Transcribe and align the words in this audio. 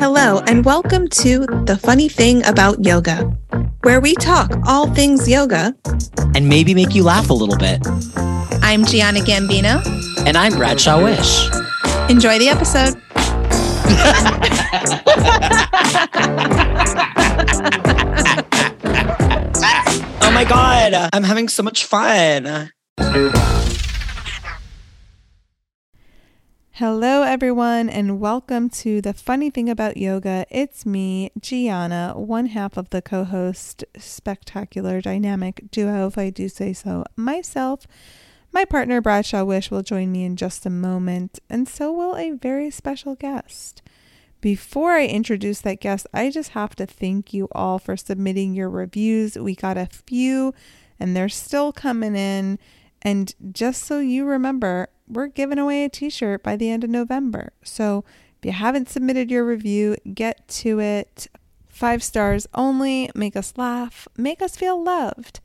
Hello, 0.00 0.40
and 0.46 0.64
welcome 0.64 1.06
to 1.08 1.40
The 1.66 1.78
Funny 1.82 2.08
Thing 2.08 2.42
About 2.46 2.82
Yoga, 2.82 3.24
where 3.82 4.00
we 4.00 4.14
talk 4.14 4.50
all 4.66 4.86
things 4.94 5.28
yoga. 5.28 5.74
and 6.34 6.48
maybe 6.48 6.72
make 6.72 6.94
you 6.94 7.02
laugh 7.02 7.28
a 7.28 7.34
little 7.34 7.58
bit. 7.58 7.86
I'm 8.62 8.86
Gianna 8.86 9.20
Gambino. 9.20 9.84
And 10.26 10.38
I'm 10.38 10.54
Bradshaw 10.56 11.02
Wish. 11.02 11.50
Enjoy 12.08 12.38
the 12.38 12.48
episode. 12.48 12.96
Oh 20.24 20.30
my 20.34 20.44
God, 20.44 21.10
I'm 21.12 21.24
having 21.24 21.48
so 21.48 21.62
much 21.62 21.84
fun. 21.84 22.70
Hello, 26.76 27.22
everyone, 27.22 27.90
and 27.90 28.18
welcome 28.18 28.70
to 28.70 29.02
The 29.02 29.12
Funny 29.12 29.50
Thing 29.50 29.68
About 29.68 29.98
Yoga. 29.98 30.46
It's 30.48 30.86
me, 30.86 31.30
Gianna, 31.38 32.14
one 32.16 32.46
half 32.46 32.78
of 32.78 32.88
the 32.88 33.02
co 33.02 33.24
host 33.24 33.84
spectacular 33.98 35.02
dynamic 35.02 35.70
duo, 35.70 36.06
if 36.06 36.16
I 36.16 36.30
do 36.30 36.48
say 36.48 36.72
so 36.72 37.04
myself. 37.14 37.86
My 38.52 38.64
partner, 38.64 39.02
Bradshaw 39.02 39.44
Wish, 39.44 39.70
will 39.70 39.82
join 39.82 40.10
me 40.10 40.24
in 40.24 40.34
just 40.34 40.64
a 40.64 40.70
moment, 40.70 41.40
and 41.50 41.68
so 41.68 41.92
will 41.92 42.16
a 42.16 42.30
very 42.30 42.70
special 42.70 43.16
guest. 43.16 43.82
Before 44.40 44.92
I 44.92 45.04
introduce 45.04 45.60
that 45.60 45.78
guest, 45.78 46.06
I 46.14 46.30
just 46.30 46.52
have 46.52 46.74
to 46.76 46.86
thank 46.86 47.34
you 47.34 47.48
all 47.52 47.78
for 47.78 47.98
submitting 47.98 48.54
your 48.54 48.70
reviews. 48.70 49.36
We 49.36 49.54
got 49.54 49.76
a 49.76 49.90
few, 50.06 50.54
and 50.98 51.14
they're 51.14 51.28
still 51.28 51.70
coming 51.70 52.16
in. 52.16 52.58
And 53.02 53.34
just 53.52 53.82
so 53.82 53.98
you 53.98 54.24
remember, 54.24 54.88
we're 55.12 55.28
giving 55.28 55.58
away 55.58 55.84
a 55.84 55.88
t 55.88 56.10
shirt 56.10 56.42
by 56.42 56.56
the 56.56 56.70
end 56.70 56.84
of 56.84 56.90
November. 56.90 57.52
So 57.62 58.04
if 58.38 58.46
you 58.46 58.52
haven't 58.52 58.88
submitted 58.88 59.30
your 59.30 59.44
review, 59.44 59.96
get 60.14 60.48
to 60.48 60.80
it. 60.80 61.28
Five 61.68 62.02
stars 62.02 62.46
only. 62.54 63.10
Make 63.14 63.36
us 63.36 63.54
laugh, 63.56 64.08
make 64.16 64.42
us 64.42 64.56
feel 64.56 64.82
loved. 64.82 65.40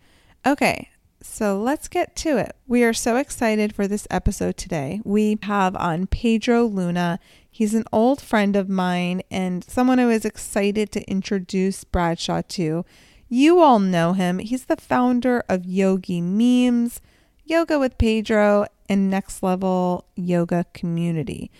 Okay, 0.45 0.89
so 1.21 1.59
let's 1.59 1.87
get 1.87 2.15
to 2.17 2.37
it. 2.37 2.55
We 2.67 2.83
are 2.83 2.93
so 2.93 3.17
excited 3.17 3.75
for 3.75 3.87
this 3.87 4.07
episode 4.09 4.57
today. 4.57 5.01
We 5.03 5.37
have 5.43 5.75
on 5.75 6.07
Pedro 6.07 6.63
Luna. 6.63 7.19
He's 7.49 7.73
an 7.73 7.85
old 7.91 8.21
friend 8.21 8.55
of 8.55 8.69
mine 8.69 9.21
and 9.31 9.63
someone 9.63 9.99
I 9.99 10.05
was 10.05 10.25
excited 10.25 10.91
to 10.91 11.09
introduce 11.09 11.83
Bradshaw 11.83 12.43
to. 12.49 12.85
You 13.29 13.59
all 13.59 13.79
know 13.79 14.13
him. 14.13 14.39
He's 14.39 14.65
the 14.65 14.77
founder 14.77 15.43
of 15.49 15.65
Yogi 15.65 16.21
Memes, 16.21 17.01
Yoga 17.43 17.79
with 17.79 17.97
Pedro, 17.97 18.67
and 18.89 19.09
Next 19.09 19.43
Level 19.43 20.05
Yoga 20.15 20.65
Community. 20.73 21.51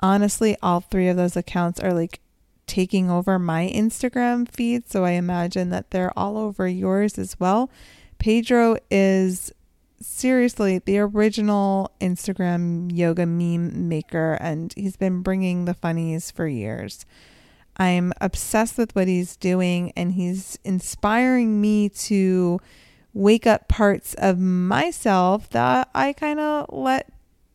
Honestly, 0.00 0.56
all 0.62 0.80
three 0.80 1.08
of 1.08 1.16
those 1.16 1.36
accounts 1.36 1.80
are 1.80 1.92
like 1.92 2.20
taking 2.66 3.10
over 3.10 3.38
my 3.38 3.70
Instagram 3.74 4.48
feed, 4.48 4.88
so 4.88 5.04
I 5.04 5.12
imagine 5.12 5.70
that 5.70 5.90
they're 5.90 6.16
all 6.16 6.38
over 6.38 6.68
yours 6.68 7.18
as 7.18 7.38
well. 7.40 7.70
Pedro 8.18 8.76
is 8.90 9.52
seriously 10.00 10.78
the 10.78 10.98
original 10.98 11.90
Instagram 12.00 12.90
yoga 12.96 13.26
meme 13.26 13.88
maker, 13.88 14.38
and 14.40 14.72
he's 14.76 14.96
been 14.96 15.22
bringing 15.22 15.64
the 15.64 15.74
funnies 15.74 16.30
for 16.30 16.46
years. 16.46 17.04
I'm 17.76 18.12
obsessed 18.20 18.78
with 18.78 18.94
what 18.94 19.08
he's 19.08 19.36
doing, 19.36 19.92
and 19.96 20.12
he's 20.12 20.58
inspiring 20.64 21.60
me 21.60 21.88
to 21.88 22.60
wake 23.12 23.46
up 23.46 23.68
parts 23.68 24.14
of 24.14 24.38
myself 24.38 25.50
that 25.50 25.88
I 25.94 26.12
kind 26.12 26.40
of 26.40 26.66
let 26.70 27.12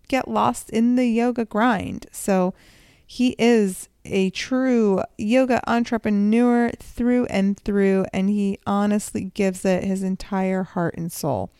get 0.08 0.28
lost 0.28 0.70
in 0.70 0.96
the 0.96 1.08
yoga 1.08 1.46
grind. 1.46 2.08
So 2.12 2.54
he 3.06 3.36
is 3.40 3.90
a 4.04 4.30
true 4.32 5.02
yoga 5.18 5.62
entrepreneur 5.70 6.70
through 6.80 7.26
and 7.26 7.60
through, 7.60 8.06
and 8.14 8.30
he 8.30 8.60
honestly 8.66 9.32
gives 9.34 9.66
it 9.66 9.84
his 9.84 10.04
entire 10.04 10.64
heart 10.64 10.96
and 10.98 11.12
soul. 11.12 11.52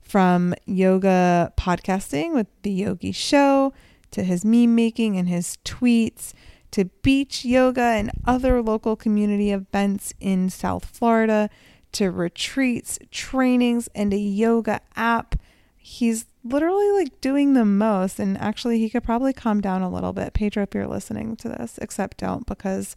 From 0.00 0.54
yoga 0.66 1.52
podcasting 1.56 2.34
with 2.34 2.46
the 2.62 2.70
Yogi 2.70 3.12
Show 3.12 3.72
to 4.10 4.22
his 4.22 4.44
meme 4.44 4.74
making 4.74 5.16
and 5.16 5.28
his 5.28 5.56
tweets 5.64 6.32
to 6.72 6.86
beach 7.02 7.44
yoga 7.44 7.82
and 7.82 8.10
other 8.26 8.62
local 8.62 8.96
community 8.96 9.52
events 9.52 10.12
in 10.20 10.50
South 10.50 10.84
Florida 10.84 11.48
to 11.92 12.10
retreats, 12.10 12.98
trainings, 13.10 13.88
and 13.94 14.12
a 14.12 14.18
yoga 14.18 14.80
app. 14.96 15.36
He's 15.76 16.26
literally 16.44 16.90
like 16.92 17.20
doing 17.20 17.54
the 17.54 17.64
most. 17.64 18.18
And 18.18 18.38
actually, 18.38 18.78
he 18.78 18.90
could 18.90 19.04
probably 19.04 19.32
calm 19.32 19.60
down 19.60 19.82
a 19.82 19.90
little 19.90 20.12
bit. 20.12 20.32
Pedro, 20.32 20.62
if 20.64 20.74
you're 20.74 20.86
listening 20.86 21.36
to 21.36 21.48
this, 21.48 21.78
except 21.82 22.18
don't 22.18 22.46
because 22.46 22.96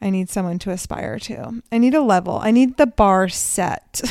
I 0.00 0.10
need 0.10 0.28
someone 0.28 0.58
to 0.60 0.70
aspire 0.70 1.18
to. 1.20 1.62
I 1.72 1.78
need 1.78 1.94
a 1.94 2.02
level, 2.02 2.38
I 2.38 2.50
need 2.50 2.76
the 2.76 2.86
bar 2.86 3.28
set. 3.28 4.02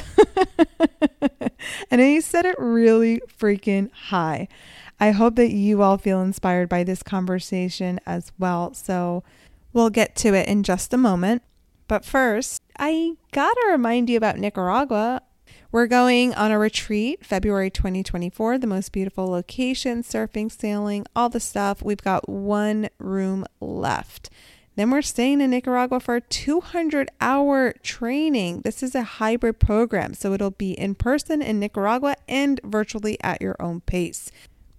and 1.91 2.01
he 2.01 2.19
set 2.19 2.45
it 2.45 2.55
really 2.57 3.21
freaking 3.39 3.91
high. 3.91 4.47
I 4.99 5.11
hope 5.11 5.35
that 5.35 5.51
you 5.51 5.81
all 5.81 5.97
feel 5.97 6.21
inspired 6.21 6.69
by 6.69 6.83
this 6.83 7.03
conversation 7.03 7.99
as 8.05 8.31
well. 8.39 8.73
So 8.73 9.23
we'll 9.71 9.89
get 9.89 10.15
to 10.17 10.33
it 10.33 10.47
in 10.47 10.63
just 10.63 10.93
a 10.93 10.97
moment. 10.97 11.43
But 11.93 12.05
first, 12.05 12.59
I 12.79 13.11
gotta 13.31 13.67
remind 13.69 14.09
you 14.09 14.17
about 14.17 14.39
Nicaragua. 14.39 15.21
We're 15.71 15.85
going 15.85 16.33
on 16.33 16.49
a 16.49 16.57
retreat 16.57 17.23
February 17.23 17.69
2024, 17.69 18.57
the 18.57 18.65
most 18.65 18.91
beautiful 18.91 19.27
location, 19.27 20.01
surfing, 20.01 20.51
sailing, 20.51 21.05
all 21.15 21.29
the 21.29 21.39
stuff. 21.39 21.83
We've 21.83 22.01
got 22.01 22.27
one 22.27 22.89
room 22.97 23.45
left. 23.61 24.31
Then 24.75 24.89
we're 24.89 25.03
staying 25.03 25.39
in 25.39 25.51
Nicaragua 25.51 25.99
for 25.99 26.15
a 26.15 26.21
200 26.21 27.11
hour 27.21 27.75
training. 27.83 28.61
This 28.61 28.81
is 28.81 28.95
a 28.95 29.03
hybrid 29.03 29.59
program, 29.59 30.15
so 30.15 30.33
it'll 30.33 30.49
be 30.49 30.71
in 30.71 30.95
person 30.95 31.43
in 31.43 31.59
Nicaragua 31.59 32.15
and 32.27 32.59
virtually 32.63 33.19
at 33.21 33.39
your 33.39 33.55
own 33.59 33.81
pace. 33.81 34.31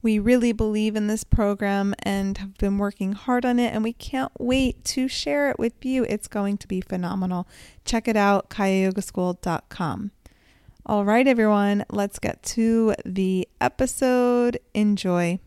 We 0.04 0.18
really 0.18 0.52
believe 0.52 0.96
in 0.96 1.06
this 1.06 1.24
program 1.24 1.94
and 2.02 2.36
have 2.36 2.58
been 2.58 2.76
working 2.76 3.12
hard 3.12 3.46
on 3.46 3.58
it, 3.58 3.72
and 3.72 3.82
we 3.82 3.94
can't 3.94 4.30
wait 4.38 4.84
to 4.84 5.08
share 5.08 5.50
it 5.50 5.58
with 5.58 5.82
you. 5.82 6.04
It's 6.06 6.28
going 6.28 6.58
to 6.58 6.68
be 6.68 6.82
phenomenal. 6.82 7.48
Check 7.86 8.06
it 8.06 8.14
out, 8.14 8.50
kayayogaschool.com. 8.50 10.10
All 10.84 11.06
right, 11.06 11.26
everyone, 11.26 11.86
let's 11.88 12.18
get 12.18 12.42
to 12.42 12.94
the 13.06 13.48
episode. 13.62 14.58
Enjoy. 14.74 15.38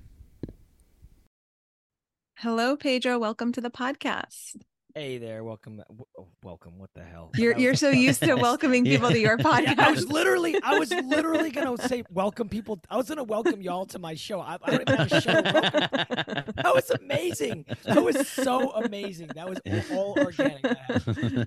Hello, 2.37 2.75
Pedro. 2.75 3.19
Welcome 3.19 3.51
to 3.51 3.61
the 3.61 3.69
podcast. 3.69 4.55
Hey 4.97 5.19
there, 5.19 5.43
welcome. 5.43 5.83
oh, 6.17 6.27
Welcome. 6.41 6.79
What 6.79 6.89
the 6.95 7.03
hell? 7.03 7.29
You're 7.35 7.55
you're 7.55 7.75
so 7.75 7.89
used 8.07 8.23
to 8.23 8.33
welcoming 8.33 8.83
people 8.83 9.11
to 9.11 9.19
your 9.19 9.37
Yeah, 9.43 9.75
I 9.77 9.91
was 9.91 10.09
literally, 10.09 10.59
I 10.63 10.79
was 10.79 10.89
literally 11.05 11.51
gonna 11.51 11.77
say 11.87 12.03
welcome 12.09 12.49
people. 12.49 12.79
I 12.89 12.97
was 12.97 13.07
gonna 13.07 13.23
welcome 13.23 13.61
y'all 13.61 13.85
to 13.85 13.99
my 13.99 14.15
show. 14.15 14.39
I, 14.41 14.57
I 14.59 14.71
don't 14.71 14.81
even 14.81 14.95
have 14.95 15.11
a 15.11 15.21
show. 15.21 15.33
Welcome. 15.33 16.53
That 16.55 16.71
was 16.73 16.89
amazing. 16.89 17.65
That 17.83 18.03
was 18.03 18.27
so 18.27 18.71
amazing. 18.71 19.29
That 19.35 19.47
was 19.47 19.59
all 19.91 20.17
organic. 20.17 20.65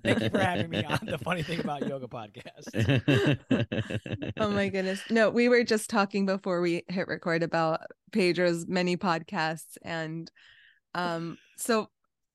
Thank 0.05 0.21
you 0.21 0.31
for 0.31 0.39
having 0.39 0.71
me 0.71 0.85
on 0.85 1.01
the 1.03 1.19
funny 1.19 1.43
thing 1.43 1.59
about 1.59 1.85
yoga 1.89 2.07
podcast. 2.07 2.71
Oh 4.37 4.51
my 4.51 4.69
goodness. 4.69 5.03
No, 5.11 5.29
we 5.29 5.49
were 5.49 5.65
just 5.65 5.91
talking 5.91 6.25
before 6.25 6.61
we 6.61 6.85
hit 6.87 7.09
record 7.09 7.43
about 7.43 7.81
Pedro's 8.13 8.69
many 8.69 8.97
podcasts 8.97 9.77
and 9.83 10.31
um 10.95 11.37
so 11.57 11.89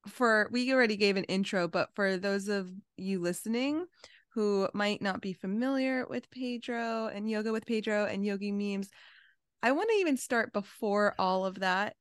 for 0.07 0.49
we 0.51 0.71
already 0.73 0.97
gave 0.97 1.17
an 1.17 1.23
intro, 1.25 1.67
but 1.67 1.89
for 1.95 2.17
those 2.17 2.47
of 2.47 2.69
you 2.97 3.19
listening 3.19 3.85
who 4.29 4.67
might 4.73 5.01
not 5.01 5.21
be 5.21 5.33
familiar 5.33 6.05
with 6.07 6.29
Pedro 6.29 7.07
and 7.07 7.29
yoga 7.29 7.51
with 7.51 7.65
Pedro 7.65 8.05
and 8.05 8.25
yogi 8.25 8.51
memes, 8.51 8.89
I 9.63 9.71
want 9.71 9.89
to 9.89 9.95
even 9.95 10.17
start 10.17 10.53
before 10.53 11.15
all 11.17 11.45
of 11.45 11.59
that 11.59 11.95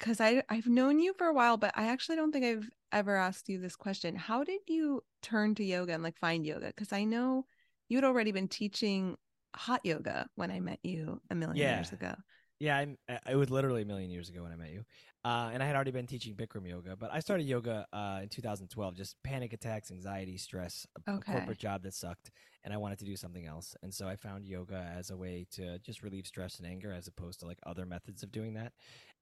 cuz 0.00 0.20
I 0.20 0.42
I've 0.48 0.66
known 0.66 1.00
you 1.00 1.14
for 1.18 1.26
a 1.26 1.34
while, 1.34 1.56
but 1.56 1.72
I 1.76 1.88
actually 1.88 2.16
don't 2.16 2.32
think 2.32 2.44
I've 2.44 2.68
ever 2.92 3.16
asked 3.16 3.48
you 3.48 3.58
this 3.60 3.76
question. 3.76 4.16
How 4.16 4.44
did 4.44 4.60
you 4.68 5.02
turn 5.22 5.54
to 5.56 5.64
yoga 5.64 5.94
and 5.94 6.02
like 6.02 6.18
find 6.18 6.46
yoga? 6.46 6.72
Cuz 6.72 6.92
I 6.92 7.04
know 7.04 7.46
you'd 7.88 8.04
already 8.04 8.32
been 8.32 8.48
teaching 8.48 9.16
hot 9.54 9.80
yoga 9.84 10.28
when 10.36 10.50
I 10.50 10.60
met 10.60 10.78
you 10.82 11.20
a 11.30 11.34
million 11.34 11.68
years 11.68 11.92
ago. 11.92 12.14
Yeah, 12.60 12.76
I'm, 12.76 12.98
uh, 13.08 13.18
it 13.30 13.36
was 13.36 13.50
literally 13.50 13.82
a 13.82 13.86
million 13.86 14.10
years 14.10 14.28
ago 14.28 14.42
when 14.42 14.52
I 14.52 14.56
met 14.56 14.70
you. 14.70 14.84
Uh, 15.24 15.50
and 15.52 15.62
I 15.62 15.66
had 15.66 15.74
already 15.74 15.90
been 15.90 16.06
teaching 16.06 16.34
Bikram 16.34 16.66
yoga, 16.68 16.96
but 16.96 17.12
I 17.12 17.20
started 17.20 17.44
yoga 17.44 17.86
uh, 17.92 18.20
in 18.22 18.28
2012. 18.28 18.96
Just 18.96 19.16
panic 19.22 19.52
attacks, 19.52 19.90
anxiety, 19.90 20.38
stress, 20.38 20.86
a, 20.96 21.12
a 21.12 21.20
corporate 21.32 21.58
job 21.58 21.82
that 21.82 21.94
sucked, 21.94 22.30
and 22.64 22.72
I 22.72 22.76
wanted 22.76 22.98
to 23.00 23.04
do 23.04 23.16
something 23.16 23.44
else. 23.44 23.76
And 23.82 23.92
so 23.92 24.08
I 24.08 24.16
found 24.16 24.46
yoga 24.46 24.90
as 24.96 25.10
a 25.10 25.16
way 25.16 25.46
to 25.52 25.78
just 25.80 26.02
relieve 26.02 26.26
stress 26.26 26.58
and 26.58 26.66
anger, 26.66 26.92
as 26.92 27.08
opposed 27.08 27.40
to 27.40 27.46
like 27.46 27.58
other 27.66 27.84
methods 27.84 28.22
of 28.22 28.32
doing 28.32 28.54
that. 28.54 28.72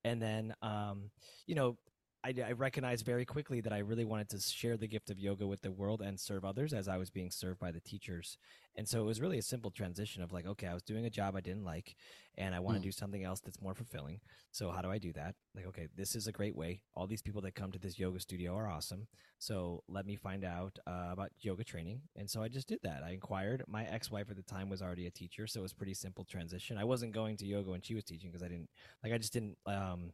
And 0.04 0.20
then, 0.20 0.54
um, 0.62 1.10
you 1.46 1.54
know, 1.54 1.76
I, 2.26 2.34
I 2.48 2.52
recognized 2.52 3.04
very 3.06 3.24
quickly 3.24 3.60
that 3.60 3.72
I 3.72 3.78
really 3.78 4.04
wanted 4.04 4.28
to 4.30 4.40
share 4.40 4.76
the 4.76 4.88
gift 4.88 5.10
of 5.10 5.18
yoga 5.18 5.46
with 5.46 5.62
the 5.62 5.70
world 5.70 6.02
and 6.02 6.18
serve 6.18 6.44
others 6.44 6.72
as 6.72 6.88
I 6.88 6.96
was 6.96 7.10
being 7.10 7.30
served 7.30 7.60
by 7.60 7.70
the 7.70 7.80
teachers. 7.80 8.36
And 8.76 8.86
so 8.88 9.00
it 9.00 9.06
was 9.06 9.20
really 9.20 9.38
a 9.38 9.42
simple 9.42 9.70
transition 9.70 10.22
of 10.22 10.32
like, 10.32 10.46
okay, 10.46 10.66
I 10.66 10.74
was 10.74 10.82
doing 10.82 11.06
a 11.06 11.10
job 11.10 11.36
I 11.36 11.40
didn't 11.40 11.64
like 11.64 11.94
and 12.36 12.54
I 12.54 12.60
want 12.60 12.76
to 12.76 12.80
Mm. 12.80 12.84
do 12.84 12.92
something 12.92 13.24
else 13.24 13.40
that's 13.40 13.62
more 13.62 13.74
fulfilling. 13.74 14.20
So 14.50 14.70
how 14.70 14.82
do 14.82 14.90
I 14.90 14.98
do 14.98 15.12
that? 15.14 15.34
Like, 15.54 15.66
okay, 15.66 15.88
this 15.96 16.16
is 16.16 16.26
a 16.26 16.32
great 16.32 16.56
way. 16.56 16.82
All 16.94 17.06
these 17.06 17.22
people 17.22 17.42
that 17.42 17.54
come 17.54 17.72
to 17.72 17.78
this 17.78 17.98
yoga 17.98 18.20
studio 18.20 18.54
are 18.56 18.68
awesome. 18.68 19.06
So 19.38 19.82
let 19.88 20.04
me 20.04 20.16
find 20.16 20.44
out 20.44 20.78
uh, 20.86 21.08
about 21.12 21.30
yoga 21.40 21.64
training. 21.64 22.00
And 22.16 22.28
so 22.28 22.42
I 22.42 22.48
just 22.48 22.68
did 22.68 22.80
that. 22.82 23.02
I 23.04 23.10
inquired. 23.12 23.62
My 23.68 23.84
ex-wife 23.86 24.30
at 24.30 24.36
the 24.36 24.42
time 24.42 24.68
was 24.68 24.82
already 24.82 25.06
a 25.06 25.10
teacher, 25.10 25.46
so 25.46 25.60
it 25.60 25.62
was 25.62 25.72
pretty 25.72 25.94
simple 25.94 26.24
transition. 26.24 26.76
I 26.76 26.84
wasn't 26.84 27.12
going 27.12 27.36
to 27.38 27.46
yoga 27.46 27.70
when 27.70 27.82
she 27.82 27.94
was 27.94 28.04
teaching 28.04 28.30
because 28.30 28.42
I 28.42 28.48
didn't 28.48 28.68
like 29.04 29.12
I 29.12 29.18
just 29.18 29.32
didn't 29.32 29.56
um 29.66 30.12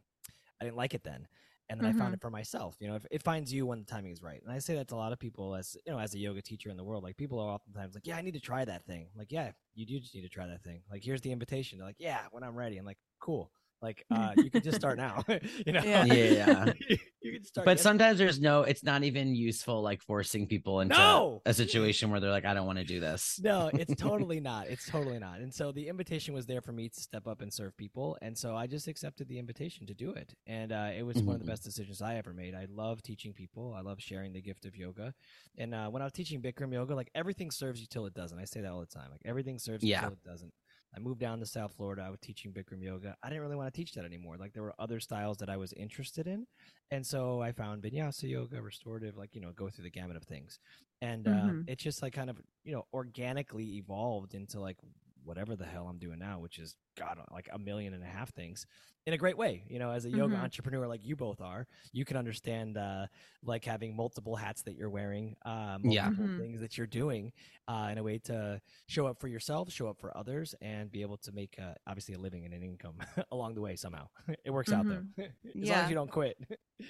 I 0.61 0.65
didn't 0.65 0.77
like 0.77 0.93
it 0.93 1.03
then. 1.03 1.27
And 1.73 1.81
then 1.81 1.89
I 1.89 1.91
found 1.93 2.13
Mhm. 2.13 2.13
it 2.13 2.21
for 2.21 2.29
myself. 2.29 2.77
You 2.79 2.87
know, 2.87 2.95
if 2.95 3.05
it 3.09 3.23
finds 3.23 3.51
you 3.51 3.65
when 3.65 3.79
the 3.79 3.85
timing 3.85 4.11
is 4.11 4.21
right. 4.21 4.39
And 4.43 4.51
I 4.51 4.59
say 4.59 4.75
that 4.75 4.87
to 4.89 4.95
a 4.95 4.97
lot 4.97 5.11
of 5.11 5.17
people 5.19 5.55
as 5.55 5.75
you 5.85 5.91
know, 5.91 5.99
as 5.99 6.13
a 6.13 6.19
yoga 6.19 6.41
teacher 6.41 6.69
in 6.69 6.77
the 6.77 6.83
world. 6.83 7.03
Like 7.03 7.17
people 7.17 7.39
are 7.39 7.49
oftentimes 7.49 7.95
like, 7.95 8.05
Yeah, 8.05 8.15
I 8.15 8.21
need 8.21 8.35
to 8.35 8.39
try 8.39 8.63
that 8.63 8.85
thing. 8.85 9.09
I'm 9.11 9.17
like, 9.17 9.31
yeah, 9.31 9.51
you 9.73 9.85
do 9.87 9.99
just 9.99 10.13
need 10.13 10.21
to 10.21 10.29
try 10.29 10.45
that 10.45 10.63
thing. 10.63 10.83
Like, 10.91 11.03
here's 11.03 11.21
the 11.21 11.31
invitation. 11.31 11.79
They're 11.79 11.87
like, 11.87 11.95
Yeah, 11.99 12.21
when 12.31 12.43
I'm 12.43 12.55
ready. 12.55 12.77
I'm 12.77 12.85
like, 12.85 12.99
cool. 13.19 13.51
Like, 13.83 14.03
uh, 14.11 14.31
you 14.37 14.49
could 14.49 14.63
just 14.63 14.77
start 14.77 14.97
now. 14.97 15.23
you 15.67 15.73
know, 15.73 15.81
Yeah. 15.83 16.05
Yeah. 16.05 16.73
you 17.21 17.31
can 17.33 17.43
start. 17.43 17.65
But 17.65 17.71
yes- 17.77 17.81
sometimes 17.81 18.17
there's 18.17 18.39
no, 18.39 18.61
it's 18.63 18.83
not 18.83 19.03
even 19.03 19.35
useful 19.35 19.81
like 19.83 20.01
forcing 20.01 20.47
people 20.47 20.79
into 20.79 20.95
No! 20.95 21.41
a 21.45 21.53
situation 21.53 22.09
where 22.09 22.19
they're 22.19 22.31
like, 22.31 22.45
I 22.45 22.53
don't 22.55 22.65
want 22.65 22.79
to 22.79 22.85
do 22.85 22.99
this. 22.99 23.39
no, 23.43 23.69
it's 23.73 23.93
totally 24.01 24.39
not. 24.39 24.67
It's 24.67 24.89
totally 24.89 25.19
not. 25.19 25.39
And 25.41 25.53
so 25.53 25.71
the 25.71 25.87
invitation 25.87 26.33
was 26.33 26.45
there 26.45 26.61
for 26.61 26.71
me 26.71 26.89
to 26.89 26.99
step 27.01 27.27
up 27.27 27.41
and 27.41 27.53
serve 27.53 27.75
people, 27.77 28.17
and 28.21 28.37
so 28.37 28.55
I 28.55 28.65
just 28.67 28.87
accepted 28.87 29.27
the 29.27 29.37
invitation 29.37 29.85
to 29.87 29.93
do 29.93 30.11
it. 30.11 30.33
And 30.47 30.71
uh, 30.71 30.89
it 30.97 31.03
was 31.03 31.17
one 31.21 31.35
of 31.35 31.41
the 31.41 31.45
Mhm. 31.45 31.49
best 31.49 31.63
decisions 31.63 32.01
I 32.01 32.15
ever 32.15 32.33
made. 32.33 32.55
I 32.55 32.65
love 32.73 33.01
teaching 33.03 33.33
people. 33.33 33.75
I 33.77 33.81
love 33.81 33.99
sharing 34.01 34.31
the 34.33 34.41
gift 34.41 34.65
of 34.65 34.75
yoga. 34.75 35.13
And 35.57 35.75
uh, 35.75 35.89
when 35.89 36.01
I 36.01 36.05
was 36.05 36.13
teaching 36.13 36.41
Bikram 36.41 36.71
yoga, 36.73 36.95
like 36.95 37.11
everything 37.13 37.51
serves 37.51 37.81
you 37.81 37.87
till 37.87 38.05
it 38.05 38.13
doesn't. 38.13 38.39
I 38.39 38.45
say 38.45 38.61
that 38.61 38.71
all 38.71 38.79
the 38.79 38.85
time. 38.85 39.09
Like 39.11 39.21
everything 39.25 39.59
serves 39.59 39.83
you 39.83 39.89
Yeah. 39.91 40.01
till 40.01 40.13
it 40.13 40.23
doesn't. 40.23 40.53
I 40.95 40.99
moved 40.99 41.19
down 41.19 41.39
to 41.39 41.45
South 41.45 41.73
Florida. 41.75 42.03
I 42.03 42.09
was 42.09 42.19
teaching 42.21 42.53
Bikram 42.53 42.81
yoga. 42.83 43.15
I 43.23 43.29
didn't 43.29 43.41
really 43.41 43.55
want 43.55 43.73
to 43.73 43.77
teach 43.77 43.93
that 43.93 44.05
anymore. 44.05 44.37
Like 44.37 44.53
there 44.53 44.63
were 44.63 44.75
other 44.79 44.99
styles 44.99 45.37
that 45.37 45.49
I 45.49 45.57
was 45.57 45.73
interested 45.73 46.27
in, 46.27 46.45
and 46.91 47.05
so 47.05 47.41
I 47.41 47.51
found 47.51 47.83
Vinyasa 47.83 48.29
yoga, 48.29 48.61
restorative, 48.61 49.17
like 49.17 49.35
you 49.35 49.41
know, 49.41 49.51
go 49.53 49.69
through 49.69 49.83
the 49.85 49.91
gamut 49.91 50.17
of 50.17 50.23
things. 50.23 50.59
And 51.01 51.27
uh, 51.27 51.53
Mhm. 51.53 51.63
it 51.67 51.79
just 51.79 52.01
like 52.01 52.13
kind 52.13 52.29
of 52.29 52.39
you 52.63 52.73
know 52.73 52.83
organically 52.93 53.77
evolved 53.77 54.33
into 54.35 54.59
like 54.59 54.77
whatever 55.23 55.55
the 55.55 55.65
hell 55.65 55.87
I'm 55.87 55.97
doing 55.99 56.19
now, 56.19 56.39
which 56.39 56.59
is 56.59 56.75
God 56.97 57.17
like 57.31 57.49
a 57.51 57.59
million 57.59 57.93
and 57.93 58.03
a 58.03 58.07
half 58.07 58.33
things 58.33 58.65
in 59.05 59.13
a 59.13 59.17
great 59.17 59.37
way. 59.37 59.63
You 59.67 59.79
know, 59.79 59.91
as 59.91 60.05
a 60.05 60.09
yoga 60.09 60.35
Mhm. 60.35 60.43
entrepreneur 60.43 60.87
like 60.87 61.03
you 61.03 61.15
both 61.15 61.41
are, 61.41 61.67
you 61.91 62.05
can 62.05 62.17
understand 62.17 62.77
uh, 62.77 63.07
like 63.43 63.65
having 63.65 63.95
multiple 63.95 64.35
hats 64.35 64.61
that 64.63 64.75
you're 64.75 64.89
wearing, 64.89 65.35
uh, 65.45 65.77
Yeah. 65.83 66.09
multiple 66.09 66.27
Mhm. 66.27 66.37
things 66.37 66.59
that 66.61 66.77
you're 66.77 66.87
doing 66.87 67.31
uh, 67.67 67.89
in 67.91 67.97
a 67.97 68.03
way 68.03 68.17
to 68.19 68.61
show 68.87 69.07
up 69.07 69.19
for 69.19 69.27
yourself, 69.27 69.71
show 69.71 69.87
up 69.87 69.99
for 69.99 70.15
others, 70.17 70.53
and 70.61 70.91
be 70.91 71.01
able 71.01 71.17
to 71.17 71.31
make 71.31 71.57
uh, 71.59 71.73
obviously 71.87 72.13
a 72.15 72.19
living 72.19 72.45
and 72.45 72.53
an 72.53 72.63
income 72.63 72.95
along 73.31 73.55
the 73.55 73.61
way 73.61 73.75
somehow. 73.75 74.07
it 74.45 74.51
works 74.51 74.71
out 74.71 74.87
though, 74.87 75.03
as 75.17 75.29
long 75.55 75.55
Yeah. 75.55 75.83
as 75.83 75.89
you 75.89 75.95
don't 75.95 76.11
quit. 76.11 76.37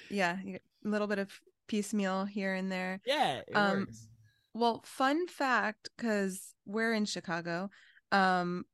Yeah, 0.09 0.37
a 0.45 0.59
little 0.83 1.07
bit 1.07 1.19
of 1.19 1.31
piecemeal 1.67 2.25
here 2.25 2.53
and 2.53 2.71
there. 2.71 2.99
yeah, 3.05 3.41
it 3.47 3.55
Um, 3.55 3.79
works. 3.79 4.07
Well, 4.55 4.83
fun 4.85 5.27
fact, 5.27 5.89
because 5.97 6.53
we're 6.65 6.93
in 6.93 7.05
Chicago. 7.05 7.71
Um, 8.13 8.65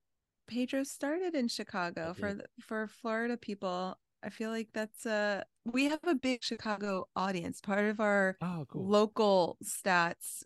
Pedro 0.48 0.84
started 0.84 1.36
in 1.36 1.48
Chicago 1.48 2.14
for 2.14 2.36
for 2.62 2.88
Florida 2.88 3.38
people. 3.38 3.98
I 4.24 4.30
feel 4.30 4.50
like 4.50 4.68
that's 4.74 5.06
a 5.06 5.44
we 5.66 5.86
have 5.86 6.00
a 6.06 6.16
big 6.16 6.44
Chicago 6.44 7.08
audience. 7.16 7.62
Part 7.62 7.86
of 7.86 8.00
our 8.00 8.38
Oh, 8.42 8.66
cool. 8.70 8.86
local 8.88 9.58
stats, 9.64 10.44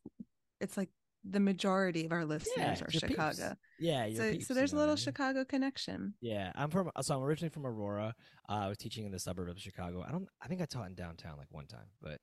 it's 0.62 0.78
like 0.78 0.90
the 1.24 1.40
majority 1.40 2.06
of 2.06 2.12
our 2.12 2.26
listeners 2.26 2.54
Yeah, 2.58 2.72
are 2.74 2.92
your 2.92 3.02
peeps. 3.02 3.12
Chicago. 3.12 3.56
yeah, 3.80 4.10
So 4.14 4.32
peeps, 4.32 4.48
so 4.48 4.54
there's 4.54 4.74
a 4.74 4.76
know 4.76 4.82
I 4.82 4.84
little 4.84 4.96
mean? 4.96 5.04
Chicago 5.04 5.46
connection. 5.46 6.14
Yeah, 6.22 6.52
I'm 6.56 6.70
from. 6.70 6.92
So 7.02 7.16
I'm 7.16 7.24
originally 7.24 7.50
from 7.50 7.66
Aurora. 7.66 8.14
Uh, 8.50 8.52
I 8.52 8.68
was 8.68 8.78
teaching 8.78 9.06
in 9.06 9.12
the 9.12 9.20
suburb 9.20 9.50
of 9.50 9.58
Chicago. 9.60 10.04
I 10.08 10.12
don't. 10.12 10.28
I 10.42 10.48
think 10.48 10.62
I 10.62 10.66
taught 10.66 10.88
in 10.88 10.96
downtown 10.96 11.38
like 11.38 11.48
one 11.50 11.66
time, 11.68 11.88
but 12.02 12.20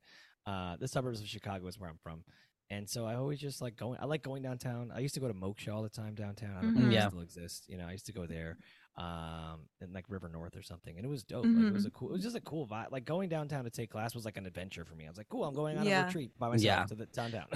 uh, 0.47 0.77
the 0.79 0.87
suburbs 0.87 1.21
of 1.21 1.27
Chicago 1.27 1.67
is 1.67 1.79
where 1.79 1.89
I'm 1.89 1.99
from. 2.03 2.25
And 2.73 2.89
so 2.89 3.05
I 3.05 3.17
always 3.17 3.41
just 3.41 3.61
like 3.61 3.77
going. 3.77 3.99
I 4.01 4.05
like 4.07 4.23
going 4.23 4.43
downtown. 4.43 4.93
I 4.95 5.01
used 5.01 5.15
to 5.15 5.21
go 5.21 5.27
to 5.29 5.35
Moksha 5.35 5.75
all 5.75 5.83
the 5.83 5.89
time 5.89 6.15
downtown. 6.15 6.57
I 6.57 6.61
don't 6.63 6.75
know 6.75 6.81
Mhm. 6.83 6.87
if 6.87 6.93
Yeah. 6.93 7.09
still 7.09 7.21
exists. 7.21 7.69
You 7.69 7.77
know, 7.79 7.87
I 7.87 7.93
used 7.93 8.07
to 8.07 8.13
go 8.13 8.27
there, 8.27 8.59
um, 8.97 9.63
in 9.81 9.93
like 9.93 10.05
River 10.09 10.29
North 10.29 10.57
or 10.57 10.63
something, 10.63 10.97
and 10.97 11.05
it 11.05 11.09
was 11.09 11.25
dope. 11.25 11.45
Like, 11.47 11.65
it 11.67 11.73
was 11.73 11.85
a 11.87 11.91
cool. 11.91 12.11
It 12.11 12.13
was 12.13 12.23
just 12.23 12.37
a 12.37 12.41
cool 12.41 12.69
vibe. 12.69 12.93
Like 12.93 13.05
going 13.05 13.29
downtown 13.29 13.65
to 13.65 13.71
take 13.71 13.91
class 13.91 14.15
was 14.15 14.25
like 14.25 14.37
an 14.37 14.47
adventure 14.47 14.85
for 14.85 14.95
me. 14.95 15.07
I 15.07 15.09
was 15.09 15.19
like, 15.19 15.29
cool. 15.29 15.45
I'm 15.45 15.55
going 15.55 15.79
on 15.79 15.85
Yeah. 15.87 16.05
a 16.05 16.07
retreat 16.07 16.31
by 16.39 16.49
myself 16.49 16.63
Yeah. 16.63 16.85
to 16.87 16.95
the 16.95 17.07
downtown. 17.07 17.47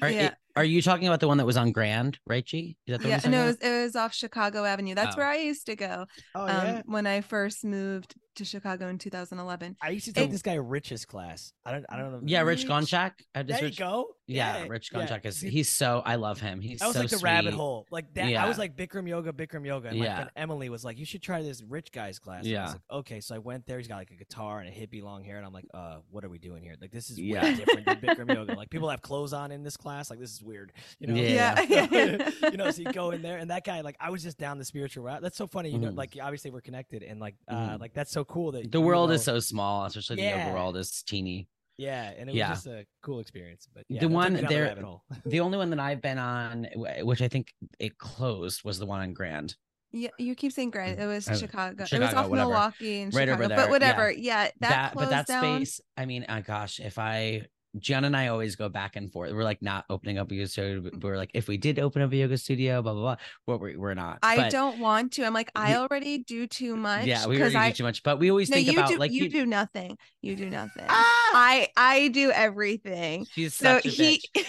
Are, 0.00 0.10
Yeah. 0.10 0.34
Are 0.56 0.64
you 0.64 0.80
talking 0.82 1.06
about 1.06 1.20
the 1.20 1.28
one 1.28 1.38
that 1.38 1.46
was 1.46 1.56
on 1.56 1.72
Grand, 1.72 2.18
right, 2.26 2.44
G? 2.44 2.76
Is 2.86 2.92
that 2.92 3.02
the 3.02 3.08
Yeah, 3.08 3.20
one? 3.22 3.30
no, 3.32 3.42
it 3.44 3.46
was, 3.46 3.56
it 3.56 3.82
was 3.84 3.96
off 3.96 4.14
Chicago 4.14 4.64
Avenue. 4.64 4.94
That's 4.94 5.14
Oh. 5.16 5.18
where 5.18 5.26
I 5.28 5.36
used 5.38 5.66
to 5.66 5.76
go 5.76 6.06
oh 6.34 6.42
um, 6.42 6.48
yeah. 6.48 6.82
when 6.86 7.06
I 7.06 7.20
first 7.20 7.64
moved 7.64 8.14
to 8.36 8.44
Chicago 8.44 8.88
in 8.88 8.98
2011. 8.98 9.76
I 9.80 9.90
used 9.90 10.06
to 10.06 10.12
take 10.12 10.28
it- 10.28 10.32
this 10.32 10.42
guy 10.42 10.54
Rich's 10.54 11.04
class. 11.04 11.52
I 11.64 11.70
don't. 11.70 11.86
I 11.88 11.96
don't 11.96 12.10
know. 12.12 12.20
Yeah, 12.24 12.40
Rich 12.40 12.64
Rich- 12.64 12.68
Gonchak. 12.68 13.12
Does 13.34 13.46
There 13.46 13.66
you 13.68 13.74
go. 13.76 14.08
Yeah, 14.26 14.64
Rich 14.66 14.90
yeah. 14.92 15.18
Is 15.22 15.40
he's 15.40 15.68
so 15.68 16.02
I 16.04 16.16
love 16.16 16.40
him. 16.40 16.60
He's 16.60 16.80
That 16.80 16.86
was 16.86 16.94
so 16.96 17.00
like 17.02 17.10
the 17.10 17.18
rabbit 17.18 17.54
hole. 17.54 17.86
Like 17.92 18.12
that. 18.14 18.28
Yeah. 18.30 18.44
I 18.44 18.48
was 18.48 18.58
like 18.58 18.74
Bikram 18.74 19.06
yoga, 19.08 19.32
Bikram 19.32 19.64
yoga, 19.66 19.88
and 19.90 19.98
my 20.00 20.04
Yeah. 20.06 20.14
friend 20.16 20.30
Emily 20.34 20.68
was 20.68 20.84
like, 20.84 20.98
"You 20.98 21.04
should 21.04 21.22
try 21.22 21.42
this 21.42 21.62
rich 21.62 21.92
guy's 21.92 22.18
class." 22.18 22.44
And 22.44 22.56
I 22.56 22.62
was 22.62 22.70
Yeah. 22.70 22.72
like, 22.72 22.80
okay, 23.00 23.20
so 23.20 23.34
I 23.36 23.38
went 23.38 23.66
there. 23.66 23.78
He's 23.78 23.86
got 23.86 23.96
like 23.98 24.10
a 24.10 24.16
guitar 24.16 24.60
and 24.60 24.68
a 24.68 24.72
hippie 24.72 25.02
long 25.02 25.22
hair, 25.22 25.36
and 25.36 25.46
I'm 25.46 25.52
like, 25.52 25.66
"Uh, 25.72 25.98
what 26.10 26.24
are 26.24 26.28
we 26.28 26.38
doing 26.38 26.62
here? 26.62 26.74
Like, 26.80 26.90
this 26.90 27.10
is 27.10 27.20
Yeah. 27.20 27.42
way 27.44 27.54
different 27.54 27.86
than 27.86 27.96
Bikram 28.00 28.34
yoga. 28.34 28.54
Like, 28.56 28.70
people 28.70 28.88
have 28.88 29.02
clothes 29.02 29.32
on 29.32 29.52
in 29.52 29.62
this 29.62 29.76
class. 29.76 30.10
Like, 30.10 30.18
this 30.18 30.32
is 30.32 30.42
weird. 30.44 30.72
You 30.98 31.08
know? 31.08 31.14
Yeah. 31.14 31.60
Yeah. 31.62 32.30
you 32.50 32.56
know, 32.56 32.70
so 32.70 32.82
you 32.82 32.92
go 32.92 33.10
in 33.10 33.22
there, 33.22 33.38
and 33.38 33.50
that 33.50 33.64
guy, 33.64 33.80
like, 33.80 33.96
I 34.00 34.10
was 34.10 34.22
just 34.22 34.38
down 34.38 34.58
the 34.58 34.64
spiritual 34.64 35.04
route. 35.04 35.22
That's 35.22 35.36
so 35.36 35.46
funny. 35.46 35.70
You 35.70 35.78
know, 35.78 35.90
Mhm. 35.90 35.96
like, 35.96 36.16
obviously 36.20 36.50
we're 36.50 36.60
connected, 36.60 37.02
and 37.02 37.20
like, 37.20 37.34
uh, 37.48 37.70
Mhm. 37.70 37.80
like 37.80 37.94
that's 37.94 38.12
so 38.12 38.24
cool 38.24 38.52
that 38.52 38.70
The 38.70 38.80
world 38.80 39.08
know- 39.10 39.14
is 39.14 39.24
so 39.24 39.40
small, 39.40 39.84
especially 39.86 40.16
the 40.16 40.22
Yeah. 40.22 40.44
yoga 40.46 40.54
world 40.54 40.76
is 40.76 41.02
teeny. 41.02 41.48
yeah, 41.76 42.10
and 42.16 42.28
it 42.28 42.32
was 42.32 42.36
Yeah. 42.36 42.48
just 42.50 42.66
a 42.68 42.86
cool 43.02 43.18
experience. 43.18 43.66
But 43.74 43.84
yeah, 43.88 44.00
The 44.00 44.08
one 44.08 44.34
there- 44.34 44.64
rabbit 44.66 44.84
hole. 44.84 45.02
The 45.26 45.40
only 45.40 45.58
one 45.58 45.70
that 45.70 45.80
I've 45.80 46.00
been 46.00 46.18
on, 46.18 46.68
which 46.76 47.20
I 47.20 47.26
think 47.28 47.52
it 47.80 47.98
closed, 47.98 48.62
was 48.64 48.78
the 48.78 48.86
one 48.86 49.00
on 49.00 49.12
Grand. 49.12 49.56
Yeah, 49.90 50.10
you 50.18 50.34
keep 50.34 50.50
saying 50.52 50.70
Grand. 50.70 50.98
It 51.00 51.06
was 51.06 51.28
Uh, 51.28 51.36
Chicago. 51.36 51.84
it 51.84 51.98
was 52.00 52.14
off 52.14 52.28
whatever. 52.28 52.48
Milwaukee 52.48 53.02
and 53.02 53.14
Right 53.14 53.22
Chicago. 53.28 53.32
over 53.44 53.48
there, 53.48 53.56
But 53.56 53.64
yeah. 53.64 53.70
whatever. 53.70 54.10
Yeah, 54.12 54.42
that, 54.44 54.52
That, 54.60 54.92
closed 54.92 55.10
but 55.10 55.10
that 55.10 55.26
down. 55.28 55.56
space. 55.66 55.80
I 55.96 56.04
mean, 56.06 56.26
oh 56.28 56.40
gosh, 56.42 56.78
if 56.80 56.98
I 56.98 57.46
Gianna 57.78 58.06
and 58.06 58.16
I 58.16 58.28
always 58.28 58.56
go 58.56 58.68
back 58.68 58.96
and 58.96 59.10
forth. 59.12 59.32
We're 59.32 59.44
like 59.44 59.60
not 59.62 59.84
opening 59.90 60.18
up 60.18 60.30
a 60.30 60.34
yoga 60.34 60.48
studio. 60.48 60.90
We're 61.00 61.16
like, 61.16 61.30
if 61.34 61.48
we 61.48 61.56
did 61.56 61.78
open 61.78 62.02
up 62.02 62.12
a 62.12 62.16
yoga 62.16 62.38
studio, 62.38 62.82
blah 62.82 62.92
blah 62.92 63.02
blah. 63.02 63.16
Well, 63.46 63.58
we're, 63.58 63.78
we're 63.78 63.94
not. 63.94 64.18
I 64.22 64.36
But, 64.36 64.52
don't 64.52 64.78
want 64.78 65.12
to. 65.14 65.24
I'm 65.24 65.34
like, 65.34 65.50
I 65.54 65.70
We- 65.70 65.76
already 65.76 66.18
do 66.18 66.46
too 66.46 66.76
much. 66.76 67.06
Yeah, 67.06 67.26
we 67.26 67.40
already 67.40 67.56
I, 67.56 67.70
do 67.70 67.76
too 67.76 67.84
much. 67.84 68.02
But 68.02 68.18
we 68.18 68.30
always 68.30 68.48
no, 68.50 68.56
think 68.56 68.68
you 68.68 68.74
about 68.78 68.90
do. 68.90 68.96
like 68.98 69.12
you 69.12 69.28
do 69.28 69.44
nothing. 69.46 69.98
You 70.22 70.36
do 70.36 70.48
nothing. 70.50 70.84
Ah! 70.88 71.30
I 71.34 71.68
I 71.76 72.08
do 72.08 72.30
everything. 72.30 73.26
She's 73.32 73.54
So 73.54 73.76
such 73.80 73.86
a 73.86 73.88
he 73.88 74.22
bitch. 74.36 74.44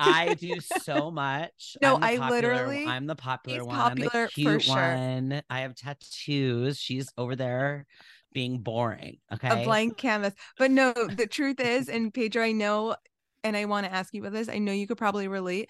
I 0.00 0.34
do 0.34 0.60
so 0.60 1.10
much. 1.10 1.76
No, 1.82 1.94
I'm 1.96 2.00
the 2.00 2.06
I 2.06 2.16
popular- 2.18 2.30
literally- 2.52 2.86
I'm 2.86 3.06
the 3.06 3.16
popular 3.16 3.64
one. 3.64 3.74
I'm 3.74 3.88
popular 3.96 4.10
the 4.12 4.28
for 4.28 4.32
cute 4.32 4.62
sure. 4.62 4.74
one. 4.76 5.42
I 5.50 5.60
have 5.62 5.74
tattoos. 5.74 6.78
She's 6.78 7.12
over 7.18 7.34
there 7.34 7.84
being 8.38 8.58
boring. 8.58 9.18
Okay. 9.32 9.48
a 9.50 9.64
blank 9.64 9.96
canvas. 9.96 10.34
But 10.58 10.70
no, 10.70 10.92
the 10.92 11.26
truth 11.26 11.60
is, 11.60 11.88
and 11.88 12.12
Pedro, 12.14 12.44
I 12.44 12.52
know, 12.52 12.94
and 13.42 13.56
I 13.56 13.64
want 13.64 13.86
to 13.86 13.92
ask 13.92 14.14
you 14.14 14.20
about 14.20 14.32
this. 14.32 14.48
I 14.48 14.58
know 14.58 14.72
you 14.72 14.86
could 14.86 14.98
probably 14.98 15.26
relate. 15.28 15.68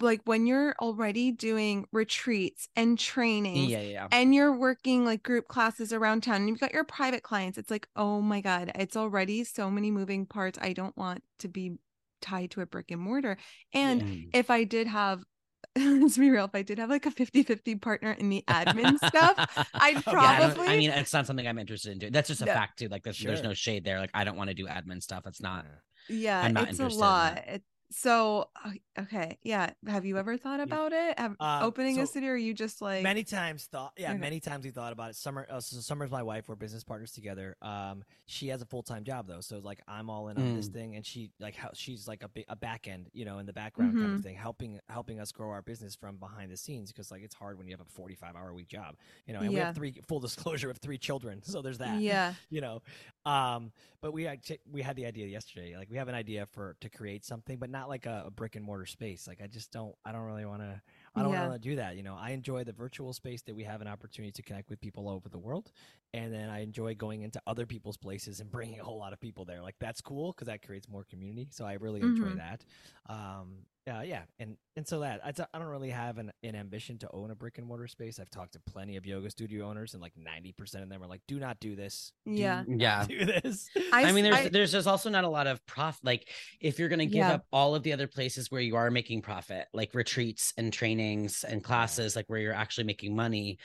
Like 0.00 0.20
when 0.24 0.46
you're 0.46 0.74
already 0.80 1.32
doing 1.32 1.86
retreats 1.92 2.68
and 2.76 2.98
trainings 2.98 3.70
Yeah, 3.70 3.82
yeah, 3.82 4.08
and 4.12 4.32
you're 4.34 4.56
working 4.56 5.04
like 5.04 5.22
group 5.22 5.48
classes 5.48 5.92
around 5.92 6.22
town 6.22 6.36
and 6.36 6.48
you've 6.48 6.60
got 6.60 6.72
your 6.72 6.84
private 6.84 7.22
clients, 7.22 7.58
it's 7.58 7.70
like, 7.70 7.88
oh 7.96 8.20
my 8.20 8.40
God, 8.40 8.70
it's 8.76 8.96
already 8.96 9.42
so 9.44 9.70
many 9.70 9.90
moving 9.90 10.26
parts. 10.26 10.58
I 10.60 10.72
don't 10.72 10.96
want 10.96 11.22
to 11.40 11.48
be 11.48 11.78
tied 12.20 12.50
to 12.52 12.60
a 12.60 12.66
brick 12.66 12.90
and 12.90 13.00
mortar. 13.00 13.38
And 13.72 14.02
Mm. 14.02 14.30
if 14.32 14.50
I 14.50 14.64
did 14.64 14.86
have, 14.86 15.22
let's 15.76 16.18
be 16.18 16.30
real, 16.30 16.44
if 16.46 16.54
I 16.54 16.62
did 16.62 16.78
have 16.78 16.90
like 16.90 17.06
a 17.06 17.10
50 17.10 17.42
50 17.42 17.74
partner 17.76 18.12
in 18.12 18.28
the 18.28 18.42
admin 18.48 18.96
stuff, 18.98 19.68
I'd 19.74 19.96
Okay, 20.06 20.20
Yeah, 20.20 20.30
I, 20.30 20.48
probably. 20.48 20.66
I 20.68 20.76
mean, 20.76 20.90
it's 20.90 21.12
not 21.12 21.26
something 21.26 21.46
I'm 21.46 21.58
interested 21.58 21.92
in 21.92 21.98
doing. 21.98 22.12
That's 22.12 22.28
just 22.28 22.42
a 22.42 22.46
No. 22.46 22.52
fact 22.52 22.78
too. 22.78 22.88
Like, 22.88 23.02
there's, 23.04 23.18
there's 23.18 23.42
no 23.42 23.54
shade 23.54 23.84
there. 23.84 24.00
Like, 24.00 24.10
I 24.14 24.24
don't 24.24 24.36
want 24.36 24.48
to 24.48 24.54
do 24.54 24.66
admin 24.66 25.02
stuff. 25.02 25.24
It's 25.26 25.40
not. 25.42 25.66
yeah, 26.08 26.42
I'm 26.42 26.52
not 26.54 26.68
it's 26.70 26.78
a 26.80 26.82
interested 26.84 26.96
in 26.96 27.00
lot. 27.00 27.34
that. 27.36 27.48
It, 27.48 27.62
So 27.90 28.50
uh, 28.64 28.70
okay, 29.00 29.38
yeah. 29.42 29.70
Have 29.86 30.04
you 30.04 30.18
ever 30.18 30.36
thought 30.36 30.60
about 30.60 30.92
it? 30.92 31.18
Have, 31.18 31.36
Uh, 31.40 31.60
opening 31.62 31.98
a 31.98 32.06
so 32.06 32.10
studio? 32.10 32.30
Or 32.30 32.34
are 32.34 32.36
you 32.36 32.52
just 32.52 32.82
like 32.82 33.02
many 33.02 33.22
times 33.24 33.64
thought 33.66 33.92
yeah 33.96 34.10
Okay. 34.10 34.18
many 34.18 34.40
times 34.40 34.64
we 34.64 34.70
thought 34.70 34.92
about 34.92 35.10
it 35.10 35.16
summer 35.16 35.46
uh, 35.48 35.60
so 35.60 35.78
summer's 35.80 36.10
my 36.10 36.22
wife 36.22 36.48
we're 36.48 36.56
business 36.56 36.82
partners 36.84 37.12
together 37.12 37.56
um 37.62 38.02
she 38.26 38.48
has 38.48 38.60
a 38.60 38.66
full-time 38.66 39.04
job 39.04 39.26
though 39.28 39.40
so 39.40 39.60
like 39.62 39.80
i'm 39.86 40.10
all 40.10 40.28
in 40.28 40.36
on 40.36 40.52
this 40.56 40.68
Mm. 40.68 40.72
thing 40.72 40.96
and 40.96 41.06
she 41.06 41.30
like 41.38 41.54
how 41.54 41.70
she's 41.74 42.08
like 42.08 42.22
a, 42.24 42.28
bi- 42.28 42.44
a 42.48 42.56
back 42.56 42.88
end 42.88 43.08
you 43.12 43.24
know 43.24 43.38
in 43.38 43.46
the 43.46 43.52
background 43.52 43.98
kind 44.00 44.12
Mhm. 44.12 44.16
of 44.16 44.22
thing 44.22 44.34
helping 44.34 44.80
helping 44.88 45.20
us 45.20 45.30
grow 45.30 45.50
our 45.50 45.62
business 45.62 45.94
from 45.94 46.16
behind 46.16 46.50
the 46.50 46.56
scenes 46.56 46.90
because 46.90 47.10
like 47.12 47.22
it's 47.22 47.34
hard 47.34 47.56
when 47.56 47.68
you 47.68 47.72
have 47.72 47.80
a 47.80 47.84
45 47.90 48.34
hour 48.34 48.52
week 48.52 48.66
job 48.68 48.96
you 49.26 49.32
know 49.32 49.40
and 49.40 49.52
we 49.54 49.60
have 49.60 49.74
three 49.76 49.94
full 50.08 50.18
disclosure 50.28 50.68
of 50.70 50.78
three 50.78 50.98
children 50.98 51.40
so 51.44 51.62
there's 51.62 51.78
that 51.78 52.00
Yeah. 52.00 52.34
you 52.50 52.60
know 52.60 52.82
um 53.24 53.70
but 54.00 54.12
we 54.12 54.26
actually 54.26 54.58
we 54.70 54.82
had 54.82 54.96
the 54.96 55.06
idea 55.06 55.26
yesterday 55.26 55.76
like 55.76 55.88
we 55.90 55.96
have 55.98 56.08
an 56.08 56.14
idea 56.16 56.46
for 56.46 56.76
to 56.80 56.88
create 56.88 57.24
something 57.24 57.58
but 57.58 57.70
not 57.70 57.77
like 57.86 58.06
a, 58.06 58.24
a 58.26 58.30
brick 58.30 58.56
and 58.56 58.64
mortar 58.64 58.86
space 58.86 59.28
like 59.28 59.42
i 59.42 59.46
just 59.46 59.70
don't 59.70 59.94
i 60.06 60.10
don't 60.10 60.22
really 60.22 60.46
want 60.46 60.62
to 60.62 60.80
i 61.14 61.22
don't 61.22 61.32
Yeah. 61.32 61.48
want 61.48 61.52
to 61.52 61.68
do 61.68 61.76
that 61.76 61.96
you 61.96 62.02
know 62.02 62.16
i 62.18 62.30
enjoy 62.30 62.64
the 62.64 62.72
virtual 62.72 63.12
space 63.12 63.42
that 63.42 63.54
we 63.54 63.62
have 63.64 63.82
an 63.82 63.86
opportunity 63.88 64.32
to 64.32 64.42
connect 64.42 64.70
with 64.70 64.80
people 64.80 65.06
all 65.06 65.14
over 65.14 65.28
the 65.28 65.38
world 65.38 65.70
and 66.14 66.32
then 66.32 66.48
i 66.48 66.60
enjoy 66.62 66.94
going 66.94 67.20
into 67.20 67.40
other 67.46 67.66
people's 67.66 67.98
places 67.98 68.40
and 68.40 68.50
bringing 68.50 68.80
a 68.80 68.84
whole 68.84 68.98
lot 68.98 69.12
of 69.12 69.20
people 69.20 69.44
there 69.44 69.60
like 69.60 69.74
that's 69.78 70.00
cool 70.00 70.32
because 70.32 70.46
that 70.46 70.62
creates 70.66 70.88
more 70.88 71.04
community 71.04 71.48
so 71.50 71.66
i 71.66 71.74
really 71.74 72.00
enjoy 72.00 72.30
Mhm. 72.30 72.36
that 72.36 72.64
um 73.12 73.58
uh, 73.88 74.02
yeah 74.02 74.22
and 74.38 74.56
and 74.76 74.86
so 74.86 75.00
that 75.00 75.20
I, 75.24 75.32
I 75.52 75.58
don't 75.58 75.68
really 75.68 75.90
have 75.90 76.18
an, 76.18 76.30
an 76.42 76.54
ambition 76.54 76.98
to 76.98 77.08
own 77.12 77.30
a 77.30 77.34
brick 77.34 77.58
and 77.58 77.66
mortar 77.66 77.88
space 77.88 78.20
i've 78.20 78.30
talked 78.30 78.52
to 78.52 78.60
plenty 78.60 78.96
of 78.96 79.06
yoga 79.06 79.30
studio 79.30 79.66
owners 79.68 79.94
and 79.94 80.02
like 80.02 80.12
90% 80.16 80.82
of 80.82 80.88
them 80.88 81.02
are 81.02 81.06
like 81.06 81.22
do 81.26 81.38
not 81.40 81.58
do 81.60 81.74
this 81.74 82.12
Do 82.26 82.32
Yeah. 82.32 82.64
not 82.66 82.80
Yeah. 82.80 83.06
do 83.06 83.24
this 83.24 83.68
I, 83.92 84.04
s- 84.04 84.14
mean, 84.14 84.24
there's 84.24 84.36
I- 84.36 84.48
there's 84.50 84.72
just 84.72 84.86
also 84.86 85.10
not 85.10 85.24
a 85.24 85.28
lot 85.28 85.46
of 85.46 85.64
profit. 85.66 86.04
Like, 86.04 86.28
if 86.60 86.78
you're 86.78 86.88
gonna 86.88 87.06
give 87.06 87.14
Yeah. 87.16 87.32
up 87.34 87.46
all 87.52 87.74
of 87.74 87.82
the 87.82 87.92
other 87.92 88.06
places 88.06 88.50
where 88.50 88.60
you 88.60 88.76
are 88.76 88.90
making 88.90 89.22
profit, 89.22 89.66
like 89.72 89.94
retreats 89.94 90.52
and 90.58 90.72
trainings 90.72 91.44
and 91.44 91.62
classes, 91.64 92.14
like 92.14 92.26
where 92.28 92.38
you're 92.38 92.52
actually 92.52 92.84
making 92.84 93.16
money, 93.16 93.58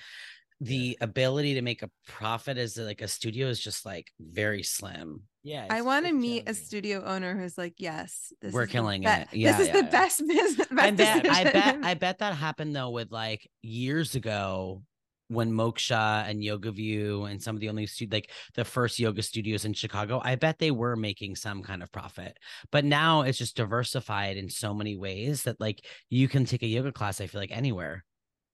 the 0.63 0.98
ability 1.01 1.55
to 1.55 1.62
make 1.62 1.84
a 1.84 1.89
profit 2.08 2.58
as 2.58 2.77
like 2.77 3.01
a 3.01 3.08
studio 3.08 3.48
is 3.48 3.60
just 3.60 3.86
like 3.86 4.12
very 4.20 4.63
slim. 4.63 5.24
Yeah, 5.43 5.67
I 5.70 5.82
want 5.82 6.05
to 6.05 6.13
meet 6.13 6.48
a 6.48 6.53
studio 6.53 7.03
owner 7.03 7.38
who's 7.38 7.58
like, 7.58 7.74
yes, 7.77 8.32
this 8.41 8.53
We're 8.53 8.63
is 8.63 8.70
the 8.70 8.72
killing 8.72 9.01
be- 9.01 9.08
it. 9.08 9.27
Yeah, 9.34 9.51
this 9.51 9.62
is 9.62 9.67
yeah, 9.67 9.74
the 9.74 9.84
yeah. 9.86 9.89
best 9.91 10.24
business. 10.27 10.67
Best 10.67 10.88
and 10.88 10.98
that 11.00 11.29
I 11.29 11.43
bet. 11.43 11.79
I 11.84 11.93
bet 11.96 12.20
that 12.20 12.34
happened 12.36 12.75
though 12.75 12.91
with 12.91 13.12
like 13.12 13.50
years 13.62 14.15
ago 14.15 14.84
when 15.27 15.51
Moksha 15.51 16.29
and 16.29 16.43
Yoga 16.43 16.72
View 16.72 17.24
and 17.25 17.41
some 17.41 17.55
of 17.55 17.60
the 17.60 17.70
only 17.70 17.88
stu- 17.88 18.08
like 18.10 18.29
the 18.55 18.63
first 18.63 19.00
yoga 19.00 19.22
studios 19.22 19.65
in 19.65 19.74
Chicago, 19.74 20.22
I 20.24 20.36
bet 20.36 20.60
they 20.60 20.72
were 20.72 20.96
making 20.96 21.36
some 21.36 21.62
kind 21.62 21.84
of 21.84 21.91
profit. 21.91 22.38
But 22.72 22.86
now 22.86 23.24
it's 23.24 23.38
just 23.38 23.58
diversified 23.58 24.38
in 24.38 24.50
so 24.50 24.74
many 24.74 24.96
ways 24.96 25.43
that 25.43 25.60
like 25.60 25.86
you 26.10 26.29
can 26.29 26.46
take 26.46 26.63
a 26.63 26.67
yoga 26.67 26.91
class, 26.91 27.20
I 27.20 27.27
feel 27.27 27.41
like 27.41 27.55
anywhere. 27.55 28.05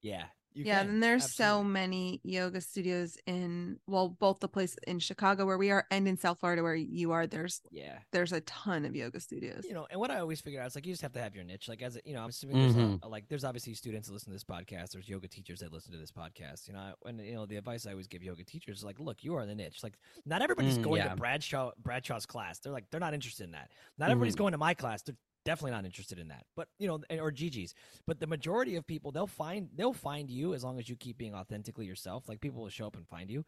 Yeah, 0.01 0.25
you 0.53 0.65
yeah, 0.65 0.79
can, 0.79 0.89
and 0.89 1.03
there's 1.03 1.33
so 1.33 1.63
many 1.63 2.19
yoga 2.23 2.59
studios 2.61 3.17
in 3.27 3.79
well, 3.87 4.09
both 4.09 4.39
the 4.39 4.47
place 4.47 4.75
in 4.87 4.99
Chicago 4.99 5.45
where 5.45 5.57
we 5.57 5.69
are 5.71 5.85
and 5.91 6.07
in 6.07 6.17
South 6.17 6.39
Florida 6.39 6.63
where 6.63 6.75
you 6.75 7.11
are. 7.11 7.27
There's 7.27 7.61
Yeah, 7.71 7.99
there's 8.11 8.31
a 8.33 8.41
ton 8.41 8.85
of 8.85 8.95
yoga 8.95 9.19
studios. 9.19 9.63
you 9.67 9.73
know, 9.73 9.87
and 9.91 9.99
what 9.99 10.11
I 10.11 10.19
always 10.19 10.41
figure 10.41 10.59
out 10.61 10.67
is 10.67 10.75
like 10.75 10.85
you 10.85 10.93
just 10.93 11.01
have 11.03 11.13
to 11.13 11.21
have 11.21 11.35
your 11.35 11.43
niche. 11.43 11.67
Like 11.69 11.81
as 11.81 11.95
a, 11.95 12.01
you 12.05 12.13
know, 12.13 12.21
I'm 12.23 12.29
assuming 12.29 12.57
there's 12.57 12.75
Mm-hmm. 12.75 13.03
a, 13.03 13.07
like 13.07 13.27
there's 13.29 13.43
obviously 13.43 13.73
students 13.73 14.07
that 14.07 14.13
listen 14.13 14.29
to 14.31 14.35
this 14.35 14.43
podcast. 14.43 14.91
There's 14.91 15.07
yoga 15.07 15.27
teachers 15.27 15.59
that 15.59 15.71
listen 15.71 15.91
to 15.91 15.97
this 15.99 16.11
podcast. 16.11 16.67
You 16.67 16.73
know, 16.73 16.93
and 17.05 17.19
you 17.21 17.33
know 17.35 17.45
the 17.45 17.57
advice 17.57 17.85
I 17.85 17.91
always 17.91 18.07
give 18.07 18.23
yoga 18.23 18.43
teachers 18.43 18.79
is 18.79 18.83
like, 18.83 18.99
look, 18.99 19.23
you 19.23 19.35
are 19.35 19.45
the 19.45 19.55
niche. 19.55 19.79
Like 19.83 19.97
not 20.25 20.41
everybody's 20.41 20.77
Mm, 20.77 20.83
going 20.83 21.01
yeah. 21.01 21.09
to 21.09 21.15
Bradshaw 21.15 21.71
Bradshaw's 21.81 22.25
class. 22.25 22.59
They're 22.59 22.73
like 22.73 22.85
they're 22.91 22.99
not 22.99 23.13
interested 23.13 23.43
in 23.43 23.51
that. 23.51 23.69
Not 23.97 24.09
everybody's 24.09 24.35
Mhm. 24.35 24.39
going 24.39 24.51
to 24.53 24.57
my 24.57 24.73
class. 24.73 25.01
They're 25.03 25.15
definitely 25.45 25.71
not 25.71 25.85
interested 25.85 26.19
in 26.19 26.27
that. 26.29 26.45
But 26.55 26.67
you 26.79 26.87
know, 26.87 26.99
or 27.19 27.31
Gigi's. 27.31 27.73
But 28.07 28.19
the 28.19 28.27
majority 28.27 28.75
of 28.75 28.85
people 28.85 29.11
they'll 29.11 29.27
find 29.27 29.69
they'll 29.75 29.93
find 29.93 30.29
you 30.29 30.53
as 30.53 30.63
long 30.63 30.79
as 30.79 30.87
you 30.89 30.95
keep 30.95 31.17
being 31.17 31.33
authentically 31.35 31.85
yourself. 31.85 32.27
Like 32.29 32.39
people 32.41 32.61
will 32.61 32.69
show 32.69 32.87
up 32.87 32.95
and 32.95 33.07
find 33.07 33.29
you. 33.29 33.43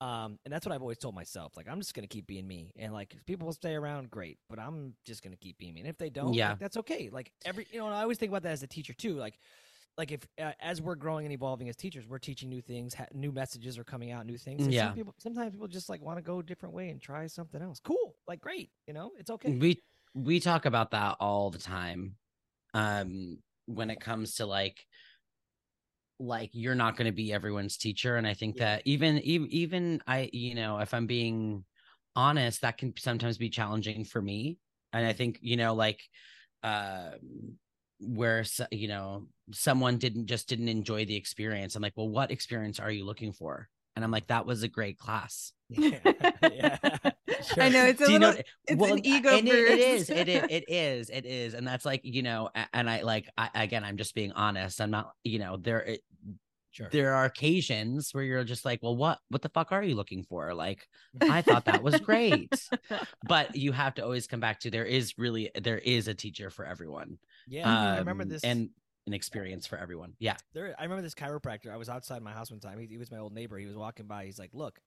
Um, 0.00 0.38
and 0.44 0.52
that's 0.52 0.66
what 0.66 0.74
I've 0.74 0.82
always 0.82 0.98
told 0.98 1.14
myself. 1.14 1.56
Like 1.56 1.68
I'm 1.68 1.78
just 1.78 1.94
gonna 1.94 2.08
keep 2.08 2.26
being 2.26 2.46
me, 2.46 2.72
and 2.76 2.92
like 2.92 3.14
if 3.14 3.24
people 3.26 3.46
will 3.46 3.52
stay 3.54 3.74
around, 3.74 4.10
great. 4.10 4.38
But 4.50 4.58
I'm 4.58 4.94
just 5.04 5.22
gonna 5.22 5.36
keep 5.36 5.56
being 5.58 5.72
me, 5.74 5.80
and 5.82 5.88
if 5.88 5.96
they 5.98 6.10
don't, 6.10 6.34
Yeah. 6.34 6.50
like, 6.50 6.58
that's 6.58 6.76
okay. 6.78 7.08
Like 7.12 7.32
every, 7.44 7.66
you 7.70 7.78
know, 7.78 7.86
I 7.86 8.02
always 8.02 8.18
think 8.18 8.30
about 8.30 8.42
that 8.42 8.52
as 8.52 8.62
a 8.62 8.66
teacher 8.66 8.92
too. 8.92 9.14
Like, 9.14 9.38
like 9.96 10.10
if 10.10 10.26
uh, 10.42 10.50
as 10.60 10.82
we're 10.82 10.96
growing 10.96 11.24
and 11.26 11.32
evolving 11.32 11.68
as 11.68 11.76
teachers, 11.76 12.06
we're 12.08 12.18
teaching 12.18 12.48
new 12.48 12.60
things, 12.60 12.92
ha- 12.92 13.06
new 13.14 13.30
messages 13.30 13.78
are 13.78 13.84
coming 13.84 14.10
out, 14.10 14.26
new 14.26 14.36
things. 14.36 14.64
And 14.64 14.72
Yeah. 14.74 14.86
Some 14.88 14.94
people, 14.96 15.14
sometimes 15.18 15.52
people 15.52 15.68
just 15.68 15.88
like 15.88 16.02
want 16.02 16.18
to 16.18 16.22
go 16.22 16.40
a 16.40 16.42
different 16.42 16.74
way 16.74 16.88
and 16.90 17.00
try 17.00 17.28
something 17.28 17.62
else. 17.62 17.78
Cool, 17.78 18.16
like 18.26 18.40
great. 18.40 18.70
You 18.88 18.94
know, 18.94 19.12
it's 19.16 19.30
okay. 19.30 19.54
We 19.54 19.80
we 20.14 20.40
talk 20.40 20.66
about 20.66 20.92
that 20.92 21.16
all 21.20 21.50
the 21.50 21.58
time. 21.58 22.16
Um 22.74 23.38
when 23.66 23.90
it 23.90 24.00
comes 24.00 24.36
to 24.36 24.46
like 24.46 24.86
like 26.18 26.50
you're 26.52 26.74
not 26.74 26.96
going 26.96 27.06
to 27.06 27.12
be 27.12 27.32
everyone's 27.32 27.76
teacher 27.76 28.16
and 28.16 28.26
I 28.26 28.34
think 28.34 28.56
Yeah. 28.56 28.64
that 28.64 28.82
even 28.84 29.18
even 29.18 29.48
even 29.50 30.02
I 30.06 30.30
you 30.32 30.54
know 30.54 30.78
if 30.78 30.94
I'm 30.94 31.06
being 31.06 31.64
honest 32.14 32.60
that 32.60 32.78
can 32.78 32.94
sometimes 32.96 33.36
be 33.36 33.50
challenging 33.50 34.04
for 34.04 34.22
me 34.22 34.58
and 34.92 35.04
I 35.04 35.12
think 35.12 35.38
you 35.42 35.56
know 35.56 35.74
like 35.74 36.00
uh 36.62 37.12
where 38.00 38.44
you 38.70 38.88
know 38.88 39.28
someone 39.52 39.98
didn't 39.98 40.26
just 40.26 40.48
didn't 40.48 40.68
enjoy 40.68 41.04
the 41.06 41.16
experience 41.16 41.76
i'm 41.76 41.82
like 41.82 41.94
well 41.96 42.08
what 42.08 42.30
experience 42.30 42.80
are 42.80 42.90
you 42.90 43.04
looking 43.06 43.32
for 43.32 43.68
and 43.96 44.04
i'm 44.04 44.10
like 44.10 44.26
that 44.26 44.46
was 44.46 44.62
a 44.62 44.68
great 44.68 44.98
class 44.98 45.52
yeah, 45.68 46.00
yeah. 46.40 46.78
I 47.58 47.68
know 47.68 47.84
it's 47.86 48.00
a 48.00 48.06
do 48.06 48.12
you 48.12 48.18
little 48.18 48.34
know 48.36 48.42
it's 48.66 48.80
well, 48.80 48.92
an 48.94 49.00
ego 49.06 49.36
it, 49.36 49.46
it 49.46 49.78
is 49.78 50.10
it 50.10 50.28
is 50.28 50.44
it 50.50 50.64
is 50.68 51.10
it 51.10 51.26
is 51.26 51.54
and 51.54 51.66
that's 51.66 51.84
like 51.84 52.00
you 52.04 52.22
know 52.22 52.50
and 52.72 52.88
i 52.90 53.02
like 53.02 53.28
I, 53.36 53.50
again 53.54 53.84
i'm 53.84 53.96
just 53.96 54.14
being 54.14 54.32
honest 54.32 54.80
i'm 54.80 54.90
not 54.90 55.12
you 55.24 55.38
know 55.38 55.56
there 55.56 55.80
it, 55.82 56.00
Sure. 56.70 56.88
there 56.90 57.14
are 57.14 57.24
occasions 57.24 58.12
where 58.12 58.24
you're 58.24 58.42
just 58.42 58.64
like 58.64 58.82
well 58.82 58.96
what 58.96 59.20
what 59.28 59.42
the 59.42 59.48
fuck 59.48 59.70
are 59.70 59.80
you 59.84 59.94
looking 59.94 60.24
for 60.24 60.52
like 60.54 60.88
i 61.20 61.40
thought 61.40 61.66
that 61.66 61.84
was 61.84 62.00
great 62.00 62.52
but 63.28 63.54
you 63.54 63.70
have 63.70 63.94
to 63.94 64.02
always 64.02 64.26
come 64.26 64.40
back 64.40 64.58
to 64.58 64.70
there 64.72 64.84
is 64.84 65.14
really 65.16 65.52
there 65.62 65.78
is 65.78 66.08
a 66.08 66.14
teacher 66.14 66.50
for 66.50 66.64
everyone 66.64 67.16
Yeah, 67.46 67.70
I 67.70 67.98
remember 67.98 68.24
Um, 68.24 68.28
this. 68.28 68.42
and 68.42 68.70
an 69.06 69.12
experience 69.12 69.68
for 69.68 69.78
everyone 69.78 70.14
yeah 70.18 70.34
there 70.52 70.74
i 70.78 70.82
remember 70.82 71.02
this 71.02 71.14
chiropractor 71.14 71.70
i 71.70 71.76
was 71.76 71.88
outside 71.88 72.22
my 72.22 72.32
house 72.32 72.50
one 72.50 72.58
time 72.58 72.80
he, 72.80 72.86
he 72.86 72.96
was 72.96 73.10
my 73.10 73.18
old 73.18 73.32
neighbor 73.34 73.56
he 73.56 73.66
was 73.66 73.76
walking 73.76 74.06
by 74.06 74.24
he's 74.24 74.38
like 74.40 74.50
look 74.52 74.80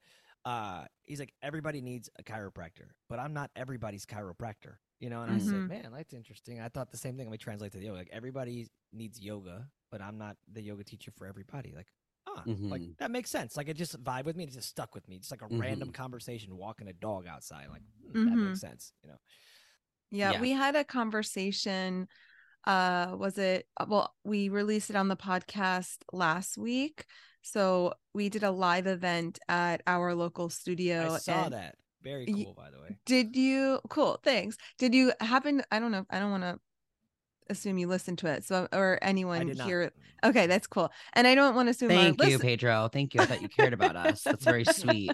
uh 0.47 0.85
he's 1.03 1.19
like 1.19 1.33
everybody 1.41 1.81
needs 1.81 2.09
a 2.19 2.23
chiropractor 2.23 2.87
but 3.09 3.19
i'm 3.19 3.33
not 3.33 3.51
everybody's 3.55 4.05
chiropractor 4.05 4.75
you 4.99 5.09
know 5.09 5.21
and 5.21 5.31
i 5.31 5.37
Mhm. 5.37 5.41
said 5.49 5.67
man 5.67 5.91
that's 5.93 6.13
interesting 6.13 6.61
i 6.61 6.69
thought 6.69 6.89
the 6.89 6.97
same 6.97 7.17
thing 7.17 7.25
let 7.27 7.31
me 7.33 7.37
translate 7.37 7.71
to 7.73 7.77
the 7.79 7.85
yoga 7.85 7.97
like 7.97 8.09
everybody 8.13 8.67
needs 8.93 9.19
yoga 9.19 9.67
but 9.91 10.01
i'm 10.01 10.17
not 10.17 10.37
the 10.53 10.61
yoga 10.61 10.83
teacher 10.85 11.11
for 11.11 11.27
everybody 11.27 11.73
like 11.75 11.87
ah 12.27 12.43
like 12.45 12.81
Mhm. 12.81 12.97
that 12.97 13.11
makes 13.11 13.29
sense 13.29 13.57
like 13.57 13.67
it 13.67 13.75
just 13.75 14.01
vibe 14.03 14.23
with 14.23 14.37
me 14.37 14.45
it 14.45 14.51
just 14.51 14.69
stuck 14.69 14.95
with 14.95 15.07
me 15.09 15.17
just 15.17 15.31
like 15.31 15.41
a 15.41 15.47
random 15.57 15.89
Mhm. 15.89 15.93
conversation 15.93 16.55
walking 16.55 16.87
a 16.87 16.93
dog 16.93 17.27
outside 17.27 17.67
like 17.69 17.81
hmm, 18.01 18.25
that 18.25 18.35
Mhm. 18.37 18.45
makes 18.47 18.61
sense 18.61 18.93
you 19.03 19.09
know 19.09 19.17
Yeah, 20.11 20.31
Yeah. 20.31 20.41
we 20.41 20.51
had 20.51 20.75
a 20.77 20.85
conversation. 20.85 22.07
Uh, 22.65 23.15
was 23.17 23.37
it? 23.37 23.67
uh, 23.77 23.85
Well, 23.89 24.15
we 24.23 24.47
released 24.49 24.89
it 24.89 24.95
on 24.95 25.09
the 25.09 25.17
podcast 25.17 25.97
last 26.13 26.57
week. 26.57 27.05
So 27.51 27.93
we 28.13 28.27
did 28.27 28.43
a 28.43 28.51
live 28.51 28.87
event 28.87 29.39
at 29.47 29.81
our 29.87 30.13
local 30.13 30.49
studio. 30.49 31.13
i 31.13 31.17
saw 31.17 31.47
that 31.47 31.75
very 32.03 32.25
cool 32.25 32.53
by 32.53 32.69
the 32.69 32.79
way 32.79 32.97
Did 33.05 33.35
you? 33.35 33.79
Cool. 33.89 34.19
Thanks. 34.23 34.57
Did 34.77 34.93
you 34.93 35.13
happen? 35.21 35.63
I 35.71 35.79
don't 35.79 35.91
know. 35.91 36.05
I 36.09 36.19
don't 36.19 36.31
want 36.31 36.43
to 36.43 36.59
assume 37.49 37.77
you 37.77 37.87
listened 37.87 38.17
to 38.19 38.27
it. 38.27 38.43
So, 38.43 38.67
or 38.73 38.99
anyone 39.01 39.47
did 39.47 39.57
not 39.57 39.67
here. 39.67 39.91
Okay, 40.23 40.47
that's 40.47 40.67
cool. 40.67 40.91
And 41.13 41.27
I 41.27 41.35
don't 41.35 41.55
want 41.55 41.67
to 41.67 41.71
assume. 41.71 41.89
thank 41.89 42.19
you 42.21 42.25
listen- 42.25 42.41
pedro 42.41 42.89
thank 42.91 43.13
you 43.13 43.21
i 43.21 43.25
thought 43.25 43.41
you 43.41 43.49
cared 43.49 43.73
about 43.73 43.95
us 43.95 44.23
that's 44.23 44.43
very 44.43 44.65
sweet 44.65 45.11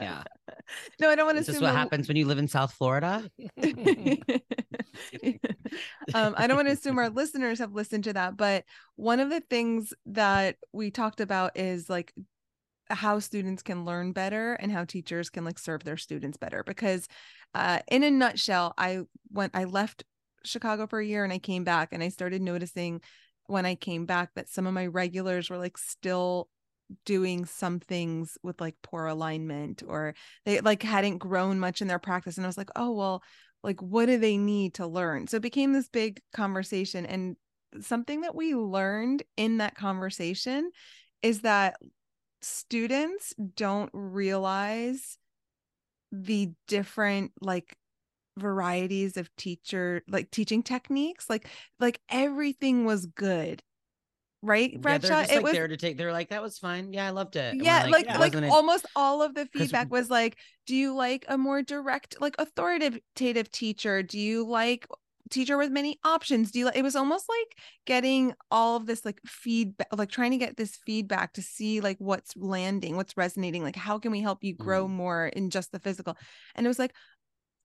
yeah 0.00 0.22
No, 1.00 1.10
I 1.10 1.14
don't 1.16 1.26
want 1.26 1.36
to 1.36 1.40
is 1.40 1.46
this 1.46 1.56
assume. 1.56 1.66
what 1.66 1.72
the- 1.72 1.78
happens 1.78 2.08
when 2.08 2.16
you 2.16 2.26
live 2.26 2.38
in 2.38 2.48
south 2.48 2.72
florida 2.74 3.28
um, 6.14 6.34
I 6.36 6.46
don't 6.46 6.56
want 6.56 6.68
to 6.68 6.72
assume 6.74 6.98
our 6.98 7.08
listeners 7.08 7.58
have 7.58 7.72
listened 7.72 8.04
to 8.04 8.12
that, 8.12 8.36
but 8.36 8.64
one 8.96 9.20
of 9.20 9.30
the 9.30 9.40
things 9.40 9.92
that 10.06 10.56
we 10.72 10.90
talked 10.90 11.20
about 11.20 11.56
is 11.58 11.88
like 11.88 12.12
how 12.88 13.18
students 13.18 13.62
can 13.62 13.84
learn 13.84 14.12
better 14.12 14.54
and 14.54 14.70
how 14.70 14.84
teachers 14.84 15.30
can 15.30 15.44
like 15.44 15.58
serve 15.58 15.84
their 15.84 15.96
students 15.96 16.36
better. 16.36 16.62
Because, 16.64 17.08
uh, 17.54 17.78
in 17.88 18.02
a 18.02 18.10
nutshell, 18.10 18.74
I 18.76 19.00
went, 19.30 19.52
I 19.54 19.64
left 19.64 20.04
Chicago 20.44 20.86
for 20.86 21.00
a 21.00 21.06
year 21.06 21.24
and 21.24 21.32
I 21.32 21.38
came 21.38 21.64
back 21.64 21.90
and 21.92 22.02
I 22.02 22.08
started 22.08 22.42
noticing 22.42 23.00
when 23.46 23.66
I 23.66 23.74
came 23.74 24.06
back 24.06 24.30
that 24.34 24.48
some 24.48 24.66
of 24.66 24.74
my 24.74 24.86
regulars 24.86 25.50
were 25.50 25.58
like 25.58 25.78
still 25.78 26.48
doing 27.04 27.46
some 27.46 27.80
things 27.80 28.36
with 28.42 28.60
like 28.60 28.76
poor 28.82 29.06
alignment 29.06 29.82
or 29.86 30.14
they 30.44 30.60
like 30.60 30.82
hadn't 30.82 31.18
grown 31.18 31.58
much 31.58 31.80
in 31.80 31.88
their 31.88 31.98
practice 31.98 32.36
and 32.36 32.46
I 32.46 32.48
was 32.48 32.58
like, 32.58 32.70
"Oh, 32.76 32.92
well, 32.92 33.22
like 33.62 33.80
what 33.80 34.06
do 34.06 34.18
they 34.18 34.36
need 34.36 34.74
to 34.74 34.86
learn?" 34.86 35.26
So 35.26 35.38
it 35.38 35.42
became 35.42 35.72
this 35.72 35.88
big 35.88 36.20
conversation 36.34 37.06
and 37.06 37.36
something 37.80 38.20
that 38.22 38.34
we 38.34 38.54
learned 38.54 39.22
in 39.36 39.58
that 39.58 39.74
conversation 39.74 40.70
is 41.22 41.40
that 41.40 41.76
students 42.42 43.34
don't 43.56 43.90
realize 43.92 45.16
the 46.10 46.50
different 46.68 47.32
like 47.40 47.76
varieties 48.38 49.16
of 49.16 49.34
teacher 49.36 50.02
like 50.08 50.30
teaching 50.30 50.62
techniques 50.62 51.28
like 51.28 51.46
like 51.80 52.00
everything 52.08 52.84
was 52.84 53.06
good 53.06 53.62
right 54.42 54.72
Yeah, 54.72 54.80
bradshaw 54.80 55.20
just 55.20 55.30
it 55.30 55.36
like 55.36 55.42
was 55.44 55.52
there 55.52 55.68
to 55.68 55.76
take. 55.76 55.96
They're 55.96 56.12
like 56.12 56.30
that 56.30 56.42
was 56.42 56.58
fine. 56.58 56.92
Yeah, 56.92 57.06
I 57.06 57.10
loved 57.10 57.36
it. 57.36 57.56
Yeah 57.60 57.86
like 57.88 58.06
it 58.08 58.18
like, 58.18 58.34
almost 58.50 58.86
all 58.96 59.22
of 59.22 59.34
the 59.34 59.46
feedback 59.46 59.90
was 59.90 60.10
like 60.10 60.36
do 60.66 60.74
you 60.74 60.94
like 60.94 61.24
a 61.28 61.36
more 61.38 61.62
direct 61.62 62.20
like 62.20 62.34
authoritative 62.38 63.50
teacher 63.52 64.02
do 64.02 64.18
you 64.18 64.46
like 64.46 64.86
teacher 65.30 65.56
with 65.56 65.70
many 65.70 65.98
options 66.04 66.50
do 66.50 66.58
you 66.58 66.64
like 66.66 66.76
it 66.76 66.82
was 66.82 66.96
almost 66.96 67.26
like 67.28 67.56
getting 67.86 68.34
all 68.50 68.76
of 68.76 68.86
this 68.86 69.04
like 69.04 69.18
feedback 69.26 69.86
like 69.96 70.10
trying 70.10 70.30
to 70.30 70.36
get 70.36 70.56
this 70.58 70.76
feedback 70.84 71.32
to 71.32 71.40
see 71.40 71.80
like 71.80 71.96
what's 72.00 72.36
landing 72.36 72.96
what's 72.96 73.16
resonating 73.16 73.62
like 73.62 73.76
how 73.76 73.98
can 73.98 74.12
we 74.12 74.20
help 74.20 74.44
you 74.44 74.54
grow 74.54 74.86
Mhm. 74.86 74.90
more 74.90 75.26
in 75.28 75.48
just 75.48 75.72
the 75.72 75.78
physical 75.78 76.16
and 76.54 76.66
it 76.66 76.68
was 76.68 76.78
like 76.78 76.94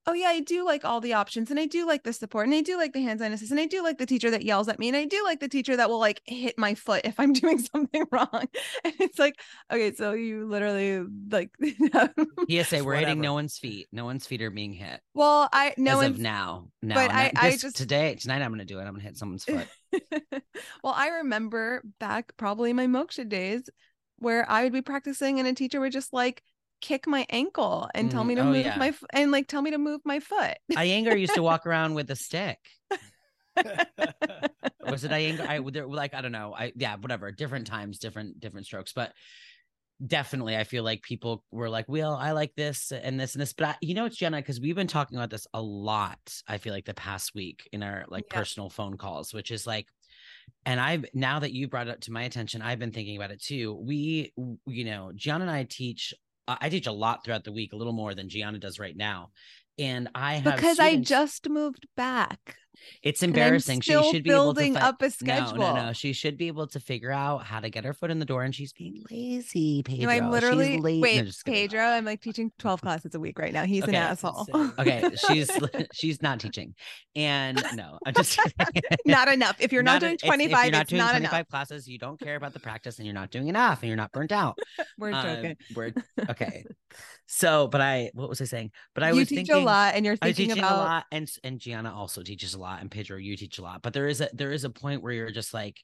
oh 0.07 0.13
yeah 0.13 0.27
i 0.29 0.39
do 0.39 0.65
like 0.65 0.83
all 0.85 0.99
the 1.01 1.13
options 1.13 1.51
and 1.51 1.59
i 1.59 1.65
do 1.65 1.85
like 1.85 2.03
the 2.03 2.13
support 2.13 2.45
and 2.47 2.55
i 2.55 2.61
do 2.61 2.77
like 2.77 2.93
the 2.93 3.01
hands-on 3.01 3.31
assist 3.31 3.51
and 3.51 3.59
i 3.59 3.65
do 3.65 3.83
like 3.83 3.97
the 3.97 4.05
teacher 4.05 4.31
that 4.31 4.43
yells 4.43 4.67
at 4.67 4.79
me 4.79 4.87
and 4.87 4.95
i 4.97 5.05
do 5.05 5.21
like 5.25 5.39
the 5.39 5.47
teacher 5.47 5.75
that 5.75 5.89
will 5.89 5.99
like 5.99 6.21
hit 6.25 6.57
my 6.57 6.73
foot 6.73 7.01
if 7.03 7.19
i'm 7.19 7.33
doing 7.41 7.59
something 7.59 8.03
wrong 8.11 8.47
and 8.83 8.93
it's 8.99 9.19
like 9.19 9.35
okay 9.71 9.93
so 9.93 10.13
you 10.13 10.47
literally 10.47 11.05
like 11.31 11.51
PSA, 12.49 12.83
we're 12.83 12.95
hitting 12.95 13.19
no 13.21 13.33
one's 13.33 13.57
feet. 13.57 13.87
No 13.91 14.05
one's 14.05 14.25
feet 14.25 14.41
are 14.41 14.49
being 14.49 14.73
hit. 14.73 15.01
well 15.13 15.49
i 15.51 15.73
no 15.77 15.99
as 15.99 16.11
of 16.11 16.19
now. 16.19 16.69
Now, 16.81 16.95
but 16.95 17.11
I- 17.11 17.31
I 17.35 17.51
just- 17.57 17.75
today 17.75 18.15
tonight 18.15 18.41
I'm 18.41 18.51
gonna 18.51 18.65
do 18.65 18.79
it. 18.79 18.83
I'm 18.83 18.93
gonna 18.93 19.03
hit 19.03 19.17
someone's 19.17 19.43
foot. 19.43 19.67
well 20.83 20.93
i 20.95 21.07
remember 21.09 21.81
back 21.99 22.31
probably 22.37 22.73
my 22.73 22.87
moksha 22.87 23.27
days 23.27 23.69
where 24.19 24.49
i 24.49 24.63
would 24.63 24.73
be 24.73 24.81
practicing 24.81 25.39
and 25.39 25.47
a 25.47 25.53
teacher 25.53 25.79
would 25.79 25.91
just 25.91 26.13
like 26.13 26.41
kick 26.81 27.07
my 27.07 27.25
ankle 27.29 27.89
and 27.95 28.11
tell 28.11 28.23
Mhm. 28.23 28.27
me 28.27 28.35
to 28.35 28.41
Oh, 28.41 28.45
move 28.45 28.65
yeah. 28.65 28.77
my 28.77 28.87
f- 28.89 29.03
and 29.13 29.31
like 29.31 29.47
tell 29.47 29.61
me 29.61 29.71
to 29.71 29.77
move 29.77 30.01
my 30.05 30.19
foot 30.19 30.57
Iyengar 30.71 31.19
used 31.19 31.33
to 31.35 31.43
walk 31.43 31.65
around 31.65 31.93
with 31.95 32.09
a 32.11 32.15
stick. 32.15 32.59
Was 34.87 35.03
it 35.03 35.11
Iyengar? 35.11 35.47
I 35.47 35.59
there 35.71 35.87
like 35.87 36.13
I 36.13 36.21
don't 36.21 36.31
know. 36.31 36.53
I 36.57 36.71
yeah, 36.75 36.95
whatever. 36.95 37.31
Different 37.31 37.67
times, 37.67 37.99
different 37.99 38.39
different 38.39 38.65
strokes, 38.65 38.93
but 38.93 39.13
definitely 40.05 40.55
I 40.55 40.63
feel 40.63 40.83
like 40.83 41.01
people 41.01 41.43
were 41.51 41.69
like, 41.69 41.85
"Well, 41.89 42.13
I 42.15 42.31
like 42.31 42.53
this 42.55 42.91
and 42.91 43.19
this 43.19 43.33
and 43.33 43.41
this." 43.41 43.53
But 43.53 43.67
I, 43.69 43.75
you 43.81 43.95
know, 43.95 44.05
it's 44.05 44.15
Jenna 44.17 44.37
because 44.37 44.59
we've 44.61 44.75
been 44.75 44.87
talking 44.87 45.17
about 45.17 45.29
this 45.29 45.47
a 45.53 45.61
lot. 45.61 46.19
I 46.47 46.57
feel 46.57 46.73
like 46.73 46.85
the 46.85 46.93
past 46.93 47.33
week 47.33 47.67
in 47.73 47.83
our 47.83 48.05
like 48.07 48.27
Yeah. 48.31 48.37
personal 48.37 48.69
phone 48.69 48.97
calls, 48.97 49.33
which 49.33 49.51
is 49.51 49.65
like. 49.67 49.87
And 50.65 50.79
I've 50.81 51.05
now 51.13 51.39
that 51.39 51.53
you 51.53 51.67
brought 51.69 51.87
it 51.87 52.01
to 52.01 52.11
my 52.11 52.23
attention, 52.23 52.61
I've 52.61 52.79
been 52.79 52.91
thinking 52.91 53.15
about 53.15 53.31
it 53.31 53.41
too. 53.41 53.73
We, 53.73 54.33
you 54.65 54.83
know, 54.85 55.11
Gianna 55.15 55.43
and 55.45 55.51
I 55.51 55.63
teach. 55.63 56.13
I 56.47 56.69
teach 56.69 56.87
a 56.87 56.91
lot 56.91 57.23
throughout 57.23 57.43
the 57.43 57.51
week, 57.51 57.73
a 57.73 57.75
little 57.75 57.93
more 57.93 58.13
than 58.13 58.29
Gianna 58.29 58.59
does 58.59 58.79
right 58.79 58.95
now. 58.95 59.31
And 59.79 60.09
I 60.15 60.35
have 60.35 60.55
because 60.55 60.79
i 60.79 60.95
just 60.95 61.49
moved 61.49 61.87
back 61.95 62.57
it's 63.03 63.23
embarrassing. 63.23 63.81
She 63.81 63.91
should 63.91 64.23
be 64.23 64.31
able 64.31 64.53
to 64.53 64.59
building 64.59 64.73
fi- 64.75 64.79
up 64.81 65.01
a 65.01 65.05
No, 65.05 65.09
schedule 65.09 65.57
no, 65.57 65.75
no. 65.87 65.93
She 65.93 66.13
should 66.13 66.37
be 66.37 66.47
able 66.47 66.67
to 66.67 66.79
figure 66.79 67.11
out 67.11 67.43
how 67.43 67.59
to 67.59 67.69
get 67.69 67.83
her 67.85 67.93
foot 67.93 68.11
in 68.11 68.19
the 68.19 68.25
door, 68.25 68.43
and 68.43 68.53
she's 68.55 68.73
being 68.73 69.03
lazy. 69.11 69.83
Pedro. 69.83 70.05
No, 70.05 70.09
I'm 70.11 70.23
She's 70.25 70.31
literally 70.31 70.77
lazy. 70.79 70.97
No, 70.97 71.01
wait, 71.03 71.25
just. 71.25 71.45
Pedro. 71.45 71.81
I'm 71.81 72.05
like 72.05 72.21
teaching 72.21 72.51
12 72.59 72.81
classes 72.81 73.15
a 73.15 73.19
week 73.19 73.39
right 73.39 73.53
now. 73.53 73.63
He's 73.63 73.83
an 73.83 73.95
asshole. 73.95 74.45
insane. 74.47 74.73
Okay, 74.79 75.09
she's 75.27 75.49
she's 75.93 76.21
not 76.21 76.39
teaching, 76.39 76.75
and 77.15 77.61
no, 77.75 77.97
I'm 78.05 78.13
just 78.13 78.39
not 79.05 79.27
enough. 79.27 79.57
If 79.59 79.71
you're 79.71 79.83
not, 79.83 80.01
doing 80.01 80.17
25, 80.17 80.65
you're 80.65 80.71
not 80.71 80.87
doing 80.87 80.99
not 80.99 81.11
25 81.11 81.33
enough. 81.33 81.47
classes, 81.49 81.87
you 81.87 81.97
don't 81.99 82.19
care 82.19 82.35
about 82.35 82.53
the 82.53 82.59
practice, 82.59 82.97
and 82.97 83.05
you're 83.05 83.13
not 83.15 83.31
doing 83.31 83.47
enough, 83.47 83.81
and 83.81 83.87
you're 83.87 83.97
not 83.97 84.11
burnt 84.11 84.31
out. 84.31 84.57
We're 84.97 85.11
Um, 85.11 85.23
joking. 85.35 85.55
we're 85.75 85.93
okay. 86.29 86.63
So, 87.29 87.67
but 87.67 87.81
I, 87.81 88.09
what 88.13 88.29
was 88.29 88.39
I 88.41 88.45
saying? 88.45 88.71
But 88.95 89.03
I 89.03 89.09
you 89.11 89.17
was 89.17 89.27
teach 89.27 89.37
thinking 89.47 89.55
a 89.55 89.59
lot, 89.59 89.95
and 89.95 90.05
you're 90.05 90.15
thinking 90.15 90.47
teaching 90.47 90.59
about 90.63 90.75
a 90.75 90.77
lot, 90.77 91.05
and 91.11 91.29
and 91.43 91.59
Gianna 91.59 91.93
also 91.93 92.23
teaches 92.23 92.53
a 92.53 92.59
lot, 92.59 92.66
and 92.75 92.91
Pedro, 92.91 93.17
you 93.17 93.35
teach 93.37 93.57
a 93.59 93.61
lot. 93.61 93.81
But 93.81 93.93
there 93.93 94.07
is 94.07 94.21
a 94.21 94.29
there 94.33 94.51
is 94.51 94.63
a 94.63 94.69
point 94.69 95.01
where 95.01 95.13
you're 95.13 95.31
just 95.31 95.53
like 95.53 95.77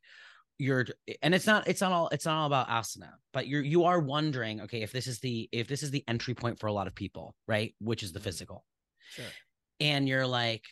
you're, 0.60 0.86
and 1.22 1.36
it's 1.36 1.48
not 1.48 1.68
it's 1.68 1.82
not 1.82 1.92
all 1.92 2.10
it's 2.10 2.26
not 2.26 2.38
all 2.40 2.48
about 2.48 2.70
asana, 2.70 3.14
but 3.34 3.48
you're 3.48 3.64
you 3.64 3.86
are 3.86 4.00
wondering, 4.00 4.62
okay, 4.62 4.82
if 4.84 4.92
this 4.92 5.08
is 5.08 5.20
the 5.20 5.50
if 5.52 5.68
this 5.68 5.84
is 5.84 5.92
the 5.92 6.04
entry 6.08 6.34
point 6.36 6.60
for 6.60 6.68
a 6.68 6.74
lot 6.74 6.88
of 6.88 6.96
people, 6.96 7.36
right? 7.48 7.76
Which 7.80 8.04
is 8.04 8.14
the 8.14 8.20
Mhm. 8.20 8.22
physical, 8.22 8.66
Sure. 9.08 9.38
and 9.80 10.08
you're 10.08 10.28
like. 10.28 10.64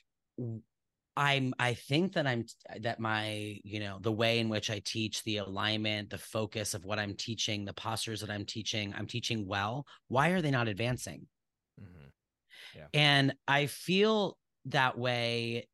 I'm 1.18 1.54
I 1.60 1.74
think 1.74 2.14
that 2.14 2.26
I'm 2.26 2.46
that 2.80 3.00
my 3.00 3.60
you 3.66 3.82
know 3.82 4.00
the 4.00 4.12
way 4.12 4.40
in 4.40 4.48
which 4.48 4.70
I 4.70 4.80
teach 4.80 5.24
the 5.24 5.38
alignment 5.38 6.10
the 6.10 6.18
focus 6.18 6.74
of 6.74 6.86
what 6.86 7.00
I'm 7.00 7.16
teaching 7.16 7.66
the 7.66 7.74
postures 7.74 8.22
that 8.22 8.30
I'm 8.32 8.46
teaching 8.46 8.94
I'm 8.96 9.08
teaching 9.08 9.46
well 9.46 9.86
why 10.08 10.30
are 10.30 10.42
they 10.42 10.52
not 10.52 10.70
advancing 10.70 11.28
Mhm. 11.78 12.12
and 12.94 13.34
I 13.48 13.68
feel 13.68 14.38
that 14.66 14.98
way 14.98 15.68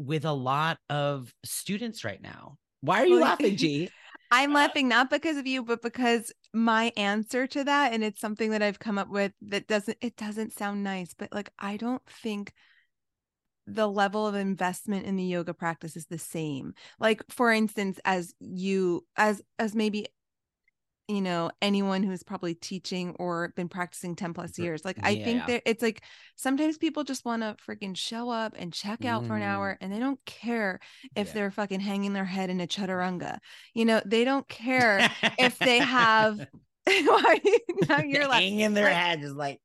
with 0.00 0.24
a 0.24 0.32
lot 0.32 0.78
of 0.88 1.32
students 1.44 2.04
right 2.04 2.22
now. 2.22 2.56
Why 2.80 3.02
are 3.02 3.06
you 3.06 3.20
laughing, 3.20 3.56
G? 3.56 3.90
I'm 4.30 4.52
laughing 4.52 4.88
not 4.88 5.10
because 5.10 5.36
of 5.36 5.46
you, 5.46 5.62
but 5.62 5.82
because 5.82 6.32
my 6.54 6.92
answer 6.96 7.46
to 7.48 7.64
that, 7.64 7.92
and 7.92 8.04
it's 8.04 8.20
something 8.20 8.50
that 8.52 8.62
I've 8.62 8.78
come 8.78 8.96
up 8.96 9.08
with 9.08 9.32
that 9.42 9.66
doesn't 9.66 9.98
it 10.00 10.16
doesn't 10.16 10.52
sound 10.52 10.84
nice, 10.84 11.14
but 11.14 11.32
like 11.32 11.50
I 11.58 11.76
don't 11.76 12.02
think 12.22 12.52
the 13.66 13.88
level 13.88 14.26
of 14.26 14.34
investment 14.34 15.06
in 15.06 15.16
the 15.16 15.24
yoga 15.24 15.52
practice 15.52 15.96
is 15.96 16.06
the 16.06 16.18
same. 16.18 16.74
Like 16.98 17.22
for 17.28 17.52
instance, 17.52 17.98
as 18.04 18.34
you 18.40 19.04
as 19.16 19.42
as 19.58 19.74
maybe 19.74 20.06
you 21.10 21.20
know 21.20 21.50
anyone 21.60 22.02
who's 22.02 22.22
probably 22.22 22.54
teaching 22.54 23.14
or 23.18 23.52
been 23.56 23.68
practicing 23.68 24.14
10 24.14 24.32
plus 24.32 24.58
years 24.58 24.84
like 24.84 24.96
i 25.02 25.10
yeah, 25.10 25.24
think 25.24 25.46
that 25.46 25.62
it's 25.66 25.82
like 25.82 26.02
sometimes 26.36 26.78
people 26.78 27.02
just 27.04 27.24
want 27.24 27.42
to 27.42 27.56
freaking 27.66 27.96
show 27.96 28.30
up 28.30 28.54
and 28.56 28.72
check 28.72 29.04
out 29.04 29.26
for 29.26 29.34
an 29.34 29.42
Mm. 29.42 29.46
hour 29.46 29.78
and 29.80 29.92
they 29.92 29.98
don't 29.98 30.24
care 30.24 30.78
if 31.16 31.28
Yeah. 31.28 31.32
they're 31.34 31.50
fucking 31.50 31.80
hanging 31.80 32.12
their 32.12 32.24
head 32.24 32.48
in 32.48 32.60
a 32.60 32.66
chaturanga 32.66 33.38
you 33.74 33.84
know 33.84 34.00
they 34.06 34.24
don't 34.24 34.48
care 34.48 35.10
if 35.38 35.58
they 35.58 35.78
have 35.78 36.38
Why- 36.86 37.40
now 37.88 38.00
you're 38.00 38.28
like 38.28 38.42
hanging 38.42 38.74
their 38.74 38.84
like- 38.84 38.94
head 38.94 39.22
is 39.22 39.34
like 39.34 39.60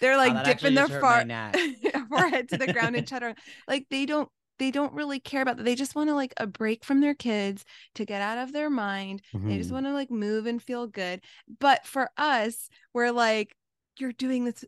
they're 0.00 0.14
"Oh, 0.14 0.16
like 0.18 0.32
that 0.34 0.44
dipping 0.60 0.74
their 0.74 0.88
just 0.88 1.00
hurt 1.00 1.26
my 1.28 1.52
far 1.92 2.06
forehead 2.08 2.48
to 2.50 2.58
the 2.58 2.72
ground 2.72 2.96
and 2.96 3.06
chaturanga 3.06 3.36
like 3.68 3.86
they 3.90 4.06
don't 4.06 4.28
they 4.60 4.70
don't 4.70 4.94
really 4.94 5.20
care 5.20 5.42
about 5.42 5.56
that 5.58 5.64
they 5.64 5.74
just 5.76 5.96
want 5.96 6.08
to 6.10 6.14
like 6.14 6.34
a 6.38 6.46
break 6.46 6.84
from 6.84 7.00
their 7.00 7.14
kids 7.14 7.64
to 7.96 8.06
get 8.06 8.22
out 8.22 8.38
of 8.38 8.52
their 8.52 8.70
mind 8.70 9.22
they 9.48 9.58
just 9.58 9.70
Mhm. 9.70 9.74
want 9.74 9.86
to 9.86 9.94
like 9.94 10.10
move 10.12 10.46
and 10.46 10.62
feel 10.62 10.86
good 10.86 11.22
but 11.60 11.86
for 11.86 12.10
us 12.18 12.70
we're 12.94 13.12
like 13.12 13.56
you're 13.98 14.12
doing 14.12 14.44
this 14.44 14.64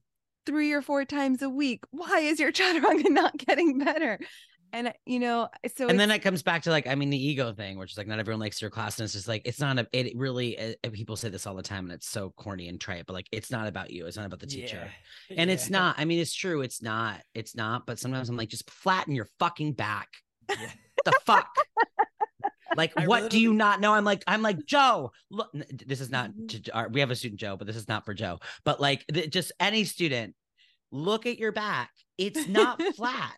three 0.47 0.73
or 0.73 0.83
four 0.83 1.05
times 1.05 1.43
a 1.43 1.51
week 1.51 1.85
why 1.93 2.21
is 2.21 2.41
your 2.41 2.53
chaturanga 2.59 3.11
not 3.11 3.37
getting 3.39 3.79
better 3.79 4.19
and 4.73 4.93
you 5.07 5.19
know 5.21 5.49
so 5.77 5.89
and 5.89 5.99
then 6.01 6.11
it 6.11 6.21
comes 6.21 6.43
back 6.43 6.63
to 6.63 6.71
like 6.71 6.87
I 6.87 6.95
mean 6.95 7.11
the 7.11 7.23
ego 7.23 7.53
thing, 7.53 7.79
which 7.79 7.93
is 7.93 7.99
like 7.99 8.07
not 8.07 8.19
everyone 8.19 8.41
likes 8.41 8.61
your 8.61 8.71
class, 8.71 8.99
and 8.99 9.05
it's 9.05 9.13
just 9.15 9.29
like 9.29 9.43
it's 9.45 9.61
not 9.61 9.79
a 9.79 9.87
it 9.93 10.17
really 10.17 10.59
uh, 10.59 10.73
people 10.93 11.17
say 11.17 11.29
this 11.29 11.47
all 11.47 11.55
the 11.55 11.63
time, 11.63 11.85
and 11.85 11.93
it's 11.93 12.09
so 12.09 12.31
corny 12.37 12.69
and 12.69 12.81
trite, 12.81 13.07
but 13.07 13.13
like 13.13 13.27
it's 13.33 13.51
not 13.51 13.67
about 13.69 13.91
you, 13.91 14.07
it's 14.07 14.17
not 14.17 14.27
about 14.27 14.41
the 14.41 14.47
teacher. 14.47 14.91
Yeah. 15.29 15.37
And 15.41 15.51
it's 15.51 15.71
not. 15.71 15.97
I 15.99 16.05
mean, 16.05 16.19
it's 16.21 16.35
true. 16.35 16.63
It's 16.63 16.83
not. 16.83 17.21
It's 17.35 17.55
not. 17.57 17.87
But 17.87 17.99
sometimes 17.99 18.29
I'm 18.29 18.37
like, 18.37 18.49
just 18.49 18.69
flatten 18.71 19.15
your 19.15 19.29
fucking 19.39 19.73
back. 19.75 20.09
Yeah. 20.51 20.71
The 21.05 21.13
fuck. 21.25 21.49
Like, 22.77 22.93
I 22.97 23.07
what 23.07 23.31
do 23.31 23.39
you 23.41 23.53
not 23.55 23.81
know? 23.81 23.93
I'm 23.95 24.05
like, 24.05 24.23
I'm 24.27 24.43
like 24.43 24.65
Joe. 24.67 25.13
Look, 25.31 25.51
this 25.87 26.01
is 26.01 26.11
not. 26.11 26.31
Mhm. 26.31 26.49
To, 26.49 26.63
to- 26.63 26.73
our- 26.75 26.89
we 26.89 27.01
have 27.01 27.11
a 27.11 27.17
student 27.17 27.41
Joe, 27.41 27.57
but 27.57 27.67
this 27.67 27.77
is 27.77 27.89
not 27.89 28.05
for 28.05 28.15
Joe. 28.15 28.39
But 28.65 28.81
like, 28.81 29.05
th- 29.13 29.31
just 29.31 29.53
any 29.61 29.85
student, 29.85 30.35
look 30.91 31.27
at 31.27 31.39
your 31.39 31.53
back. 31.53 31.91
It's 32.19 32.47
not 32.49 32.81
flat. 32.97 33.35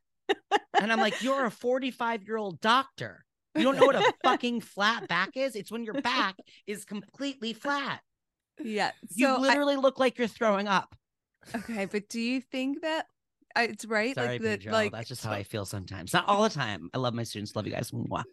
And 0.80 0.92
I'm 0.92 1.00
like, 1.00 1.22
you're 1.22 1.44
a 1.46 1.50
45 1.50 2.24
year 2.24 2.36
old 2.36 2.60
doctor. 2.60 3.24
You 3.54 3.62
don't 3.62 3.76
know 3.76 3.86
what 3.86 3.96
a 3.96 4.12
fucking 4.24 4.60
flat 4.62 5.06
back 5.08 5.36
is. 5.36 5.54
It's 5.54 5.70
when 5.70 5.84
your 5.84 6.00
back 6.00 6.36
is 6.66 6.84
completely 6.84 7.52
flat. 7.52 8.00
yeah 8.62 8.90
You 9.14 9.26
so 9.26 9.36
I- 9.36 9.38
literally 9.38 9.76
look 9.76 9.98
like 9.98 10.18
you're 10.18 10.28
throwing 10.28 10.66
up. 10.68 10.94
okay 11.54 11.84
but 11.86 12.08
do 12.08 12.20
you 12.20 12.40
think 12.40 12.80
that 12.82 13.06
uh, 13.56 13.60
it's 13.70 13.84
right 13.84 14.14
Sorry, 14.14 14.26
like 14.28 14.42
that 14.42 14.60
Pedro. 14.60 14.72
like 14.72 14.92
That's 14.92 15.08
just 15.08 15.24
how 15.24 15.30
I 15.32 15.44
feel 15.44 15.64
sometimes. 15.64 16.12
Not 16.12 16.26
all 16.26 16.42
the 16.42 16.48
time. 16.48 16.90
I 16.92 16.98
love 16.98 17.14
my 17.14 17.22
students. 17.22 17.54
Love 17.54 17.66
you 17.66 17.72
guys. 17.72 17.92
Mwah. 17.92 18.24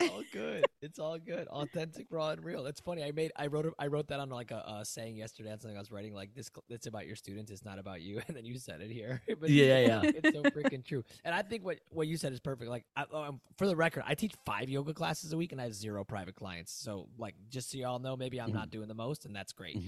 It's 0.00 0.10
all 0.10 0.22
good. 0.32 0.64
It's 0.82 0.98
all 0.98 1.18
good. 1.18 1.46
Authentic, 1.48 2.06
raw, 2.10 2.30
and 2.30 2.44
real. 2.44 2.66
It's 2.66 2.80
funny. 2.80 3.02
I 3.04 3.12
made. 3.12 3.32
I 3.36 3.46
wrote. 3.46 3.72
I 3.78 3.86
wrote 3.86 4.08
that 4.08 4.20
on 4.20 4.28
like 4.30 4.50
a, 4.50 4.56
uh 4.68 4.84
saying 4.84 5.16
yesterday 5.16 5.50
on 5.52 5.58
something 5.60 5.76
I 5.76 5.80
was 5.80 5.90
writing. 5.90 6.14
Like 6.14 6.34
this. 6.34 6.50
It's 6.68 6.86
about 6.86 7.06
your 7.06 7.16
students. 7.16 7.50
It's 7.50 7.64
not 7.64 7.78
about 7.78 8.00
you. 8.02 8.20
And 8.28 8.36
then 8.36 8.44
you 8.44 8.58
said 8.58 8.80
it 8.80 8.90
here. 8.90 9.22
but 9.40 9.50
Yeah, 9.50 9.78
yeah. 9.80 10.02
It's 10.14 10.32
so 10.32 10.42
freaking 10.50 10.84
true. 10.84 11.02
And 11.24 11.34
I 11.34 11.42
think 11.42 11.64
what 11.64 11.78
what 11.90 12.06
you 12.06 12.16
said 12.16 12.32
is 12.32 12.40
perfect. 12.40 12.70
Like, 12.70 12.84
I, 12.96 13.04
um, 13.12 13.40
for 13.56 13.66
the 13.66 13.76
record, 13.76 14.04
I 14.06 14.14
teach 14.14 14.34
five 14.44 14.68
yoga 14.68 14.92
classes 14.94 15.32
a 15.32 15.36
week, 15.36 15.52
and 15.52 15.60
I 15.60 15.64
have 15.64 15.74
zero 15.74 16.04
private 16.04 16.34
clients. 16.34 16.72
So, 16.72 17.08
like, 17.18 17.34
just 17.50 17.70
so 17.70 17.78
y'all 17.78 17.98
know, 17.98 18.16
maybe 18.16 18.40
I'm 18.40 18.48
Mm-hmm. 18.48 18.56
not 18.58 18.70
doing 18.70 18.88
the 18.88 18.94
most, 18.94 19.24
and 19.24 19.34
that's 19.34 19.52
great. 19.52 19.78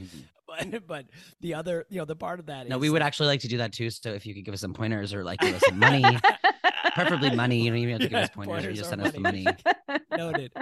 But 0.46 0.87
but 0.87 1.07
the 1.40 1.55
other, 1.55 1.85
you 1.90 1.99
know, 1.99 2.05
the 2.05 2.16
part 2.16 2.38
of 2.40 2.46
that 2.46 2.68
No, 2.68 2.77
is, 2.77 2.81
we 2.81 2.90
would 2.90 3.03
actually 3.03 3.27
like 3.29 3.40
to 3.40 3.49
do 3.49 3.59
that 3.59 3.72
too. 3.72 3.90
So 3.90 4.11
if 4.11 4.25
you 4.27 4.35
could 4.35 4.44
give 4.44 4.55
us 4.55 4.61
some 4.61 4.72
pointers 4.75 5.12
or 5.12 5.25
like 5.25 5.40
give 5.40 5.55
us 5.55 5.62
some 5.64 5.79
money, 5.79 6.05
Preferably 6.94 7.35
money. 7.35 7.61
You 7.61 7.70
don't 7.70 7.79
even 7.79 7.92
have 7.92 8.01
to 8.01 8.09
give 8.09 8.18
us 8.18 8.31
pointers. 8.31 8.53
Pointers 8.55 8.70
you 8.70 8.77
just 8.77 8.90
send 8.90 9.03
us 9.03 9.12
the 9.12 9.20
money. 9.20 9.46
Noted. 10.16 10.53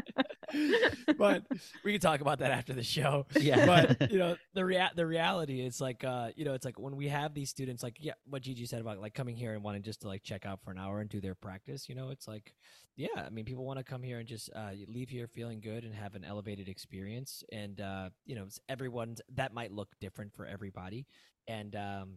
but 1.18 1.44
we 1.84 1.92
can 1.92 2.00
talk 2.00 2.20
about 2.20 2.38
that 2.40 2.50
after 2.50 2.72
the 2.72 2.82
show. 2.82 3.26
Yeah. 3.38 3.66
But 3.66 4.10
you 4.12 4.18
know, 4.18 4.36
the 4.54 4.64
rea- 4.64 4.90
the 4.94 5.06
reality 5.06 5.60
is 5.60 5.80
like 5.80 6.04
uh, 6.04 6.30
you 6.36 6.44
know, 6.44 6.54
it's 6.54 6.64
like 6.64 6.78
when 6.78 6.96
we 6.96 7.08
have 7.08 7.34
these 7.34 7.50
students 7.50 7.82
like 7.82 7.96
yeah, 8.00 8.12
what 8.28 8.42
Gigi 8.42 8.66
said 8.66 8.80
about 8.80 9.00
like 9.00 9.14
coming 9.14 9.36
here 9.36 9.54
and 9.54 9.62
wanting 9.62 9.82
just 9.82 10.02
to 10.02 10.08
like 10.08 10.22
check 10.22 10.46
out 10.46 10.60
for 10.62 10.70
an 10.70 10.78
hour 10.78 11.00
and 11.00 11.08
do 11.08 11.20
their 11.20 11.34
practice, 11.34 11.88
you 11.88 11.94
know, 11.94 12.10
it's 12.10 12.28
like 12.28 12.54
yeah, 12.96 13.08
I 13.16 13.30
mean 13.30 13.44
people 13.44 13.64
want 13.64 13.78
to 13.78 13.84
come 13.84 14.02
here 14.02 14.18
and 14.18 14.28
just 14.28 14.50
uh 14.54 14.70
leave 14.88 15.08
here 15.08 15.26
feeling 15.26 15.60
good 15.60 15.84
and 15.84 15.94
have 15.94 16.14
an 16.14 16.24
elevated 16.24 16.68
experience 16.68 17.42
and 17.52 17.80
uh 17.80 18.10
you 18.26 18.34
know, 18.34 18.46
everyone's 18.68 19.20
that 19.34 19.52
might 19.52 19.72
look 19.72 19.88
different 20.00 20.34
for 20.34 20.46
everybody 20.46 21.06
and 21.48 21.74
um 21.76 22.14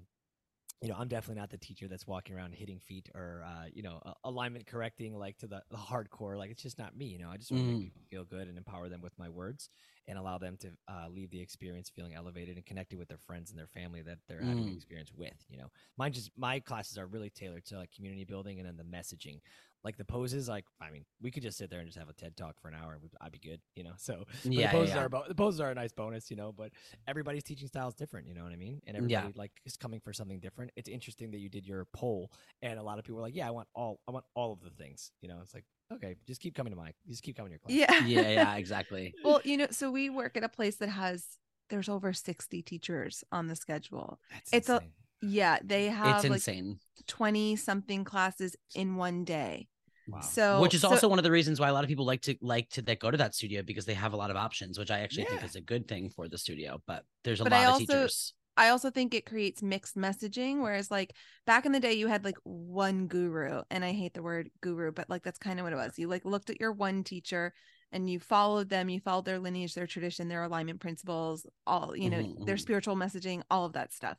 you 0.81 0.89
know, 0.89 0.95
I'm 0.97 1.07
definitely 1.07 1.39
not 1.41 1.49
the 1.49 1.57
teacher 1.57 1.87
that's 1.87 2.05
walking 2.05 2.35
around 2.35 2.53
hitting 2.53 2.79
feet 2.79 3.09
or, 3.15 3.43
uh, 3.47 3.65
you 3.73 3.81
know, 3.81 3.99
alignment 4.23 4.67
correcting 4.67 5.15
like 5.17 5.35
to 5.39 5.47
the, 5.47 5.63
the, 5.71 5.77
hardcore. 5.77 6.37
Like 6.37 6.51
it's 6.51 6.61
just 6.61 6.77
not 6.77 6.95
me. 6.95 7.05
You 7.05 7.17
know, 7.17 7.29
I 7.29 7.37
just 7.37 7.51
want 7.51 7.63
to 7.63 7.65
Mm. 7.65 7.67
make 7.67 7.81
people 7.81 8.01
feel 8.11 8.23
good 8.23 8.47
and 8.47 8.57
empower 8.57 8.87
them 8.87 9.01
with 9.01 9.17
my 9.17 9.27
words 9.27 9.69
and 10.07 10.19
allow 10.19 10.37
them 10.37 10.55
to 10.57 10.69
uh, 10.87 11.07
leave 11.09 11.31
the 11.31 11.41
experience 11.41 11.89
feeling 11.89 12.13
elevated 12.13 12.57
and 12.57 12.65
connected 12.65 12.99
with 12.99 13.07
their 13.07 13.17
friends 13.17 13.49
and 13.49 13.57
their 13.57 13.67
family 13.67 14.03
that 14.03 14.19
they're 14.27 14.43
having 14.43 14.65
the 14.65 14.71
Mm. 14.71 14.73
experience 14.73 15.11
with. 15.15 15.33
You 15.49 15.57
know, 15.57 15.67
mine 15.97 16.13
just 16.13 16.29
my 16.37 16.59
classes 16.59 16.97
are 16.99 17.07
really 17.07 17.31
tailored 17.31 17.65
to 17.65 17.77
like 17.77 17.91
community 17.91 18.23
building 18.23 18.59
and 18.59 18.67
then 18.67 18.77
the 18.77 18.83
messaging. 18.97 19.39
Like 19.83 19.95
the 19.95 20.03
poses, 20.05 20.49
like 20.49 20.65
I 20.81 20.89
mean, 20.91 21.05
we 21.21 21.31
could 21.31 21.43
just 21.43 21.57
sit 21.57 21.69
there 21.69 21.79
and 21.79 21.87
just 21.87 21.97
have 21.97 22.09
a 22.09 22.13
TED 22.13 22.35
talk 22.35 22.59
for 22.59 22.67
an 22.67 22.73
hour 22.73 22.93
and 22.93 23.01
we'd- 23.01 23.15
I'd 23.21 23.31
be 23.31 23.39
good. 23.39 23.61
You 23.75 23.83
know, 23.83 23.93
so 23.97 24.25
Yeah, 24.43 24.61
yeah, 24.61 24.71
the 24.71 24.77
poses 24.77 24.95
yeah. 24.95 25.01
are 25.01 25.05
about 25.05 25.27
the 25.29 25.35
poses 25.35 25.59
are 25.61 25.69
a 25.71 25.75
nice 25.75 25.91
bonus. 25.93 26.29
You 26.29 26.35
know, 26.37 26.51
but 26.51 26.71
everybody's 27.07 27.43
teaching 27.43 27.67
style 27.67 27.87
is 27.87 27.93
different. 27.93 28.27
You 28.27 28.33
know 28.33 28.43
what 28.43 28.51
I 28.51 28.57
mean? 28.57 28.81
And 28.87 28.95
Yeah. 29.09 29.19
everybody 29.19 29.37
like 29.37 29.51
is 29.65 29.77
coming 29.77 29.99
for 29.99 30.11
something 30.13 30.39
different. 30.39 30.71
It's 30.75 30.89
interesting 30.89 31.31
that 31.31 31.39
you 31.39 31.47
did 31.49 31.65
your 31.65 31.85
poll, 31.93 32.31
and 32.61 32.79
a 32.79 32.83
lot 32.83 32.99
of 32.99 33.05
people 33.05 33.15
were 33.17 33.21
like, 33.21 33.35
"Yeah, 33.35 33.47
I 33.47 33.51
want 33.51 33.67
all, 33.75 34.01
I 34.07 34.11
want 34.11 34.25
all 34.35 34.51
of 34.51 34.61
the 34.61 34.71
things." 34.71 35.11
You 35.21 35.29
know, 35.29 35.39
it's 35.41 35.53
like, 35.53 35.65
okay, 35.93 36.15
just 36.25 36.41
keep 36.41 36.55
coming 36.55 36.71
to 36.71 36.77
my, 36.77 36.91
just 37.07 37.23
keep 37.23 37.37
coming 37.37 37.51
to 37.51 37.53
your 37.53 37.59
class. 37.59 38.05
Yeah. 38.05 38.05
yeah, 38.21 38.29
yeah, 38.29 38.55
exactly. 38.57 39.13
Well, 39.23 39.41
you 39.45 39.57
know, 39.57 39.67
so 39.71 39.91
we 39.91 40.09
work 40.09 40.35
at 40.35 40.43
a 40.43 40.49
place 40.49 40.77
that 40.77 40.89
has 40.89 41.37
there's 41.69 41.89
over 41.89 42.13
60 42.13 42.61
teachers 42.63 43.23
on 43.31 43.47
the 43.47 43.55
schedule. 43.55 44.19
That's 44.31 44.53
It's 44.53 44.69
a- 44.69 44.75
insane. 44.75 44.93
Yeah, 45.21 45.57
they 45.63 45.87
have 45.87 46.17
It's 46.17 46.23
like 46.25 46.33
insane. 46.37 46.79
20 47.07 47.55
something 47.55 48.03
classes 48.03 48.55
in 48.75 48.95
one 48.95 49.23
day. 49.23 49.67
wow. 50.07 50.21
So 50.21 50.61
which 50.61 50.73
is 50.73 50.81
so- 50.81 50.89
also 50.89 51.07
one 51.07 51.19
of 51.19 51.23
the 51.23 51.31
reasons 51.31 51.59
why 51.59 51.69
a 51.69 51.73
lot 51.73 51.83
of 51.83 51.87
people 51.87 52.05
like 52.05 52.21
to 52.23 52.35
like 52.41 52.69
to 52.71 52.81
that 52.83 52.99
go 52.99 53.11
to 53.11 53.17
that 53.17 53.33
studio 53.35 53.61
because 53.63 53.85
they 53.85 53.93
have 53.93 54.13
a 54.13 54.17
lot 54.17 54.29
of 54.29 54.37
options, 54.37 54.77
which 54.77 54.91
I 54.91 54.99
actually 54.99 55.25
think 55.25 55.43
is 55.43 55.55
a 55.55 55.61
good 55.61 55.87
thing 55.87 56.09
for 56.09 56.27
the 56.27 56.37
studio. 56.37 56.81
But 56.85 57.03
there's 57.23 57.41
a 57.41 57.43
But 57.43 57.51
lot 57.53 57.61
I 57.61 57.63
of 57.65 57.69
also- 57.73 57.85
teachers. 57.85 58.33
I 58.59 58.69
also 58.69 58.89
think 58.89 59.13
it 59.13 59.27
creates 59.27 59.61
mixed 59.61 59.95
messaging. 59.95 60.63
Whereas, 60.63 60.89
like 60.89 61.13
back 61.45 61.67
in 61.67 61.73
the 61.73 61.79
day, 61.79 61.93
you 61.93 62.07
had 62.07 62.23
like 62.25 62.37
one 62.43 63.05
guru, 63.07 63.61
and 63.69 63.85
I 63.85 63.91
hate 63.91 64.15
the 64.15 64.23
word 64.23 64.49
guru, 64.61 64.91
but 64.91 65.07
like 65.11 65.21
that's 65.23 65.37
kind 65.37 65.59
of 65.59 65.63
what 65.63 65.73
it 65.73 65.75
was. 65.75 65.99
You 65.99 66.07
like 66.07 66.25
looked 66.25 66.49
at 66.49 66.59
your 66.59 66.71
one 66.71 67.03
teacher 67.03 67.53
and 67.91 68.09
you 68.09 68.19
followed 68.19 68.67
them, 68.69 68.89
you 68.89 68.99
followed 68.99 69.25
their 69.25 69.37
lineage, 69.39 69.75
their 69.75 69.85
tradition, 69.87 70.27
their 70.27 70.41
alignment 70.43 70.79
principles, 70.81 71.45
all 71.67 71.95
you 71.95 72.09
know, 72.09 72.17
Mhm, 72.17 72.45
their 72.47 72.57
spiritual 72.57 72.95
messaging, 72.95 73.43
all 73.51 73.65
of 73.65 73.73
that 73.73 73.93
stuff. 73.93 74.17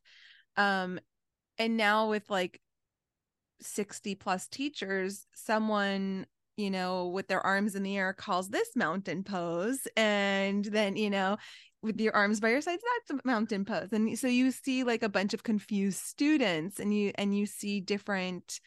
Um, 0.59 1.01
and 1.57 1.79
now 1.79 2.11
with 2.11 2.29
like 2.29 2.61
60 3.61 4.15
plus 4.17 4.47
teachers, 4.49 5.27
someone 5.35 6.27
you 6.59 6.73
know, 6.73 7.07
with 7.07 7.29
their 7.29 7.41
arms 7.41 7.77
in 7.77 7.85
the 7.85 7.97
air 7.97 8.13
calls 8.13 8.49
this 8.49 8.75
mountain 8.75 9.23
pose. 9.23 9.87
And 9.97 10.65
then, 10.65 10.97
you 10.97 11.09
know, 11.09 11.39
with 11.83 12.01
your 12.01 12.15
arms 12.15 12.41
by 12.41 12.51
your 12.51 12.61
sides, 12.61 12.83
that's 13.09 13.21
a 13.21 13.27
mountain 13.27 13.65
pose. 13.65 13.91
And 13.93 14.19
so 14.19 14.27
you 14.27 14.51
see 14.51 14.83
like 14.83 15.05
a 15.05 15.09
bunch 15.09 15.35
of 15.35 15.45
confused 15.45 16.01
students 16.01 16.81
and 16.81 16.93
you 16.93 17.13
and 17.15 17.37
you 17.37 17.47
see 17.47 17.81
different 17.81 18.61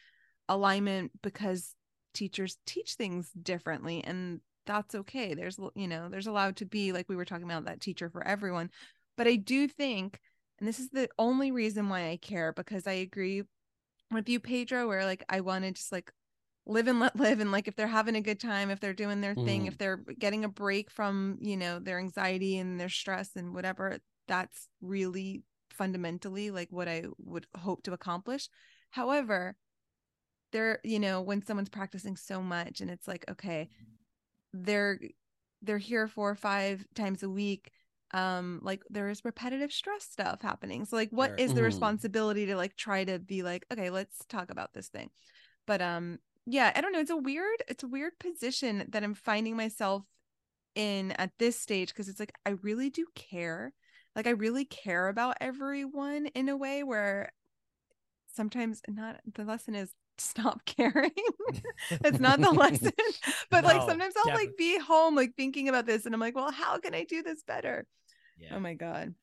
alignment 0.48 1.12
because 1.22 1.76
teachers 2.14 2.58
teach 2.66 2.94
things 2.94 3.30
differently 3.32 4.02
and 4.06 4.40
that's 4.66 4.96
okay. 4.96 5.34
There's 5.34 5.60
you 5.76 5.90
know, 5.90 6.08
there's 6.08 6.28
allowed 6.28 6.56
to 6.58 6.66
be 6.66 6.94
like 6.94 7.10
we 7.10 7.18
were 7.18 7.26
talking 7.26 7.46
about 7.46 7.66
that 7.66 7.82
teacher 7.82 8.10
for 8.10 8.26
everyone. 8.26 8.70
But 9.18 9.28
I 9.28 9.36
do 9.36 9.68
think 9.68 10.22
and 10.62 10.68
this 10.68 10.80
is 10.80 10.90
the 10.92 11.10
only 11.18 11.52
reason 11.52 11.90
why 11.90 12.10
I 12.10 12.18
care 12.18 12.54
because 12.54 12.86
I 12.86 12.94
agree 12.94 13.42
with 14.12 14.30
you, 14.30 14.40
Pedro, 14.40 14.88
where 14.88 15.06
like 15.06 15.24
I 15.28 15.42
want 15.42 15.66
to 15.66 15.72
just 15.72 15.92
like 15.92 16.12
live 16.68 16.88
and 16.88 17.00
let 17.00 17.16
live 17.20 17.40
and 17.40 17.52
like 17.52 17.68
if 17.68 17.76
they're 17.76 17.88
having 17.88 18.16
a 18.16 18.22
good 18.22 18.40
time 18.40 18.70
if 18.70 18.80
they're 18.80 18.94
doing 18.94 19.20
their 19.20 19.34
thing 19.34 19.66
if 19.66 19.74
mm. 19.74 19.78
they're 19.80 19.98
getting 20.20 20.46
a 20.46 20.50
break 20.50 20.92
from 20.92 21.40
you 21.42 21.58
know 21.58 21.80
their 21.80 21.98
anxiety 21.98 22.60
and 22.60 22.80
their 22.80 22.90
stress 22.90 23.32
and 23.36 23.56
whatever 23.56 23.98
that's 24.28 24.68
really 24.80 25.42
fundamentally 25.72 26.52
like 26.52 26.68
what 26.70 26.88
i 26.88 27.04
would 27.18 27.48
hope 27.58 27.82
to 27.84 27.94
accomplish. 27.94 28.48
However 28.92 29.56
there 30.52 30.80
you 30.84 31.00
know 31.00 31.22
when 31.22 31.44
someone's 31.44 31.70
practicing 31.70 32.16
so 32.16 32.42
much 32.42 32.82
and 32.82 32.92
it's 32.92 33.08
like 33.08 33.26
okay 33.32 33.70
they're 34.54 35.00
they're 35.62 35.78
here 35.78 36.08
four 36.08 36.30
or 36.30 36.36
five 36.36 36.86
times 36.94 37.24
a 37.24 37.30
week 37.30 37.72
um 38.14 38.60
like 38.64 38.82
there's 38.90 39.24
repetitive 39.26 39.72
stress 39.72 40.04
stuff 40.04 40.42
happening 40.42 40.86
so 40.86 40.96
like 40.96 41.10
what 41.12 41.32
is 41.38 41.48
Sure. 41.52 41.56
the 41.56 41.62
Mhm. 41.62 41.66
responsibility 41.66 42.46
to 42.48 42.56
like 42.56 42.76
try 42.76 43.04
to 43.04 43.20
be 43.20 43.44
like 43.44 43.66
okay 43.72 43.90
let's 43.90 44.18
talk 44.28 44.52
about 44.52 44.74
this 44.74 44.90
thing 44.90 45.10
but 45.68 45.82
um 45.82 46.20
yeah 46.46 46.72
i 46.76 46.82
don't 46.82 46.92
know 46.92 47.00
it's 47.00 47.12
a 47.12 47.18
weird 47.18 47.64
it's 47.68 47.84
a 47.84 47.88
weird 47.88 48.14
position 48.20 48.86
that 48.90 49.04
i'm 49.04 49.14
finding 49.14 49.56
myself 49.56 50.04
in 50.76 51.12
at 51.14 51.32
this 51.40 51.60
stage 51.60 51.90
because 51.90 52.08
it's 52.10 52.20
like 52.20 52.34
i 52.46 52.52
really 52.62 52.90
do 52.90 53.06
care 53.16 53.74
like 54.16 54.28
i 54.28 54.32
really 54.32 54.66
care 54.66 55.08
about 55.10 55.38
everyone 55.42 56.28
in 56.28 56.50
a 56.50 56.58
way 56.58 56.84
where 56.84 57.32
sometimes 58.34 58.82
not 58.88 59.20
the 59.36 59.44
lesson 59.44 59.76
is 59.76 59.94
stop 60.22 60.64
caring. 60.66 61.12
That's 62.02 62.20
not 62.20 62.40
the 62.40 62.52
lesson 62.52 62.92
but 63.50 63.64
like 63.64 63.82
sometimes 63.82 64.14
i'll 64.18 64.34
like 64.34 64.58
be 64.58 64.80
home 64.80 65.16
like 65.16 65.36
thinking 65.36 65.70
about 65.70 65.86
this 65.86 66.06
and 66.06 66.16
i'm 66.16 66.22
like 66.22 66.36
well 66.36 66.52
how 66.52 66.80
can 66.80 66.96
i 66.96 67.04
do 67.04 67.22
this 67.22 67.44
better? 67.44 67.86
Oh 67.86 68.14
yeah. 68.38 68.56
oh 68.56 68.60
my 68.60 68.74
god 68.74 69.14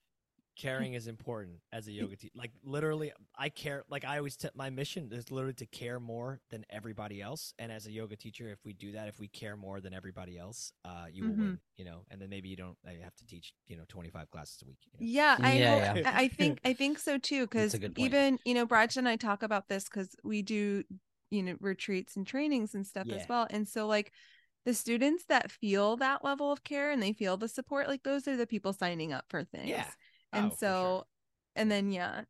caring 0.59 0.93
is 0.95 1.07
important 1.07 1.57
as 1.73 1.89
a 1.89 1.93
yoga 1.93 2.17
teacher. 2.17 2.33
Like 2.37 2.51
literally, 2.63 3.13
I 3.37 3.49
care. 3.49 3.85
Like 3.89 4.05
I 4.05 4.19
always, 4.19 4.37
t- 4.37 4.49
my 4.55 4.69
mission 4.69 5.09
is 5.13 5.31
literally 5.31 5.55
to 5.55 5.67
care 5.67 5.99
more 6.01 6.41
than 6.51 6.67
everybody 6.69 7.23
else. 7.23 7.55
And 7.59 7.73
as 7.73 7.87
a 7.87 7.93
yoga 7.93 8.17
teacher, 8.17 8.49
if 8.51 8.59
we 8.65 8.73
do 8.75 8.93
that, 8.93 9.09
if 9.09 9.19
we 9.21 9.29
care 9.29 9.57
more 9.57 9.81
than 9.81 9.95
everybody 9.95 10.37
else, 10.37 10.73
uh, 10.85 11.07
you 11.11 11.25
will 11.25 11.31
Mhm. 11.31 11.39
win. 11.39 11.61
You 11.77 11.85
know, 11.85 12.05
and 12.11 12.21
then 12.21 12.29
maybe 12.29 12.49
you 12.49 12.57
don't 12.57 12.77
uh, 12.87 12.91
you 12.91 13.03
have 13.03 13.15
to 13.17 13.25
teach 13.27 13.55
you 13.69 13.77
know 13.77 13.85
twenty 13.89 14.11
five 14.11 14.31
classes 14.31 14.61
a 14.63 14.67
week. 14.67 14.79
You 14.85 14.91
know? 14.99 15.07
Yeah, 15.07 15.37
I 15.41 15.53
Yeah, 15.59 15.71
hope- 15.91 15.97
yeah. 16.05 16.13
I 16.15 16.23
I 16.25 16.29
think 16.29 16.61
I 16.65 16.73
think 16.75 16.99
so 16.99 17.17
too 17.19 17.43
because 17.47 17.73
a 17.75 17.79
good 17.79 17.95
point. 17.95 18.07
even 18.07 18.39
you 18.45 18.55
know 18.55 18.67
Brad 18.67 18.97
and 18.97 19.09
I 19.09 19.17
talk 19.17 19.43
about 19.43 19.69
this 19.69 19.85
because 19.85 20.15
we 20.25 20.43
do 20.43 20.83
you 21.31 21.43
know 21.43 21.57
retreats 21.61 22.17
and 22.17 22.27
trainings 22.27 22.75
and 22.75 22.87
stuff 22.87 23.07
Yeah. 23.07 23.15
as 23.17 23.29
well, 23.29 23.47
and 23.51 23.69
so 23.69 23.87
like 23.87 24.13
the 24.65 24.75
students 24.75 25.25
that 25.27 25.51
feel 25.53 25.97
that 25.99 26.25
level 26.25 26.51
of 26.53 26.63
care 26.65 26.91
and 26.91 27.03
they 27.03 27.13
feel 27.13 27.37
the 27.39 27.49
support, 27.49 27.87
like 27.89 28.03
those 28.03 28.27
are 28.29 28.37
the 28.37 28.47
people 28.47 28.73
signing 28.73 29.13
up 29.13 29.25
for 29.31 29.45
things. 29.45 29.69
Yeah. 29.71 29.89
And 30.33 30.51
Oh, 30.53 30.57
so 30.59 30.67
sure. 30.69 31.05
and 31.57 31.71
then 31.71 31.91
yeah, 31.93 32.23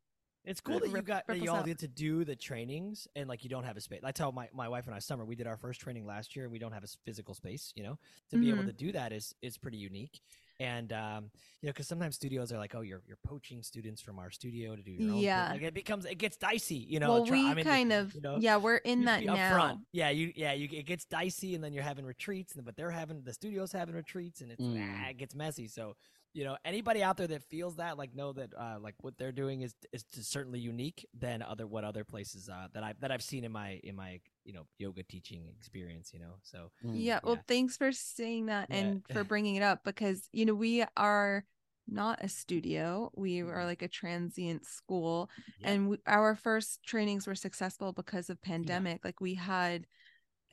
It's 0.44 0.61
cool 0.61 0.78
that 0.80 0.90
you 0.90 1.02
got 1.02 1.26
that 1.26 1.38
y'all 1.38 1.62
get 1.62 1.78
to 1.80 1.88
do 1.88 2.24
the 2.24 2.37
trainings 2.37 3.06
and 3.14 3.28
like 3.28 3.44
you 3.44 3.50
don't 3.50 3.64
have 3.64 3.76
a 3.76 3.80
space. 3.80 4.00
I 4.04 4.12
tell 4.12 4.32
my, 4.32 4.48
my 4.54 4.68
wife 4.68 4.87
and 4.87 4.94
I 4.94 4.98
summer 4.98 5.24
we 5.24 5.34
did 5.37 5.46
our 5.46 5.56
first 5.58 5.80
training 5.80 6.06
last 6.06 6.34
year 6.37 6.44
and 6.46 6.52
we 6.52 6.58
don't 6.58 6.72
have 6.72 6.84
a 6.84 6.88
physical 7.04 7.34
space. 7.34 7.72
You 7.76 7.82
know, 7.82 7.98
to 8.30 8.38
be 8.38 8.48
able 8.50 8.62
Mhm. 8.62 8.66
to 8.66 8.72
do 8.72 8.92
that 8.92 9.12
is 9.12 9.34
is 9.42 9.58
pretty 9.58 9.78
unique. 9.78 10.20
And 10.61 10.92
um, 10.92 11.30
you 11.61 11.68
know, 11.68 11.72
because 11.72 11.87
sometimes 11.87 12.16
studios 12.16 12.50
are 12.52 12.56
like, 12.58 12.74
oh, 12.74 12.80
you're 12.80 13.02
you're 13.06 13.18
poaching 13.24 13.62
students 13.62 14.00
from 14.00 14.18
our 14.18 14.30
studio 14.30 14.74
to 14.74 14.82
do 14.82 14.90
your 14.90 15.12
own. 15.12 15.18
Yeah. 15.18 15.48
thing. 15.52 15.61
like 15.61 15.68
it 15.68 15.74
becomes 15.74 16.04
it 16.04 16.16
gets 16.18 16.37
dicey. 16.37 16.76
You 16.88 16.98
know, 16.98 17.12
well 17.12 17.26
try- 17.26 17.37
we 17.42 17.46
I 17.50 17.54
mean, 17.54 17.64
kind 17.64 17.92
of 17.92 18.12
you 18.14 18.20
know, 18.22 18.38
yeah 18.40 18.56
we're 18.56 18.76
in 18.78 19.04
that 19.04 19.22
now. 19.22 19.37
upfront. 19.37 19.80
Yeah, 19.92 20.08
you 20.11 20.32
yeah 20.34 20.54
you 20.54 20.68
it 20.72 20.87
gets 20.87 21.04
dicey, 21.04 21.54
and 21.54 21.62
then 21.62 21.72
you're 21.74 21.84
having 21.84 22.04
retreats, 22.06 22.56
and 22.56 22.64
but 22.64 22.74
they're 22.76 22.90
having 22.90 23.22
the 23.22 23.32
studios 23.34 23.70
having 23.70 23.94
retreats, 23.94 24.40
and 24.40 24.50
it's 24.50 24.62
Mm. 24.62 24.82
ah, 25.04 25.11
it 25.11 25.18
gets 25.18 25.34
messy. 25.37 25.68
So 25.68 25.94
you 26.34 26.44
know 26.44 26.56
anybody 26.64 27.02
out 27.02 27.16
there 27.16 27.26
that 27.26 27.42
feels 27.44 27.76
that 27.76 27.96
like 27.96 28.14
know 28.14 28.32
that 28.32 28.52
uh, 28.56 28.78
like 28.80 28.94
what 29.00 29.16
they're 29.18 29.32
doing 29.32 29.62
is 29.62 29.74
is 29.92 30.04
just 30.04 30.30
certainly 30.30 30.58
unique 30.58 31.06
than 31.18 31.42
other 31.42 31.66
what 31.66 31.84
other 31.84 32.04
places 32.04 32.48
uh, 32.48 32.68
that 32.74 32.82
I 32.82 32.94
that 33.00 33.10
I've 33.10 33.22
seen 33.22 33.44
in 33.44 33.52
my 33.52 33.80
in 33.82 33.96
my 33.96 34.20
you 34.44 34.52
know 34.52 34.66
yoga 34.78 35.02
teaching 35.02 35.48
experience. 35.56 36.12
You 36.12 36.20
know, 36.20 36.34
so 36.42 36.70
Mm. 36.84 36.92
Yeah, 36.94 37.20
well, 37.24 37.38
thanks 37.48 37.76
for 37.76 37.90
saying 37.92 38.46
that 38.46 38.68
Yeah. 38.70 38.76
and 38.76 39.02
for 39.12 39.24
bringing 39.32 39.56
it 39.56 39.62
up 39.62 39.84
because 39.84 40.28
you 40.32 40.46
know 40.46 40.54
we 40.54 40.84
are 40.96 41.44
not 41.90 42.22
a 42.22 42.28
studio. 42.28 43.10
We 43.16 43.40
are 43.40 43.62
Mhm. 43.62 43.64
like 43.64 43.82
a 43.82 43.88
transient 43.88 44.66
school, 44.66 45.30
Yeah. 45.58 45.70
and 45.70 45.88
we, 45.88 45.98
our 46.06 46.34
first 46.36 46.82
trainings 46.84 47.26
were 47.26 47.34
successful 47.34 47.92
because 47.92 48.28
of 48.28 48.40
pandemic. 48.42 49.04
Like 49.04 49.20
we 49.20 49.34
had, 49.34 49.86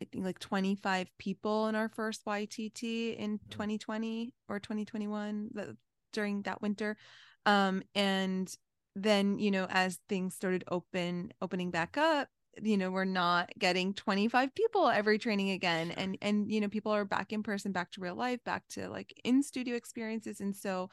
I 0.02 0.06
think, 0.06 0.26
like 0.26 0.40
twenty 0.40 0.76
five 0.76 1.10
people 1.18 1.68
in 1.68 1.76
our 1.76 1.90
first 1.90 2.26
YTT 2.26 3.16
in 3.18 3.40
Mhm. 3.40 3.50
2020 3.50 4.34
or 4.50 4.60
2021 4.60 5.50
the, 5.54 5.78
during 6.14 6.42
that 6.44 6.62
winter, 6.62 6.98
um, 7.46 7.84
and 7.96 8.54
then 8.96 9.40
you 9.40 9.52
know 9.52 9.68
as 9.70 10.00
things 10.10 10.36
started 10.36 10.64
open 10.70 11.34
opening 11.42 11.70
back 11.70 11.98
up 11.98 12.30
you 12.62 12.78
know 12.78 12.90
we're 12.90 13.04
not 13.04 13.52
getting 13.60 13.94
25 13.94 14.56
people 14.56 14.88
every 14.88 15.18
training 15.20 15.52
again. 15.52 15.92
And 15.92 16.18
and 16.22 16.50
you 16.52 16.62
know 16.62 16.70
people 16.70 16.94
are 16.94 17.04
back 17.06 17.34
in 17.34 17.44
person 17.44 17.72
back 17.74 17.92
to 17.92 18.02
real 18.02 18.16
life 18.16 18.42
back 18.46 18.66
to 18.70 18.88
like 18.90 19.14
in 19.26 19.44
studio 19.44 19.76
experiences. 19.76 20.40
And 20.40 20.56
so 20.56 20.90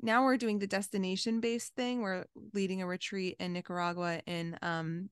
now 0.00 0.24
we're 0.24 0.36
doing 0.38 0.58
the 0.58 0.66
destination 0.66 1.40
based 1.40 1.74
thing. 1.74 2.00
We're 2.00 2.24
leading 2.54 2.80
a 2.82 2.86
retreat 2.86 3.36
in 3.38 3.52
nicaragua 3.52 4.22
in 4.26 4.58
um 4.62 5.10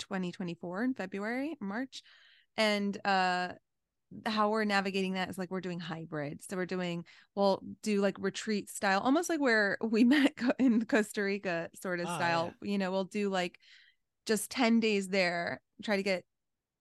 2024 0.00 0.84
in 0.84 0.94
February, 0.94 1.56
March. 1.60 2.02
And 2.56 2.98
uh 3.06 3.52
how 4.26 4.50
we're 4.50 4.64
navigating 4.64 5.12
that 5.12 5.30
is 5.30 5.38
like 5.38 5.52
we're 5.52 5.60
doing 5.60 5.78
hybrid. 5.78 6.40
So 6.42 6.56
we're 6.56 6.66
doing 6.66 7.04
we'll 7.36 7.62
do 7.82 8.00
like 8.00 8.16
retreat 8.18 8.68
style, 8.68 9.00
almost 9.00 9.28
like 9.28 9.40
where 9.40 9.78
we 9.80 10.02
met 10.16 10.32
in 10.58 10.84
Costa 10.84 11.22
Rica 11.22 11.70
sort 11.80 12.00
of 12.00 12.08
Ah, 12.08 12.16
style. 12.16 12.52
You 12.60 12.78
know, 12.78 12.90
we'll 12.90 13.04
do 13.04 13.28
like 13.28 13.56
just 14.26 14.50
10 14.50 14.80
days 14.80 15.08
there, 15.08 15.60
try 15.84 15.96
to 15.96 16.02
get 16.02 16.24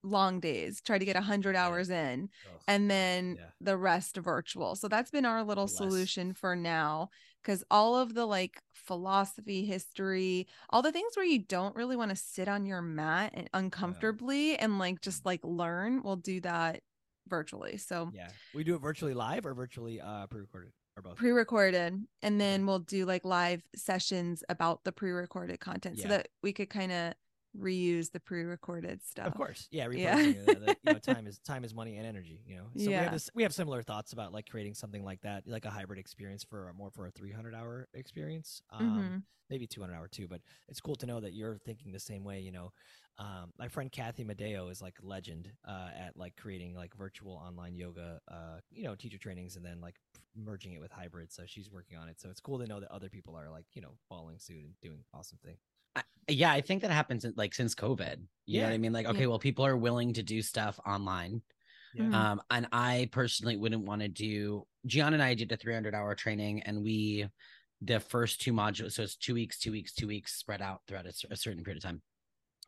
long 0.01 0.39
days, 0.39 0.82
try 0.82 0.97
to 0.97 1.05
get 1.05 1.15
100 1.17 1.53
Yeah. 1.53 1.65
hours 1.65 1.89
in 1.91 2.29
Ugh. 2.47 2.62
and 2.67 2.89
then 2.89 3.36
Yeah. 3.38 3.49
the 3.62 3.77
rest 3.77 4.17
virtual. 4.17 4.75
So 4.75 4.88
that's 4.88 5.12
been 5.12 5.25
our 5.25 5.43
little 5.43 5.65
Less. 5.65 5.77
solution 5.77 6.34
for 6.34 6.55
now 6.55 7.10
because 7.41 7.63
all 7.71 7.97
of 7.97 8.13
the 8.13 8.25
like 8.25 8.62
philosophy, 8.73 9.65
history, 9.65 10.47
all 10.69 10.82
the 10.82 10.91
things 10.91 11.15
where 11.15 11.25
you 11.25 11.39
don't 11.39 11.75
really 11.75 11.95
want 11.95 12.10
to 12.10 12.15
sit 12.15 12.47
on 12.47 12.65
your 12.65 12.82
mat 12.82 13.32
and 13.36 13.49
uncomfortably 13.54 14.58
and 14.58 14.80
like 14.80 15.02
just 15.02 15.25
like 15.25 15.41
learn, 15.43 16.02
we'll 16.04 16.15
do 16.15 16.41
that 16.41 16.82
virtually. 17.28 17.78
So 17.78 18.12
Yeah. 18.13 18.30
We 18.54 18.63
do 18.63 18.75
it 18.75 18.82
virtually 18.82 19.13
live 19.13 19.45
or 19.45 19.54
virtually 19.54 20.02
uh 20.02 20.28
pre-recorded 20.28 20.71
or 20.97 21.04
both. 21.04 21.15
pre-recorded 21.15 22.04
and 22.21 22.41
then 22.41 22.65
we'll 22.65 22.80
do 22.80 23.06
like 23.06 23.23
live 23.23 23.62
sessions 23.75 24.43
about 24.49 24.84
the 24.84 24.91
pre-recorded 24.91 25.60
content 25.60 25.99
so 25.99 26.08
that 26.10 26.30
we 26.41 26.52
could 26.52 26.69
kind 26.69 26.91
of 26.91 27.13
reuse 27.57 28.12
the 28.12 28.19
pre-recorded 28.19 29.03
stuff. 29.03 29.27
Of 29.27 29.33
course, 29.35 29.67
yeah. 29.71 29.85
Repurposing 29.85 30.33
Yeah. 30.33 30.75
you 30.81 30.91
know, 30.91 30.97
time 30.99 31.27
is 31.27 31.39
time 31.39 31.63
is 31.65 31.73
money 31.73 31.97
and 31.97 32.05
energy. 32.07 32.41
You 32.47 32.55
know, 32.55 32.67
so 32.77 32.91
we 32.91 32.95
Yeah. 32.95 33.03
have 33.03 33.12
this. 33.12 33.29
We 33.35 33.43
have 33.43 33.53
similar 33.53 33.83
thoughts 33.83 34.13
about 34.13 34.31
like 34.31 34.49
creating 34.49 34.75
something 34.75 35.03
like 35.03 35.21
that, 35.21 35.43
like 35.45 35.65
a 35.65 35.69
hybrid 35.69 35.99
experience 35.99 36.43
for 36.43 36.69
a, 36.69 36.73
more 36.73 36.89
for 36.89 37.05
a 37.07 37.12
300 37.12 37.53
hour 37.53 37.88
experience. 37.93 38.62
Um, 38.69 39.15
Mhm. 39.15 39.23
maybe 39.49 39.67
200 39.67 39.93
hour 39.95 40.07
too, 40.07 40.27
but 40.27 40.41
it's 40.69 40.79
cool 40.79 40.95
to 40.95 41.05
know 41.05 41.19
that 41.19 41.33
you're 41.33 41.57
thinking 41.57 41.91
the 41.91 41.99
same 41.99 42.23
way. 42.23 42.39
You 42.39 42.51
know, 42.53 42.71
um, 43.17 43.51
my 43.57 43.67
friend 43.67 43.91
Kathy 43.91 44.23
Medeo 44.23 44.71
is 44.71 44.81
like 44.81 44.95
a 45.03 45.05
legend 45.05 45.51
uh, 45.67 45.89
at 45.99 46.15
like 46.15 46.35
creating 46.38 46.75
like 46.75 46.95
virtual 46.95 47.33
online 47.33 47.75
yoga, 47.75 48.21
uh, 48.31 48.59
you 48.71 48.83
know, 48.83 48.95
teacher 48.95 49.17
trainings, 49.17 49.57
and 49.57 49.65
then 49.65 49.81
like 49.81 49.95
merging 50.33 50.73
it 50.73 50.79
with 50.79 50.91
hybrid. 50.91 51.31
So 51.33 51.43
she's 51.45 51.69
working 51.69 51.97
on 51.97 52.07
it. 52.07 52.21
So 52.21 52.29
it's 52.29 52.39
cool 52.39 52.59
to 52.59 52.67
know 52.67 52.79
that 52.79 52.89
other 52.91 53.09
people 53.09 53.35
are 53.35 53.49
like 53.49 53.65
you 53.73 53.81
know 53.81 53.95
following 54.07 54.39
suit 54.39 54.63
and 54.63 54.73
doing 54.81 55.03
awesome 55.13 55.39
things. 55.43 55.59
I- 55.95 56.04
yeah, 56.28 56.52
I 56.52 56.62
think 56.62 56.82
that 56.84 56.91
happens 56.91 57.25
in, 57.25 57.34
like 57.36 57.54
since 57.54 57.73
COVID. 57.75 58.17
You 58.45 58.62
know 58.62 58.67
what 58.67 58.73
I 58.73 58.78
mean? 58.78 58.93
Like, 58.93 59.06
Yeah. 59.06 59.12
okay, 59.12 59.28
well, 59.28 59.39
people 59.39 59.65
are 59.65 59.78
willing 59.78 60.13
to 60.13 60.23
do 60.23 60.41
stuff 60.41 60.80
online. 60.86 61.41
Yeah. 61.93 62.04
Mhm. 62.04 62.13
Um, 62.13 62.41
and 62.52 62.67
I 62.71 63.10
personally 63.12 63.58
wouldn't 63.58 63.84
want 63.86 64.02
to 64.02 64.08
do 64.08 64.65
Gian 64.86 65.13
and 65.13 65.23
I 65.23 65.34
did 65.34 65.52
a 65.52 65.58
300 65.58 65.93
hour 65.95 66.13
training 66.15 66.62
and 66.63 66.84
we 66.84 67.28
the 67.82 67.99
first 67.99 68.41
two 68.41 68.52
modules, 68.54 68.91
so 68.93 69.04
it's 69.04 69.15
two 69.15 69.34
weeks, 69.34 69.58
two 69.58 69.71
weeks, 69.71 69.93
two 69.93 70.08
weeks 70.08 70.34
spread 70.36 70.62
out 70.62 70.82
throughout 70.88 71.06
a, 71.06 71.13
a 71.32 71.36
certain 71.36 71.63
period 71.63 71.78
of 71.78 71.84
time. 71.84 72.02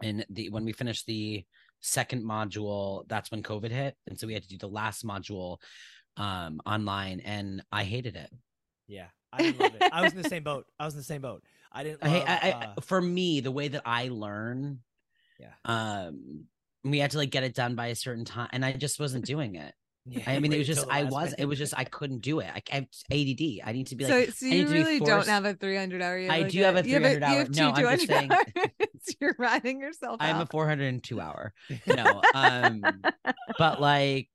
And 0.02 0.26
the 0.30 0.50
when 0.50 0.64
we 0.66 0.72
finished 0.72 1.06
the 1.06 1.46
second 1.82 2.24
module, 2.24 3.08
that's 3.08 3.30
when 3.30 3.44
COVID 3.44 3.72
hit. 3.72 3.96
And 4.08 4.18
so 4.20 4.26
we 4.26 4.34
had 4.34 4.44
to 4.44 4.50
do 4.50 4.58
the 4.58 4.70
last 4.70 5.06
module 5.06 5.58
um 6.18 6.62
online 6.66 7.20
and 7.22 7.64
I 7.72 7.84
hated 7.84 8.16
it. 8.16 8.32
Yeah, 8.88 9.08
I 9.32 9.44
didn't 9.44 9.60
love 9.60 9.76
it. 9.76 9.84
I 9.94 10.02
was 10.02 10.14
in 10.14 10.22
the 10.22 10.30
same 10.30 10.44
boat. 10.44 10.66
I 10.80 10.86
was 10.86 10.94
in 10.94 11.00
the 11.00 11.04
same 11.04 11.22
boat. 11.22 11.44
I 11.72 11.84
didn't. 11.84 12.04
I, 12.04 12.08
Love, 12.08 12.24
I, 12.28 12.34
I 12.34 12.66
uh, 12.78 12.82
for 12.82 13.02
me, 13.02 13.40
the 13.40 13.52
way 13.52 13.68
that 13.70 13.84
I 13.86 14.10
learn, 14.10 14.80
Yeah. 15.40 15.54
um, 15.66 16.46
we 16.84 17.00
had 17.00 17.12
to 17.12 17.18
like 17.18 17.30
get 17.32 17.44
it 17.44 17.54
done 17.56 17.76
by 17.76 17.88
a 17.88 17.96
certain 17.96 18.26
time, 18.26 18.50
and 18.52 18.66
I 18.66 18.74
just 18.74 19.00
wasn't 19.00 19.26
doing 19.26 19.56
it. 19.56 19.74
yeah, 20.06 20.24
I 20.26 20.40
mean, 20.40 20.52
it 20.52 20.58
was 20.58 20.66
just 20.68 20.88
I 20.90 21.04
last 21.04 21.12
was 21.12 21.34
it 21.38 21.46
was 21.46 21.60
just 21.60 21.78
I 21.78 21.84
couldn't 21.84 22.20
do 22.24 22.40
it. 22.40 22.48
I, 22.48 22.64
I 22.72 22.76
have 22.76 22.88
ADD. 23.12 23.60
I 23.64 23.72
need 23.72 23.88
to 23.88 23.96
be 23.96 24.04
so, 24.06 24.18
like 24.18 24.32
so 24.32 24.48
I 24.48 24.50
need 24.50 24.58
you 24.62 24.68
really 24.68 25.00
don't 25.00 25.28
have 25.28 25.46
a 25.46 25.54
300 25.54 26.02
hour. 26.02 26.18
I 26.18 26.28
like 26.28 26.50
do 26.50 26.62
have 26.64 26.76
a 26.76 26.80
you 26.88 26.98
300 26.98 27.20
you 27.20 27.26
hour- 27.26 27.38
have 27.38 27.56
no, 27.56 27.70
I'm 27.70 27.98
just 27.98 28.08
saying- 28.08 28.32
You're 29.20 29.36
ratting 29.38 29.80
yourself 29.82 30.18
I'm 30.20 30.42
a 30.42 30.46
402 30.48 31.20
hour. 31.22 31.54
No, 31.88 32.22
um, 32.34 32.84
but 33.60 33.80
like, 33.82 34.30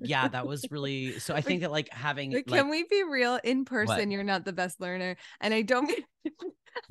yeah, 0.00 0.28
that 0.28 0.46
was 0.46 0.66
really. 0.70 1.18
So 1.18 1.34
I 1.34 1.40
think 1.40 1.60
that 1.62 1.70
like 1.70 1.88
having 1.92 2.32
Like, 2.32 2.46
Can 2.46 2.68
we 2.70 2.84
be 2.84 3.02
real? 3.02 3.38
In 3.42 3.64
person, 3.64 3.88
What? 3.96 4.10
you're 4.10 4.24
not 4.24 4.44
the 4.44 4.52
best 4.52 4.80
learner, 4.80 5.16
and 5.40 5.54
I 5.54 5.62
don't 5.62 5.86
mean, 5.88 6.04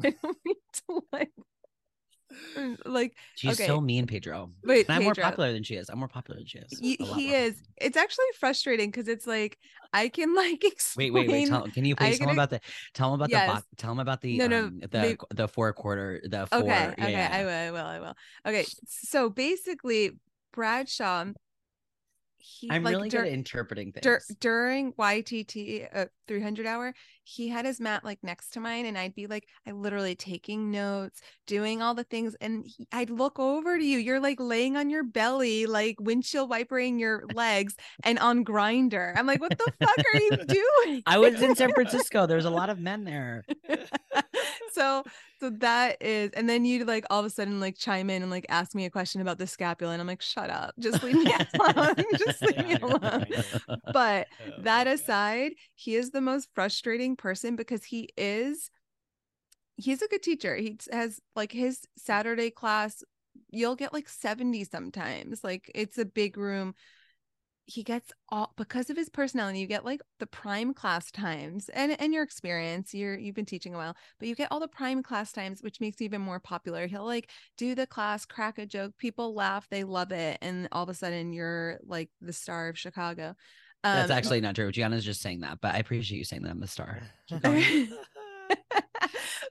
I 0.03 0.09
don't 0.21 0.37
mean 0.45 0.55
to 0.73 1.01
like, 1.11 1.31
mm, 2.57 2.77
like 2.85 3.15
she's 3.35 3.53
okay. 3.53 3.65
so 3.65 3.81
mean, 3.81 4.07
Pedro. 4.07 4.51
wait, 4.63 4.87
And 4.87 4.97
I'm 4.97 5.03
more 5.03 5.15
popular 5.15 5.51
than 5.53 5.63
she 5.63 5.75
is. 5.75 5.89
I'm 5.89 5.99
more 5.99 6.07
popular 6.07 6.39
than 6.39 6.47
she 6.47 6.59
is. 6.59 6.79
He, 6.79 6.95
he 6.95 7.33
is. 7.33 7.61
It's 7.77 7.97
actually 7.97 8.25
frustrating 8.39 8.89
because 8.91 9.07
it's 9.07 9.25
like 9.27 9.57
I 9.93 10.09
can 10.09 10.35
like 10.35 10.63
Wait, 10.63 10.71
explain. 10.71 11.13
wait, 11.13 11.29
wait. 11.29 11.47
Tell, 11.47 11.67
can 11.69 11.85
you 11.85 11.95
I 11.95 12.09
please 12.09 12.19
tell 12.19 12.29
him 12.29 12.35
can- 12.35 12.39
about 12.39 12.49
the 12.49 12.59
tell 12.93 13.13
him 13.13 13.21
about 13.21 13.29
Yes. 13.29 13.47
the 13.47 13.53
box 13.53 13.65
tell 13.77 13.91
him 13.91 13.99
about 13.99 14.21
the 14.21 14.37
No, 14.37 14.47
no, 14.47 14.65
um, 14.65 14.79
the 14.79 14.87
may- 14.99 15.17
the 15.31 15.47
four 15.47 15.71
quarter 15.73 16.21
the 16.23 16.47
four 16.47 16.61
Okay, 16.61 16.71
yeah, 16.71 16.89
okay, 16.89 17.11
yeah, 17.13 17.29
I 17.31 17.43
will, 17.45 17.51
I 17.51 17.71
will, 17.71 17.87
I 17.87 17.99
will. 17.99 18.15
Okay, 18.45 18.65
so 18.87 19.29
basically, 19.29 20.11
Bradshaw, 20.51 21.25
he 22.39 22.69
I'm 22.71 22.83
like 22.83 22.93
really 22.95 23.09
dur- 23.09 23.19
good 23.23 23.27
at 23.27 23.33
interpreting 23.33 23.91
things. 23.91 24.03
dur- 24.03 24.21
during 24.39 24.93
YTT 24.93 25.87
uh, 25.93 26.05
300 26.27 26.65
hour, 26.65 26.93
he 27.23 27.47
had 27.47 27.65
his 27.65 27.79
mat 27.79 28.03
like 28.03 28.19
next 28.23 28.51
to 28.51 28.59
mine, 28.59 28.85
and 28.85 28.97
I'd 28.97 29.13
be 29.15 29.27
like, 29.27 29.45
I 29.67 29.71
literally 29.71 30.15
taking 30.15 30.71
notes, 30.71 31.21
doing 31.47 31.81
all 31.81 31.93
the 31.93 32.03
things, 32.03 32.35
and 32.41 32.65
he, 32.65 32.87
I'd 32.91 33.09
look 33.09 33.39
over 33.39 33.77
to 33.77 33.83
you. 33.83 33.97
You're 33.99 34.19
like 34.19 34.39
laying 34.39 34.77
on 34.77 34.89
your 34.89 35.03
belly, 35.03 35.65
like 35.65 35.97
windshield 35.99 36.49
wipering 36.49 36.99
your 36.99 37.23
legs, 37.33 37.75
and 38.03 38.17
on 38.19 38.43
Grindr. 38.45 39.13
I'm 39.17 39.27
like, 39.27 39.41
what 39.41 39.57
the 39.57 39.71
fuck 39.79 39.97
are 40.13 40.19
you 40.19 40.31
doing? 40.85 41.03
I 41.05 41.17
was 41.17 41.41
in 41.41 41.55
San 41.55 41.71
Francisco. 41.75 42.25
There's 42.25 42.45
a 42.45 42.49
lot 42.49 42.69
of 42.69 42.79
men 42.79 43.03
there. 43.03 43.43
so 44.71 45.03
so 45.39 45.49
that 45.49 45.97
is 46.01 46.31
and 46.33 46.49
then 46.49 46.65
you 46.65 46.85
like 46.85 47.05
all 47.09 47.19
of 47.19 47.25
a 47.25 47.29
sudden 47.29 47.59
like 47.59 47.77
chime 47.77 48.09
in 48.09 48.21
and 48.21 48.31
like 48.31 48.45
ask 48.49 48.75
me 48.75 48.85
a 48.85 48.89
question 48.89 49.21
about 49.21 49.37
the 49.37 49.47
scapula 49.47 49.93
and 49.93 50.01
i'm 50.01 50.07
like 50.07 50.21
shut 50.21 50.49
up. 50.49 50.73
Just 50.79 51.03
leave 51.03 51.15
me 51.15 51.31
alone. 51.59 51.95
Just 52.17 52.41
leave 52.41 52.67
me 52.67 52.75
alone. 52.75 53.25
But 53.93 54.27
Oh 54.47 54.61
that 54.63 54.87
aside 54.87 55.53
he 55.75 55.95
is 55.95 56.11
the 56.11 56.21
most 56.21 56.49
frustrating 56.53 57.15
person 57.15 57.55
because 57.55 57.83
he 57.83 58.09
is 58.17 58.69
he's 59.77 60.01
a 60.01 60.07
good 60.07 60.21
teacher. 60.21 60.55
He 60.55 60.77
has 60.91 61.19
like 61.35 61.51
his 61.51 61.81
saturday 61.97 62.49
class 62.49 63.03
you'll 63.51 63.75
get 63.75 63.93
like 63.93 64.09
70 64.09 64.63
sometimes. 64.65 65.43
Like 65.43 65.71
it's 65.73 65.97
a 65.97 66.05
big 66.05 66.37
room 66.37 66.75
he 67.69 67.83
gets 67.83 68.11
all 68.29 68.51
because 68.57 68.89
of 68.89 68.97
his 68.97 69.09
personality 69.09 69.59
you 69.59 69.67
get 69.67 69.85
like 69.85 70.01
the 70.19 70.25
prime 70.25 70.73
class 70.73 71.11
times 71.11 71.69
and 71.69 71.95
and 72.01 72.13
your 72.13 72.23
experience 72.23 72.93
you're 72.93 73.17
you've 73.17 73.35
been 73.35 73.45
teaching 73.45 73.75
a 73.75 73.77
while 73.77 73.95
but 74.17 74.27
you 74.27 74.35
get 74.35 74.47
all 74.51 74.59
the 74.59 74.67
prime 74.67 75.03
class 75.03 75.31
times 75.31 75.61
which 75.61 75.79
makes 75.79 75.99
you 76.01 76.05
even 76.05 76.21
more 76.21 76.39
popular 76.39 76.87
he'll 76.87 77.05
like 77.05 77.29
do 77.57 77.75
the 77.75 77.85
class 77.85 78.25
crack 78.25 78.57
a 78.57 78.65
joke 78.65 78.93
people 78.97 79.35
laugh 79.35 79.67
they 79.69 79.83
love 79.83 80.11
it 80.11 80.37
and 80.41 80.67
all 80.71 80.83
of 80.83 80.89
a 80.89 80.93
sudden 80.93 81.31
you're 81.31 81.77
like 81.85 82.09
the 82.21 82.33
star 82.33 82.69
of 82.69 82.77
chicago 82.77 83.35
That's 83.83 84.11
Um, 84.11 84.17
actually 84.17 84.41
not 84.41 84.55
true. 84.55 84.71
Gianna's 84.71 85.05
just 85.05 85.21
saying 85.21 85.39
that, 85.41 85.59
but 85.61 85.73
I 85.73 85.77
appreciate 85.77 86.17
you 86.17 86.25
saying 86.25 86.41
that 86.43 86.51
I'm 86.51 86.59
the 86.59 86.67
star. 86.67 87.01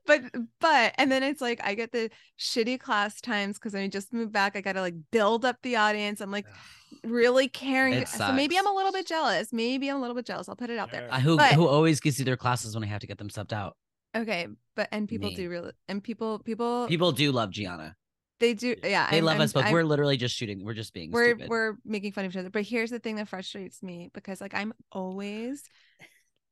But 0.07 0.22
but 0.61 0.94
and 0.96 1.12
then 1.12 1.22
it's 1.22 1.40
like 1.40 1.61
I 1.62 1.74
get 1.74 1.92
the 1.92 2.11
shitty 2.38 2.81
class 2.81 3.20
times 3.20 3.59
because 3.59 3.74
I 3.74 3.87
just 3.88 4.12
moved 4.12 4.33
back. 4.33 4.57
I 4.57 4.62
gotta 4.62 4.81
like 4.81 4.94
build 5.12 5.44
up 5.44 5.57
the 5.62 5.76
audience. 5.76 6.20
I'm 6.22 6.31
like 6.31 6.46
really 7.04 7.48
caring. 7.48 8.04
So 8.06 8.32
maybe 8.32 8.56
I'm 8.58 8.66
a 8.66 8.72
little 8.72 8.92
bit 8.92 9.06
jealous. 9.06 9.52
Maybe 9.52 9.88
I'm 9.88 9.96
a 9.96 10.00
little 10.00 10.16
bit 10.16 10.26
jealous. 10.26 10.48
I'll 10.48 10.56
put 10.56 10.70
it 10.70 10.78
out 10.78 10.90
there. 10.90 11.02
Sure. 11.02 11.12
Uh, 11.14 11.20
who 11.20 11.37
But- 11.37 11.52
who 11.54 11.66
always 11.66 12.00
gives 12.00 12.18
you 12.18 12.24
their 12.24 12.37
classes 12.37 12.74
when 12.74 12.84
I 12.84 12.87
have 12.88 13.00
to 13.00 13.06
get 13.06 13.18
them 13.18 13.28
subbed 13.28 13.52
out? 13.52 13.76
Okay, 14.16 14.46
but 14.74 14.88
and 14.90 15.06
people 15.08 15.28
Me. 15.28 15.37
do 15.37 15.50
really 15.50 15.72
and 15.88 16.02
people 16.02 16.38
people 16.38 16.87
People 16.88 17.12
do 17.12 17.30
love 17.30 17.50
Gianna. 17.50 17.94
they 18.40 18.54
do 18.54 18.74
yeah. 18.82 19.11
They 19.11 19.16
I'm- 19.16 19.24
love 19.24 19.32
I'm- 19.34 19.42
us, 19.42 19.52
but 19.52 19.64
I'm- 19.64 19.72
we're 19.72 19.84
literally 19.84 20.16
just 20.16 20.34
shooting. 20.34 20.64
We're 20.64 20.74
just 20.74 20.92
being 20.94 21.11
we're 21.11 21.30
stupid. 21.34 21.48
we're 21.50 21.74
making 21.84 22.12
fun 22.12 22.24
of 22.24 22.32
each 22.32 22.37
other. 22.38 22.50
But 22.50 22.62
here's 22.62 22.90
the 22.90 22.98
thing 22.98 23.16
that 23.16 23.28
frustrates 23.28 23.82
me 23.82 24.11
because 24.14 24.40
like 24.40 24.54
I'm 24.54 24.72
always 24.92 25.62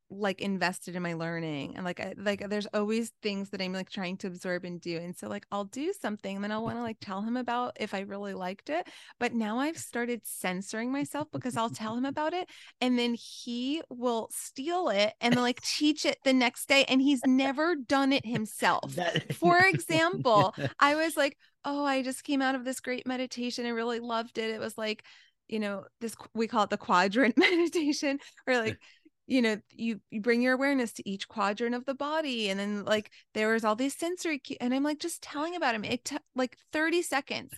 like 0.09 0.41
invested 0.41 0.95
in 0.95 1.03
my 1.03 1.15
learning 1.15 1.75
and 1.75 1.85
like 1.85 1.99
I, 1.99 2.15
like 2.17 2.49
there's 2.49 2.69
always 2.73 3.13
things 3.23 3.51
that 3.51 3.61
I'm 3.61 3.73
like 3.73 3.91
trying 3.91 4.17
to 4.19 4.29
absorb 4.29 4.65
and 4.65 4.81
do 4.81 4.99
and 4.99 5.17
so 5.17 5.29
like 5.29 5.45
I'll 5.51 5.65
do 5.65 5.93
something 6.01 6.37
and 6.37 6.45
then 6.45 6.53
I'll 6.53 6.63
want 6.63 6.77
to 6.77 6.83
like 6.83 6.99
tell 7.01 7.23
him 7.23 7.37
about 7.37 7.77
if 7.81 7.93
I 7.93 8.01
really 8.01 8.33
liked 8.33 8.71
it 8.71 8.87
but 9.19 9.33
now 9.33 9.59
I've 9.59 9.79
started 9.79 10.21
censoring 10.25 10.93
myself 10.93 11.27
because 11.33 11.57
I'll 11.57 11.71
tell 11.71 11.97
him 11.97 12.05
about 12.05 12.35
it 12.35 12.49
and 12.81 12.97
then 12.97 13.15
he 13.15 13.83
will 13.91 14.29
steal 14.33 14.91
it 14.91 15.13
and 15.21 15.35
like 15.37 15.61
teach 15.63 16.05
it 16.05 16.19
the 16.25 16.33
next 16.33 16.69
day 16.69 16.85
and 16.89 17.03
he's 17.03 17.27
never 17.27 17.75
done 17.75 18.13
it 18.13 18.25
himself 18.25 18.95
That- 18.95 19.33
For 19.35 19.59
example, 19.67 20.55
I 20.79 20.95
was 20.95 21.17
like, 21.17 21.37
oh, 21.65 21.85
I 21.85 22.03
just 22.03 22.25
came 22.25 22.43
out 22.43 22.55
of 22.55 22.65
this 22.65 22.81
great 22.81 23.07
meditation. 23.07 23.67
I 23.67 23.71
really 23.71 24.01
loved 24.01 24.39
it. 24.39 24.51
It 24.51 24.61
was 24.61 24.79
like, 24.79 25.05
you 25.49 25.59
know, 25.59 25.85
this 26.01 26.15
we 26.35 26.47
call 26.49 26.65
it 26.65 26.71
the 26.71 26.77
quadrant 26.79 27.37
meditation, 27.39 28.19
or 28.47 28.57
like, 28.59 28.79
you 29.27 29.43
know, 29.43 29.57
you 29.73 30.01
you 30.11 30.21
bring 30.21 30.43
your 30.43 30.55
awareness 30.55 30.93
to 30.95 31.09
each 31.09 31.29
quadrant 31.29 31.75
of 31.75 31.85
the 31.85 31.95
body, 31.95 32.49
and 32.51 32.59
then 32.61 32.85
like 32.85 33.11
there 33.35 33.53
was 33.53 33.65
all 33.65 33.77
these 33.77 33.97
sensory, 33.97 34.39
cue- 34.39 34.57
and 34.61 34.73
I'm 34.75 34.83
like 34.85 34.99
just 35.01 35.23
telling 35.23 35.57
about 35.57 35.75
him. 35.75 35.85
It 35.85 36.05
took 36.05 36.23
like 36.35 36.57
30 36.73 37.03
seconds. 37.03 37.53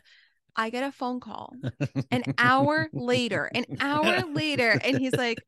I 0.59 0.71
get 0.71 0.83
a 0.83 0.91
phone 0.91 1.21
call 1.21 1.55
an 2.11 2.25
hour 2.37 2.89
later, 2.93 3.49
an 3.55 3.65
hour 3.81 4.25
later, 4.33 4.79
and 4.85 4.99
he's 4.99 5.15
like, 5.15 5.39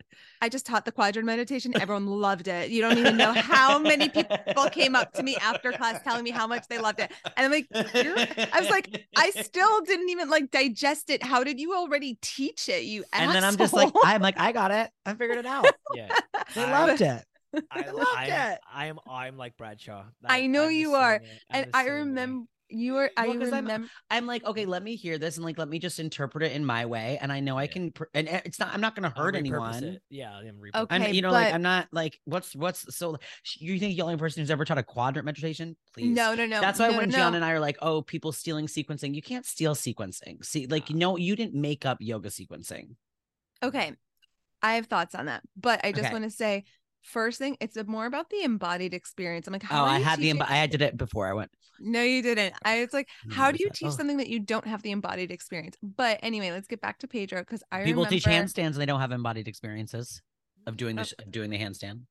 I 0.41 0.49
just 0.49 0.65
taught 0.65 0.85
the 0.85 0.93
quadrant 0.93 1.27
meditation. 1.27 1.73
Everyone 1.79 2.07
loved 2.07 2.47
it. 2.47 2.71
You 2.71 2.81
don't 2.81 2.97
even 2.97 3.17
know 3.17 3.33
how 3.33 3.81
many 3.81 4.09
people 4.09 4.37
came 4.71 4.95
up 4.95 5.13
to 5.15 5.25
me 5.25 5.37
after 5.37 5.73
class 5.73 6.01
telling 6.05 6.23
me 6.23 6.31
how 6.31 6.47
much 6.47 6.69
they 6.69 6.79
loved 6.79 7.01
it. 7.01 7.11
And 7.37 7.47
I'm 7.47 7.51
like, 7.51 7.67
You're... 7.93 8.17
I 8.19 8.61
was 8.61 8.71
like, 8.71 9.05
I 9.17 9.31
still 9.31 9.81
didn't 9.81 10.11
even 10.11 10.31
like 10.31 10.53
digest 10.53 11.11
it. 11.11 11.25
How 11.25 11.43
did 11.43 11.59
you 11.59 11.75
already 11.75 12.17
teach 12.23 12.69
it? 12.69 12.85
You 12.85 13.05
asshole? 13.13 13.29
and 13.29 13.35
then 13.35 13.45
I'm 13.45 13.57
just 13.57 13.73
like, 13.73 13.93
I'm 14.05 14.23
like, 14.23 14.39
I 14.39 14.53
got 14.53 14.71
it. 14.71 14.91
I 15.05 15.15
figured 15.15 15.39
it 15.39 15.47
out. 15.47 15.67
Yeah. 15.95 16.09
They 16.55 16.65
loved 16.65 17.01
it. 17.01 17.25
I, 17.55 17.61
I 17.71 17.91
loved 17.91 18.09
I, 18.17 18.25
it. 18.27 18.59
I 18.73 18.87
am 18.87 18.99
I'm 19.09 19.37
like 19.37 19.57
Bradshaw. 19.57 20.03
I 20.25 20.49
know 20.49 20.65
I'm 20.65 20.73
you 20.73 20.95
are. 20.95 21.21
same 21.21 21.23
way. 21.23 21.41
I'm 21.51 21.63
and 21.63 21.71
I 21.75 21.87
remember 21.87 22.47
you 22.71 22.95
were. 22.95 23.11
I 23.17 23.29
Well, 23.29 23.39
'cause 23.39 23.53
I'm- 23.53 23.65
remember. 23.65 23.89
I'm 24.11 24.27
like, 24.27 24.45
okay, 24.45 24.65
let 24.67 24.83
me 24.83 24.97
hear 24.97 25.19
this 25.19 25.37
and 25.37 25.45
like 25.45 25.59
let 25.59 25.69
me 25.69 25.79
just 25.79 25.99
interpret 25.99 26.45
it 26.45 26.53
in 26.53 26.65
my 26.65 26.87
way. 26.87 27.19
And 27.21 27.33
I 27.33 27.41
know 27.41 27.59
I 27.59 27.65
Yeah. 27.65 27.73
can 27.73 27.91
pr- 27.93 28.05
and 28.15 28.29
eh, 28.29 28.41
it's 28.45 28.59
not 28.59 28.73
I'm 28.75 28.81
not 28.81 28.95
gonna 28.95 29.13
hurt 29.17 29.35
anyone. 29.37 29.83
it. 29.85 30.03
Yeah, 30.09 30.33
I'm 30.37 30.57
repurpose 30.57 30.87
I'm 30.91 31.03
Okay, 31.03 31.13
you 31.13 31.23
know, 31.23 31.31
like 31.33 31.53
I'm 31.53 31.63
not 31.63 31.89
like 31.93 32.21
what's 32.25 32.55
what's 32.55 32.97
so 32.97 33.19
you 33.59 33.79
think 33.79 33.97
the 33.97 34.03
only 34.03 34.17
person 34.17 34.41
who's 34.43 34.51
ever 34.51 34.65
taught 34.65 34.79
a 34.79 34.83
quadrant 34.83 35.27
meditation? 35.27 35.77
Please. 35.95 36.15
No, 36.15 36.35
no, 36.35 36.47
no. 36.47 36.61
That's 36.61 36.79
why 36.79 36.89
no, 36.91 36.99
when 36.99 37.11
no, 37.11 37.17
John 37.17 37.33
no. 37.33 37.37
and 37.37 37.45
I 37.45 37.53
are 37.53 37.61
like, 37.61 37.77
oh, 37.83 38.03
people 38.03 38.33
stealing 38.33 38.67
sequencing, 38.67 39.15
you 39.15 39.23
can't 39.23 39.45
steal 39.47 39.75
sequencing. 39.75 40.45
See, 40.45 40.67
like, 40.67 40.91
no, 40.91 41.17
you 41.17 41.37
didn't 41.37 41.55
make 41.61 41.85
up 41.85 41.99
yoga 42.01 42.29
sequencing. 42.29 42.97
Okay. 43.63 43.95
I 44.63 44.75
have 44.75 44.87
thoughts 44.87 45.15
on 45.15 45.27
that, 45.27 45.43
but 45.57 45.81
I 45.85 45.93
just 45.93 46.05
Okay. 46.05 46.13
want 46.13 46.25
to 46.25 46.31
say 46.31 46.65
first 47.03 47.39
thing, 47.39 47.57
it's 47.61 47.77
more 47.87 48.07
about 48.07 48.31
the 48.31 48.43
embodied 48.43 48.95
experience. 48.95 49.47
I'm 49.47 49.53
like, 49.53 49.63
how 49.63 49.85
oh, 49.85 49.87
I 49.89 49.99
had 49.99 50.19
the 50.21 50.33
I 50.41 50.67
did 50.67 50.83
it 50.83 50.97
before 50.97 51.27
I 51.29 51.33
went. 51.33 51.51
No, 51.81 52.03
you 52.03 52.23
didn't. 52.23 52.55
I 52.63 52.81
was 52.81 52.93
like, 52.93 53.09
"Hmm, 53.25 53.31
how 53.33 53.51
do 53.51 53.59
you 53.59 53.71
teach 53.71 53.89
Oh. 53.89 53.97
something 53.97 54.19
that 54.19 54.29
you 54.29 54.39
don't 54.39 54.67
have 54.67 54.83
the 54.83 54.91
embodied 54.91 55.31
experience? 55.31 55.77
But 55.83 56.21
anyway, 56.23 56.51
let's 56.51 56.67
get 56.69 56.81
back 56.81 56.99
to 56.99 57.09
Pedro 57.09 57.41
because 57.41 57.63
I 57.73 57.85
People 57.85 58.05
remember. 58.05 58.11
teach 58.11 58.25
handstands 58.25 58.73
and 58.73 58.77
they 58.77 58.87
don't 58.87 59.01
have 59.01 59.13
embodied 59.13 59.49
experiences 59.49 60.21
of 60.67 60.77
doing 60.77 60.99
Oh. 60.99 61.03
this, 61.03 61.13
of 61.13 61.31
doing 61.33 61.49
the 61.51 61.59
handstand. 61.59 62.03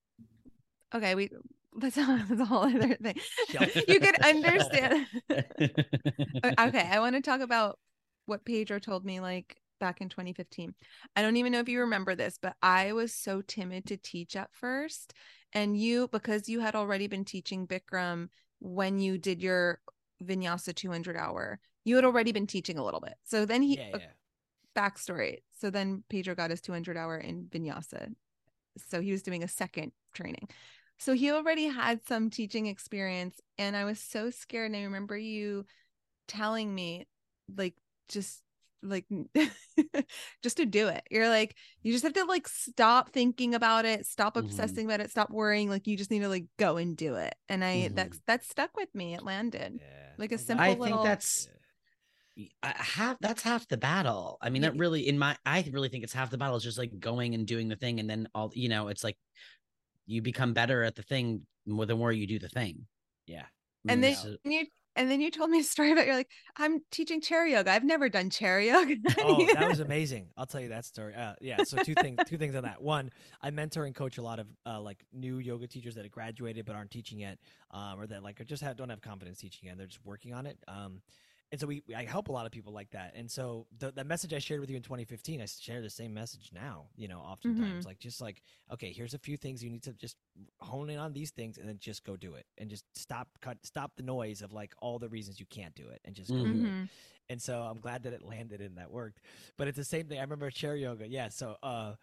Okay, 0.93 1.13
we 1.13 1.29
that's 1.77 1.97
a, 1.97 2.25
that's 2.29 2.41
a 2.41 2.45
whole 2.45 2.63
other 2.63 2.95
thing. 2.95 3.15
You 3.87 3.99
could 3.99 4.19
understand. 4.25 5.05
Okay, 5.31 6.87
I 6.91 6.99
want 6.99 7.15
to 7.15 7.21
talk 7.21 7.41
about 7.41 7.77
what 8.25 8.43
Pedro 8.45 8.79
told 8.79 9.05
me 9.05 9.19
like 9.19 9.55
back 9.79 10.01
in 10.01 10.09
2015. 10.09 10.73
I 11.15 11.21
don't 11.21 11.37
even 11.37 11.51
know 11.51 11.59
if 11.59 11.69
you 11.69 11.81
remember 11.81 12.15
this, 12.15 12.37
but 12.41 12.55
I 12.61 12.93
was 12.93 13.13
so 13.13 13.41
timid 13.41 13.85
to 13.87 13.97
teach 13.97 14.35
at 14.35 14.49
first. 14.53 15.13
And 15.53 15.79
you, 15.79 16.07
because 16.09 16.47
you 16.47 16.59
had 16.59 16.75
already 16.75 17.07
been 17.07 17.25
teaching 17.25 17.65
Bikram 17.65 18.29
when 18.59 18.99
you 18.99 19.17
did 19.17 19.41
your 19.41 19.79
Vinyasa 20.23 20.75
200 20.75 21.17
hour, 21.17 21.59
you 21.85 21.95
had 21.95 22.05
already 22.05 22.31
been 22.31 22.47
teaching 22.47 22.77
a 22.77 22.83
little 22.83 22.99
bit. 22.99 23.15
So 23.23 23.45
then 23.45 23.61
he, 23.61 23.77
yeah, 23.77 23.95
uh, 23.95 23.99
yeah. 23.99 24.07
backstory. 24.75 25.37
So 25.59 25.69
then 25.69 26.03
Pedro 26.09 26.35
got 26.35 26.51
his 26.51 26.61
200 26.61 26.97
hour 26.97 27.17
in 27.17 27.45
Vinyasa. 27.45 28.13
So 28.89 29.01
he 29.01 29.11
was 29.11 29.23
doing 29.23 29.43
a 29.43 29.47
second 29.47 29.91
training. 30.13 30.49
So 30.99 31.13
he 31.13 31.31
already 31.31 31.65
had 31.67 32.05
some 32.05 32.29
teaching 32.29 32.67
experience. 32.67 33.39
And 33.57 33.75
I 33.75 33.85
was 33.85 33.99
so 33.99 34.29
scared. 34.29 34.71
And 34.71 34.79
I 34.79 34.83
remember 34.83 35.17
you 35.17 35.65
telling 36.27 36.73
me, 36.73 37.07
like, 37.55 37.75
just 38.09 38.41
like, 38.81 39.05
just 40.43 40.57
to 40.57 40.65
do 40.65 40.87
it. 40.87 41.03
You're 41.09 41.29
like, 41.29 41.55
you 41.83 41.91
just 41.91 42.03
have 42.03 42.13
to 42.13 42.25
like 42.25 42.47
stop 42.47 43.11
thinking 43.11 43.55
about 43.55 43.85
it, 43.85 44.05
stop 44.05 44.35
Mhm. 44.35 44.41
obsessing 44.45 44.85
about 44.85 45.01
it, 45.01 45.11
stop 45.11 45.29
worrying. 45.31 45.69
Like, 45.69 45.87
you 45.87 45.97
just 45.97 46.11
need 46.11 46.19
to 46.21 46.29
like 46.29 46.45
go 46.57 46.77
and 46.77 46.95
do 46.97 47.15
it. 47.15 47.35
And 47.49 47.63
I, 47.63 47.89
Mhm. 47.89 47.95
that's, 47.95 48.19
that 48.27 48.43
stuck 48.45 48.75
with 48.77 48.93
me. 48.93 49.13
It 49.15 49.23
landed. 49.23 49.79
Yeah. 49.81 50.13
like 50.17 50.31
a 50.31 50.35
I'm 50.35 50.37
glad- 50.37 50.47
simple 50.47 50.65
I 50.65 50.69
little- 50.73 50.85
think 50.97 51.03
that's 51.03 51.47
Yeah. 52.35 52.49
I- 52.63 52.75
half 52.83 53.17
that's 53.19 53.41
half 53.41 53.67
the 53.67 53.77
battle. 53.77 54.37
I 54.41 54.49
mean, 54.49 54.61
that 54.63 54.75
really 54.77 55.07
in 55.07 55.17
my 55.17 55.37
I 55.45 55.67
really 55.71 55.89
think 55.89 56.03
it's 56.03 56.13
half 56.13 56.29
the 56.29 56.37
battle 56.37 56.55
is 56.57 56.63
just 56.63 56.77
like 56.77 56.97
going 56.99 57.33
and 57.35 57.45
doing 57.47 57.67
the 57.69 57.75
thing 57.75 57.99
and 57.99 58.09
then 58.09 58.27
all 58.35 58.51
you 58.53 58.69
know, 58.69 58.87
it's 58.89 59.03
like 59.03 59.17
you 60.05 60.21
become 60.21 60.53
better 60.53 60.83
at 60.83 60.95
the 60.95 61.03
thing 61.03 61.45
more 61.65 61.85
the 61.85 61.95
more 61.95 62.11
you 62.11 62.27
do 62.27 62.39
the 62.39 62.49
thing. 62.49 62.87
Yeah. 63.27 63.45
And 63.87 64.01
mean, 64.01 64.01
then 64.01 64.11
it's, 64.11 64.25
you 64.43 64.65
and 64.99 65.09
then 65.09 65.21
you 65.21 65.31
told 65.31 65.49
me 65.49 65.59
a 65.59 65.63
story 65.63 65.91
about 65.91 66.05
you're 66.05 66.15
like 66.15 66.29
i'm 66.57 66.81
teaching 66.91 67.21
chair 67.21 67.47
yoga 67.47 67.71
i've 67.71 67.83
never 67.83 68.09
done 68.09 68.29
chair 68.29 68.59
yoga 68.59 68.95
oh, 69.19 69.47
that 69.53 69.67
was 69.67 69.79
amazing. 69.89 70.27
I'll 70.37 70.45
tell 70.45 70.61
you 70.61 70.69
that 70.69 70.85
story. 70.85 71.13
Uh, 71.15 71.33
yeah. 71.41 71.63
So 71.63 71.77
two 71.83 71.95
things, 71.95 72.19
two 72.25 72.37
things 72.37 72.55
on 72.55 72.63
that. 72.63 72.81
One, 72.81 73.11
I 73.41 73.51
mentor 73.51 73.85
and 73.85 73.95
coach 73.95 74.17
a 74.17 74.21
lot 74.21 74.39
of 74.39 74.47
uh, 74.65 74.79
like 74.79 75.03
new 75.13 75.37
yoga 75.37 75.67
teachers 75.67 75.95
that 75.95 76.03
have 76.03 76.11
graduated 76.11 76.65
but 76.65 76.75
aren't 76.75 76.91
teaching 76.91 77.19
yet, 77.19 77.39
um, 77.71 77.99
or 77.99 78.07
that 78.07 78.23
like 78.23 78.45
just 78.45 78.63
have, 78.63 78.77
don't 78.77 78.89
have 78.89 79.01
confidence 79.01 79.39
teaching 79.39 79.67
yet. 79.67 79.77
They're 79.77 79.87
just 79.87 80.05
working 80.05 80.33
on 80.33 80.45
it. 80.45 80.57
Um, 80.67 81.01
and 81.51 81.59
so 81.59 81.65
we, 81.65 81.81
I 81.95 82.03
help 82.03 82.27
a 82.27 82.31
lot 82.31 82.45
of 82.45 82.51
people 82.51 82.73
like 82.73 82.91
that. 82.91 83.13
And 83.15 83.29
so 83.29 83.65
the, 83.79 83.91
the 83.91 84.03
message 84.03 84.33
I 84.33 84.39
shared 84.39 84.59
with 84.59 84.69
you 84.69 84.75
in 84.77 84.83
2015, 84.83 85.41
I 85.41 85.45
share 85.45 85.81
the 85.81 85.89
same 85.89 86.13
message 86.13 86.51
now. 86.53 86.85
You 86.95 87.07
know, 87.07 87.19
oftentimes 87.19 87.85
like 87.85 87.99
just 87.99 88.21
like 88.21 88.41
okay, 88.71 88.93
here's 88.93 89.13
a 89.13 89.19
few 89.19 89.35
things 89.37 89.63
you 89.63 89.69
need 89.69 89.83
to 89.83 89.93
just 89.93 90.15
hone 90.59 90.89
in 90.89 90.99
on 90.99 91.13
these 91.13 91.31
things 91.31 91.57
and 91.57 91.67
then 91.67 91.77
just 91.79 92.03
go 92.03 92.15
do 92.15 92.35
it 92.35 92.45
and 92.57 92.69
just 92.69 92.85
stop 92.95 93.27
cut 93.41 93.57
stop 93.63 93.93
the 93.95 94.03
noise 94.03 94.41
of 94.41 94.53
like 94.53 94.73
all 94.79 94.99
the 94.99 95.09
reasons 95.09 95.39
you 95.39 95.45
can't 95.47 95.73
do 95.75 95.87
it 95.89 96.01
and 96.05 96.15
just 96.15 96.29
go 96.29 96.37
do 96.43 96.65
it. 96.65 96.89
And 97.31 97.41
so 97.41 97.61
I'm 97.61 97.79
glad 97.79 98.03
that 98.03 98.13
it 98.13 98.23
landed 98.23 98.59
and 98.61 98.77
that 98.77 98.91
worked. 98.91 99.19
But 99.57 99.67
it's 99.67 99.77
the 99.77 99.83
same 99.83 100.07
thing. 100.07 100.17
I 100.17 100.21
remember 100.21 100.49
chair 100.49 100.75
yoga. 100.75 101.07
Yeah. 101.07 101.29
So 101.29 101.57
uh, 101.61 101.93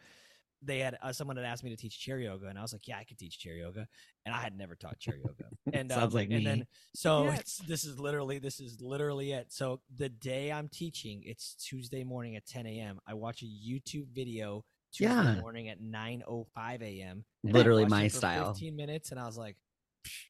they 0.62 0.78
had 0.80 0.96
uh, 1.02 1.12
someone 1.12 1.36
had 1.36 1.46
asked 1.46 1.64
me 1.64 1.70
to 1.70 1.76
teach 1.76 1.98
chair 2.00 2.18
yoga, 2.18 2.46
and 2.46 2.58
I 2.58 2.62
was 2.62 2.72
like, 2.72 2.86
"Yeah, 2.88 2.98
I 2.98 3.04
could 3.04 3.18
teach 3.18 3.38
chair 3.38 3.54
yoga," 3.54 3.86
and 4.24 4.34
I 4.34 4.38
had 4.38 4.56
never 4.56 4.74
taught 4.74 4.98
chair 4.98 5.16
yoga. 5.16 5.50
And 5.72 5.90
Sounds 5.90 6.14
um, 6.14 6.20
like 6.20 6.30
and 6.30 6.38
me. 6.38 6.44
then 6.46 6.66
so 6.94 7.26
Yeah. 7.30 7.36
it's 7.38 7.58
this 7.58 7.84
is 7.84 7.98
literally 7.98 8.38
this 8.38 8.60
is 8.60 8.80
literally 8.80 9.32
it. 9.32 9.52
So 9.52 9.80
the 9.96 10.08
day 10.08 10.52
I'm 10.52 10.68
teaching, 10.68 11.22
it's 11.24 11.54
Tuesday 11.56 12.04
morning 12.04 12.36
at 12.36 12.46
10 12.46 12.66
a.m. 12.66 12.98
I 13.06 13.14
watch 13.14 13.42
a 13.42 13.46
YouTube 13.46 14.06
video 14.14 14.64
Tuesday 14.92 15.34
Yeah. 15.34 15.40
morning 15.40 15.68
at 15.68 15.80
9:05 15.80 16.82
a.m. 16.82 17.24
Literally 17.44 17.84
my 17.84 18.04
it 18.04 18.12
for 18.12 18.18
style. 18.18 18.54
15 18.54 18.74
minutes, 18.76 19.10
and 19.10 19.20
I 19.20 19.26
was 19.26 19.36
like, 19.36 19.56
"Psh, 20.06 20.26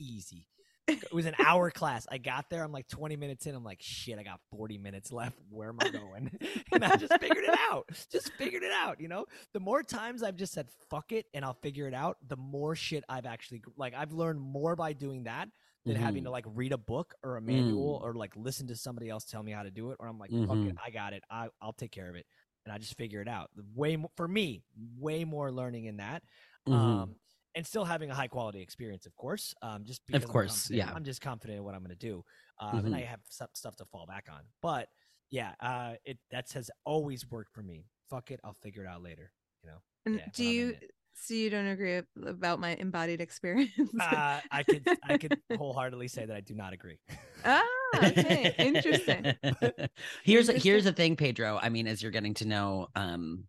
easy. 0.00 0.48
It 0.88 1.12
was 1.12 1.26
an 1.26 1.34
hour 1.38 1.70
class. 1.70 2.06
I 2.10 2.18
got 2.18 2.50
there. 2.50 2.64
I'm 2.64 2.72
like 2.72 2.88
20 2.88 3.14
minutes 3.16 3.46
in. 3.46 3.54
I'm 3.54 3.62
like, 3.64 3.78
shit, 3.80 4.18
I 4.18 4.22
got 4.24 4.40
40 4.50 4.76
minutes 4.78 5.12
left. 5.12 5.38
Where 5.48 5.68
am 5.68 5.78
I 5.80 5.88
going? 5.90 6.36
and 6.72 6.84
I 6.84 6.96
just 6.96 7.12
figured 7.20 7.44
it 7.44 7.56
out. 7.70 7.88
Just 8.10 8.32
figured 8.32 8.62
it 8.64 8.72
out. 8.72 9.00
You 9.00 9.06
know, 9.08 9.26
the 9.52 9.60
more 9.60 9.82
times 9.84 10.22
I've 10.22 10.34
just 10.36 10.52
said, 10.52 10.68
fuck 10.90 11.12
it, 11.12 11.26
and 11.32 11.44
I'll 11.44 11.54
figure 11.62 11.86
it 11.86 11.94
out, 11.94 12.16
the 12.26 12.36
more 12.36 12.74
shit 12.74 13.04
I've 13.08 13.26
actually, 13.26 13.62
like, 13.76 13.94
I've 13.94 14.12
learned 14.12 14.40
more 14.40 14.74
by 14.74 14.92
doing 14.92 15.24
that 15.24 15.48
than 15.86 15.94
having 15.96 16.22
Mhm. 16.22 16.26
to, 16.26 16.30
like, 16.32 16.44
read 16.48 16.72
a 16.72 16.78
book 16.78 17.14
or 17.22 17.36
a 17.36 17.40
manual 17.40 18.00
Mm. 18.00 18.02
or, 18.02 18.14
like, 18.14 18.34
listen 18.36 18.66
to 18.66 18.76
somebody 18.76 19.08
else 19.08 19.24
tell 19.24 19.42
me 19.42 19.52
how 19.52 19.62
to 19.62 19.70
do 19.70 19.92
it. 19.92 19.96
Or 20.00 20.08
I'm 20.08 20.18
like, 20.18 20.30
fuck 20.30 20.40
it, 20.40 20.74
Mhm. 20.74 20.76
I 20.84 20.90
got 20.90 21.12
it. 21.12 21.22
I, 21.30 21.48
I'll 21.62 21.72
take 21.72 21.92
care 21.92 22.08
of 22.10 22.16
it. 22.16 22.26
And 22.66 22.72
I 22.74 22.78
just 22.78 22.96
figure 22.98 23.22
it 23.22 23.28
out. 23.28 23.50
Way 23.74 23.96
more, 23.96 24.10
for 24.16 24.28
me, 24.28 24.62
way 24.98 25.24
more 25.24 25.50
learning 25.52 25.84
in 25.86 25.96
that. 25.98 26.22
Mhm. 26.68 26.72
Um, 26.74 27.16
and 27.54 27.66
still 27.66 27.84
having 27.84 28.10
a 28.10 28.14
high 28.14 28.28
quality 28.28 28.60
experience, 28.60 29.06
of 29.06 29.14
course. 29.16 29.54
Um, 29.62 29.84
just 29.84 30.02
because 30.06 30.22
I'm 30.24 30.30
course, 30.30 30.70
yeah. 30.70 30.90
I'm 30.94 31.04
just 31.04 31.20
confident 31.20 31.58
in 31.58 31.64
what 31.64 31.74
I'm 31.74 31.80
going 31.80 31.90
to 31.90 31.96
do, 31.96 32.24
um, 32.60 32.86
and 32.86 32.94
Mhm. 32.94 32.98
I 32.98 33.00
have 33.02 33.20
some 33.28 33.48
stuff 33.54 33.76
to 33.76 33.84
fall 33.86 34.06
back 34.06 34.26
on. 34.30 34.42
But 34.62 34.88
yeah, 35.30 35.54
uh, 35.60 35.94
it 36.04 36.18
that 36.30 36.50
has 36.52 36.70
always 36.84 37.28
worked 37.30 37.52
for 37.52 37.62
me. 37.62 37.86
Fuck 38.08 38.30
it, 38.30 38.40
I'll 38.44 38.56
figure 38.62 38.84
it 38.84 38.88
out 38.88 39.02
later. 39.02 39.32
You 39.62 39.70
know, 39.70 39.76
and 40.06 40.16
Yeah, 40.16 40.24
do 40.34 40.42
when 40.44 40.48
I'm 40.48 40.52
in 40.54 40.60
you 40.60 40.68
it. 40.82 40.90
so 41.14 41.34
you 41.34 41.50
don't 41.50 41.66
agree 41.66 42.00
about 42.26 42.60
my 42.60 42.74
embodied 42.76 43.20
experience 43.20 43.70
uh, 44.00 44.40
I 44.50 44.62
could 44.62 44.84
I 45.08 45.16
could 45.16 45.32
wholeheartedly 45.56 46.08
say 46.08 46.24
that 46.26 46.34
I 46.36 46.40
do 46.40 46.54
not 46.54 46.72
agree. 46.72 46.98
ah 47.44 47.62
okay 47.94 48.54
interesting 48.58 49.34
here's 50.24 50.48
here's 50.62 50.84
the 50.84 50.92
thing, 50.92 51.16
Pedro. 51.16 51.58
I 51.60 51.68
mean, 51.68 51.86
as 51.86 52.02
you're 52.02 52.12
getting 52.12 52.34
to 52.34 52.46
know 52.46 52.88
um 52.94 53.44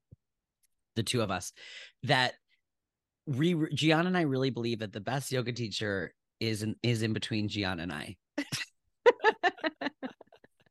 the 0.95 1.03
two 1.03 1.21
of 1.21 1.31
us, 1.31 1.53
that 2.03 2.33
we 3.37 3.55
Gian 3.73 4.07
and 4.07 4.17
I 4.17 4.21
really 4.21 4.49
believe 4.49 4.79
that 4.79 4.93
the 4.93 5.01
best 5.01 5.31
yoga 5.31 5.51
teacher 5.51 6.13
is 6.39 6.63
in 6.63 6.75
is 6.83 7.01
in 7.01 7.13
between 7.13 7.47
Gian 7.47 7.79
and 7.79 7.91
I. 7.91 8.17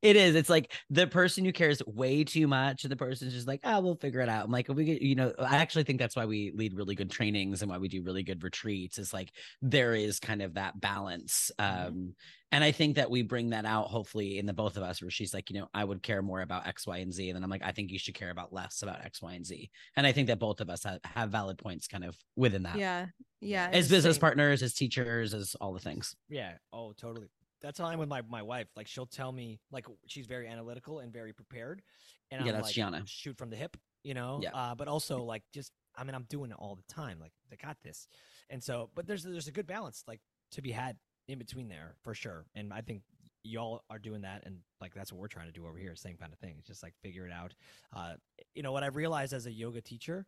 It 0.03 0.17
is. 0.17 0.35
It's 0.35 0.49
like 0.49 0.73
the 0.89 1.07
person 1.07 1.45
who 1.45 1.53
cares 1.53 1.85
way 1.85 2.25
too 2.25 2.47
much, 2.49 2.85
and 2.85 2.91
the 2.91 2.97
person's 2.97 3.35
just 3.35 3.47
like, 3.47 3.61
"Oh, 3.65 3.81
we'll 3.81 3.97
figure 3.97 4.21
it 4.21 4.31
out." 4.31 4.47
I'm 4.47 4.51
like, 4.51 4.69
we 4.69 4.85
get, 4.85 5.03
you 5.03 5.15
know, 5.15 5.35
I 5.39 5.57
actually 5.59 5.85
think 5.85 5.99
that's 5.99 6.17
why 6.17 6.25
we 6.25 6.53
lead 6.53 6.73
really 6.73 6.95
good 6.95 7.11
trainings 7.11 7.61
and 7.61 7.71
why 7.71 7.77
we 7.77 7.89
do 7.89 8.03
really 8.03 8.23
good 8.23 8.43
retreats. 8.43 8.97
Is 8.99 9.13
like 9.13 9.33
there 9.61 9.95
is 9.95 10.19
kind 10.19 10.41
of 10.41 10.55
that 10.55 10.81
balance, 10.81 11.51
Mhm. 11.69 11.97
um, 11.99 12.15
and 12.51 12.65
I 12.65 12.73
think 12.73 12.97
that 12.97 13.11
we 13.11 13.21
bring 13.23 13.51
that 13.51 13.67
out 13.67 13.89
hopefully 13.89 14.39
in 14.39 14.47
the 14.47 14.55
both 14.55 14.79
of 14.79 14.83
us, 14.83 15.03
where 15.03 15.11
she's 15.11 15.35
like, 15.35 15.51
you 15.51 15.61
know, 15.61 15.69
I 15.75 15.85
would 15.85 16.03
care 16.03 16.23
more 16.23 16.41
about 16.41 16.67
X, 16.67 16.87
Y, 16.87 16.97
and 16.99 17.13
Z, 17.13 17.29
and 17.29 17.37
then 17.37 17.45
I'm 17.45 17.51
like, 17.51 17.63
I 17.63 17.73
think 17.73 17.91
you 17.93 17.99
should 17.99 18.15
care 18.15 18.31
about 18.31 18.55
less 18.55 18.81
about 18.83 19.05
X, 19.05 19.21
Y, 19.21 19.35
and 19.35 19.45
Z, 19.45 19.71
and 19.97 20.07
I 20.07 20.13
think 20.13 20.29
that 20.29 20.39
both 20.39 20.63
of 20.63 20.71
us 20.71 20.83
have, 20.85 21.01
have 21.05 21.31
valid 21.31 21.59
points 21.59 21.87
kind 21.87 22.05
of 22.05 22.17
within 22.37 22.63
that, 22.63 22.81
yeah 22.81 23.07
yeah 23.41 23.69
as 23.73 23.89
business 23.91 24.19
partners, 24.19 24.63
as 24.63 24.75
teachers, 24.75 25.35
as 25.35 25.55
all 25.61 25.73
the 25.75 25.81
things. 25.81 26.17
Yeah. 26.29 26.59
Oh, 26.73 26.93
totally. 26.93 27.31
That's 27.61 27.79
how 27.79 27.87
I'm 27.87 27.99
with 27.99 28.09
my, 28.09 28.23
my 28.23 28.43
wife. 28.43 28.69
Like 28.77 28.87
she'll 28.87 29.07
tell 29.07 29.33
me 29.33 29.61
like 29.71 29.87
she's 30.07 30.27
very 30.27 30.49
analytical 30.49 31.01
and 31.01 31.13
very 31.13 31.33
prepared. 31.33 31.83
And 32.31 32.45
Yeah, 32.45 32.53
I'm 32.53 32.57
that's 32.61 32.77
like, 32.77 32.93
Giana. 32.93 33.03
shoot 33.07 33.37
from 33.37 33.51
the 33.51 33.57
hip, 33.57 33.77
you 34.03 34.15
know? 34.15 34.41
Yeah. 34.43 34.51
Uh, 34.55 34.75
but 34.75 34.89
also 34.89 35.23
like 35.23 35.43
just 35.53 35.73
I 35.97 36.05
mean 36.05 36.15
I'm 36.15 36.25
doing 36.29 36.51
it 36.51 36.57
all 36.59 36.77
the 36.77 36.95
time. 36.95 37.19
Like 37.21 37.33
I 37.53 37.57
got 37.57 37.77
this. 37.83 38.09
And 38.49 38.63
so 38.63 38.91
but 38.95 39.07
there's 39.07 39.25
there's 39.25 39.49
a 39.49 39.53
good 39.53 39.67
balance 39.67 40.05
like 40.07 40.21
to 40.53 40.63
be 40.63 40.71
had 40.71 40.97
in 41.29 41.39
between 41.39 41.69
there 41.69 41.95
for 42.03 42.15
sure. 42.15 42.47
And 42.55 42.73
I 42.73 42.81
think 42.81 43.03
y'all 43.43 43.83
are 43.89 43.99
doing 43.99 44.21
that 44.21 44.43
and 44.45 44.59
like 44.81 44.93
that's 44.95 45.13
what 45.13 45.19
we're 45.21 45.27
trying 45.27 45.47
to 45.47 45.53
do 45.53 45.67
over 45.67 45.79
here 45.79 45.97
same 45.97 46.15
kind 46.15 46.31
of 46.31 46.39
thing 46.39 46.57
it's 46.59 46.67
just 46.67 46.83
like 46.83 46.93
figure 47.03 47.27
it 47.27 47.33
out 47.33 47.55
uh 47.97 48.13
you 48.55 48.63
know 48.63 48.71
what 48.71 48.83
i've 48.83 48.97
realized 48.97 49.33
as 49.33 49.47
a 49.47 49.51
yoga 49.51 49.81
teacher 49.81 50.27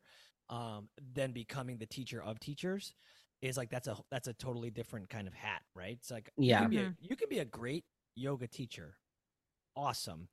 um 0.49 0.88
then 1.14 1.31
becoming 1.31 1.77
the 1.77 1.85
teacher 1.85 2.23
of 2.23 2.40
teachers 2.40 2.95
is 3.42 3.57
like 3.57 3.70
that's 3.70 3.88
a 3.88 3.98
that's 4.11 4.28
a 4.28 4.35
totally 4.35 4.70
different 4.70 5.11
kind 5.11 5.28
of 5.28 5.35
hat 5.35 5.62
right? 5.74 5.98
It's 5.98 6.11
like 6.11 6.31
you 6.44 6.55
Yeah. 6.55 6.59
can 6.59 6.68
be 6.70 6.81
a, 6.81 6.88
Mhm. 6.90 6.96
you 6.98 7.16
can 7.16 7.28
be 7.28 7.40
a 7.40 7.44
great 7.44 7.85
yoga 8.14 8.46
teacher. 8.48 8.98
Awesome. 9.76 10.28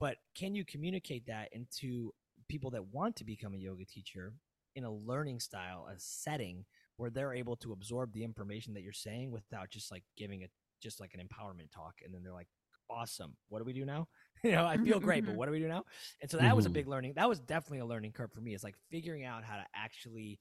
But 0.00 0.18
can 0.34 0.54
you 0.54 0.64
communicate 0.64 1.26
that 1.26 1.52
into 1.52 2.12
people 2.48 2.70
that 2.72 2.86
want 2.86 3.16
to 3.16 3.24
become 3.24 3.54
a 3.54 3.58
yoga 3.58 3.84
teacher 3.84 4.34
in 4.74 4.84
a 4.84 4.92
learning 4.92 5.40
style 5.40 5.86
a 5.88 5.98
setting 5.98 6.64
where 6.96 7.10
they're 7.10 7.34
able 7.34 7.56
to 7.56 7.72
absorb 7.72 8.12
the 8.12 8.24
information 8.24 8.74
that 8.74 8.82
you're 8.82 8.92
saying 8.92 9.30
without 9.30 9.70
just 9.70 9.90
like 9.92 10.04
giving 10.16 10.42
it 10.42 10.50
just 10.82 11.00
like 11.00 11.14
an 11.14 11.26
empowerment 11.26 11.70
talk? 11.70 12.00
And 12.04 12.14
then 12.14 12.22
they're 12.22 12.32
like 12.32 12.48
awesome. 12.90 13.36
What 13.48 13.60
do 13.60 13.64
we 13.64 13.72
do 13.72 13.84
now? 13.84 14.08
You 14.44 14.52
know 14.52 14.66
i 14.66 14.76
feel 14.78 14.98
Mhm, 14.98 15.00
great 15.00 15.24
but 15.24 15.32
mhm. 15.32 15.36
what 15.36 15.46
do 15.46 15.52
we 15.52 15.60
do 15.60 15.68
now? 15.68 15.84
And 16.20 16.30
so 16.30 16.38
that 16.38 16.56
was 16.56 16.66
a 16.66 16.70
big 16.70 16.88
learning 16.88 17.14
that 17.14 17.28
was 17.28 17.40
definitely 17.40 17.78
a 17.80 17.86
learning 17.86 18.12
curve 18.12 18.32
for 18.32 18.40
me 18.40 18.54
it's 18.54 18.64
like 18.64 18.76
figuring 18.90 19.24
out 19.24 19.44
how 19.44 19.56
to 19.56 19.66
actually 19.74 20.40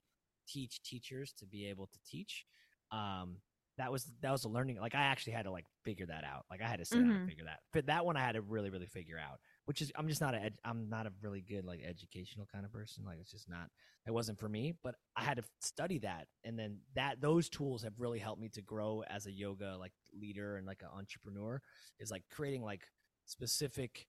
teach 0.51 0.81
teachers 0.83 1.33
to 1.39 1.45
be 1.45 1.67
able 1.67 1.87
to 1.87 1.99
teach 2.09 2.45
um 2.91 3.37
that 3.77 3.91
was 3.91 4.11
that 4.21 4.31
was 4.31 4.43
a 4.43 4.49
learning 4.49 4.77
like 4.79 4.95
i 4.95 5.01
actually 5.01 5.33
had 5.33 5.45
to 5.45 5.51
like 5.51 5.65
figure 5.83 6.05
that 6.05 6.23
out 6.23 6.43
like 6.51 6.61
i 6.61 6.67
had 6.67 6.79
to 6.79 6.85
sit 6.85 6.99
down 7.01 7.13
and 7.13 7.21
Mhm. 7.21 7.25
figure 7.25 7.45
that 7.45 7.59
but 7.73 7.85
that 7.85 8.05
one 8.05 8.17
i 8.17 8.19
had 8.19 8.33
to 8.33 8.41
really 8.41 8.69
really 8.69 8.85
figure 8.85 9.17
out 9.17 9.39
which 9.65 9.81
is 9.81 9.91
i'm 9.95 10.07
just 10.07 10.21
not 10.21 10.35
a 10.35 10.37
ed- 10.39 10.57
i'm 10.65 10.89
not 10.89 11.05
a 11.07 11.11
really 11.21 11.41
good 11.41 11.63
like 11.65 11.81
educational 11.87 12.45
kind 12.51 12.65
of 12.65 12.71
person 12.71 13.03
like 13.05 13.17
it's 13.19 13.31
just 13.31 13.49
not 13.49 13.69
it 14.05 14.11
wasn't 14.11 14.37
for 14.37 14.49
me 14.49 14.73
but 14.83 14.95
i 15.15 15.23
had 15.23 15.37
to 15.37 15.43
study 15.61 15.97
that 15.99 16.27
and 16.43 16.59
then 16.59 16.77
that 16.95 17.21
those 17.21 17.49
tools 17.49 17.81
have 17.81 17.93
really 17.97 18.19
helped 18.19 18.41
me 18.41 18.49
to 18.49 18.61
grow 18.61 19.03
as 19.09 19.25
a 19.25 19.31
yoga 19.31 19.75
like 19.79 19.93
leader 20.13 20.57
and 20.57 20.67
like 20.67 20.81
an 20.81 20.89
entrepreneur 20.97 21.61
is 21.99 22.11
like 22.11 22.23
creating 22.29 22.61
like 22.63 22.83
specific 23.25 24.05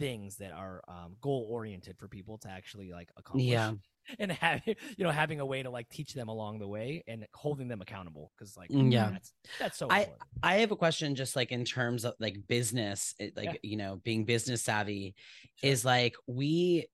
things 0.00 0.36
that 0.38 0.50
are 0.50 0.82
um, 0.88 1.14
goal 1.20 1.46
oriented 1.50 1.96
for 1.98 2.08
people 2.08 2.38
to 2.38 2.48
actually 2.48 2.90
like 2.90 3.10
accomplish 3.18 3.44
Yeah. 3.46 3.74
and 4.18 4.32
having 4.32 4.74
you 4.96 5.04
know 5.04 5.10
having 5.10 5.38
a 5.40 5.46
way 5.46 5.62
to 5.62 5.70
like 5.70 5.88
teach 5.90 6.14
them 6.14 6.28
along 6.28 6.58
the 6.58 6.66
way 6.66 7.04
and 7.06 7.26
holding 7.34 7.68
them 7.68 7.82
accountable 7.82 8.32
because 8.36 8.56
like 8.56 8.70
Mm, 8.70 8.90
yeah. 8.90 9.10
that's 9.10 9.32
that's 9.60 9.78
so 9.78 9.86
I- 9.90 9.98
important 10.00 10.22
I 10.42 10.54
have 10.56 10.72
a 10.72 10.76
question 10.76 11.14
just 11.14 11.36
like 11.36 11.52
in 11.52 11.64
terms 11.66 12.04
of 12.06 12.14
like 12.18 12.36
business, 12.48 13.14
it- 13.20 13.36
like, 13.36 13.44
Yeah. 13.52 13.70
you 13.70 13.76
know, 13.76 14.00
being 14.02 14.24
business 14.24 14.62
savvy 14.62 15.14
Sure. 15.56 15.70
is 15.70 15.84
like 15.84 16.16
we 16.26 16.86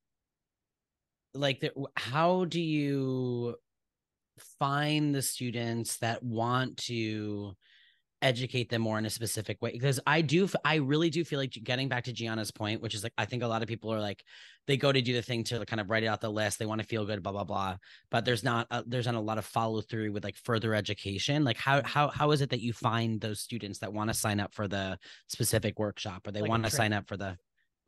like 1.33 1.61
the, 1.61 1.71
how 1.97 2.45
do 2.47 2.61
you 2.61 3.55
find 4.59 5.15
the 5.15 5.23
students 5.23 5.99
that 5.99 6.23
want 6.23 6.77
to 6.79 7.55
educate 8.23 8.71
them 8.71 8.83
more 8.83 8.99
in 8.99 9.07
a 9.07 9.11
specific 9.11 9.61
way 9.61 9.71
because 9.73 10.01
i 10.07 10.21
do 10.21 10.49
i 10.65 10.77
really 10.77 11.11
do 11.11 11.25
feel 11.25 11.39
like 11.39 11.53
getting 11.63 11.89
back 11.89 12.05
to 12.05 12.13
giana's 12.13 12.51
point 12.51 12.81
which 12.81 12.95
is 12.95 13.03
like 13.03 13.13
i 13.19 13.25
think 13.25 13.43
a 13.43 13.47
lot 13.47 13.63
of 13.63 13.69
people 13.69 13.93
are 13.93 14.01
like 14.01 14.23
they 14.67 14.77
go 14.77 14.91
to 14.91 15.03
do 15.03 15.13
the 15.13 15.23
thing 15.23 15.45
to 15.45 15.65
kind 15.67 15.81
of 15.81 15.91
write 15.91 16.03
it 16.03 16.07
out 16.07 16.21
the 16.21 16.31
list 16.31 16.59
they 16.59 16.67
want 16.67 16.81
to 16.81 16.87
feel 16.87 17.05
good 17.05 17.23
blah 17.23 17.33
blah 17.33 17.45
blah 17.45 17.77
but 18.11 18.25
there's 18.25 18.43
not 18.43 18.67
a, 18.71 18.83
there's 18.87 19.07
not 19.07 19.15
a 19.15 19.21
lot 19.21 19.39
of 19.39 19.45
follow 19.45 19.81
through 19.81 20.13
with 20.13 20.25
like 20.25 20.37
further 20.37 20.75
education. 20.75 21.45
Like 21.45 21.57
how 21.57 21.83
how 21.85 22.09
how 22.09 22.31
is 22.31 22.41
it 22.41 22.51
that 22.51 22.61
you 22.61 22.73
find 22.73 23.21
those 23.21 23.41
students 23.41 23.79
that 23.81 23.93
want 23.93 24.11
to 24.11 24.15
sign 24.15 24.41
up 24.41 24.55
for 24.55 24.69
the 24.69 24.99
specific 25.29 25.79
workshop 25.79 26.27
or 26.27 26.33
they 26.33 26.43
Like 26.43 26.51
want 26.51 26.65
to 26.65 26.71
sign 26.71 26.93
up 26.93 27.09
for 27.09 27.17
the 27.17 27.37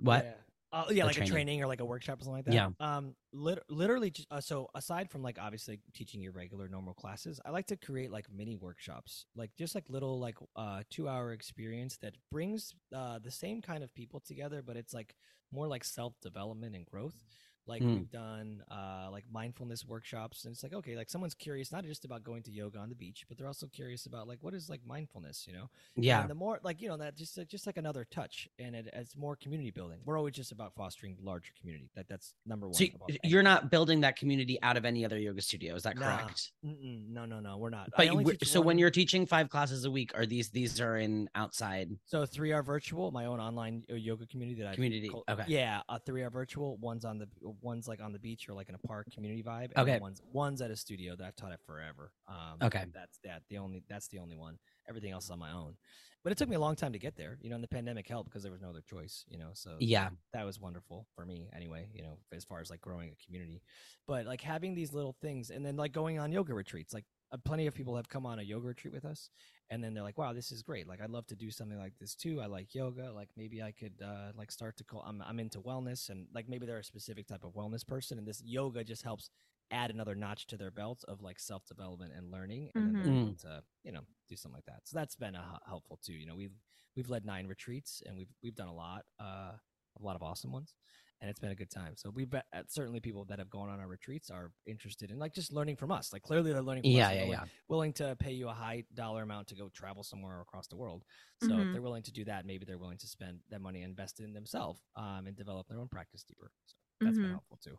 what? 0.01 0.25
Yeah. 0.25 0.33
Uh, 0.71 0.85
yeah, 0.91 1.05
like 1.05 1.17
training. 1.17 1.31
a 1.31 1.35
training 1.35 1.63
or 1.63 1.67
like 1.67 1.81
a 1.81 1.85
workshop 1.85 2.21
or 2.21 2.25
something 2.25 2.37
like 2.37 2.45
that. 2.45 2.53
Yeah. 2.55 2.69
Um, 2.79 3.15
lit- 3.33 3.63
literally, 3.71 4.13
uh, 4.31 4.41
so 4.41 4.69
aside 4.75 5.11
from 5.11 5.23
like 5.23 5.39
obviously 5.41 5.81
teaching 5.95 6.21
your 6.21 6.33
regular 6.33 6.69
normal 6.69 6.93
classes, 6.93 7.41
I 7.45 7.51
like 7.51 7.67
to 7.69 7.77
create 7.77 8.11
like 8.11 8.27
mini 8.31 8.55
workshops, 8.55 9.25
like 9.35 9.51
just 9.57 9.75
like 9.75 9.85
little 9.89 10.21
like 10.21 10.37
uh 10.57 10.83
two 10.91 11.09
hour 11.09 11.33
experience 11.33 11.97
that 12.03 12.15
brings 12.31 12.75
uh 12.95 13.19
the 13.19 13.31
same 13.31 13.63
kind 13.63 13.83
of 13.83 13.95
people 13.95 14.21
together, 14.21 14.63
but 14.63 14.77
it's 14.77 14.93
like 14.93 15.15
more 15.53 15.67
like 15.67 15.85
self 15.85 16.15
development 16.21 16.77
and 16.77 16.85
growth. 16.85 17.25
Like 17.69 17.83
Mm. 17.83 17.95
we've 17.97 18.11
done 18.11 18.63
uh 18.71 19.09
like 19.13 19.25
mindfulness 19.31 19.85
workshops, 19.87 20.45
and 20.45 20.53
it's 20.53 20.63
like 20.63 20.73
okay, 20.73 20.97
like 20.97 21.11
someone's 21.11 21.35
curious 21.35 21.71
not 21.71 21.85
just 21.85 22.05
about 22.05 22.25
going 22.25 22.43
to 22.45 22.51
yoga 22.51 22.79
on 22.79 22.89
the 22.89 22.95
beach, 22.95 23.25
but 23.29 23.37
they're 23.39 23.47
also 23.47 23.67
curious 23.67 24.07
about 24.07 24.27
like 24.27 24.39
what 24.41 24.55
is 24.55 24.69
like 24.71 24.81
mindfulness, 24.87 25.47
you 25.47 25.53
know? 25.53 25.69
yeah 25.97 26.21
And 26.23 26.31
the 26.31 26.35
more 26.35 26.59
like 26.63 26.81
you 26.81 26.89
know 26.89 26.97
that 26.97 27.15
just 27.17 27.39
just 27.49 27.67
like 27.67 27.77
another 27.77 28.05
touch, 28.11 28.49
and 28.59 28.75
it, 28.75 28.89
it's 28.93 29.17
more 29.17 29.37
community 29.37 29.71
building. 29.71 29.99
We're 30.05 30.17
always 30.19 30.35
just 30.35 30.51
about 30.53 30.75
fostering 30.75 31.17
larger 31.23 31.53
community. 31.61 31.91
That 31.95 32.09
that's 32.09 32.35
number 32.47 32.67
one. 32.67 32.75
so 32.75 32.85
about 32.95 33.11
you're 33.25 33.43
not 33.43 33.71
building 33.71 34.01
that 34.01 34.17
community 34.17 34.61
out 34.63 34.77
of 34.77 34.85
any 34.85 35.05
other 35.05 35.19
yoga 35.19 35.43
studio 35.43 35.75
is 35.75 35.83
that 35.83 35.97
correct 35.97 36.53
Mm-mm, 36.65 37.09
no, 37.09 37.25
no, 37.27 37.41
no. 37.41 37.57
We're 37.59 37.71
not. 37.71 37.91
But 37.97 38.07
you- 38.07 38.13
only 38.13 38.25
w- 38.25 38.39
teach 38.39 38.49
so 38.49 38.61
when 38.61 38.79
you're 38.79 38.91
teaching 38.91 39.27
five 39.27 39.49
classes 39.51 39.85
a 39.85 39.91
week 39.91 40.13
are 40.17 40.27
these 40.27 40.49
these 40.51 40.81
are 40.81 40.97
in 40.99 41.29
outside 41.35 41.91
so 42.07 42.25
three 42.27 42.53
are 42.53 42.63
virtual, 42.63 43.11
my 43.11 43.27
own 43.27 43.41
online 43.41 43.85
uh, 43.91 43.95
yoga 43.95 44.27
community 44.27 44.61
that 44.63 44.69
I 44.71 44.75
Community, 44.75 45.11
okay. 45.29 45.45
Yeah, 45.49 45.83
uh, 45.89 45.99
three 45.99 46.23
are 46.23 46.31
virtual. 46.31 46.77
One's 46.79 47.05
on 47.05 47.19
the 47.19 47.29
one's 47.63 47.89
like 47.89 48.01
on 48.01 48.13
the 48.13 48.19
beach 48.19 48.49
or 48.49 48.55
like 48.55 48.69
in 48.69 48.75
a 48.75 48.87
park 48.87 49.07
community 49.13 49.43
vibe. 49.43 49.71
And 49.77 49.89
Okay. 49.89 49.99
One's 50.01 50.21
one's 50.33 50.61
at 50.63 50.71
a 50.71 50.77
studio 50.77 51.17
that 51.17 51.25
I've 51.27 51.37
taught 51.37 51.53
at 51.53 51.61
forever. 51.67 52.13
Um, 52.27 52.59
Okay. 52.63 52.85
That's 52.93 53.19
that 53.25 53.43
the 53.49 53.59
only 53.59 53.83
that's 53.89 54.09
the 54.09 54.19
only 54.19 54.37
one. 54.37 54.59
Everything 54.89 55.13
else 55.13 55.25
is 55.25 55.31
on 55.31 55.39
my 55.39 55.53
own. 55.53 55.77
But 56.25 56.33
it 56.33 56.39
took 56.39 56.49
me 56.49 56.57
a 56.57 56.61
long 56.61 56.75
time 56.75 56.93
to 56.93 56.99
get 56.99 57.17
there. 57.17 57.39
You 57.41 57.49
know, 57.49 57.55
and 57.55 57.63
the 57.65 57.69
pandemic 57.69 58.09
helped 58.09 58.29
because 58.29 58.43
there 58.43 58.53
was 58.53 58.61
no 58.61 58.71
other 58.71 58.83
choice. 58.83 59.25
You 59.29 59.39
know, 59.39 59.51
so 59.53 59.77
yeah 59.79 60.11
that 60.33 60.45
was 60.45 60.61
wonderful 60.61 61.07
for 61.15 61.25
me 61.25 61.49
anyway 61.55 61.89
you 61.95 62.03
know 62.03 62.19
as 62.33 62.45
far 62.45 62.61
as 62.61 62.71
like 62.71 62.81
growing 62.81 63.11
a 63.11 63.25
community 63.25 63.63
but 64.07 64.27
like 64.27 64.41
having 64.41 64.75
these 64.75 64.93
little 64.93 65.17
things 65.23 65.51
and 65.51 65.65
then 65.65 65.77
like 65.77 65.93
going 65.93 66.19
on 66.19 66.31
yoga 66.33 66.53
retreats 66.55 66.93
like 66.93 67.05
uh, 67.33 67.37
plenty 67.45 67.67
of 67.67 67.75
people 67.75 67.97
have 67.97 68.09
come 68.09 68.27
on 68.27 68.39
a 68.39 68.43
yoga 68.43 68.67
retreat 68.67 68.93
with 68.95 69.05
us 69.05 69.31
and 69.71 69.83
then 69.83 69.93
they're 69.95 70.03
like 70.03 70.19
wow 70.19 70.33
this 70.33 70.51
is 70.53 70.63
great. 70.63 70.87
Like 70.89 71.01
i'd 71.01 71.11
love 71.11 71.27
to 71.29 71.37
do 71.37 71.51
something 71.51 71.79
like 71.79 71.93
this 72.01 72.15
too. 72.15 72.41
I 72.41 72.47
like 72.47 72.75
yoga. 72.75 73.13
Like 73.13 73.29
maybe 73.37 73.63
i 73.63 73.73
could 73.73 73.95
uh 74.03 74.33
like 74.37 74.51
start 74.51 74.77
to 74.79 74.85
call 74.85 75.03
i'm, 75.07 75.23
I'm 75.27 75.39
into 75.41 75.61
wellness 75.61 76.09
and 76.11 76.27
like 76.35 76.49
maybe 76.49 76.67
they're 76.67 76.79
a 76.79 76.85
specific 76.85 77.27
type 77.27 77.45
of 77.45 77.53
wellness 77.55 77.87
person 77.87 78.19
and 78.19 78.27
this 78.27 78.43
yoga 78.45 78.85
just 78.85 79.03
helps 79.03 79.31
add 79.71 79.91
another 79.91 80.15
notch 80.15 80.47
to 80.47 80.57
their 80.57 80.71
belt 80.71 81.05
of 81.09 81.21
like 81.21 81.39
self-development 81.39 82.13
and 82.17 82.31
learning 82.31 82.71
and 82.75 82.87
then 82.87 82.97
Mhm. 83.05 83.23
able 83.23 83.35
to 83.35 83.63
you 83.85 83.93
know 83.93 84.01
do 84.29 84.37
something 84.37 84.57
like 84.57 84.65
that. 84.67 84.81
So 84.85 84.97
that's 84.99 85.17
been 85.17 85.37
helpful 85.67 85.99
too 86.03 86.15
you 86.15 86.27
know 86.27 86.37
we've 86.37 86.57
we've 86.97 87.11
led 87.11 87.25
nine 87.27 87.47
retreats 87.47 88.03
and 88.07 88.17
we've 88.17 88.33
we've 88.43 88.55
done 88.55 88.69
a 88.69 88.75
lot 88.75 89.05
uh 89.21 89.53
a 90.01 90.03
lot 90.03 90.17
of 90.17 90.23
awesome 90.23 90.53
ones 90.53 90.75
and 91.21 91.29
it's 91.31 91.41
been 91.41 91.51
a 91.51 91.55
good 91.55 91.71
time. 91.71 91.97
So 91.97 92.11
we've 92.11 92.31
bet 92.31 92.47
uh, 92.53 92.63
certainly 92.69 93.01
people 93.01 93.25
that 93.27 93.39
have 93.39 93.51
gone 93.51 93.69
on 93.69 93.81
our 93.81 93.89
retreats 93.89 94.31
are 94.31 94.53
interested 94.67 95.11
in 95.11 95.19
like 95.19 95.33
just 95.35 95.53
learning 95.53 95.77
from 95.77 95.91
us. 95.93 96.13
Like 96.13 96.23
clearly 96.23 96.53
they're 96.53 96.63
learning 96.63 96.85
from 96.85 96.95
yeah 96.95 96.97
us 96.97 97.13
yeah 97.13 97.25
They're 97.25 97.27
yeah. 97.27 97.45
willing 97.69 97.93
to 97.95 98.17
pay 98.17 98.33
you 98.33 98.49
a 98.49 98.53
high 98.55 98.85
dollar 98.95 99.23
amount 99.23 99.49
to 99.49 99.57
go 99.57 99.69
travel 99.69 100.03
somewhere 100.05 100.41
across 100.41 100.69
the 100.69 100.77
world. 100.77 101.05
So 101.39 101.61
Mhm. 101.61 101.63
if 101.63 101.71
they're 101.71 101.83
willing 101.83 102.03
to 102.05 102.13
do 102.13 102.25
that 102.27 102.47
maybe 102.47 102.65
they're 102.65 102.79
willing 102.79 102.99
to 102.99 103.07
spend 103.09 103.41
that 103.51 103.61
money 103.61 103.83
and 103.83 103.91
invest 103.91 104.21
in 104.21 104.33
themselves 104.33 104.83
um, 104.97 105.27
and 105.27 105.37
develop 105.37 105.69
their 105.69 105.81
own 105.81 105.89
practice 105.89 106.23
deeper. 106.25 106.53
So 106.67 106.77
that's 107.05 107.19
been 107.19 107.31
Mhm. 107.31 107.31
helpful 107.31 107.59
too. 107.63 107.79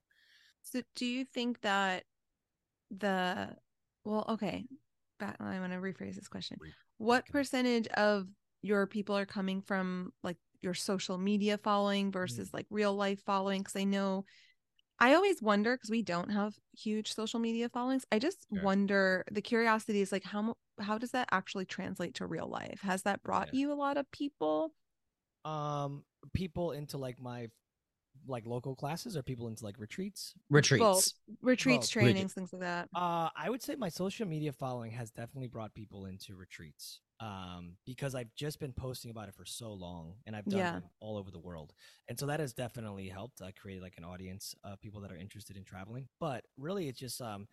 So 0.62 0.82
do 0.96 1.06
you 1.06 1.26
think 1.26 1.62
that 1.62 2.06
the 2.92 3.58
well, 4.06 4.26
okay, 4.30 4.68
back 5.20 5.38
I 5.42 5.60
want 5.60 5.74
to 5.74 5.80
rephrase 5.80 6.16
this 6.16 6.30
question. 6.30 6.62
What 6.98 7.30
percentage 7.30 7.88
of 7.90 8.30
your 8.64 8.88
people 8.88 9.18
are 9.18 9.26
coming 9.26 9.62
from 9.62 10.14
like 10.24 10.38
your 10.62 10.74
social 10.74 11.18
media 11.18 11.58
following 11.58 12.12
versus 12.12 12.54
like 12.54 12.66
real 12.70 12.94
life 12.96 13.22
following? 13.26 13.62
Because 13.62 13.76
I 13.76 13.84
know 13.84 14.26
I 15.00 15.14
always 15.16 15.42
wonder 15.42 15.76
because 15.76 15.90
we 15.90 16.02
don't 16.02 16.30
have 16.32 16.54
huge 16.78 17.14
social 17.14 17.40
media 17.40 17.70
followings. 17.70 18.06
I 18.12 18.20
just 18.20 18.46
Sure. 18.54 18.62
wonder 18.64 19.24
the 19.32 19.42
curiosity 19.42 20.02
is 20.02 20.12
like 20.12 20.24
how 20.24 20.56
how 20.80 20.98
does 20.98 21.12
that 21.12 21.30
actually 21.32 21.66
translate 21.66 22.16
to 22.16 22.26
real 22.26 22.48
life? 22.48 22.82
Has 22.82 23.04
that 23.04 23.24
brought 23.24 23.54
Yeah. 23.54 23.60
you 23.60 23.72
a 23.72 23.76
lot 23.76 23.98
of 23.98 24.10
people? 24.12 24.74
um 25.46 26.04
people 26.34 26.72
into 26.72 26.98
like 26.98 27.20
my 27.22 27.48
like 28.28 28.46
local 28.46 28.76
classes 28.76 29.16
or 29.16 29.24
people 29.24 29.48
into 29.48 29.64
like 29.64 29.80
retreats 29.80 30.34
retreats 30.50 30.84
Both. 30.84 31.14
Retreats, 31.42 31.88
Both. 31.88 31.92
trainings, 31.92 32.34
things 32.34 32.52
like 32.52 32.62
that. 32.62 32.90
Uh, 32.94 33.30
I 33.36 33.50
would 33.50 33.62
say 33.62 33.76
my 33.76 33.90
social 33.90 34.28
media 34.28 34.52
following 34.52 34.92
has 34.92 35.12
definitely 35.12 35.48
brought 35.48 35.74
people 35.74 36.06
into 36.06 36.36
retreats. 36.36 37.00
Um, 37.20 37.78
because 37.86 38.16
I've 38.16 38.34
just 38.36 38.60
been 38.60 38.72
posting 38.74 39.12
about 39.12 39.28
it 39.28 39.36
for 39.36 39.46
so 39.46 39.74
long, 39.74 40.16
and 40.26 40.36
I've 40.36 40.48
done 40.48 40.70
Yeah. 40.70 40.82
all 41.02 41.18
over 41.18 41.32
the 41.32 41.40
world, 41.40 41.74
and 42.08 42.18
so 42.18 42.26
that 42.28 42.40
has 42.40 42.54
definitely 42.54 43.10
helped. 43.10 43.42
I 43.42 43.52
created 43.52 43.84
like 43.84 43.98
an 43.98 44.06
audience 44.06 44.56
of 44.64 44.80
people 44.80 45.02
that 45.02 45.12
are 45.12 45.18
interested 45.18 45.58
in 45.58 45.66
traveling. 45.66 46.08
But 46.20 46.46
really, 46.58 46.88
it's 46.88 47.00
just 47.00 47.22
um, 47.22 47.48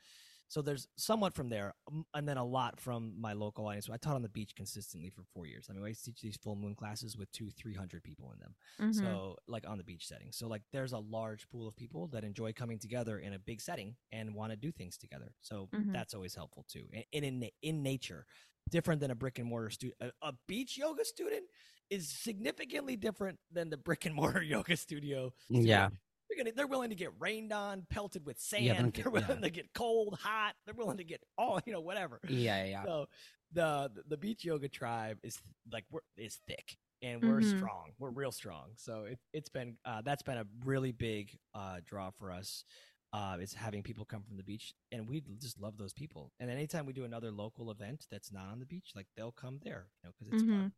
so 0.48 0.62
there's 0.62 0.86
somewhat 0.96 1.34
from 1.34 1.48
there, 1.48 1.74
um, 1.90 2.04
and 2.14 2.28
then 2.28 2.36
a 2.36 2.44
lot 2.44 2.80
from 2.80 3.20
my 3.20 3.32
local 3.32 3.66
audience. 3.66 3.90
I 3.90 3.96
taught 3.96 4.14
on 4.14 4.22
the 4.22 4.28
beach 4.28 4.54
consistently 4.54 5.10
for 5.10 5.24
four 5.24 5.46
years. 5.46 5.66
I 5.68 5.72
mean, 5.72 5.84
I 5.84 5.88
used 5.88 6.04
to 6.04 6.12
teach 6.12 6.22
these 6.22 6.36
full 6.36 6.54
moon 6.54 6.76
classes 6.76 7.16
with 7.16 7.30
two, 7.32 7.50
three 7.50 7.74
hundred 7.74 8.04
people 8.04 8.30
in 8.32 8.38
them. 8.38 8.54
Mhm. 8.78 9.20
So 9.30 9.36
like 9.48 9.66
on 9.66 9.78
the 9.78 9.84
beach 9.84 10.06
setting. 10.06 10.30
So 10.30 10.46
like 10.46 10.62
there's 10.70 10.92
a 10.92 10.98
large 10.98 11.48
pool 11.48 11.66
of 11.66 11.74
people 11.74 12.06
that 12.08 12.22
enjoy 12.24 12.52
coming 12.52 12.78
together 12.78 13.18
in 13.18 13.32
a 13.32 13.38
big 13.40 13.60
setting 13.60 13.96
and 14.12 14.34
want 14.34 14.52
to 14.52 14.56
do 14.56 14.70
things 14.70 14.96
together. 14.96 15.34
So 15.40 15.70
Mhm. 15.72 15.92
that's 15.92 16.14
always 16.14 16.34
helpful 16.36 16.64
too. 16.68 16.88
And 16.92 17.04
in, 17.10 17.24
in 17.42 17.50
in 17.62 17.82
nature, 17.82 18.26
different 18.70 19.00
than 19.00 19.10
a 19.10 19.14
brick 19.14 19.38
and 19.38 19.48
mortar 19.48 19.70
student. 19.70 19.96
A, 20.22 20.28
a 20.28 20.32
beach 20.48 20.76
yoga 20.76 21.04
student 21.04 21.44
is 21.90 22.08
significantly 22.08 22.96
different 22.96 23.38
than 23.52 23.70
the 23.70 23.76
brick 23.76 24.06
and 24.06 24.14
mortar 24.14 24.42
yoga 24.42 24.76
studio. 24.76 25.32
student. 25.44 25.66
Yeah. 25.66 25.88
They're, 26.28 26.38
gonna, 26.44 26.56
they're 26.56 26.66
willing 26.66 26.90
to 26.90 26.96
get 26.96 27.12
rained 27.20 27.52
on, 27.52 27.86
pelted 27.88 28.26
with 28.26 28.40
sand. 28.40 28.64
Yeah, 28.64 28.72
they're 28.74 28.82
they're 28.90 28.90
get- 29.04 29.12
willing 29.12 29.28
yeah. 29.28 29.44
to 29.48 29.50
get 29.50 29.72
cold, 29.74 30.18
hot. 30.20 30.54
They're 30.64 30.74
willing 30.74 30.96
to 30.96 31.04
get 31.04 31.22
all, 31.38 31.60
you 31.66 31.72
know, 31.72 31.80
whatever. 31.80 32.18
yeah 32.28 32.64
yeah 32.64 32.84
So 32.84 33.06
the 33.52 33.90
the 34.08 34.16
beach 34.16 34.44
yoga 34.44 34.68
tribe 34.68 35.18
is 35.22 35.38
like 35.72 35.84
we're 35.92 36.00
is 36.16 36.40
thick 36.48 36.76
and 37.00 37.22
we're 37.22 37.40
Mhm. 37.40 37.56
strong. 37.58 37.92
We're 38.00 38.10
real 38.10 38.32
strong. 38.32 38.70
So 38.76 39.04
it, 39.04 39.20
it's 39.32 39.48
been 39.48 39.76
uh, 39.84 40.02
that's 40.04 40.22
been 40.24 40.38
a 40.38 40.46
really 40.64 40.90
big 40.90 41.30
uh, 41.54 41.76
draw 41.84 42.10
for 42.10 42.32
us. 42.32 42.64
Uh, 43.12 43.36
is 43.40 43.54
having 43.54 43.82
people 43.82 44.04
come 44.04 44.22
from 44.22 44.36
the 44.36 44.42
beach, 44.42 44.74
and 44.92 45.08
we 45.08 45.22
just 45.40 45.58
love 45.60 45.78
those 45.78 45.92
people. 45.92 46.32
And 46.40 46.50
anytime 46.50 46.84
we 46.86 46.92
do 46.92 47.04
another 47.04 47.30
local 47.30 47.70
event 47.70 48.06
that's 48.10 48.30
not 48.32 48.48
on 48.48 48.58
the 48.58 48.66
beach, 48.66 48.92
like 48.94 49.06
they'll 49.16 49.32
come 49.32 49.58
there, 49.62 49.86
you 50.02 50.08
know, 50.08 50.12
because 50.18 50.34
it's 50.34 50.42
fun. 50.42 50.72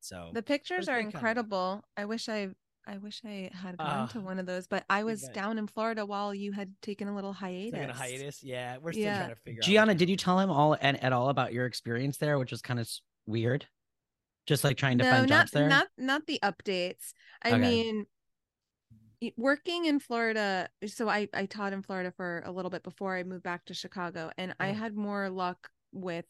So 0.00 0.30
The 0.34 0.42
pictures 0.42 0.88
are 0.88 0.96
been 0.96 1.04
kinda- 1.06 1.16
incredible. 1.18 1.84
I 1.96 2.04
wish 2.04 2.28
I 2.28 2.48
I 2.84 2.98
wish 2.98 3.22
I 3.24 3.48
had 3.54 3.78
gone 3.78 3.86
Ah, 3.88 4.06
to 4.08 4.20
one 4.20 4.40
of 4.40 4.46
those, 4.46 4.66
but 4.66 4.84
I 4.90 5.04
was 5.04 5.22
bet. 5.22 5.34
down 5.34 5.56
in 5.56 5.68
Florida 5.68 6.04
while 6.04 6.34
you 6.34 6.50
had 6.50 6.74
taken 6.82 7.06
a 7.06 7.14
little 7.14 7.32
hiatus. 7.32 7.72
taking 7.72 7.90
a 7.90 7.94
hiatus. 7.94 8.42
Yeah, 8.42 8.78
we're 8.78 8.90
still 8.92 9.04
Yeah. 9.04 9.18
trying 9.18 9.28
to 9.30 9.36
figure 9.36 9.62
out. 9.62 9.68
Giana, 9.68 9.86
what's 9.88 9.98
did 10.00 10.10
you 10.10 10.16
tell 10.16 10.40
him 10.40 10.50
all 10.50 10.76
and 10.80 11.00
at 11.02 11.12
all 11.12 11.28
about 11.28 11.52
your 11.52 11.66
experience 11.66 12.16
there, 12.18 12.38
which 12.40 12.50
was 12.50 12.60
kind 12.60 12.80
of 12.80 12.88
weird? 13.24 13.66
Just 14.46 14.64
like 14.64 14.76
trying 14.76 14.98
to 14.98 15.04
no, 15.04 15.10
find 15.10 15.28
not 15.30 15.38
jobs 15.42 15.50
there. 15.52 15.68
not 15.68 15.86
not 15.96 16.26
the 16.26 16.40
updates. 16.42 17.12
I 17.42 17.50
Okay. 17.52 17.60
mean, 17.60 17.98
y- 17.98 18.04
working 19.36 19.86
in 19.86 20.00
Florida. 20.00 20.68
So 20.86 21.08
I 21.08 21.28
I 21.34 21.46
taught 21.46 21.72
in 21.72 21.82
Florida 21.82 22.12
for 22.16 22.42
a 22.44 22.52
little 22.52 22.70
bit 22.70 22.82
before 22.82 23.16
I 23.16 23.22
moved 23.22 23.42
back 23.44 23.64
to 23.66 23.74
Chicago, 23.74 24.30
and 24.36 24.54
I 24.58 24.70
Oh. 24.70 24.74
had 24.74 24.96
more 24.96 25.30
luck 25.30 25.70
with 25.92 26.26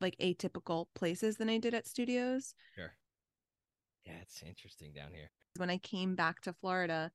like 0.00 0.16
atypical 0.18 0.86
places 0.94 1.36
than 1.36 1.48
I 1.48 1.58
did 1.58 1.74
at 1.74 1.86
studios. 1.86 2.54
Sure. 2.74 2.94
Yeah, 4.04 4.18
it's 4.22 4.42
interesting 4.42 4.92
down 4.92 5.12
here. 5.12 5.30
When 5.56 5.70
I 5.70 5.78
came 5.78 6.14
back 6.14 6.42
to 6.42 6.52
Florida, 6.52 7.10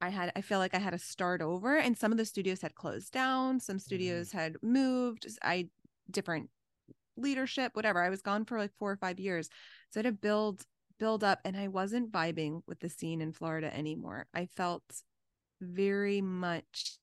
I 0.00 0.08
had 0.08 0.32
I 0.34 0.40
feel 0.40 0.58
like 0.58 0.74
I 0.74 0.78
had 0.78 0.90
to 0.90 0.98
start 0.98 1.42
over, 1.42 1.76
and 1.76 1.96
some 1.96 2.12
of 2.12 2.18
the 2.18 2.24
studios 2.24 2.62
had 2.62 2.74
closed 2.74 3.12
down. 3.12 3.60
Some 3.60 3.76
mm. 3.76 3.80
studios 3.80 4.32
had 4.32 4.56
moved. 4.62 5.26
I 5.42 5.68
different 6.10 6.50
leadership, 7.16 7.76
whatever. 7.76 8.02
I 8.02 8.08
was 8.08 8.22
gone 8.22 8.44
for 8.44 8.58
like 8.58 8.72
four 8.78 8.90
or 8.90 8.96
five 8.96 9.20
years. 9.20 9.48
So 9.90 10.00
I 10.00 10.04
had 10.04 10.14
to 10.14 10.20
build 10.20 10.64
build 11.02 11.24
up 11.24 11.40
and 11.44 11.56
I 11.56 11.66
wasn't 11.66 12.12
vibing 12.12 12.62
with 12.68 12.78
the 12.78 12.88
scene 12.88 13.20
in 13.20 13.32
Florida 13.32 13.76
anymore. 13.76 14.26
I 14.32 14.46
felt 14.46 14.84
very 15.60 16.20
much 16.20 16.96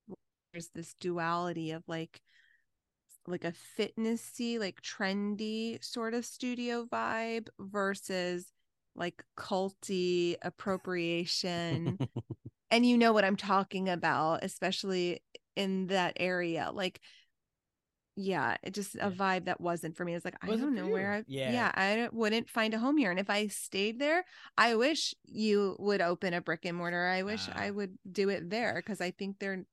there's 0.54 0.70
this 0.70 0.96
duality 1.02 1.72
of 1.72 1.84
like 1.86 2.22
like 3.28 3.44
a 3.44 3.52
fitnessy, 3.78 4.58
like 4.58 4.82
trendy 4.82 5.84
sort 5.84 6.14
of 6.14 6.26
studio 6.26 6.86
vibe 6.86 7.50
versus 7.60 8.54
like 8.96 9.22
culty 9.38 10.38
appropriation. 10.44 12.00
and 12.72 12.86
you 12.86 12.98
know 12.98 13.12
what 13.12 13.26
I'm 13.26 13.36
talking 13.36 13.90
about, 13.90 14.46
especially 14.46 15.22
in 15.58 15.88
that 15.88 16.14
area. 16.22 16.72
Like 16.74 17.02
yeah, 18.22 18.58
it 18.64 18.74
just 18.74 18.96
a 18.96 18.98
Yeah. 18.98 19.10
vibe 19.12 19.46
that 19.46 19.62
wasn't 19.62 19.96
for 19.96 20.04
me. 20.04 20.14
It's 20.14 20.26
like 20.26 20.36
I 20.42 20.48
don't 20.48 20.76
know 20.76 20.88
where 20.88 21.14
I 21.14 21.24
Yeah. 21.28 21.52
yeah, 21.52 21.72
I 21.74 22.10
wouldn't 22.12 22.50
find 22.50 22.74
a 22.74 22.80
home 22.80 22.98
here. 22.98 23.12
And 23.12 23.20
if 23.20 23.30
I 23.30 23.48
stayed 23.48 23.98
there, 23.98 24.26
I 24.58 24.76
wish 24.76 25.16
you 25.24 25.78
would 25.80 26.02
open 26.02 26.34
a 26.34 26.42
brick 26.42 26.66
and 26.66 26.76
mortar. 26.78 27.08
I 27.08 27.24
wish 27.24 27.48
I 27.56 27.70
Ah. 27.70 27.74
would 27.74 27.98
do 28.12 28.28
it 28.28 28.50
there 28.50 28.74
because 28.76 29.00
I 29.00 29.12
think 29.12 29.40
they're 29.40 29.64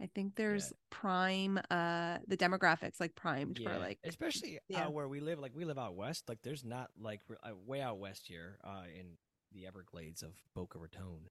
I 0.00 0.06
think 0.14 0.36
there's 0.36 0.72
prime 0.90 1.58
uh 1.70 2.18
the 2.26 2.36
demographics 2.36 2.98
like 3.00 3.14
primed 3.14 3.58
for 3.62 3.78
like 3.78 3.98
especially 4.04 4.58
yeah. 4.68 4.86
uh, 4.86 4.90
where 4.90 5.08
we 5.08 5.20
live. 5.20 5.38
Like 5.38 5.52
we 5.54 5.64
live 5.66 5.78
out 5.78 5.96
west. 5.96 6.28
Like 6.28 6.40
there's 6.42 6.64
not 6.64 6.90
like 6.98 7.20
uh, 7.42 7.50
way 7.66 7.80
out 7.82 7.98
west 7.98 8.26
here 8.26 8.58
uh, 8.64 8.84
in 8.98 9.16
the 9.52 9.66
Everglades 9.66 10.22
of 10.22 10.32
Boca 10.54 10.78
Raton. 10.78 11.28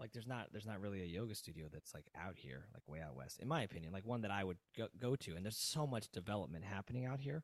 Like 0.00 0.12
there's 0.12 0.26
not 0.26 0.48
there's 0.52 0.66
not 0.66 0.80
really 0.80 1.02
a 1.02 1.06
yoga 1.06 1.34
studio 1.34 1.66
that's 1.72 1.92
like 1.94 2.06
out 2.16 2.36
here, 2.36 2.66
like 2.72 2.82
way 2.86 3.00
out 3.00 3.16
west, 3.16 3.40
in 3.40 3.48
my 3.48 3.62
opinion. 3.62 3.92
Like 3.92 4.06
one 4.06 4.20
that 4.22 4.30
I 4.30 4.44
would 4.44 4.58
go, 4.76 4.88
go 4.98 5.16
to. 5.16 5.34
And 5.34 5.44
there's 5.44 5.56
so 5.56 5.86
much 5.86 6.08
development 6.10 6.64
happening 6.64 7.04
out 7.04 7.20
here. 7.20 7.42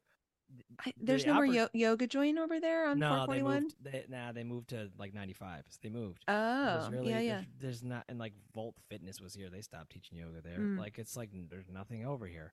I, 0.84 0.92
there's 1.00 1.24
the 1.24 1.28
no 1.28 1.34
more 1.34 1.46
yo- 1.46 1.68
yoga 1.72 2.06
joint 2.06 2.38
over 2.38 2.60
there 2.60 2.86
on 2.86 2.98
no, 2.98 3.26
they 3.26 3.40
441. 3.40 3.62
moved. 3.62 3.76
They, 3.82 4.04
nah, 4.08 4.32
they 4.32 4.44
moved 4.44 4.68
to 4.70 4.90
like 4.98 5.14
95. 5.14 5.64
They 5.82 5.88
moved. 5.88 6.22
Oh, 6.28 6.64
There's 6.78 6.90
really, 6.90 7.10
yeah, 7.10 7.20
yeah. 7.20 7.32
There's, 7.34 7.46
there's 7.60 7.82
not, 7.82 8.04
and 8.08 8.18
like 8.18 8.34
Volt 8.54 8.74
Fitness 8.88 9.20
was 9.20 9.34
here. 9.34 9.48
They 9.50 9.62
stopped 9.62 9.90
teaching 9.90 10.18
yoga 10.18 10.42
there. 10.42 10.58
Mm. 10.58 10.78
Like 10.78 10.98
it's 10.98 11.16
like 11.16 11.30
there's 11.48 11.68
nothing 11.72 12.06
over 12.06 12.26
here. 12.26 12.52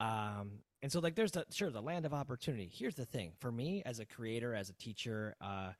Um, 0.00 0.60
and 0.82 0.90
so 0.90 1.00
like 1.00 1.14
there's 1.14 1.32
the 1.32 1.44
sure 1.50 1.70
the 1.70 1.82
land 1.82 2.06
of 2.06 2.14
opportunity. 2.14 2.70
Here's 2.72 2.94
the 2.94 3.06
thing 3.06 3.32
for 3.38 3.52
me 3.52 3.82
as 3.86 3.98
a 4.00 4.04
creator, 4.04 4.54
as 4.54 4.68
a 4.68 4.74
teacher, 4.74 5.34
uh, 5.40 5.72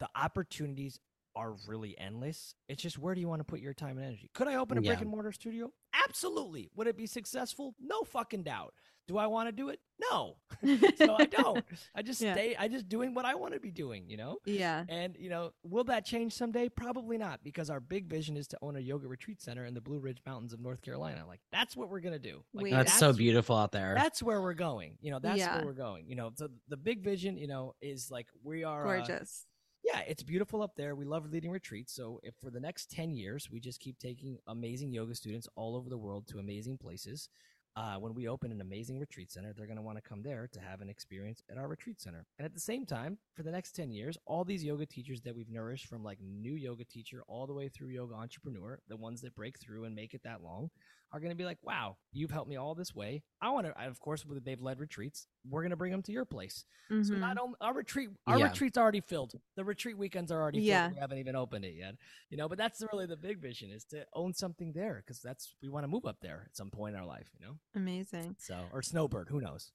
the 0.00 0.08
opportunities 0.16 0.98
are 1.36 1.54
really 1.66 1.96
endless. 1.98 2.54
It's 2.68 2.82
just 2.82 2.98
where 2.98 3.14
do 3.14 3.20
you 3.20 3.28
want 3.28 3.40
to 3.40 3.44
put 3.44 3.60
your 3.60 3.74
time 3.74 3.96
and 3.98 4.06
energy? 4.06 4.30
Could 4.34 4.48
I 4.48 4.56
open 4.56 4.78
a 4.78 4.82
brick 4.82 5.00
and 5.00 5.10
mortar 5.10 5.32
studio? 5.32 5.72
Absolutely. 6.08 6.70
Would 6.76 6.86
it 6.86 6.96
be 6.96 7.06
successful? 7.06 7.74
No 7.80 8.02
fucking 8.02 8.42
doubt. 8.42 8.74
Do 9.08 9.18
I 9.18 9.26
want 9.26 9.48
to 9.48 9.52
do 9.52 9.68
it? 9.68 9.80
No. 10.12 10.36
so 10.96 11.16
I 11.18 11.24
don't. 11.26 11.64
I 11.92 12.02
just 12.02 12.20
Yeah. 12.20 12.34
stay. 12.34 12.54
I 12.56 12.68
just 12.68 12.88
doing 12.88 13.14
what 13.14 13.24
I 13.24 13.34
want 13.34 13.52
to 13.52 13.58
be 13.60 13.72
doing. 13.72 14.08
You 14.08 14.16
know. 14.16 14.36
yeah. 14.46 14.84
And 14.88 15.16
you 15.18 15.28
know, 15.28 15.50
will 15.64 15.82
that 15.84 16.04
change 16.04 16.32
someday? 16.34 16.68
Probably 16.68 17.18
not, 17.18 17.42
because 17.42 17.68
our 17.68 17.80
big 17.80 18.06
vision 18.06 18.36
is 18.36 18.46
to 18.48 18.58
own 18.62 18.76
a 18.76 18.80
yoga 18.80 19.08
retreat 19.08 19.40
center 19.42 19.64
in 19.64 19.74
the 19.74 19.80
Blue 19.80 19.98
Ridge 19.98 20.22
Mountains 20.24 20.52
of 20.52 20.60
North 20.60 20.82
Carolina. 20.82 21.24
Like 21.26 21.40
that's 21.50 21.76
what 21.76 21.88
we're 21.90 22.00
gonna 22.00 22.20
do. 22.20 22.44
Like, 22.54 22.62
Wait, 22.64 22.70
That's 22.70 22.92
so 22.96 23.12
beautiful 23.12 23.56
out 23.56 23.72
there. 23.72 23.94
That's 23.96 24.22
where 24.22 24.40
we're 24.40 24.54
going. 24.54 24.98
You 25.00 25.10
know, 25.10 25.18
that's 25.18 25.38
Yeah. 25.38 25.56
where 25.56 25.66
we're 25.66 25.72
going. 25.72 26.06
You 26.08 26.14
know, 26.14 26.30
so 26.36 26.48
the 26.68 26.76
big 26.76 27.02
vision, 27.02 27.36
you 27.36 27.48
know, 27.48 27.74
is 27.82 28.08
like 28.08 28.28
we 28.44 28.62
are 28.62 28.86
uh, 28.86 28.96
Gorgeous. 29.04 29.46
Yeah, 29.82 30.00
it's 30.06 30.22
beautiful 30.22 30.62
up 30.62 30.76
there. 30.76 30.94
We 30.94 31.04
love 31.04 31.30
leading 31.30 31.50
retreats. 31.50 31.94
So 31.94 32.20
if 32.22 32.34
for 32.40 32.50
the 32.50 32.60
next 32.60 32.90
10 32.90 33.14
years, 33.14 33.48
we 33.50 33.60
just 33.60 33.80
keep 33.80 33.98
taking 33.98 34.38
amazing 34.46 34.92
yoga 34.92 35.14
students 35.14 35.48
all 35.56 35.76
over 35.76 35.88
the 35.88 35.98
world 35.98 36.26
to 36.28 36.38
amazing 36.38 36.78
places. 36.78 37.28
Uh, 37.74 37.96
when 37.96 38.12
we 38.12 38.28
open 38.28 38.52
an 38.52 38.60
amazing 38.60 38.98
retreat 38.98 39.32
center, 39.32 39.52
they're 39.52 39.66
going 39.66 39.78
to 39.78 39.82
want 39.82 39.96
to 39.96 40.02
come 40.02 40.22
there 40.22 40.46
to 40.52 40.60
have 40.60 40.82
an 40.82 40.90
experience 40.90 41.42
at 41.50 41.56
our 41.56 41.68
retreat 41.68 42.00
center. 42.00 42.26
And 42.38 42.44
at 42.44 42.52
the 42.52 42.60
same 42.60 42.84
time, 42.84 43.16
for 43.34 43.42
the 43.42 43.50
next 43.50 43.72
10 43.72 43.90
years, 43.90 44.18
all 44.26 44.44
these 44.44 44.62
yoga 44.62 44.84
teachers 44.84 45.22
that 45.22 45.34
we've 45.34 45.48
nourished 45.48 45.86
from 45.86 46.04
like 46.04 46.18
new 46.20 46.52
yoga 46.52 46.84
teacher 46.84 47.22
all 47.26 47.46
the 47.46 47.54
way 47.54 47.70
through 47.70 47.88
yoga 47.88 48.14
entrepreneur, 48.14 48.78
the 48.88 48.96
ones 48.96 49.22
that 49.22 49.34
break 49.34 49.58
through 49.58 49.84
and 49.84 49.94
make 49.94 50.12
it 50.12 50.22
that 50.22 50.42
long, 50.42 50.70
are 51.12 51.20
going 51.20 51.30
to 51.30 51.36
be 51.36 51.44
like, 51.44 51.58
wow, 51.62 51.96
you've 52.12 52.30
helped 52.30 52.48
me 52.48 52.56
all 52.56 52.74
this 52.74 52.94
way. 52.94 53.22
I 53.40 53.50
want 53.50 53.66
to, 53.66 53.78
of 53.86 54.00
course, 54.00 54.24
with 54.24 54.42
they've 54.44 54.60
led 54.60 54.80
retreats, 54.80 55.26
we're 55.48 55.60
going 55.60 55.70
to 55.70 55.76
bring 55.76 55.92
them 55.92 56.02
to 56.04 56.12
your 56.12 56.24
place. 56.24 56.64
So 56.88 56.94
Mhm. 56.94 57.18
not 57.20 57.38
only 57.38 57.56
our 57.60 57.74
retreat, 57.74 58.08
our 58.26 58.38
Yeah. 58.38 58.48
retreat's 58.48 58.78
already 58.78 59.00
filled. 59.02 59.34
The 59.56 59.64
retreat 59.64 59.98
weekends 59.98 60.32
are 60.32 60.40
already 60.40 60.58
filled. 60.58 60.66
Yeah. 60.68 60.88
We 60.90 60.96
haven't 60.96 61.18
even 61.18 61.36
opened 61.36 61.64
it 61.66 61.74
yet. 61.74 61.96
You 62.30 62.38
know, 62.38 62.48
but 62.48 62.56
that's 62.56 62.82
really 62.92 63.06
the 63.06 63.16
big 63.16 63.38
vision 63.40 63.70
is 63.70 63.84
to 63.86 64.06
own 64.14 64.32
something 64.32 64.72
there 64.72 65.02
because 65.04 65.20
that's 65.20 65.54
we 65.62 65.68
want 65.68 65.84
to 65.84 65.88
move 65.88 66.06
up 66.06 66.20
there 66.22 66.44
at 66.48 66.56
some 66.56 66.70
point 66.70 66.94
in 66.94 67.00
our 67.00 67.06
life. 67.06 67.28
You 67.38 67.46
know, 67.46 67.58
Amazing. 67.74 68.36
so 68.38 68.66
or 68.72 68.82
Snowbird, 68.82 69.28
who 69.28 69.40
knows? 69.40 69.70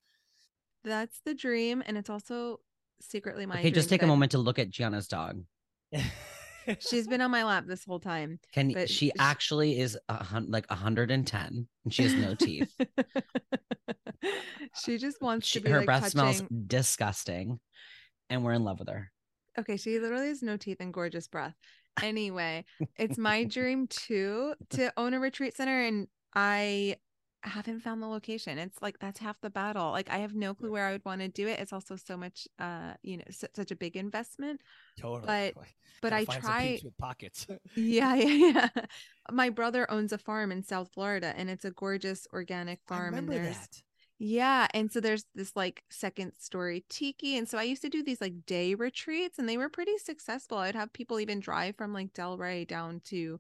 That's 0.84 1.20
the 1.22 1.34
dream, 1.36 1.84
and 1.86 1.98
it's 1.98 2.10
also 2.10 2.62
secretly 3.02 3.46
my. 3.46 3.60
okay, 3.60 3.70
just 3.72 3.90
dream 3.90 4.00
take 4.00 4.04
a 4.04 4.08
moment 4.08 4.32
to 4.32 4.38
look 4.40 4.58
at 4.58 4.70
Giana's 4.72 5.08
dog. 5.08 5.44
She's 6.80 7.08
been 7.08 7.22
on 7.22 7.32
my 7.32 7.44
lap 7.44 7.66
this 7.68 7.84
whole 7.86 8.00
time. 8.00 8.40
Can 8.54 8.72
But 8.74 8.90
she 8.90 9.12
actually 9.20 9.80
is 9.80 9.98
a 10.10 10.24
hun- 10.24 10.48
like 10.50 10.70
110 10.70 11.68
and 11.84 11.94
she 11.94 12.04
has 12.04 12.14
no 12.14 12.36
teeth. 12.36 12.74
she 14.84 14.98
just 14.98 15.22
wants 15.22 15.48
She, 15.48 15.60
to 15.60 15.66
be 15.66 15.72
her 15.72 15.78
like 15.80 15.86
breath 15.86 16.14
touching. 16.14 16.20
smells 16.20 16.44
disgusting, 16.68 17.60
and 18.30 18.44
we're 18.44 18.54
in 18.54 18.64
love 18.64 18.80
with 18.80 18.90
her. 18.90 19.12
Okay, 19.60 19.78
she 19.78 20.00
literally 20.00 20.28
has 20.28 20.42
no 20.44 20.58
teeth 20.58 20.78
and 20.80 20.94
gorgeous 20.94 21.28
breath. 21.28 21.56
Anyway, 22.02 22.66
it's 22.98 23.18
my 23.18 23.44
dream 23.46 23.88
too 23.88 24.54
to 24.72 24.92
own 24.98 25.14
a 25.14 25.20
retreat 25.20 25.56
center, 25.56 25.82
and 25.82 26.08
I 26.36 26.98
haven't 27.48 27.82
found 27.82 28.02
the 28.02 28.08
location. 28.08 28.58
It's 28.58 28.82
like 28.82 29.00
that's 29.00 29.20
half 29.20 29.40
the 29.42 29.50
battle. 29.50 29.92
Like 29.92 30.10
I 30.10 30.18
have 30.20 30.36
no 30.36 30.54
clue 30.54 30.72
where 30.72 30.86
I 30.86 30.92
would 30.92 31.06
want 31.06 31.22
to 31.22 31.28
do 31.28 31.48
it. 31.48 31.60
It's 31.60 31.74
also 31.74 31.96
so 31.96 32.16
much, 32.18 32.48
uh, 32.60 32.94
you 33.04 33.18
know, 33.18 33.24
su- 33.32 33.48
such 33.56 33.72
a 33.72 33.76
big 33.76 33.96
investment. 33.96 34.62
totally. 35.00 35.54
But- 35.56 35.64
But 36.02 36.14
I 36.14 36.26
try. 36.26 36.80
with 36.84 36.96
pockets. 36.98 37.48
Yeah, 37.76 38.14
yeah, 38.16 38.70
yeah. 38.76 38.86
My 39.32 39.50
brother 39.50 39.90
owns 39.90 40.14
a 40.14 40.18
farm 40.20 40.52
in 40.52 40.62
South 40.64 40.90
Florida, 40.94 41.34
and 41.36 41.50
it's 41.50 41.66
a 41.66 41.72
gorgeous 41.72 42.28
organic 42.32 42.80
I 42.88 42.94
farm. 42.96 43.16
And 43.16 43.28
there's 43.28 43.58
that. 43.58 43.82
yeah, 44.20 44.68
and 44.76 44.92
so 44.92 45.00
there's 45.00 45.26
this 45.34 45.56
like 45.56 45.84
second 45.90 46.34
story 46.38 46.86
tiki, 46.90 47.36
and 47.38 47.50
so 47.50 47.58
I 47.58 47.64
used 47.64 47.82
to 47.82 47.90
do 47.90 48.04
these 48.04 48.22
like 48.22 48.46
day 48.46 48.76
retreats, 48.76 49.40
and 49.40 49.50
they 49.50 49.58
were 49.58 49.70
pretty 49.70 49.98
successful. 49.98 50.60
I'd 50.60 50.76
have 50.76 50.94
people 50.94 51.20
even 51.20 51.40
drive 51.40 51.76
from 51.78 51.94
like 51.94 52.14
Delray 52.14 52.68
down 52.68 53.02
to 53.06 53.40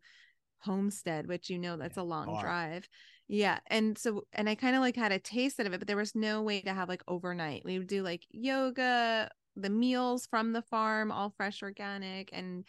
Homestead, 0.61 1.27
which 1.27 1.49
you 1.51 1.59
know 1.59 1.77
that's 1.77 1.97
Yeah, 1.97 2.03
a 2.03 2.05
long 2.05 2.25
far. 2.25 2.41
drive. 2.41 2.89
Yeah, 3.27 3.59
and 3.67 3.97
so 3.97 4.23
and 4.33 4.49
I 4.49 4.55
kind 4.55 4.75
of 4.75 4.81
like 4.81 4.95
had 4.95 5.11
a 5.11 5.19
taste 5.19 5.59
of 5.59 5.65
it, 5.65 5.79
but 5.79 5.87
there 5.87 5.97
was 5.97 6.15
no 6.15 6.41
way 6.41 6.61
to 6.61 6.73
have 6.73 6.87
like 6.87 7.03
overnight. 7.07 7.63
We 7.65 7.77
would 7.77 7.87
do 7.87 8.01
like 8.01 8.25
yoga, 8.31 9.29
the 9.55 9.69
meals 9.69 10.27
from 10.27 10.53
the 10.53 10.61
farm, 10.61 11.11
all 11.11 11.33
fresh, 11.35 11.61
organic, 11.61 12.29
and 12.31 12.63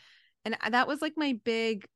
and 0.45 0.57
that 0.71 0.89
was 0.89 1.01
like 1.01 1.15
my 1.17 1.39
big 1.45 1.87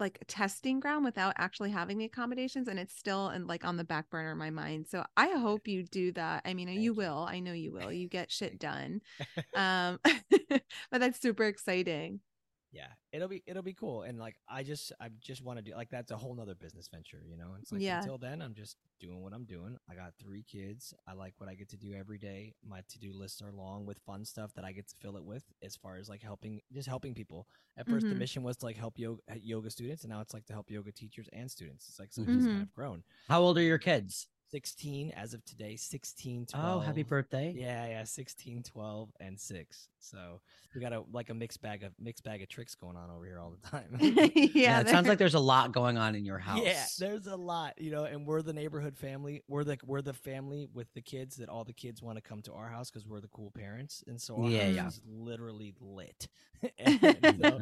like 0.00 0.22
testing 0.26 0.80
ground 0.80 1.04
without 1.04 1.34
actually 1.38 1.70
having 1.70 1.98
the 1.98 2.04
accommodations 2.04 2.66
and 2.66 2.78
it's 2.78 2.96
still 2.96 3.30
in 3.30 3.46
like 3.46 3.64
on 3.64 3.76
the 3.76 3.84
back 3.84 4.10
burner 4.10 4.32
of 4.32 4.38
my 4.38 4.50
mind. 4.50 4.86
So 4.88 5.04
i 5.16 5.30
hope 5.30 5.68
you 5.68 5.84
do 5.84 6.12
that. 6.12 6.42
I 6.44 6.52
mean 6.52 6.66
Thank 6.66 6.80
you. 6.80 6.94
will. 6.94 7.26
I 7.28 7.40
know 7.40 7.52
you 7.52 7.72
will. 7.72 7.92
You 7.92 8.08
get 8.08 8.30
shit 8.30 8.58
done. 8.58 9.00
Um 9.54 10.00
but 10.90 11.00
that's 11.00 11.20
super 11.20 11.44
exciting 11.44 12.18
yeah, 12.74 12.88
it'll 13.12 13.28
be 13.28 13.42
it'll 13.46 13.62
be 13.62 13.72
cool. 13.72 14.02
And 14.02 14.18
like 14.18 14.34
I 14.48 14.64
just 14.64 14.92
I 15.00 15.08
just 15.20 15.42
want 15.42 15.58
to 15.58 15.62
do 15.62 15.72
like 15.76 15.90
that's 15.90 16.10
a 16.10 16.16
whole 16.16 16.34
nother 16.34 16.56
business 16.56 16.88
venture, 16.92 17.22
you 17.24 17.36
know. 17.36 17.54
It's 17.60 17.70
like 17.70 17.80
Yeah. 17.82 17.98
until 17.98 18.18
then, 18.18 18.42
I'm 18.42 18.52
just 18.54 18.76
doing 18.98 19.22
what 19.22 19.32
I'm 19.32 19.44
doing. 19.44 19.76
I 19.88 19.94
got 19.94 20.12
three 20.20 20.42
kids. 20.42 20.92
I 21.06 21.12
like 21.12 21.34
what 21.38 21.48
I 21.48 21.54
get 21.54 21.68
to 21.70 21.76
do 21.76 21.94
every 21.94 22.18
day. 22.18 22.54
My 22.66 22.80
to 22.88 22.98
do 22.98 23.12
lists 23.12 23.40
are 23.42 23.52
long 23.52 23.86
with 23.86 23.98
fun 24.00 24.24
stuff 24.24 24.52
that 24.54 24.64
I 24.64 24.72
get 24.72 24.88
to 24.88 24.96
fill 25.00 25.16
it 25.16 25.24
with. 25.24 25.44
As 25.62 25.76
far 25.76 25.96
as 25.98 26.08
like 26.08 26.22
helping, 26.22 26.60
just 26.72 26.88
helping 26.88 27.14
people. 27.14 27.46
At 27.76 27.86
1st 27.88 28.08
the 28.08 28.14
Mhm. 28.14 28.18
mission 28.18 28.42
was 28.42 28.56
to 28.58 28.66
like 28.66 28.76
help 28.76 28.98
yoga 28.98 29.22
yoga 29.40 29.70
students, 29.70 30.02
and 30.02 30.10
now 30.12 30.20
it's 30.20 30.34
like 30.34 30.46
to 30.46 30.52
help 30.52 30.68
yoga 30.70 30.90
teachers 30.92 31.28
and 31.32 31.48
students. 31.50 31.88
It's 31.88 32.00
like 32.00 32.12
so 32.12 32.22
it's 32.22 32.32
just 32.32 32.48
kind 32.48 32.58
Mhm. 32.58 32.62
of 32.62 32.72
grown. 32.74 33.04
How 33.28 33.40
old 33.40 33.56
are 33.56 33.62
your 33.62 33.78
kids? 33.78 34.26
16 34.54 35.10
as 35.16 35.34
of 35.34 35.44
today. 35.44 35.74
16, 35.74 36.46
12. 36.46 36.64
Oh, 36.64 36.78
happy 36.78 37.02
birthday. 37.02 37.52
Yeah, 37.56 37.88
yeah, 37.88 38.04
16, 38.04 38.62
12, 38.62 39.08
and 39.18 39.40
6. 39.40 39.88
So 39.98 40.38
we 40.74 40.80
got 40.80 40.92
a 40.92 41.02
like 41.12 41.30
a 41.30 41.34
mixed 41.34 41.60
bag 41.60 41.82
of 41.82 41.92
mixed 41.98 42.22
bag 42.24 42.40
of 42.42 42.48
tricks 42.48 42.74
going 42.76 42.94
on 42.96 43.10
over 43.10 43.24
here 43.24 43.40
all 43.40 43.50
the 43.60 43.68
time. 43.68 43.96
yeah, 44.54 44.80
it 44.80 44.88
sounds 44.88 45.08
like 45.08 45.16
there's 45.18 45.34
a 45.34 45.40
lot 45.40 45.72
going 45.72 45.96
on 45.98 46.14
in 46.14 46.24
your 46.24 46.38
house. 46.50 46.60
Yeah, 46.62 46.84
there's 47.00 47.26
a 47.26 47.34
lot, 47.34 47.80
you 47.80 47.90
know, 47.90 48.04
and 48.04 48.24
we're 48.26 48.42
the 48.42 48.52
neighborhood 48.52 48.96
family. 48.96 49.42
We're 49.48 49.64
the 49.64 49.78
we're 49.84 50.02
the 50.02 50.12
family 50.12 50.68
with 50.72 50.92
the 50.94 51.00
kids 51.00 51.36
that 51.36 51.48
all 51.48 51.64
the 51.64 51.72
kids 51.72 52.00
want 52.02 52.18
to 52.18 52.22
come 52.22 52.42
to 52.42 52.52
our 52.52 52.68
house 52.68 52.90
because 52.90 53.06
we're 53.08 53.20
the 53.20 53.28
cool 53.28 53.50
parents, 53.50 54.04
and 54.06 54.20
so 54.20 54.36
our 54.42 54.48
Yeah, 54.50 54.66
house 54.66 54.74
yeah. 54.76 54.86
is 54.88 55.00
literally 55.08 55.74
lit. 55.80 56.28
So- 56.86 57.60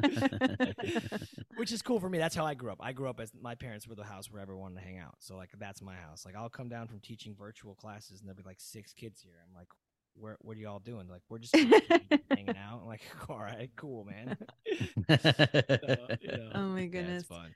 which 1.55 1.71
is 1.71 1.81
cool 1.81 1.99
for 1.99 2.09
me. 2.09 2.17
That's 2.17 2.35
how 2.35 2.45
I 2.45 2.53
grew 2.53 2.71
up. 2.71 2.79
I 2.81 2.93
grew 2.93 3.07
up 3.09 3.19
as 3.19 3.31
my 3.39 3.55
parents 3.55 3.87
were 3.87 3.95
the 3.95 4.03
house 4.03 4.31
where 4.31 4.41
everyone 4.41 4.63
wanted 4.73 4.81
to 4.81 4.85
hang 4.87 4.97
out. 4.99 5.15
So 5.19 5.35
like 5.35 5.49
that's 5.59 5.81
my 5.81 5.95
house. 5.95 6.25
Like 6.25 6.35
I'll 6.35 6.49
come 6.49 6.67
down 6.69 6.82
from 6.87 6.99
teaching 6.99 7.35
virtual 7.37 7.75
classes 7.75 8.19
and 8.19 8.27
there'll 8.27 8.37
be 8.37 8.43
like 8.47 8.59
six 8.59 8.93
kids 8.93 9.21
here. 9.21 9.33
I'm 9.47 9.53
like, 9.55 9.67
where 10.15 10.37
what 10.41 10.57
are 10.57 10.59
y'all 10.59 10.79
doing? 10.79 11.07
Like 11.07 11.21
we're 11.29 11.39
just 11.39 11.55
hanging 11.55 12.55
out. 12.57 12.81
I'm 12.81 12.87
like, 12.87 13.01
all 13.29 13.39
right, 13.39 13.69
cool, 13.75 14.05
man. 14.05 14.37
So, 15.19 16.07
you 16.21 16.37
know, 16.37 16.51
Oh 16.55 16.59
my 16.69 16.85
goodness. 16.85 17.21
it's 17.21 17.29
fun. 17.29 17.53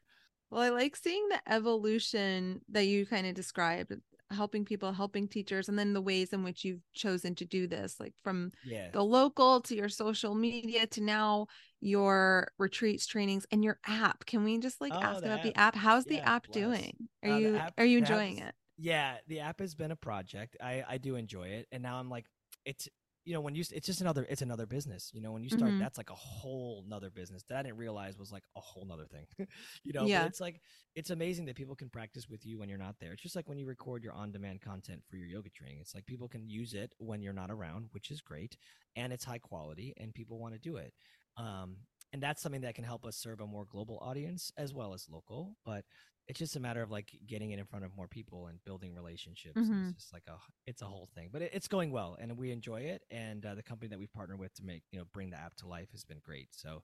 Well, 0.49 0.61
I 0.61 0.69
like 0.69 0.95
seeing 0.95 1.27
the 1.29 1.39
evolution 1.51 2.61
that 2.69 2.85
you 2.85 3.05
kind 3.05 3.27
of 3.27 3.33
described, 3.35 3.93
helping 4.31 4.65
people, 4.65 4.93
helping 4.93 5.27
teachers, 5.27 5.67
and 5.67 5.77
then 5.77 5.93
the 5.93 6.01
ways 6.01 6.31
in 6.33 6.43
which 6.43 6.63
you've 6.63 6.81
chosen 6.93 7.35
to 7.35 7.45
do 7.45 7.67
this, 7.67 7.99
like 7.99 8.13
from 8.23 8.51
Yeah. 8.63 8.87
the 8.93 9.03
local 9.03 9.61
to 9.61 9.75
your 9.75 9.89
social 9.89 10.35
media 10.35 10.87
to 10.87 11.01
now 11.01 11.47
your 11.81 12.49
retreats, 12.57 13.05
trainings, 13.07 13.45
and 13.51 13.63
your 13.63 13.77
app. 13.85 14.25
Can 14.25 14.43
we 14.43 14.57
just 14.57 14.79
like 14.81 14.93
Oh, 14.95 14.99
ask 15.01 15.21
the 15.21 15.27
about 15.27 15.41
the 15.41 15.55
app. 15.57 15.75
app? 15.75 15.75
How's 15.75 16.05
the 16.05 16.21
app 16.21 16.47
bless. 16.47 16.53
doing? 16.53 17.09
Are 17.23 17.29
Uh, 17.29 17.33
you 17.37 17.55
app- 17.57 17.73
are 17.77 17.85
you 17.85 17.97
enjoying 17.99 18.37
it? 18.39 18.55
Yeah, 18.77 19.17
the 19.27 19.39
app 19.39 19.59
has 19.59 19.73
been 19.75 19.91
a 19.91 19.95
project. 19.95 20.55
I 20.61 20.83
I 20.87 20.97
do 20.97 21.15
enjoy 21.15 21.47
it, 21.49 21.67
and 21.71 21.81
now 21.81 21.97
I'm 21.99 22.09
like, 22.09 22.27
it's 22.65 22.87
you 23.25 23.33
know 23.33 23.41
when 23.41 23.55
you 23.55 23.63
it's 23.71 23.87
just 23.87 24.01
another 24.01 24.25
it's 24.29 24.43
another 24.43 24.67
business. 24.67 25.11
You 25.13 25.21
know 25.21 25.31
when 25.31 25.43
you 25.43 25.49
start, 25.49 25.75
Mhm. 25.75 25.79
that's 25.79 25.97
like 25.97 26.11
a 26.11 26.15
whole 26.15 26.83
nother 26.87 27.09
business 27.09 27.43
that 27.49 27.57
I 27.57 27.63
didn't 27.63 27.77
realize 27.77 28.17
was 28.19 28.31
like 28.31 28.43
a 28.55 28.59
whole 28.61 28.85
nother 28.85 29.07
thing. 29.07 29.25
you 29.83 29.93
know, 29.93 30.09
but 30.09 30.21
it's 30.23 30.39
like 30.39 30.61
it's 30.95 31.09
amazing 31.09 31.45
that 31.45 31.55
people 31.55 31.75
can 31.75 31.89
practice 31.89 32.29
with 32.29 32.45
you 32.45 32.59
when 32.59 32.69
you're 32.69 32.77
not 32.77 32.99
there. 32.99 33.13
It's 33.13 33.23
just 33.23 33.35
like 33.35 33.49
when 33.49 33.57
you 33.57 33.65
record 33.65 34.03
your 34.03 34.13
on-demand 34.13 34.61
content 34.61 35.03
for 35.09 35.17
your 35.17 35.27
yoga 35.27 35.49
training. 35.49 35.79
It's 35.81 35.95
like 35.95 36.05
people 36.05 36.27
can 36.29 36.47
use 36.47 36.73
it 36.75 36.93
when 36.99 37.21
you're 37.23 37.33
not 37.33 37.49
around, 37.51 37.87
which 37.91 38.11
is 38.11 38.21
great, 38.21 38.57
and 38.95 39.11
it's 39.11 39.25
high 39.25 39.39
quality, 39.39 39.93
and 39.97 40.13
people 40.13 40.39
want 40.39 40.53
to 40.53 40.59
do 40.59 40.77
it. 40.77 40.93
Um, 41.35 41.77
and 42.13 42.23
that's 42.23 42.41
something 42.41 42.61
that 42.61 42.75
can 42.75 42.85
help 42.85 43.05
us 43.05 43.17
serve 43.17 43.41
a 43.41 43.47
more 43.47 43.65
global 43.65 43.97
audience 44.01 44.51
as 44.55 44.73
well 44.73 44.93
as 44.93 45.09
local. 45.09 45.57
But 45.65 45.83
it's 46.27 46.39
just 46.39 46.55
a 46.55 46.59
matter 46.59 46.81
of 46.81 46.91
like 46.91 47.11
getting 47.25 47.51
it 47.51 47.59
in 47.59 47.65
front 47.65 47.85
of 47.85 47.95
more 47.95 48.07
people 48.07 48.47
and 48.47 48.63
building 48.65 48.93
relationships. 48.93 49.55
Mhm. 49.55 49.95
It's 49.95 50.03
just 50.03 50.13
like 50.13 50.23
a 50.27 50.35
it's 50.65 50.81
a 50.81 50.85
whole 50.85 51.07
thing, 51.15 51.29
but 51.31 51.41
it, 51.41 51.51
it's 51.53 51.67
going 51.67 51.91
well, 51.91 52.17
and 52.19 52.37
we 52.37 52.51
enjoy 52.51 52.81
it. 52.81 53.03
And 53.11 53.45
uh, 53.45 53.55
the 53.55 53.63
company 53.63 53.89
that 53.89 53.99
we've 53.99 54.11
partnered 54.13 54.39
with 54.39 54.53
to 54.55 54.63
make 54.65 54.83
you 54.91 54.99
know 54.99 55.05
bring 55.13 55.29
the 55.29 55.37
app 55.37 55.55
to 55.57 55.67
life 55.67 55.91
has 55.91 56.03
been 56.03 56.19
great. 56.23 56.49
So. 56.51 56.83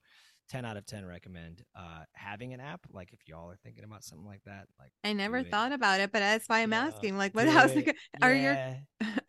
10 0.50 0.66
out 0.66 0.76
of 0.76 0.86
10 0.86 1.06
recommend 1.06 1.64
uh 1.74 2.04
having 2.16 2.54
an 2.54 2.60
app 2.60 2.82
like 2.92 3.14
if 3.14 3.20
y'all 3.30 3.50
are 3.50 3.56
thinking 3.64 3.86
about 3.86 4.04
something 4.04 4.28
like 4.28 4.44
that 4.44 4.68
like 4.78 4.92
I 5.04 5.14
never 5.14 5.44
thought 5.44 5.72
about 5.74 6.00
it, 6.00 6.12
but 6.12 6.20
that's 6.20 6.48
why 6.48 6.60
I'm 6.62 6.72
Yeah, 6.72 6.74
asking. 6.74 7.18
Like, 7.18 7.34
what? 7.34 7.46
do 7.46 7.52
How's 7.52 7.76
it. 7.76 7.76
it? 7.76 7.96
Are 8.22 8.34
your 8.34 8.60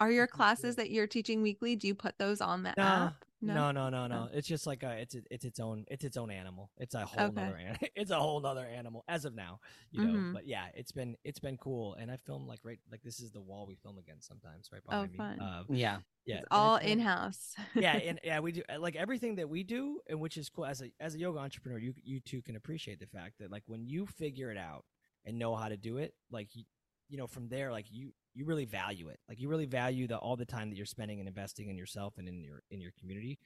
are 0.00 0.10
your 0.12 0.26
classes 0.26 0.76
that 0.76 0.90
you're 0.90 1.06
teaching 1.08 1.42
weekly? 1.42 1.76
Do 1.76 1.88
you 1.88 1.94
put 1.94 2.18
those 2.18 2.40
on 2.40 2.62
the 2.62 2.74
No, 2.76 2.84
app? 2.84 3.24
No, 3.52 3.70
no, 3.72 3.88
no, 3.90 4.06
no. 4.06 4.28
Oh. 4.30 4.36
It's 4.36 4.48
just 4.48 4.66
like 4.66 4.82
a, 4.82 4.92
it's 4.92 5.16
it's 5.30 5.44
its 5.44 5.60
own 5.60 5.84
it's 5.88 6.04
its 6.04 6.16
own 6.16 6.30
animal. 6.30 6.70
It's 6.78 6.94
a 6.94 7.04
whole 7.04 7.26
Okay. 7.26 7.34
nother 7.34 7.56
an- 7.56 7.78
it's 7.96 8.10
a 8.10 8.18
whole 8.18 8.40
nother 8.40 8.64
animal 8.66 9.04
as 9.08 9.24
of 9.24 9.34
now, 9.34 9.60
you 9.90 10.04
know. 10.04 10.12
Mhm. 10.14 10.32
But 10.32 10.46
yeah, 10.46 10.66
it's 10.74 10.92
been 10.92 11.16
it's 11.24 11.38
been 11.40 11.56
cool, 11.58 11.94
and 11.94 12.10
I 12.10 12.16
film 12.16 12.46
like 12.46 12.60
right 12.64 12.78
like 12.90 13.02
this 13.02 13.20
is 13.20 13.32
the 13.32 13.40
wall 13.40 13.66
we 13.66 13.74
film 13.76 13.98
against 13.98 14.26
sometimes 14.28 14.70
right 14.72 14.80
Oh, 14.88 14.90
behind 15.06 15.12
me. 15.12 15.16
fun. 15.18 15.40
Uh, 15.40 15.64
Yeah. 15.68 15.98
yeah, 16.26 16.36
It's 16.38 16.46
all 16.50 16.76
in 16.76 17.00
house. 17.00 17.54
yeah, 17.74 17.96
and 17.96 18.18
yeah, 18.24 18.40
we 18.40 18.52
do 18.52 18.62
uh, 18.72 18.78
like 18.80 18.96
everything 18.96 19.34
that 19.36 19.48
we 19.48 19.62
do, 19.62 20.00
and 20.08 20.18
which 20.20 20.36
is 20.36 20.48
cool 20.48 20.64
as 20.66 20.80
a 20.80 20.90
as 21.00 21.14
a 21.14 21.18
yoga 21.18 21.38
entrepreneur. 21.40 21.78
You 21.78 21.94
you 22.02 22.20
too 22.20 22.40
can 22.42 22.56
appreciate 22.56 22.98
the 23.00 23.06
fact 23.06 23.34
that 23.40 23.50
like 23.50 23.64
when 23.66 23.84
you 23.86 24.06
figure 24.06 24.50
it 24.50 24.56
out 24.58 24.84
and 25.24 25.38
know 25.38 25.54
how 25.54 25.68
to 25.68 25.76
do 25.76 25.98
it, 25.98 26.14
like 26.30 26.54
you 26.54 26.64
you 27.08 27.18
know 27.18 27.26
from 27.26 27.48
there, 27.48 27.70
like 27.72 27.86
you 27.90 28.12
you 28.34 28.44
really 28.44 28.64
value 28.64 29.08
it. 29.08 29.20
Like 29.28 29.40
you 29.40 29.48
really 29.48 29.66
value 29.66 30.06
the 30.06 30.18
all 30.18 30.36
the 30.36 30.44
time 30.46 30.70
that 30.70 30.76
you're 30.76 30.86
spending 30.86 31.18
and 31.20 31.28
investing 31.28 31.68
in 31.68 31.76
yourself 31.76 32.14
and 32.18 32.28
in 32.28 32.42
your 32.42 32.62
in 32.70 32.80
your 32.80 32.92
community 32.98 33.38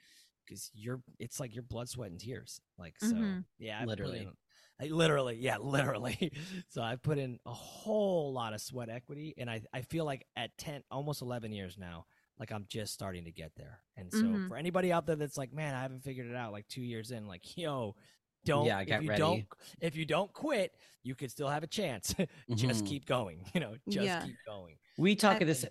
because 0.44 0.70
you're 0.74 1.00
it's 1.18 1.40
like 1.40 1.54
your 1.54 1.62
blood, 1.62 1.88
sweat, 1.88 2.10
and 2.10 2.20
tears. 2.20 2.60
Like 2.78 2.98
so, 2.98 3.14
Mhm. 3.16 3.44
yeah, 3.58 3.80
I 3.80 3.84
Literally. 3.84 4.20
in- 4.20 4.36
like 4.80 4.90
literally, 4.92 5.36
yeah, 5.36 5.56
literally. 5.60 6.32
so 6.68 6.82
I 6.82 6.96
put 6.96 7.18
in 7.18 7.38
a 7.46 7.52
whole 7.52 8.32
lot 8.32 8.52
of 8.54 8.60
sweat 8.60 8.88
equity, 8.88 9.34
and 9.36 9.50
I 9.50 9.62
I 9.72 9.82
feel 9.82 10.04
like 10.04 10.26
at 10.36 10.56
ten, 10.56 10.82
almost 10.90 11.20
eleven 11.22 11.52
years 11.52 11.76
now, 11.76 12.06
like 12.38 12.50
I'm 12.52 12.64
just 12.68 12.94
starting 12.94 13.24
to 13.24 13.32
get 13.32 13.52
there. 13.56 13.80
And 13.96 14.12
so 14.12 14.20
Mhm. 14.22 14.48
for 14.48 14.56
anybody 14.56 14.92
out 14.92 15.06
there 15.06 15.16
that's 15.16 15.36
like, 15.36 15.52
man, 15.52 15.74
I 15.74 15.82
haven't 15.82 16.04
figured 16.04 16.28
it 16.28 16.36
out, 16.36 16.52
like 16.52 16.68
two 16.68 16.80
years 16.82 17.10
in, 17.10 17.26
like, 17.26 17.56
yo, 17.56 17.96
don't 18.44 18.66
Yeah, 18.66 18.80
if 18.80 18.86
get 18.86 19.02
you 19.02 19.08
ready. 19.10 19.18
don't 19.20 19.44
if 19.80 19.96
you 19.96 20.04
don't 20.04 20.32
quit, 20.32 20.72
you 21.02 21.14
could 21.14 21.30
still 21.30 21.48
have 21.48 21.62
a 21.62 21.66
chance. 21.66 22.14
just 22.54 22.84
Mhm. 22.84 22.88
keep 22.88 23.06
going, 23.06 23.44
you 23.54 23.60
know, 23.60 23.76
just 23.88 24.04
Yeah. 24.06 24.24
keep 24.24 24.36
going. 24.46 24.76
We 24.98 25.14
talk 25.16 25.36
I- 25.36 25.40
of 25.40 25.46
this. 25.46 25.64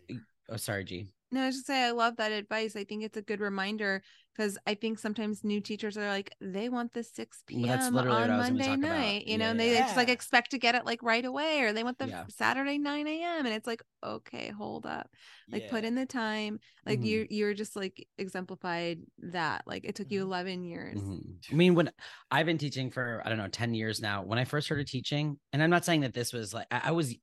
Oh, 0.49 0.57
sorry, 0.57 0.84
G. 0.86 1.07
No, 1.32 1.44
I 1.44 1.48
was 1.48 1.56
just 1.56 1.68
say 1.68 1.84
I 1.84 1.92
love 1.92 2.16
that 2.18 2.32
advice. 2.32 2.76
I 2.78 2.86
think 2.86 3.04
it's 3.04 3.18
a 3.18 3.22
good 3.22 3.42
reminder 3.42 4.02
because 4.34 4.58
I 4.66 4.76
think 4.76 4.98
sometimes 4.98 5.44
new 5.44 5.60
teachers 5.60 5.98
are 5.98 6.08
like, 6.08 6.34
they 6.40 6.70
want 6.70 6.94
the 6.94 7.04
6 7.04 7.44
Well, 7.50 7.68
p.m. 7.68 7.96
literally 7.96 8.24
on 8.24 8.30
I 8.30 8.38
was 8.38 8.48
gonna 8.50 8.60
Monday 8.60 8.64
talk 8.64 8.84
about. 8.84 8.88
night, 9.06 9.28
you 9.28 9.38
know, 9.38 9.46
Yeah, 9.46 9.52
and 9.52 9.60
they 9.60 9.74
yeah. 9.74 9.84
just 9.84 9.98
like 9.98 10.08
expect 10.10 10.52
to 10.52 10.58
get 10.58 10.76
it 10.76 10.86
like 10.86 11.04
right 11.04 11.26
away, 11.26 11.62
or 11.62 11.74
they 11.74 11.84
want 11.84 11.98
the 11.98 12.08
Yeah. 12.08 12.26
Saturday 12.30 12.78
9 12.78 13.24
a.m. 13.24 13.46
And 13.46 13.54
it's 13.54 13.68
like, 13.68 13.84
okay, 14.04 14.50
hold 14.52 14.86
up. 14.86 15.10
Like 15.52 15.68
put 15.68 15.84
in 15.84 15.96
the 15.96 16.06
time. 16.06 16.60
Like 16.86 17.00
Mhm. 17.00 17.06
you 17.06 17.28
you're 17.30 17.54
just 17.54 17.76
like 17.76 18.08
exemplified 18.18 19.00
that. 19.20 19.64
Like 19.68 19.84
it 19.84 19.96
took 19.96 20.12
you 20.12 20.22
Mhm. 20.22 20.24
11 20.24 20.64
years. 20.64 21.02
Mhm. 21.02 21.40
I 21.52 21.56
mean, 21.56 21.76
when 21.76 21.92
I've 22.32 22.46
been 22.46 22.58
teaching 22.58 22.92
for 22.92 23.22
I 23.26 23.30
don't 23.30 23.38
know 23.38 23.48
ten 23.50 23.74
years 23.74 24.02
now. 24.02 24.24
When 24.24 24.40
I 24.40 24.46
first 24.46 24.68
started 24.68 24.88
teaching, 24.88 25.40
and 25.54 25.62
I'm 25.64 25.70
not 25.70 25.86
saying 25.86 26.02
that 26.02 26.14
this 26.14 26.34
was 26.34 26.54
like 26.54 26.68
I, 26.72 26.82
I 26.86 26.92
was, 26.92 27.14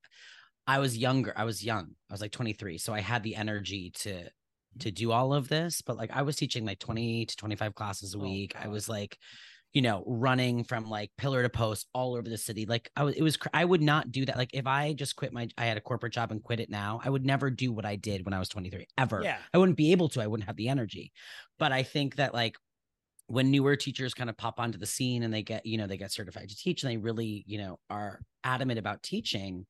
I 0.67 0.79
was 0.79 0.97
younger. 0.97 1.33
I 1.35 1.43
was 1.43 1.63
young. 1.63 1.91
I 2.09 2.13
was 2.13 2.21
like 2.21 2.31
23, 2.31 2.77
so 2.77 2.93
I 2.93 3.01
had 3.01 3.23
the 3.23 3.35
energy 3.35 3.91
to 3.95 4.23
to 4.79 4.89
mm-hmm. 4.89 4.95
do 4.95 5.11
all 5.11 5.33
of 5.33 5.47
this. 5.47 5.81
But 5.81 5.97
like 5.97 6.11
I 6.11 6.23
was 6.23 6.35
teaching 6.35 6.65
like 6.65 6.79
20 6.79 7.25
to 7.27 7.35
25 7.35 7.75
classes 7.75 8.13
a 8.15 8.17
Oh, 8.17 8.21
week. 8.21 8.55
I 8.61 8.67
was 8.67 8.89
like, 8.89 9.17
you 9.73 9.81
know, 9.81 10.03
running 10.07 10.63
from 10.63 10.89
like 10.89 11.11
pillar 11.17 11.43
to 11.43 11.49
post 11.49 11.87
all 11.93 12.15
over 12.15 12.29
the 12.29 12.37
city. 12.37 12.65
Like 12.65 12.89
I 12.95 13.03
was, 13.03 13.15
it 13.15 13.21
was. 13.21 13.37
I 13.53 13.65
would 13.65 13.81
not 13.81 14.11
do 14.11 14.25
that. 14.25 14.37
Like 14.37 14.53
if 14.53 14.65
I 14.67 14.93
just 14.93 15.15
quit 15.15 15.33
my, 15.33 15.47
I 15.57 15.65
had 15.65 15.77
a 15.77 15.81
corporate 15.81 16.13
job 16.13 16.31
and 16.31 16.43
quit 16.43 16.59
it 16.59 16.69
now. 16.69 16.99
I 17.03 17.09
would 17.09 17.25
never 17.25 17.49
do 17.49 17.71
what 17.71 17.85
I 17.85 17.95
did 17.95 18.25
when 18.25 18.33
I 18.33 18.39
was 18.39 18.49
23 18.49 18.87
ever. 18.97 19.21
Yeah. 19.23 19.37
I 19.53 19.57
wouldn't 19.57 19.77
be 19.77 19.91
able 19.91 20.09
to. 20.09 20.21
I 20.21 20.27
wouldn't 20.27 20.47
have 20.47 20.55
the 20.55 20.69
energy. 20.69 21.11
But 21.59 21.71
I 21.71 21.83
think 21.83 22.15
that 22.15 22.33
like 22.33 22.55
when 23.27 23.51
newer 23.51 23.75
teachers 23.75 24.13
kind 24.13 24.29
of 24.29 24.37
pop 24.37 24.59
onto 24.59 24.77
the 24.77 24.85
scene 24.85 25.23
and 25.23 25.33
they 25.33 25.41
get, 25.41 25.65
you 25.65 25.77
know, 25.77 25.87
they 25.87 25.97
get 25.97 26.11
certified 26.11 26.49
to 26.49 26.55
teach 26.55 26.83
and 26.83 26.91
they 26.91 26.97
really, 26.97 27.43
you 27.47 27.57
know, 27.57 27.79
are 27.89 28.21
adamant 28.43 28.79
about 28.79 29.03
teaching, 29.03 29.65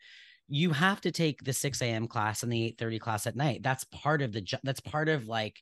you 0.47 0.71
have 0.71 1.01
to 1.01 1.11
take 1.11 1.43
the 1.43 1.53
6 1.53 1.81
a.m. 1.81 2.07
class 2.07 2.43
and 2.43 2.51
the 2.51 2.63
8:30 2.63 2.99
class 2.99 3.27
at 3.27 3.35
night. 3.35 3.63
That's 3.63 3.83
part 3.85 4.21
of 4.21 4.31
the 4.31 4.41
job. 4.41 4.61
That's 4.63 4.79
part 4.79 5.09
of 5.09 5.27
like, 5.27 5.61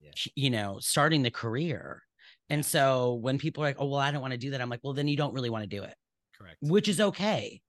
Yeah. 0.00 0.12
you 0.34 0.50
know, 0.50 0.78
starting 0.80 1.22
the 1.22 1.30
career. 1.30 2.02
And 2.50 2.64
so 2.64 3.14
when 3.14 3.38
people 3.38 3.62
are 3.62 3.68
like, 3.68 3.76
oh, 3.78 3.86
well, 3.86 4.00
I 4.00 4.10
don't 4.10 4.20
want 4.20 4.32
to 4.32 4.38
do 4.38 4.50
that, 4.50 4.60
I'm 4.60 4.68
like, 4.70 4.80
well, 4.82 4.92
then 4.92 5.08
you 5.08 5.16
don't 5.16 5.34
really 5.34 5.50
want 5.50 5.62
to 5.62 5.68
do 5.76 5.82
it 5.82 5.94
Correct. 6.36 6.58
which 6.60 6.88
is 6.88 7.00
okay. 7.00 7.62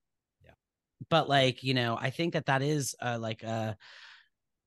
Yeah. 0.43 0.54
But 1.10 1.30
like, 1.30 1.64
you 1.64 1.74
know, 1.74 1.98
I 2.00 2.10
think 2.10 2.34
that 2.34 2.46
that 2.48 2.62
is 2.62 2.96
uh, 3.02 3.18
like 3.20 3.43
uh 3.43 3.76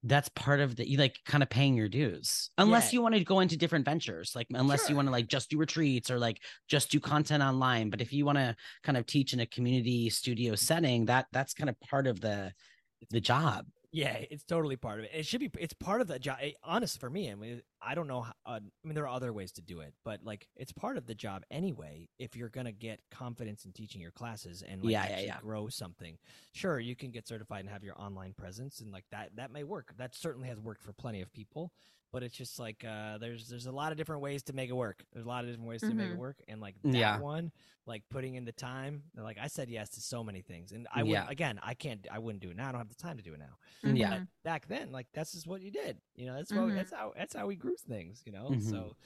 that's 0.04 0.28
part 0.30 0.60
of 0.60 0.76
the 0.76 0.88
you 0.88 0.96
like 0.96 1.18
kind 1.26 1.42
of 1.42 1.50
paying 1.50 1.74
your 1.74 1.88
dues. 1.88 2.50
Unless 2.58 2.92
Yeah. 2.92 2.98
you 2.98 3.02
want 3.02 3.14
to 3.16 3.24
go 3.24 3.40
into 3.40 3.56
different 3.56 3.84
ventures, 3.84 4.32
like 4.36 4.46
unless 4.50 4.88
you 4.88 4.94
want 4.96 5.08
to 5.08 5.12
like 5.12 5.26
just 5.26 5.50
do 5.50 5.58
retreats 5.58 6.10
or 6.10 6.18
like 6.18 6.40
just 6.68 6.90
do 6.90 7.00
content 7.00 7.42
online, 7.42 7.90
but 7.90 8.00
if 8.00 8.12
you 8.12 8.24
want 8.24 8.38
to 8.38 8.54
kind 8.84 8.96
of 8.96 9.06
teach 9.06 9.32
in 9.32 9.40
a 9.40 9.46
community 9.46 10.08
studio 10.10 10.54
setting, 10.54 11.06
that 11.06 11.26
that's 11.32 11.52
kind 11.54 11.68
of 11.68 11.78
part 11.80 12.06
of 12.06 12.20
the 12.20 12.52
the 13.10 13.20
job. 13.20 13.66
Yeah, 13.90 14.16
it's 14.30 14.44
totally 14.44 14.76
part 14.76 14.98
of 15.00 15.06
it. 15.06 15.10
It 15.14 15.26
should 15.26 15.40
be. 15.40 15.50
It's 15.58 15.72
part 15.74 16.00
of 16.00 16.08
the 16.08 16.18
job. 16.18 16.38
Eh, 16.42 16.52
honest 16.62 17.00
for 17.00 17.08
me, 17.08 17.30
I 17.30 17.34
mean, 17.34 17.62
I 17.80 17.94
don't 17.94 18.08
know. 18.08 18.22
How, 18.22 18.32
uh, 18.46 18.60
I 18.62 18.86
mean, 18.88 18.94
there 18.94 19.04
are 19.04 19.14
other 19.14 19.32
ways 19.32 19.52
to 19.52 19.62
do 19.62 19.80
it, 19.80 19.94
but 20.04 20.22
like 20.24 20.48
it's 20.56 20.72
part 20.72 20.96
of 20.96 21.06
the 21.06 21.14
job 21.14 21.44
anyway. 21.50 22.08
If 22.18 22.36
you're 22.36 22.48
gonna 22.48 22.72
get 22.72 23.00
confidence 23.10 23.64
in 23.64 23.72
teaching 23.72 24.00
your 24.00 24.10
classes 24.10 24.62
and 24.62 24.82
like, 24.82 24.90
Yeah, 24.92 25.08
yeah, 25.08 25.12
actually 25.12 25.26
yeah. 25.26 25.40
grow 25.40 25.68
something, 25.68 26.18
sure, 26.52 26.80
you 26.80 26.96
can 26.96 27.10
get 27.10 27.26
certified 27.28 27.60
and 27.60 27.68
have 27.70 27.84
your 27.84 28.00
online 28.00 28.34
presence, 28.34 28.80
and 28.80 28.90
like 28.92 29.04
that 29.10 29.36
that 29.36 29.50
may 29.52 29.64
work. 29.64 29.94
That 29.96 30.14
certainly 30.14 30.48
has 30.48 30.58
worked 30.60 30.82
for 30.82 30.92
plenty 30.92 31.20
of 31.20 31.32
people. 31.32 31.72
But 32.10 32.22
it's 32.22 32.34
just 32.34 32.58
like 32.58 32.84
uh, 32.86 33.18
there's 33.18 33.48
there's 33.48 33.66
a 33.66 33.72
lot 33.72 33.92
of 33.92 33.98
different 33.98 34.22
ways 34.22 34.42
to 34.44 34.54
make 34.54 34.70
it 34.70 34.72
work. 34.72 35.04
There's 35.12 35.26
a 35.26 35.28
lot 35.28 35.44
of 35.44 35.50
different 35.50 35.68
ways 35.68 35.82
to 35.84 35.94
make 35.94 36.08
it 36.08 36.14
Mhm. 36.14 36.16
work, 36.16 36.40
and 36.48 36.58
like 36.58 36.76
that 36.88 36.94
Yeah. 36.94 37.18
one, 37.18 37.52
like 37.84 38.02
putting 38.08 38.34
in 38.36 38.46
the 38.46 38.52
time. 38.52 39.02
Like 39.14 39.36
I 39.38 39.46
said 39.46 39.68
yes 39.68 39.90
to 39.90 40.00
so 40.00 40.24
many 40.24 40.40
things, 40.40 40.72
and 40.72 40.88
I 40.90 41.02
would 41.02 41.12
Yeah. 41.12 41.28
again 41.28 41.60
I 41.62 41.74
can't 41.74 42.06
I 42.10 42.18
wouldn't 42.18 42.42
do 42.42 42.48
it 42.50 42.56
now. 42.56 42.70
I 42.70 42.72
don't 42.72 42.80
have 42.80 42.88
the 42.88 42.94
time 42.94 43.18
to 43.18 43.22
do 43.22 43.34
it 43.34 43.38
now 43.40 43.58
Yeah. 43.82 44.20
Mhm. 44.20 44.28
back 44.42 44.66
then, 44.68 44.90
like 44.90 45.08
that's 45.12 45.32
just 45.32 45.46
what 45.46 45.60
you 45.60 45.70
did. 45.70 46.00
You 46.14 46.26
know, 46.26 46.34
that's 46.36 46.54
what 46.54 46.72
Mhm. 46.72 46.74
that's 46.74 46.90
how 46.92 47.12
that's 47.14 47.34
how 47.34 47.46
we 47.46 47.56
grew 47.56 47.67
things. 47.76 48.22
You 48.24 48.32
know, 48.32 48.50
Mhm. 48.50 48.70
so 48.70 48.96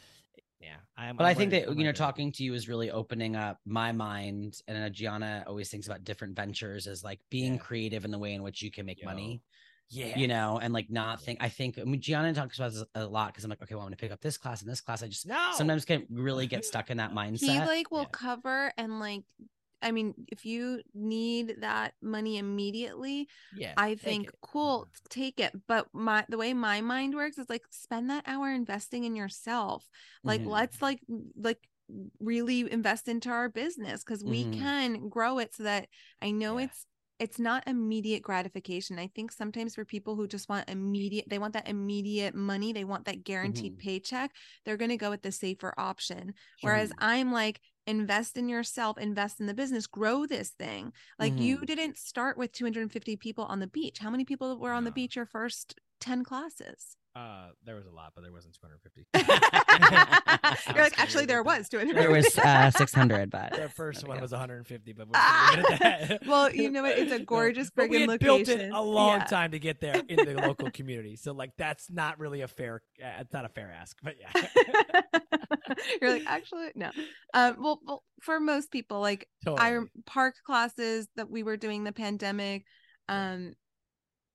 yeah. 0.61 0.77
I'm, 0.97 1.17
But 1.17 1.25
I'm 1.25 1.31
I 1.31 1.35
think 1.35 1.51
that 1.51 1.77
you 1.77 1.85
know, 1.85 1.93
talking 1.93 2.31
to 2.33 2.45
you 2.45 2.55
is 2.55 2.69
really 2.69 2.91
opening 2.91 3.35
up 3.37 3.61
my 3.65 3.93
mind. 3.93 4.61
And 4.69 4.95
Giana 4.95 5.45
always 5.47 5.71
thinks 5.71 5.87
about 5.87 6.05
different 6.05 6.37
ventures 6.37 6.87
as 6.87 7.03
like 7.03 7.21
being 7.31 7.55
Yeah. 7.55 7.59
creative 7.61 8.05
in 8.05 8.11
the 8.11 8.19
way 8.19 8.35
in 8.35 8.43
which 8.43 8.63
you 8.63 8.71
can 8.71 8.87
make 8.87 9.01
Yo, 9.01 9.07
money. 9.07 9.43
Yeah, 9.89 10.17
You 10.17 10.27
know, 10.27 10.59
and 10.59 10.73
like 10.73 10.89
not 10.89 11.21
think. 11.21 11.43
I 11.43 11.51
think 11.51 11.79
I 11.79 11.85
mean 11.85 12.01
Giana 12.01 12.35
talks 12.35 12.59
about 12.59 12.73
this 12.73 12.83
a 12.95 13.07
lot 13.07 13.33
because 13.35 13.45
I'm 13.45 13.51
like, 13.51 13.61
okay, 13.63 13.75
well, 13.75 13.83
I'm 13.83 13.89
gonna 13.89 13.97
pick 13.97 14.11
up 14.11 14.23
this 14.23 14.39
class 14.39 14.63
and 14.63 14.71
this 14.71 14.81
class. 14.81 15.03
I 15.03 15.09
just 15.09 15.27
no. 15.27 15.51
sometimes 15.55 15.85
can 15.85 16.07
really 16.09 16.47
get 16.47 16.65
stuck 16.73 16.91
in 16.91 16.97
that 16.97 17.13
mindset. 17.13 17.41
he 17.41 17.59
like 17.61 17.91
will 17.91 18.03
Yeah. 18.03 18.09
cover 18.13 18.73
and 18.79 19.01
like 19.01 19.25
i 19.83 19.91
mean 19.91 20.15
if 20.29 20.45
you 20.45 20.81
need 20.95 21.57
that 21.61 21.95
money 22.03 22.39
immediately 22.39 23.29
yeah, 23.53 23.77
i 23.77 23.95
think 23.95 24.31
cool 24.43 24.89
take 25.11 25.41
it 25.41 25.53
but 25.67 25.87
my 25.93 26.25
the 26.29 26.39
way 26.39 26.53
my 26.55 26.81
mind 26.81 27.15
works 27.15 27.39
is 27.39 27.49
like 27.49 27.63
spend 27.71 28.11
that 28.11 28.25
hour 28.27 28.51
investing 28.51 29.05
in 29.05 29.17
yourself 29.17 29.89
like 30.25 30.43
Mhm. 30.43 30.47
let's 30.47 30.81
like 30.83 31.01
like 31.37 31.59
really 32.21 32.71
invest 32.71 33.09
into 33.09 33.29
our 33.31 33.49
business 33.49 34.03
because 34.05 34.25
we 34.25 34.47
Mhm. 34.47 34.59
can 34.59 35.09
grow 35.09 35.39
it 35.39 35.55
so 35.55 35.63
that 35.65 35.89
i 36.23 36.31
know 36.31 36.57
Yeah. 36.57 36.67
it's 36.67 36.87
it's 37.19 37.39
not 37.39 37.67
immediate 37.67 38.23
gratification 38.23 38.99
i 38.99 39.09
think 39.15 39.31
sometimes 39.31 39.75
for 39.75 39.85
people 39.85 40.17
who 40.17 40.27
just 40.27 40.49
want 40.49 40.69
immediate 40.71 41.25
they 41.29 41.39
want 41.39 41.53
that 41.53 41.69
immediate 41.69 42.35
money 42.35 42.73
they 42.73 42.85
want 42.85 43.05
that 43.05 43.25
guaranteed 43.25 43.77
Mhm. 43.77 43.79
paycheck 43.79 44.31
they're 44.65 44.77
going 44.79 44.91
to 44.91 44.97
go 44.97 45.11
with 45.11 45.23
the 45.23 45.33
safer 45.33 45.75
option 45.77 46.33
Whereas 46.61 46.93
I'm 46.99 47.33
like, 47.33 47.61
invest 47.87 48.37
in 48.37 48.49
yourself, 48.49 48.99
invest 48.99 49.41
in 49.41 49.47
the 49.47 49.55
business, 49.55 49.87
grow 49.87 50.27
this 50.27 50.51
thing. 50.51 50.93
Like 51.19 51.39
you 51.41 51.59
Mhm. 51.59 51.67
didn't 51.67 51.99
start 51.99 52.37
with 52.39 52.53
250 52.53 53.17
people 53.17 53.45
on 53.45 53.61
the 53.61 53.67
beach. 53.67 53.99
How 53.99 54.11
many 54.11 54.25
people 54.25 54.59
were 54.59 54.73
on 54.73 54.85
the 54.85 54.93
beach 54.93 55.17
your 55.17 55.27
first 55.27 55.79
10 56.01 56.25
classes? 56.25 56.97
Uh, 57.15 57.49
there 57.67 57.75
was 57.77 57.85
a 57.85 57.91
lot, 57.91 58.13
but 58.15 58.23
there 58.23 58.33
wasn't 58.33 58.55
250. 58.59 59.07
You're 60.75 60.83
like, 60.83 60.99
actually, 60.99 61.27
there 61.27 61.43
was 61.43 61.69
250. 61.69 62.01
there 62.01 62.11
was 62.11 62.39
uh 62.39 62.71
600, 62.71 63.31
but 63.31 63.53
the 63.53 63.69
first 63.69 64.09
one 64.09 64.17
go. 64.17 64.23
was 64.23 64.31
150, 64.33 64.93
but 64.95 65.09
we're 65.09 65.13
just 65.13 65.29
gonna 65.31 65.57
leave 65.57 65.67
it 65.67 65.73
at 65.85 66.09
that. 66.09 66.23
Well, 66.27 66.51
you 66.55 66.71
know 66.71 66.81
what? 66.83 66.99
It's 66.99 67.13
a 67.13 67.19
No, 67.19 67.25
gorgeous 67.27 67.71
but 67.75 67.91
we 67.91 67.99
friggin' 67.99 68.11
had 68.13 68.21
built 68.21 68.41
it 68.49 68.49
location. 68.53 68.73
a 68.73 68.81
long 68.83 69.19
Yeah. 69.19 69.25
time 69.25 69.51
to 69.51 69.59
get 69.59 69.81
there 69.81 70.01
in 70.09 70.25
the 70.25 70.41
local 70.41 70.71
community, 70.71 71.17
so 71.17 71.33
like 71.33 71.51
that's 71.59 71.91
not 71.91 72.19
really 72.19 72.41
a 72.41 72.49
fair. 72.49 72.81
Uh, 73.03 73.09
it's 73.21 73.33
not 73.35 73.45
a 73.45 73.51
fair 73.51 73.71
ask, 73.79 73.97
but 74.03 74.15
yeah. 74.19 75.03
You're 76.01 76.11
like, 76.11 76.25
actually, 76.27 76.69
no. 76.75 76.91
Um, 77.35 77.57
well, 77.61 77.81
well, 77.85 78.03
for 78.23 78.41
most 78.41 78.71
people, 78.71 79.01
like 79.01 79.29
I 79.47 79.51
Totally. 79.51 79.73
rem- 79.75 79.91
park 80.07 80.35
classes 80.47 81.09
that 81.17 81.31
we 81.31 81.43
were 81.43 81.57
doing 81.57 81.85
the 81.85 81.93
pandemic, 81.93 82.65
um, 83.09 83.53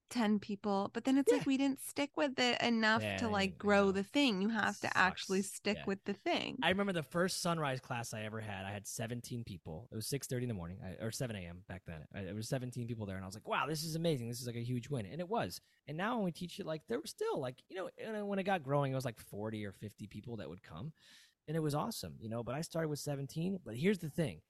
10 0.10 0.40
people, 0.40 0.90
but 0.94 1.04
then 1.04 1.18
it's 1.18 1.32
Yeah. 1.32 1.38
like 1.38 1.48
we 1.48 1.58
didn't 1.58 1.82
stick 1.82 2.12
with 2.16 2.40
it 2.40 2.62
enough 2.62 3.02
Yeah, 3.04 3.18
to 3.18 3.28
like 3.28 3.58
grow 3.58 3.92
the 3.92 4.04
thing. 4.04 4.42
You 4.42 4.50
have 4.50 4.80
to 4.82 4.98
actually 4.98 5.42
stick 5.42 5.78
Yeah. 5.78 5.86
with 5.86 6.04
the 6.06 6.14
thing. 6.14 6.58
I 6.62 6.70
remember 6.70 6.94
the 6.94 7.04
first 7.04 7.42
sunrise 7.42 7.80
class 7.80 8.14
I 8.14 8.22
ever 8.24 8.40
had. 8.40 8.66
I 8.66 8.72
had 8.72 8.88
17 8.88 9.44
people. 9.44 9.88
It 9.92 9.96
was 9.96 10.08
6:30 10.08 10.44
in 10.44 10.48
the 10.48 10.54
morning, 10.56 10.80
or 11.02 11.12
7 11.12 11.36
a.m. 11.36 11.64
back 11.68 11.84
then. 11.86 12.06
it 12.16 12.34
was 12.36 12.48
17 12.50 12.88
people 12.88 13.06
there, 13.06 13.16
and 13.16 13.24
I 13.24 13.28
was 13.28 13.36
like, 13.36 13.48
"Wow, 13.48 13.68
this 13.68 13.84
is 13.84 13.96
amazing! 13.96 14.28
This 14.28 14.42
is 14.42 14.48
like 14.48 14.56
a 14.56 14.64
huge 14.64 14.90
win." 14.90 15.06
And 15.06 15.20
it 15.20 15.28
was. 15.30 15.62
And 15.88 15.98
now 15.98 16.16
when 16.16 16.26
we 16.26 16.32
teach 16.32 16.60
it, 16.60 16.66
like 16.66 16.82
there 16.88 17.00
were 17.00 17.06
still 17.08 17.40
like 17.40 17.62
you 17.70 17.76
know, 17.78 17.90
and 17.98 18.28
when 18.28 18.40
it 18.40 18.44
got 18.44 18.64
growing, 18.64 18.92
it 18.92 18.96
was 18.96 19.06
like 19.06 19.20
40 19.20 19.66
or 19.66 19.72
50 19.72 20.08
people 20.08 20.38
that 20.38 20.50
would 20.50 20.64
come, 20.64 20.94
and 21.48 21.56
it 21.58 21.62
was 21.62 21.76
awesome, 21.76 22.16
you 22.20 22.30
know. 22.30 22.44
But 22.44 22.56
I 22.56 22.62
started 22.62 22.90
with 22.90 23.00
17. 23.00 23.60
But 23.66 23.76
here's 23.78 24.00
the 24.00 24.10
thing: 24.10 24.42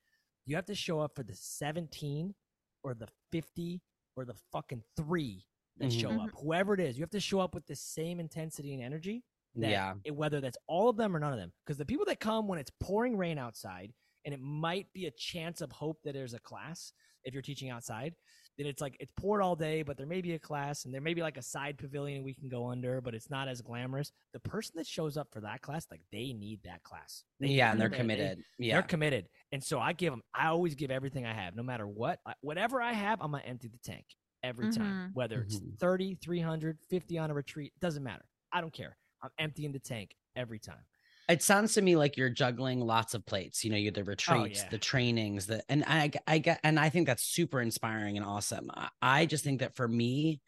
you 0.46 0.56
have 0.56 0.66
to 0.68 0.76
show 0.76 1.00
up 1.00 1.16
for 1.16 1.24
the 1.24 1.36
17 1.36 2.36
or 2.84 2.94
the 2.94 3.08
50 3.32 3.82
or 4.18 4.26
the 4.26 4.36
fucking 4.52 4.84
three 4.98 5.46
that 5.78 5.94
show 5.94 6.10
Mhm. 6.10 6.28
up. 6.28 6.30
Whoever 6.42 6.74
it 6.74 6.80
is, 6.80 6.98
you 6.98 7.04
have 7.04 7.12
to 7.12 7.20
show 7.20 7.40
up 7.40 7.54
with 7.54 7.66
the 7.68 7.76
same 7.76 8.20
intensity 8.20 8.74
and 8.74 8.82
energy 8.82 9.24
that 9.56 9.70
yeah. 9.70 9.94
it- 10.04 10.12
whether 10.16 10.42
that's 10.42 10.58
all 10.68 10.90
of 10.90 10.98
them 10.98 11.16
or 11.16 11.20
none 11.20 11.32
of 11.32 11.40
them. 11.40 11.54
Because 11.64 11.78
the 11.78 11.86
people 11.86 12.06
that 12.06 12.20
come 12.20 12.48
when 12.48 12.58
it's 12.60 12.72
pouring 12.80 13.16
rain 13.16 13.38
outside 13.38 13.94
and 14.26 14.34
it 14.34 14.40
might 14.42 14.92
be 14.92 15.06
a 15.06 15.12
chance 15.12 15.62
of 15.62 15.72
hope 15.72 16.02
that 16.04 16.14
there's 16.14 16.34
a 16.34 16.40
class 16.40 16.92
if 17.24 17.34
you're 17.34 17.44
teaching 17.44 17.70
outside, 17.70 18.16
then 18.58 18.66
it's 18.68 18.82
like 18.82 18.98
it's 19.00 19.12
poured 19.18 19.42
all 19.42 19.56
day, 19.56 19.84
but 19.84 19.98
there 19.98 20.08
may 20.08 20.22
be 20.22 20.34
a 20.34 20.40
class 20.40 20.86
and 20.86 20.94
there 20.94 21.02
may 21.02 21.14
be 21.14 21.22
like 21.22 21.38
a 21.38 21.42
side 21.42 21.78
pavilion 21.78 22.24
we 22.24 22.34
can 22.34 22.50
go 22.50 22.68
under, 22.68 23.02
but 23.02 23.14
it's 23.14 23.30
not 23.30 23.48
as 23.48 23.62
glamorous. 23.62 24.12
The 24.34 24.40
person 24.40 24.74
that 24.78 24.88
shows 24.88 25.16
up 25.18 25.28
for 25.32 25.42
that 25.42 25.62
class, 25.62 25.86
like 25.92 26.02
they 26.12 26.34
need 26.34 26.62
that 26.64 26.84
class. 26.84 27.24
They 27.40 27.48
Yeah, 27.50 27.72
and 27.72 27.80
they're 27.80 27.88
it. 27.88 27.92
They- 27.92 27.98
committed. 27.98 28.44
Yeah. 28.58 28.74
They're 28.76 28.84
committed. 28.84 29.30
And 29.52 29.64
so 29.64 29.80
I 29.80 29.94
give 29.94 30.12
them, 30.12 30.24
I 30.34 30.48
always 30.48 30.76
give 30.76 30.92
everything 30.92 31.26
I 31.26 31.34
have, 31.34 31.56
no 31.56 31.64
matter 31.64 31.88
what. 31.88 32.20
I- 32.26 32.34
Whatever 32.42 32.82
I 32.82 32.94
have, 32.94 33.22
I'm 33.22 33.32
going 33.32 33.44
to 33.44 33.50
empty 33.50 33.68
the 33.68 33.78
tank 33.80 34.06
every 34.44 34.72
time. 34.72 35.10
Mhm. 35.10 35.14
Whether 35.14 35.42
it's 35.42 35.60
Mhm. 35.60 35.78
30, 35.80 36.16
300, 36.16 36.80
50 36.90 37.18
on 37.18 37.30
a 37.30 37.34
retreat, 37.34 37.74
doesn't 37.80 38.04
matter. 38.04 38.26
I 38.52 38.62
don't 38.62 38.74
care. 38.74 38.98
I'm 39.22 39.32
emptying 39.40 39.72
the 39.72 39.80
tank 39.80 40.16
every 40.36 40.60
time. 40.60 40.84
It 41.30 41.44
sounds 41.44 41.74
to 41.74 41.82
me 41.82 41.96
like 41.98 42.16
you're 42.18 42.30
juggling 42.30 42.80
lots 42.80 43.14
of 43.14 43.26
plates. 43.26 43.64
You 43.64 43.72
know, 43.72 43.78
you 43.78 43.92
the 43.92 44.04
retreats, 44.04 44.62
Oh, 44.62 44.64
yeah. 44.66 44.70
the 44.70 44.78
trainings, 44.80 45.48
the 45.48 45.64
and 45.70 45.84
I 45.86 46.12
I 46.26 46.38
get 46.40 46.60
and 46.64 46.80
I 46.80 46.90
think 46.90 47.08
that's 47.08 47.24
super 47.24 47.62
inspiring 47.62 48.18
and 48.18 48.26
awesome. 48.26 48.70
I, 48.74 48.90
I 49.02 49.26
just 49.26 49.44
think 49.44 49.60
that 49.60 49.76
for 49.76 49.88
me, 49.88 50.42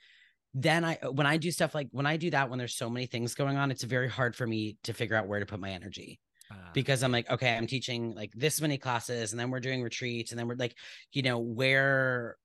then 0.54 0.86
I 0.86 0.98
when 1.12 1.28
I 1.28 1.38
do 1.38 1.52
stuff 1.52 1.76
like 1.76 1.90
when 1.92 2.06
I 2.06 2.18
do 2.18 2.30
that 2.32 2.50
when 2.50 2.60
there's 2.60 2.76
so 2.78 2.90
many 2.90 3.08
things 3.08 3.36
going 3.36 3.58
on, 3.58 3.72
it's 3.72 3.84
very 3.84 4.10
hard 4.10 4.36
for 4.36 4.48
me 4.48 4.78
to 4.84 4.94
figure 4.94 5.16
out 5.18 5.28
where 5.28 5.40
to 5.42 5.46
put 5.46 5.60
my 5.60 5.72
energy 5.72 6.20
Uh, 6.52 6.56
because 6.74 7.04
I'm 7.04 7.12
like, 7.12 7.30
okay, 7.30 7.56
I'm 7.58 7.68
teaching 7.68 8.16
like 8.16 8.32
this 8.36 8.62
many 8.62 8.78
classes, 8.78 9.32
and 9.34 9.40
then 9.40 9.52
we're 9.52 9.60
doing 9.60 9.84
retreats, 9.84 10.32
and 10.32 10.40
then 10.40 10.48
we're 10.48 10.56
like, 10.56 10.76
you 11.14 11.22
know, 11.24 11.40
where 11.40 12.38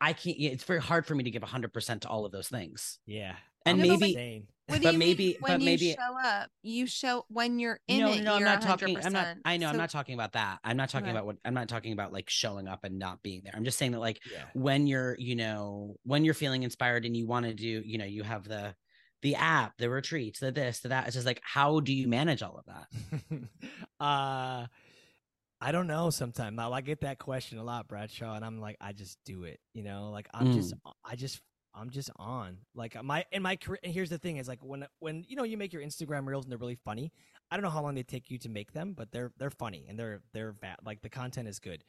I 0.00 0.12
can't. 0.12 0.36
It's 0.38 0.64
very 0.64 0.80
hard 0.80 1.06
for 1.06 1.14
me 1.14 1.24
to 1.24 1.30
give 1.30 1.42
100 1.42 1.72
percent 1.72 2.02
to 2.02 2.08
all 2.08 2.24
of 2.26 2.32
those 2.32 2.48
things. 2.48 2.98
yeah. 3.06 3.36
And 3.66 3.80
I'm 3.82 3.88
maybe-. 4.00 4.14
What 4.70 4.78
do 4.80 4.82
But 4.84 4.92
you 4.94 4.98
mean 4.98 5.08
maybe- 5.08 5.36
when 5.40 5.52
but 5.52 5.60
you 5.60 5.64
maybe- 5.64 5.92
show 5.92 6.18
up, 6.24 6.50
you 6.62 6.86
show 6.86 7.24
when 7.28 7.58
you're 7.58 7.80
in 7.88 8.00
no, 8.00 8.12
it. 8.12 8.18
no, 8.18 8.22
no, 8.24 8.32
I'm 8.34 8.40
you're 8.40 8.48
not 8.48 8.62
talking. 8.62 8.96
I'm 9.04 9.12
not. 9.12 9.26
100%. 9.26 9.40
I 9.44 9.56
know. 9.56 9.68
I'm 9.68 9.76
not 9.76 9.90
talking 9.90 10.14
about 10.14 10.32
that. 10.32 10.58
I'm 10.64 10.76
not 10.76 10.88
talking 10.90 11.08
Okay. 11.08 11.12
about 11.16 11.26
what. 11.26 11.36
I'm 11.44 11.54
not 11.54 11.68
talking 11.68 11.92
about 11.92 12.12
like 12.12 12.30
showing 12.30 12.68
up 12.68 12.84
and 12.84 12.98
not 12.98 13.22
being 13.22 13.42
there. 13.44 13.52
I'm 13.54 13.64
just 13.64 13.78
saying 13.78 13.92
that 13.92 14.00
like 14.00 14.20
Yeah. 14.30 14.44
when 14.54 14.86
you're, 14.86 15.16
you 15.18 15.36
know, 15.36 15.96
when 16.04 16.24
you're 16.24 16.34
feeling 16.34 16.62
inspired 16.62 17.04
and 17.04 17.16
you 17.16 17.26
want 17.26 17.46
to 17.46 17.54
do, 17.54 17.82
you 17.84 17.98
know, 17.98 18.04
you 18.04 18.22
have 18.22 18.44
the, 18.48 18.74
the 19.22 19.34
app, 19.34 19.76
the 19.78 19.90
retreats, 19.90 20.40
the 20.40 20.50
this, 20.52 20.80
the 20.80 20.88
that. 20.88 21.06
It's 21.06 21.14
just 21.14 21.26
like, 21.26 21.40
how 21.44 21.80
do 21.80 21.92
you 21.92 22.08
manage 22.08 22.42
all 22.42 22.56
of 22.58 22.64
that? 22.66 23.42
uh 24.00 24.66
I 25.62 25.72
don't 25.72 25.86
know 25.86 26.08
sometimes. 26.08 26.58
I 26.58 26.68
I 26.70 26.80
get 26.80 27.02
that 27.02 27.18
question 27.18 27.58
a 27.58 27.62
lot, 27.64 27.86
Bradshaw, 27.86 28.34
and 28.34 28.42
I'm 28.44 28.60
like, 28.60 28.76
I 28.80 28.92
just 28.94 29.18
do 29.26 29.44
it. 29.44 29.60
You 29.74 29.82
know, 29.82 30.10
like 30.10 30.26
I'm 30.32 30.54
just 30.54 30.72
I 31.04 31.16
just 31.16 31.40
I'm 31.74 31.90
just 31.90 32.10
on. 32.16 32.58
Like 32.74 32.96
uh, 32.96 33.02
my 33.02 33.24
in 33.32 33.42
my 33.42 33.56
career 33.56 33.78
and 33.82 33.92
here's 33.92 34.10
the 34.10 34.18
thing 34.18 34.36
is 34.38 34.48
like 34.48 34.62
when 34.62 34.86
when 34.98 35.24
you 35.28 35.36
know 35.36 35.44
you 35.44 35.56
make 35.56 35.72
your 35.72 35.82
Instagram 35.82 36.26
reels 36.26 36.44
and 36.44 36.52
they're 36.52 36.58
really 36.58 36.78
funny. 36.84 37.12
I 37.50 37.56
don't 37.56 37.64
know 37.64 37.70
how 37.70 37.82
long 37.82 37.94
they 37.94 38.02
take 38.02 38.30
you 38.30 38.38
to 38.38 38.48
make 38.48 38.72
them, 38.72 38.94
but 38.96 39.12
they're 39.12 39.32
they're 39.38 39.50
funny 39.50 39.86
and 39.88 39.98
they're 39.98 40.20
they're 40.32 40.52
va- 40.52 40.76
like 40.84 41.02
the 41.02 41.08
content 41.08 41.48
is 41.48 41.58
good. 41.58 41.84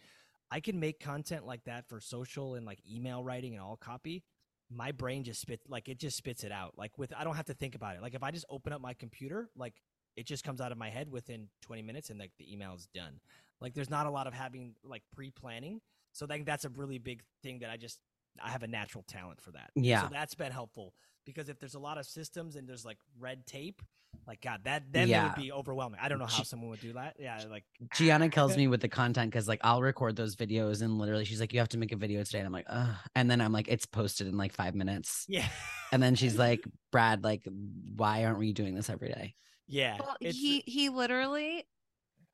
I 0.52 0.60
can 0.60 0.80
make 0.80 1.00
content 1.00 1.46
like 1.46 1.64
that 1.66 1.88
for 1.88 2.00
social 2.00 2.56
and 2.56 2.66
like 2.66 2.80
email 2.90 3.24
writing 3.24 3.54
and 3.54 3.62
all 3.62 3.78
copy. 3.78 4.24
My 4.70 4.92
brain 4.92 5.24
just 5.24 5.42
spits 5.42 5.64
like 5.68 5.90
it 5.90 5.98
just 5.98 6.18
spits 6.18 6.44
it 6.44 6.52
out. 6.52 6.74
Like 6.78 6.98
with 6.98 7.14
I 7.18 7.24
don't 7.24 7.36
have 7.36 7.46
to 7.46 7.54
think 7.54 7.76
about 7.76 7.96
it. 7.96 8.02
Like 8.02 8.14
if 8.14 8.24
I 8.24 8.32
just 8.32 8.46
open 8.50 8.74
up 8.74 8.82
my 8.82 8.94
computer, 8.94 9.50
like 9.56 9.76
it 10.16 10.26
just 10.26 10.44
comes 10.44 10.62
out 10.62 10.72
of 10.72 10.78
my 10.78 10.90
head 10.90 11.10
within 11.10 11.48
20 11.62 11.82
minutes 11.82 12.10
and 12.10 12.20
like 12.20 12.32
the 12.38 12.52
email 12.52 12.74
is 12.74 12.88
done. 12.94 13.20
Like 13.60 13.74
there's 13.74 13.90
not 13.90 14.06
a 14.06 14.12
lot 14.12 14.28
of 14.28 14.34
having 14.34 14.76
like 14.84 15.04
pre-planning. 15.16 15.82
So 16.14 16.26
I 16.26 16.30
think 16.30 16.46
that's 16.46 16.66
a 16.66 16.70
really 16.70 16.98
big 16.98 17.22
thing 17.42 17.60
that 17.60 17.70
I 17.70 17.78
just 17.78 18.00
I 18.44 18.50
have 18.50 18.64
a 18.64 18.68
natural 18.68 19.04
talent 19.08 19.42
for 19.42 19.52
that. 19.52 19.72
Yeah. 19.76 20.04
So 20.04 20.10
that's 20.12 20.36
been 20.36 20.52
helpful 20.52 20.94
because 21.26 21.50
if 21.50 21.60
there's 21.60 21.76
a 21.76 21.80
lot 21.80 21.98
of 21.98 22.06
systems 22.06 22.56
and 22.56 22.68
there's 22.68 22.86
like 22.86 22.98
red 23.20 23.46
tape, 23.46 23.82
like 24.28 24.42
God, 24.42 24.62
that 24.66 24.84
then 24.92 25.04
it 25.04 25.10
Yeah. 25.12 25.24
would 25.28 25.36
be 25.42 25.52
overwhelming. 25.52 26.00
I 26.02 26.10
don't 26.10 26.20
know 26.20 26.26
how 26.26 26.40
Gi- 26.40 26.44
someone 26.46 26.70
would 26.70 26.82
do 26.82 26.94
that. 26.94 27.16
Yeah, 27.20 27.42
like 27.50 27.64
Giana 27.96 28.32
kills 28.32 28.58
me 28.58 28.68
with 28.68 28.82
the 28.82 28.90
content 28.90 29.32
because 29.32 29.48
like 29.48 29.60
I'll 29.64 29.82
record 29.82 30.16
those 30.16 30.36
videos 30.36 30.82
and 30.82 30.98
literally 30.98 31.26
she's 31.26 31.40
like, 31.40 31.54
you 31.54 31.60
have 31.60 31.70
to 31.70 31.78
make 31.78 31.92
a 31.92 31.96
video 31.98 32.24
today. 32.24 32.40
And 32.40 32.48
I'm 32.48 32.54
like, 32.54 32.66
Ugh. 32.70 32.90
and 33.16 33.32
then 33.32 33.40
I'm 33.42 33.52
like, 33.54 33.68
it's 33.68 33.86
posted 33.86 34.28
in 34.28 34.38
like 34.38 34.54
five 34.54 34.76
minutes. 34.76 35.26
Yeah. 35.30 35.48
And 35.92 36.02
then 36.04 36.16
she's 36.16 36.38
like, 36.38 36.64
Brad, 36.92 37.24
like, 37.24 37.48
why 37.96 38.26
aren't 38.26 38.40
we 38.40 38.54
doing 38.54 38.76
this 38.76 38.90
every 38.90 39.10
day? 39.10 39.36
yeah. 39.68 39.98
Well, 40.00 40.18
he 40.20 40.64
he 40.66 40.90
literally, 40.90 41.64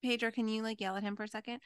Pedro, 0.04 0.32
can 0.32 0.48
you 0.48 0.64
like 0.64 0.82
yell 0.82 0.96
at 0.96 1.04
him 1.04 1.16
for 1.16 1.24
a 1.24 1.28
second? 1.28 1.60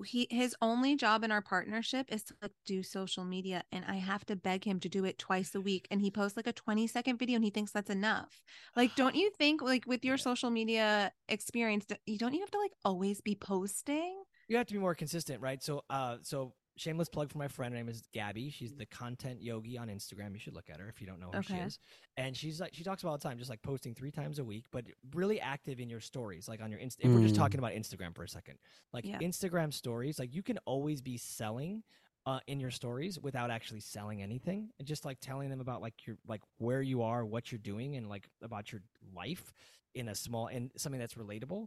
He 0.00 0.26
his 0.30 0.56
only 0.62 0.96
job 0.96 1.22
in 1.22 1.30
our 1.30 1.42
partnership 1.42 2.06
is 2.10 2.24
to 2.24 2.34
like 2.40 2.52
do 2.64 2.82
social 2.82 3.24
media 3.24 3.62
and 3.70 3.84
I 3.86 3.96
have 3.96 4.24
to 4.26 4.36
beg 4.36 4.64
him 4.64 4.80
to 4.80 4.88
do 4.88 5.04
it 5.04 5.18
twice 5.18 5.54
a 5.54 5.60
week 5.60 5.86
and 5.90 6.00
he 6.00 6.10
posts 6.10 6.36
like 6.36 6.46
a 6.46 6.52
20 6.52 6.86
second 6.86 7.18
video 7.18 7.36
and 7.36 7.44
he 7.44 7.50
thinks 7.50 7.72
that's 7.72 7.90
enough. 7.90 8.40
Like 8.74 8.94
don't 8.94 9.14
you 9.14 9.30
think 9.36 9.60
like 9.60 9.86
with 9.86 10.04
your 10.04 10.16
social 10.16 10.50
media 10.50 11.12
experience 11.28 11.84
you 12.06 12.16
don't 12.16 12.32
you 12.32 12.40
have 12.40 12.50
to 12.52 12.58
like 12.58 12.72
always 12.84 13.20
be 13.20 13.34
posting? 13.34 14.22
You 14.48 14.56
have 14.56 14.66
to 14.66 14.74
be 14.74 14.80
more 14.80 14.94
consistent, 14.94 15.40
right? 15.40 15.62
So, 15.62 15.84
uh, 15.88 16.16
so 16.22 16.52
shameless 16.76 17.08
plug 17.08 17.30
for 17.30 17.38
my 17.38 17.48
friend. 17.48 17.72
Her 17.74 17.78
name 17.78 17.88
is 17.88 18.02
Gabby. 18.12 18.50
She's 18.50 18.74
the 18.74 18.86
content 18.86 19.42
yogi 19.42 19.76
on 19.78 19.88
Instagram. 19.88 20.32
You 20.32 20.38
should 20.38 20.54
look 20.54 20.70
at 20.70 20.80
her 20.80 20.88
if 20.88 21.00
you 21.00 21.06
don't 21.06 21.20
know 21.20 21.30
who 21.32 21.42
she 21.42 21.54
is. 21.66 21.78
And 22.16 22.36
she's 22.36 22.60
like, 22.60 22.74
she 22.74 22.82
talks 22.84 23.02
about 23.02 23.10
all 23.12 23.18
the 23.18 23.22
time, 23.28 23.38
just 23.38 23.50
like 23.50 23.62
posting 23.62 23.94
three 23.94 24.10
times 24.10 24.38
a 24.38 24.44
week, 24.44 24.64
but 24.72 24.84
really 25.14 25.40
active 25.40 25.80
in 25.80 25.88
your 25.90 26.00
stories, 26.00 26.48
like 26.48 26.62
on 26.62 26.70
your 26.70 26.80
Insta. 26.80 26.96
If 27.00 27.12
we're 27.12 27.20
just 27.20 27.34
Mm. 27.34 27.38
talking 27.38 27.58
about 27.58 27.72
Instagram 27.72 28.14
for 28.14 28.22
a 28.24 28.28
second, 28.28 28.58
like 28.92 29.04
Yeah. 29.04 29.18
Instagram 29.18 29.72
stories, 29.72 30.18
like 30.18 30.34
you 30.34 30.42
can 30.42 30.58
always 30.64 31.00
be 31.00 31.16
selling. 31.16 31.82
Uh, 32.24 32.38
in 32.46 32.60
your 32.60 32.70
stories 32.70 33.18
without 33.18 33.50
actually 33.50 33.80
selling 33.80 34.22
anything 34.22 34.70
and 34.78 34.86
just 34.86 35.04
like 35.04 35.18
telling 35.20 35.50
them 35.50 35.60
about 35.60 35.82
like 35.82 36.06
your 36.06 36.16
like 36.28 36.40
where 36.58 36.80
you 36.80 37.02
are 37.02 37.26
what 37.26 37.50
you're 37.50 37.58
doing 37.58 37.96
and 37.96 38.08
like 38.08 38.28
about 38.42 38.70
your 38.70 38.80
life 39.12 39.52
in 39.96 40.06
a 40.08 40.14
small 40.14 40.46
and 40.46 40.70
something 40.76 41.00
that's 41.00 41.14
relatable 41.14 41.66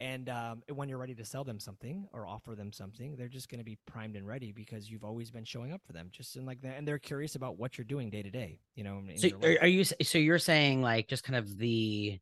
and 0.00 0.28
um, 0.28 0.62
when 0.74 0.88
you're 0.88 0.98
ready 0.98 1.14
to 1.14 1.24
sell 1.24 1.44
them 1.44 1.60
something 1.60 2.08
or 2.12 2.26
offer 2.26 2.54
them 2.54 2.72
something, 2.72 3.14
they're 3.16 3.28
just 3.28 3.48
going 3.48 3.58
to 3.60 3.64
be 3.64 3.78
primed 3.86 4.16
and 4.16 4.26
ready 4.26 4.52
because 4.52 4.90
you've 4.90 5.04
always 5.04 5.30
been 5.30 5.44
showing 5.44 5.72
up 5.72 5.80
for 5.86 5.92
them. 5.92 6.08
Just 6.10 6.36
in 6.36 6.44
like 6.44 6.60
that, 6.62 6.76
and 6.76 6.86
they're 6.86 6.98
curious 6.98 7.34
about 7.34 7.58
what 7.58 7.78
you're 7.78 7.84
doing 7.84 8.10
day 8.10 8.22
to 8.22 8.30
day. 8.30 8.58
You 8.74 8.84
know, 8.84 8.98
in 9.08 9.16
So 9.18 9.28
are, 9.42 9.58
are 9.62 9.68
you 9.68 9.84
so 9.84 10.18
you're 10.18 10.38
saying 10.38 10.82
like 10.82 11.08
just 11.08 11.22
kind 11.24 11.36
of 11.36 11.58
the 11.58 12.18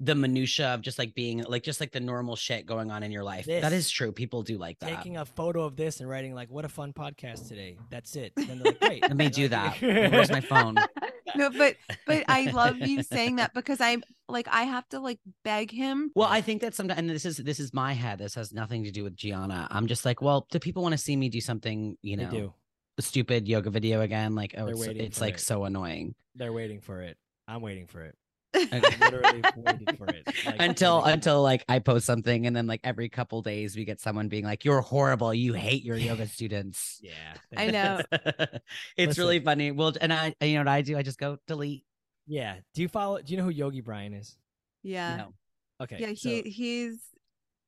the 0.00 0.14
minutia 0.14 0.74
of 0.74 0.80
just 0.82 0.98
like 0.98 1.14
being 1.14 1.44
like 1.48 1.62
just 1.62 1.80
like 1.80 1.92
the 1.92 2.00
normal 2.00 2.34
shit 2.34 2.66
going 2.66 2.90
on 2.90 3.02
in 3.04 3.12
your 3.12 3.22
life. 3.22 3.46
That 3.46 3.70
This. 3.70 3.86
is 3.86 3.90
true. 3.90 4.10
People 4.10 4.42
do 4.42 4.58
like 4.58 4.78
that. 4.80 4.96
taking 4.96 5.16
a 5.18 5.24
photo 5.24 5.62
of 5.62 5.76
this 5.76 6.00
and 6.00 6.08
writing 6.08 6.34
like, 6.34 6.50
"What 6.50 6.64
a 6.64 6.68
fun 6.68 6.92
podcast 6.92 7.48
today." 7.48 7.78
That's 7.90 8.16
it. 8.16 8.32
Then 8.34 8.58
they're 8.58 8.72
like, 8.72 8.80
"Great, 8.80 9.02
Let 9.02 9.16
me 9.16 9.28
do 9.30 9.46
that. 9.50 9.80
Where's 9.80 10.30
my 10.32 10.40
phone? 10.40 10.74
no, 11.36 11.48
but 11.50 11.76
but 12.06 12.24
I 12.28 12.50
love 12.50 12.78
you 12.78 13.02
saying 13.04 13.36
that 13.36 13.54
because 13.54 13.80
I'm 13.80 14.02
like 14.28 14.48
I 14.50 14.62
have 14.64 14.88
to 14.90 15.00
like 15.00 15.18
beg 15.44 15.70
him. 15.70 16.10
Well, 16.14 16.28
I 16.28 16.40
think 16.40 16.62
that 16.62 16.74
sometimes, 16.74 16.98
and 16.98 17.10
this 17.10 17.24
is 17.24 17.36
this 17.36 17.60
is 17.60 17.72
my 17.74 17.92
head. 17.92 18.18
This 18.18 18.34
has 18.34 18.52
nothing 18.52 18.84
to 18.84 18.90
do 18.90 19.04
with 19.04 19.16
Giana. 19.16 19.66
I'm 19.70 19.86
just 19.86 20.04
like, 20.04 20.22
well, 20.22 20.46
do 20.50 20.58
people 20.58 20.82
want 20.82 20.92
to 20.92 20.98
see 20.98 21.16
me 21.16 21.28
do 21.28 21.40
something? 21.40 21.96
You 22.02 22.16
They 22.16 22.24
know, 22.24 22.30
do. 22.30 22.54
a 22.98 23.02
stupid 23.02 23.48
yoga 23.48 23.70
video 23.70 24.00
again? 24.00 24.34
Like, 24.34 24.54
oh, 24.56 24.64
They're 24.66 24.74
it's, 24.74 24.80
waiting 24.86 25.04
it's 25.04 25.20
like 25.20 25.34
it. 25.34 25.40
so 25.40 25.64
annoying. 25.64 26.14
They're 26.34 26.52
waiting 26.52 26.80
for 26.80 27.02
it. 27.02 27.16
I'm 27.46 27.60
waiting 27.60 27.86
for 27.86 28.02
it. 28.02 28.14
Okay. 28.56 28.80
I'm 28.82 29.00
literally 29.00 29.42
waiting 29.56 29.96
for 29.96 30.06
it. 30.06 30.22
Like, 30.46 30.56
until 30.60 30.98
waiting 30.98 31.12
until 31.14 31.42
like 31.42 31.64
I 31.68 31.78
post 31.80 32.06
something, 32.06 32.46
and 32.46 32.54
then 32.54 32.66
like 32.66 32.80
every 32.84 33.08
couple 33.08 33.42
days 33.42 33.76
we 33.76 33.84
get 33.84 34.00
someone 34.00 34.28
being 34.28 34.44
like, 34.44 34.64
"You're 34.64 34.80
horrible. 34.80 35.34
You 35.34 35.54
hate 35.54 35.84
your 35.84 35.96
yoga 35.96 36.26
students." 36.36 37.00
yeah, 37.02 37.12
I 37.56 37.70
know. 37.70 38.00
it's 38.96 39.18
really 39.18 39.40
funny. 39.40 39.72
Well, 39.72 39.94
and 40.00 40.12
I, 40.12 40.34
you 40.40 40.54
know 40.54 40.60
what 40.60 40.68
I 40.68 40.82
do? 40.82 40.96
I 40.96 41.02
just 41.02 41.18
go 41.18 41.38
delete. 41.48 41.84
Yeah. 42.26 42.56
Do 42.74 42.82
you 42.82 42.88
follow? 42.88 43.20
Do 43.20 43.32
you 43.32 43.36
know 43.38 43.44
who 43.44 43.50
Yogi 43.50 43.80
Brian 43.80 44.14
is? 44.14 44.36
Yeah. 44.82 45.16
No. 45.16 45.34
Okay. 45.82 45.96
Yeah, 45.98 46.14
so- 46.14 46.28
he 46.28 46.42
he's 46.42 46.98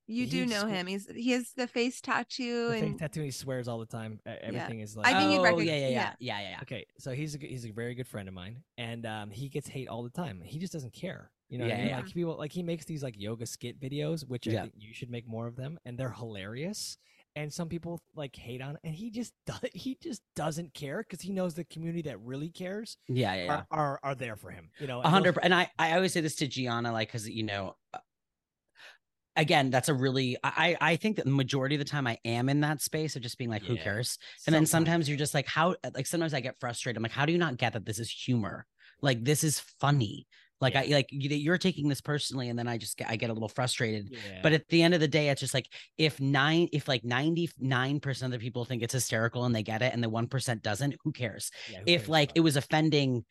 you 0.08 0.26
do 0.28 0.46
know 0.46 0.62
sw- 0.66 0.70
him. 0.70 0.86
He's 0.86 1.08
he 1.10 1.32
has 1.32 1.50
the 1.56 1.66
face 1.66 2.00
tattoo 2.00 2.68
the 2.68 2.74
fake 2.74 2.82
and 2.84 2.98
tattoo. 2.98 3.22
He 3.22 3.32
swears 3.32 3.66
all 3.66 3.78
the 3.80 3.86
time. 3.86 4.20
Everything 4.24 4.80
is 4.80 4.96
like. 4.96 5.06
I 5.12 5.18
think 5.18 5.32
you'd 5.32 5.40
oh, 5.40 5.44
recognize- 5.44 5.66
yeah, 5.66 5.74
yeah, 5.74 5.88
yeah, 5.88 5.90
yeah. 5.90 6.12
yeah, 6.20 6.40
yeah, 6.40 6.50
yeah. 6.50 6.58
Okay, 6.62 6.86
so 6.98 7.10
he's 7.10 7.34
a, 7.34 7.38
g- 7.38 7.48
he's 7.48 7.66
a 7.66 7.70
very 7.72 7.94
good 7.96 8.06
friend 8.06 8.28
of 8.28 8.34
mine, 8.34 8.62
and 8.78 9.04
um, 9.04 9.30
he 9.30 9.48
gets 9.48 9.66
hate 9.68 9.88
all 9.88 10.04
the 10.04 10.10
time. 10.10 10.40
He 10.44 10.58
just 10.60 10.72
doesn't 10.72 10.92
care. 10.92 11.32
You 11.48 11.58
know, 11.58 11.64
what 11.64 11.72
I 11.72 11.76
Yeah, 11.76 11.80
mean? 11.82 11.90
yeah. 11.90 11.96
like 11.96 12.14
people 12.14 12.36
like 12.36 12.52
he 12.52 12.62
makes 12.62 12.84
these 12.84 13.02
like 13.02 13.14
yoga 13.18 13.46
skit 13.46 13.80
videos, 13.80 14.26
which 14.26 14.46
I 14.46 14.52
think 14.62 14.74
you 14.78 14.94
should 14.94 15.10
make 15.10 15.26
more 15.28 15.46
of 15.48 15.56
them, 15.56 15.78
and 15.84 15.98
they're 15.98 16.12
hilarious. 16.12 16.98
And 17.36 17.52
some 17.52 17.68
people 17.68 18.00
like 18.16 18.34
hate 18.34 18.62
on, 18.62 18.74
it, 18.76 18.80
and 18.82 18.94
he 18.94 19.10
just 19.10 19.32
does, 19.46 19.60
he 19.74 19.96
just 20.02 20.22
doesn't 20.34 20.72
care 20.74 21.04
because 21.08 21.20
he 21.22 21.30
knows 21.32 21.54
the 21.54 21.64
community 21.64 22.02
that 22.08 22.18
really 22.22 22.48
cares 22.48 22.96
Yeah, 23.08 23.34
yeah, 23.34 23.44
yeah. 23.44 23.52
are, 23.52 23.66
are 23.70 24.00
are 24.02 24.14
there 24.14 24.36
for 24.36 24.50
him. 24.50 24.70
You 24.80 24.86
know, 24.86 24.98
A 25.00 25.02
and 25.02 25.10
hundred. 25.10 25.34
those- 25.34 25.42
And 25.44 25.54
I, 25.54 25.70
I 25.78 25.92
always 25.96 26.12
say 26.14 26.22
this 26.22 26.36
to 26.36 26.48
Giana, 26.48 26.92
like, 26.92 27.08
because 27.08 27.28
you 27.28 27.42
know, 27.42 27.76
uh, 27.92 27.98
again, 29.36 29.68
that's 29.70 29.90
a 29.90 29.94
really. 29.94 30.38
I, 30.42 30.76
I 30.80 30.96
think 30.96 31.16
that 31.16 31.26
the 31.26 31.30
majority 31.30 31.74
of 31.74 31.78
the 31.78 31.84
time 31.84 32.06
I 32.06 32.18
am 32.24 32.48
in 32.48 32.60
that 32.62 32.80
space 32.80 33.16
of 33.16 33.22
just 33.22 33.36
being 33.36 33.50
like, 33.50 33.62
who 33.62 33.76
cares? 33.76 34.18
And 34.46 34.54
then 34.54 34.64
sometimes 34.64 35.06
you're 35.08 35.18
just 35.18 35.34
like, 35.34 35.46
how? 35.46 35.76
Like 35.94 36.06
sometimes 36.06 36.32
I 36.32 36.40
get 36.40 36.58
frustrated. 36.58 36.96
I'm 36.96 37.02
like, 37.02 37.12
how 37.12 37.26
do 37.26 37.32
you 37.32 37.38
not 37.38 37.58
get 37.58 37.74
that 37.74 37.84
this 37.84 37.98
is 37.98 38.10
humor? 38.10 38.66
Like 39.02 39.24
this 39.24 39.44
is 39.44 39.60
funny. 39.78 40.26
Like 40.60 40.74
I 40.74 40.84
like 40.86 41.06
you, 41.10 41.28
you're 41.30 41.58
taking 41.58 41.88
this 41.88 42.00
personally, 42.00 42.48
and 42.48 42.58
then 42.58 42.66
I 42.68 42.78
just 42.78 42.96
get 42.96 43.08
I 43.10 43.16
get 43.16 43.30
a 43.30 43.32
little 43.32 43.48
frustrated. 43.48 44.08
yeah. 44.10 44.40
But 44.42 44.52
at 44.52 44.66
the 44.68 44.82
end 44.82 44.94
of 44.94 45.00
the 45.00 45.08
day, 45.08 45.28
it's 45.28 45.40
just 45.40 45.52
like 45.54 45.66
if 45.98 46.18
nine, 46.20 46.68
if 46.72 46.88
like 46.88 47.04
ninety 47.04 47.50
nine 47.58 48.00
percent 48.00 48.32
of 48.32 48.40
the 48.40 48.44
people 48.44 48.64
think 48.64 48.82
it's 48.82 48.94
hysterical 48.94 49.44
and 49.44 49.54
they 49.54 49.62
get 49.62 49.82
it, 49.82 49.92
and 49.92 50.02
the 50.02 50.08
one 50.08 50.28
percent 50.28 50.62
doesn't, 50.62 50.96
who 51.04 51.12
cares? 51.12 51.50
Yeah, 51.70 51.78
who 51.80 51.84
if 51.86 52.00
cares 52.02 52.08
like 52.08 52.32
it 52.34 52.40
was 52.40 52.56
offending 52.56 53.24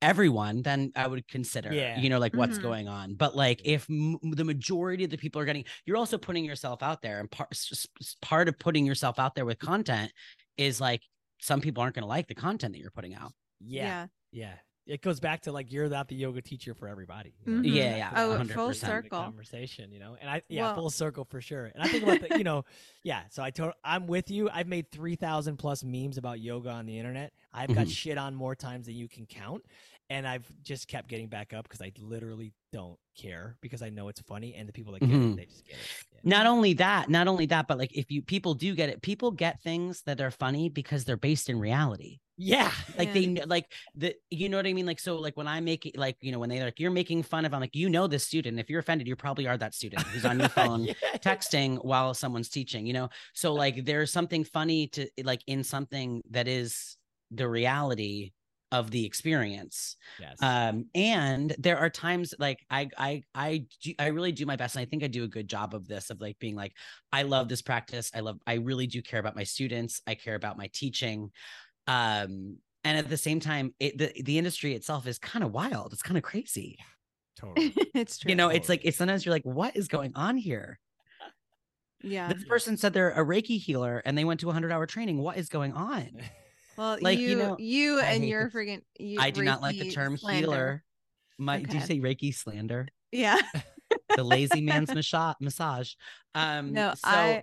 everyone 0.00 0.62
then 0.62 0.92
i 0.94 1.08
would 1.08 1.26
consider 1.26 1.72
Yeah. 1.72 1.98
you 1.98 2.08
know 2.08 2.20
like 2.20 2.32
what's 2.32 2.56
Mhm. 2.58 2.62
going 2.62 2.88
on 2.88 3.14
but 3.14 3.34
like 3.34 3.60
if 3.64 3.84
m- 3.90 4.16
the 4.22 4.44
majority 4.44 5.02
of 5.02 5.10
the 5.10 5.16
people 5.18 5.40
are 5.40 5.44
getting 5.44 5.64
you're 5.86 5.96
also 5.96 6.16
putting 6.18 6.44
yourself 6.44 6.84
out 6.84 7.02
there 7.02 7.18
and 7.18 7.28
part 7.28 7.48
s- 7.50 7.84
s- 8.00 8.16
part 8.22 8.48
of 8.48 8.56
putting 8.60 8.86
yourself 8.86 9.18
out 9.18 9.34
there 9.34 9.44
with 9.44 9.58
content 9.58 10.12
is 10.56 10.80
like 10.80 11.02
some 11.40 11.60
people 11.60 11.82
aren't 11.82 11.96
going 11.96 12.04
to 12.04 12.08
like 12.08 12.28
the 12.28 12.34
content 12.36 12.74
that 12.74 12.78
you're 12.78 12.92
putting 12.92 13.12
out 13.16 13.32
yeah, 13.60 14.06
yeah, 14.30 14.54
It 14.88 15.02
goes 15.02 15.20
back 15.20 15.42
to 15.42 15.52
like 15.52 15.70
you're 15.70 15.88
not 15.88 16.08
the 16.08 16.16
yoga 16.16 16.40
teacher 16.42 16.72
for 16.74 16.88
everybody. 16.88 17.34
you 17.46 17.52
know? 17.52 17.62
Mhm. 17.62 17.74
Yeah, 17.74 17.96
yeah, 17.96 18.12
Oh, 18.16 18.42
full 18.44 18.72
circle. 18.72 19.18
conversation, 19.20 19.92
you 19.92 19.98
know. 20.00 20.16
And 20.20 20.28
I 20.30 20.42
yeah, 20.48 20.62
Well- 20.62 20.74
full 20.74 20.90
circle 20.90 21.24
for 21.24 21.40
sure. 21.40 21.66
And 21.66 21.82
I 21.82 21.88
think 21.88 22.02
about 22.04 22.20
the, 22.28 22.38
you 22.38 22.44
know, 22.44 22.64
yeah. 23.04 23.22
So 23.30 23.42
I 23.42 23.50
told 23.50 23.74
I'm 23.84 24.06
with 24.06 24.30
you. 24.30 24.48
I've 24.50 24.66
made 24.66 24.90
three 24.90 25.14
thousand 25.14 25.58
plus 25.58 25.84
memes 25.84 26.16
about 26.18 26.40
yoga 26.40 26.70
on 26.70 26.86
the 26.86 26.98
internet. 26.98 27.32
I've 27.52 27.74
got 27.74 27.86
Mhm. 27.86 27.90
shit 27.92 28.18
on 28.18 28.34
more 28.34 28.54
times 28.56 28.86
than 28.86 28.94
you 28.96 29.08
can 29.08 29.26
count, 29.26 29.64
and 30.10 30.26
I've 30.26 30.50
just 30.62 30.88
kept 30.88 31.08
getting 31.08 31.28
back 31.28 31.52
up 31.52 31.64
because 31.68 31.82
I 31.82 31.92
literally 31.98 32.54
don't 32.72 32.98
care 33.14 33.56
because 33.60 33.82
I 33.82 33.90
know 33.90 34.08
it's 34.08 34.20
funny, 34.22 34.54
and 34.54 34.66
the 34.68 34.72
people 34.72 34.94
that 34.94 35.00
get 35.00 35.10
Mhm. 35.10 35.32
it, 35.32 35.36
they 35.36 35.44
just 35.44 35.64
get 35.66 35.74
it. 35.76 35.80
Yeah. 36.14 36.20
not 36.24 36.46
only 36.46 36.72
that 36.74 37.08
not 37.10 37.28
only 37.28 37.46
that 37.46 37.68
but 37.68 37.78
like 37.78 37.92
if 37.94 38.10
you 38.10 38.22
people 38.22 38.54
do 38.54 38.74
get 38.74 38.88
it 38.88 39.02
people 39.02 39.30
get 39.30 39.60
things 39.62 40.02
that 40.02 40.20
are 40.20 40.30
funny 40.32 40.68
because 40.68 41.04
they're 41.04 41.16
based 41.16 41.48
in 41.48 41.58
reality 41.60 42.18
Yeah. 42.40 42.70
like 42.96 43.12
they 43.12 43.20
Yeah. 43.20 43.34
kn- 43.40 43.48
like 43.48 43.72
the 43.96 44.14
you 44.30 44.48
know 44.48 44.56
what 44.56 44.66
i 44.66 44.72
mean 44.72 44.86
like 44.86 45.00
so 45.00 45.16
like 45.16 45.36
when 45.36 45.48
i 45.48 45.58
make 45.60 45.86
it 45.86 45.98
like 45.98 46.16
you 46.20 46.30
know 46.32 46.38
when 46.38 46.48
they 46.48 46.62
like 46.62 46.78
you're 46.78 46.90
making 46.92 47.24
fun 47.24 47.44
of 47.44 47.52
i'm 47.52 47.60
like 47.60 47.74
you 47.74 47.88
know 47.90 48.06
this 48.06 48.24
student 48.24 48.58
if 48.60 48.70
you're 48.70 48.80
offended 48.80 49.08
you 49.08 49.16
probably 49.16 49.46
are 49.48 49.58
that 49.58 49.74
student 49.74 50.02
who's 50.04 50.24
on 50.24 50.38
your 50.38 50.48
phone 50.60 50.84
Yeah. 50.84 50.94
texting 51.16 51.84
while 51.84 52.14
someone's 52.14 52.48
teaching 52.48 52.86
you 52.86 52.92
know 52.92 53.08
so 53.34 53.52
like 53.54 53.84
there's 53.84 54.12
something 54.12 54.44
funny 54.44 54.86
to 54.88 55.08
like 55.24 55.42
in 55.48 55.64
something 55.64 56.22
that 56.30 56.46
is 56.48 56.96
the 57.32 57.48
reality 57.48 58.30
of 58.70 58.90
the 58.90 59.04
experience 59.06 59.96
Yes. 60.20 60.36
um 60.42 60.84
and 60.94 61.56
there 61.58 61.78
are 61.78 61.88
times 61.90 62.34
like 62.38 62.58
i 62.70 62.88
i 62.98 63.22
i 63.34 63.64
do, 63.82 63.94
i 63.98 64.08
really 64.08 64.30
do 64.30 64.44
my 64.46 64.56
best 64.56 64.76
and 64.76 64.82
i 64.82 64.84
think 64.84 65.02
i 65.02 65.06
do 65.06 65.24
a 65.24 65.28
good 65.28 65.48
job 65.48 65.74
of 65.74 65.88
this 65.88 66.10
of 66.10 66.20
like 66.20 66.38
being 66.38 66.54
like 66.54 66.74
i 67.10 67.22
love 67.22 67.48
this 67.48 67.62
practice 67.62 68.10
i 68.14 68.20
love 68.20 68.38
i 68.46 68.54
really 68.54 68.86
do 68.86 69.00
care 69.02 69.20
about 69.20 69.34
my 69.34 69.42
students 69.44 70.02
i 70.06 70.14
care 70.14 70.34
about 70.34 70.58
my 70.58 70.68
teaching 70.74 71.30
um 71.88 72.58
and 72.84 72.96
at 72.98 73.08
the 73.08 73.16
same 73.16 73.40
time 73.40 73.74
it 73.80 73.98
the, 73.98 74.12
the 74.22 74.38
industry 74.38 74.74
itself 74.74 75.06
is 75.06 75.18
kind 75.18 75.44
of 75.44 75.52
wild 75.52 75.92
it's 75.92 76.02
kind 76.02 76.16
of 76.16 76.22
crazy 76.22 76.78
totally. 77.36 77.74
it's 77.94 78.18
true. 78.18 78.28
you 78.30 78.36
know 78.36 78.48
it's 78.48 78.68
like 78.68 78.80
Totally. 78.80 78.88
it's 78.88 78.98
sometimes 78.98 79.24
you're 79.26 79.34
like 79.34 79.44
what 79.44 79.76
is 79.76 79.88
going 79.88 80.12
on 80.14 80.36
here 80.36 80.78
yeah. 82.02 82.32
this 82.32 82.44
person 82.44 82.76
said 82.76 82.92
they're 82.92 83.10
a 83.10 83.24
reiki 83.24 83.58
healer 83.60 84.00
and 84.04 84.16
they 84.16 84.24
went 84.24 84.38
to 84.40 84.46
a 84.46 84.48
100 84.54 84.70
hour 84.70 84.86
training 84.86 85.18
what 85.18 85.36
is 85.36 85.48
going 85.48 85.72
on 85.72 86.08
Well, 86.76 86.96
like, 87.00 87.18
you, 87.18 87.30
you 87.30 87.36
know, 87.36 87.56
you 87.58 87.98
and 87.98 88.24
your 88.24 88.44
this. 88.44 88.54
friggin' 88.54 88.82
you, 89.00 89.18
i 89.18 89.30
do 89.30 89.42
not 89.42 89.60
like 89.60 89.76
the 89.76 89.90
term 89.90 90.16
slander. 90.16 90.38
healer 90.38 90.84
my 91.36 91.60
do 91.60 91.76
you 91.76 91.82
say 91.82 91.98
reiki 91.98 92.32
slander 92.32 92.86
Yeah. 93.10 93.40
the 94.16 94.22
lazy 94.22 94.60
man's 94.60 94.94
massage 94.94 95.34
massage 95.40 95.94
um 96.36 96.72
No, 96.72 96.90
so 96.94 97.08
I 97.08 97.42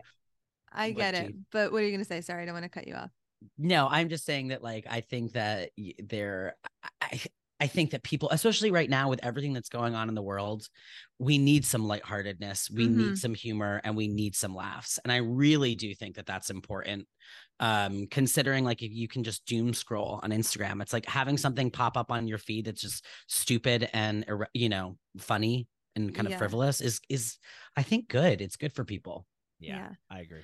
I 0.72 0.92
get 0.92 1.16
it. 1.16 1.28
Jean? 1.28 1.46
But 1.52 1.72
what 1.72 1.82
are 1.82 1.86
you 1.86 1.92
gonna 1.92 2.06
say? 2.06 2.22
Sorry, 2.22 2.44
I 2.44 2.46
don't 2.46 2.54
want 2.54 2.64
to 2.66 2.70
cut 2.70 2.88
you 2.88 2.96
off. 2.96 3.10
No 3.58 3.88
i'm 3.90 4.10
just 4.10 4.26
saying 4.26 4.50
that 4.50 4.64
like 4.64 4.86
i 4.90 5.02
think 5.02 5.34
that 5.34 5.72
there 6.00 6.56
i 7.02 7.22
i 7.60 7.68
think 7.68 7.92
that 7.92 8.04
people 8.04 8.30
especially 8.32 8.72
right 8.72 8.90
now 8.90 9.10
with 9.10 9.24
everything 9.24 9.54
that's 9.54 9.70
going 9.70 9.96
on 9.96 10.10
in 10.10 10.16
the 10.16 10.22
world 10.22 10.68
we 11.20 11.38
need 11.38 11.66
some 11.66 11.86
lightheartedness 11.86 12.70
we 12.72 12.88
Mhm. 12.88 12.98
need 12.98 13.18
some 13.18 13.34
humor 13.34 13.82
and 13.84 13.96
we 13.96 14.08
need 14.08 14.36
some 14.36 14.56
laughs 14.56 15.00
and 15.04 15.12
i 15.12 15.18
really 15.18 15.76
do 15.76 15.94
think 15.96 16.16
that 16.16 16.26
that's 16.26 16.50
important 16.50 17.08
um 17.60 18.06
considering 18.08 18.66
like 18.66 18.82
if 18.84 18.92
you 18.92 19.08
can 19.08 19.24
just 19.24 19.46
doom 19.46 19.74
scroll 19.74 20.20
on 20.24 20.32
instagram 20.32 20.82
it's 20.82 20.94
like 20.94 21.06
having 21.06 21.38
something 21.38 21.72
pop 21.72 21.96
up 21.98 22.12
on 22.12 22.28
your 22.28 22.38
feed 22.38 22.66
that's 22.66 22.82
just 22.82 23.06
stupid 23.28 23.90
and 23.94 24.26
you 24.54 24.70
know 24.70 24.98
funny 25.18 25.68
and 25.96 26.14
kind 26.14 26.28
Yeah. 26.28 26.34
of 26.34 26.34
frivolous 26.34 26.82
is 26.82 27.00
is 27.10 27.38
i 27.78 27.84
think 27.84 28.10
good 28.10 28.42
it's 28.42 28.58
good 28.58 28.74
for 28.74 28.84
people 28.84 29.26
yeah, 29.58 29.80
Yeah. 29.80 29.96
I 30.10 30.20
agree. 30.20 30.44